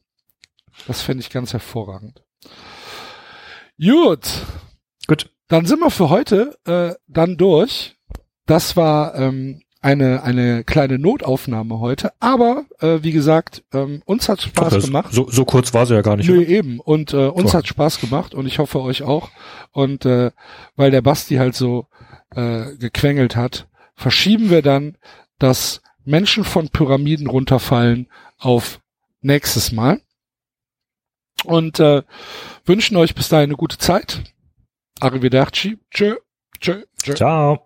Das 0.88 1.02
fände 1.02 1.22
ich 1.22 1.30
ganz 1.30 1.54
hervorragend. 1.54 2.24
Gut, 3.80 4.28
Gut. 5.08 5.34
dann 5.48 5.66
sind 5.66 5.80
wir 5.80 5.90
für 5.92 6.10
heute 6.10 6.58
äh, 6.66 6.96
dann 7.08 7.38
durch. 7.38 7.96
Das 8.50 8.76
war 8.76 9.14
ähm, 9.16 9.62
eine 9.82 10.24
eine 10.24 10.64
kleine 10.64 10.98
Notaufnahme 11.00 11.80
heute, 11.80 12.12
aber 12.20 12.66
äh, 12.80 13.00
wie 13.04 13.12
gesagt, 13.12 13.64
ähm, 13.74 14.02
uns 14.06 14.28
hat 14.28 14.42
Spaß 14.42 14.74
Das- 14.74 14.86
gemacht. 14.86 15.14
So, 15.14 15.30
so 15.30 15.46
kurz 15.46 15.74
war 15.74 15.86
sie 15.86 15.94
ja 15.94 16.02
gar 16.02 16.18
nicht. 16.18 16.28
Nö, 16.28 16.42
eben. 16.44 16.80
Und 16.80 17.14
äh, 17.14 17.28
uns 17.28 17.52
Toll. 17.52 17.60
hat 17.60 17.68
Spaß 17.68 18.02
gemacht 18.02 18.34
und 18.34 18.46
ich 18.48 18.60
hoffe 18.60 18.82
euch 18.82 19.04
auch. 19.04 19.30
Und 19.72 20.06
äh, 20.06 20.32
weil 20.76 20.92
der 20.92 21.02
Basti 21.02 21.36
halt 21.36 21.56
so 21.56 21.86
äh, 22.36 22.76
gequengelt 22.78 23.36
hat, 23.36 23.68
verschieben 23.96 24.50
wir 24.50 24.62
dann, 24.62 24.98
dass 25.38 25.82
Menschen 26.04 26.44
von 26.44 26.70
Pyramiden 26.70 27.28
runterfallen 27.28 28.08
auf 28.40 28.82
nächstes 29.22 29.72
Mal. 29.72 30.02
Und 31.46 31.80
äh, 31.80 32.02
wünschen 32.66 32.98
euch 32.98 33.16
bis 33.16 33.30
dahin 33.30 33.50
eine 33.52 33.56
gute 33.58 33.78
Zeit. 33.78 34.24
Arrivederci. 35.00 35.78
Tschö. 35.92 36.16
Tschö. 36.60 36.84
Tschö. 37.02 37.14
Ciao. 37.14 37.66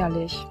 Ehrlich, 0.00 0.46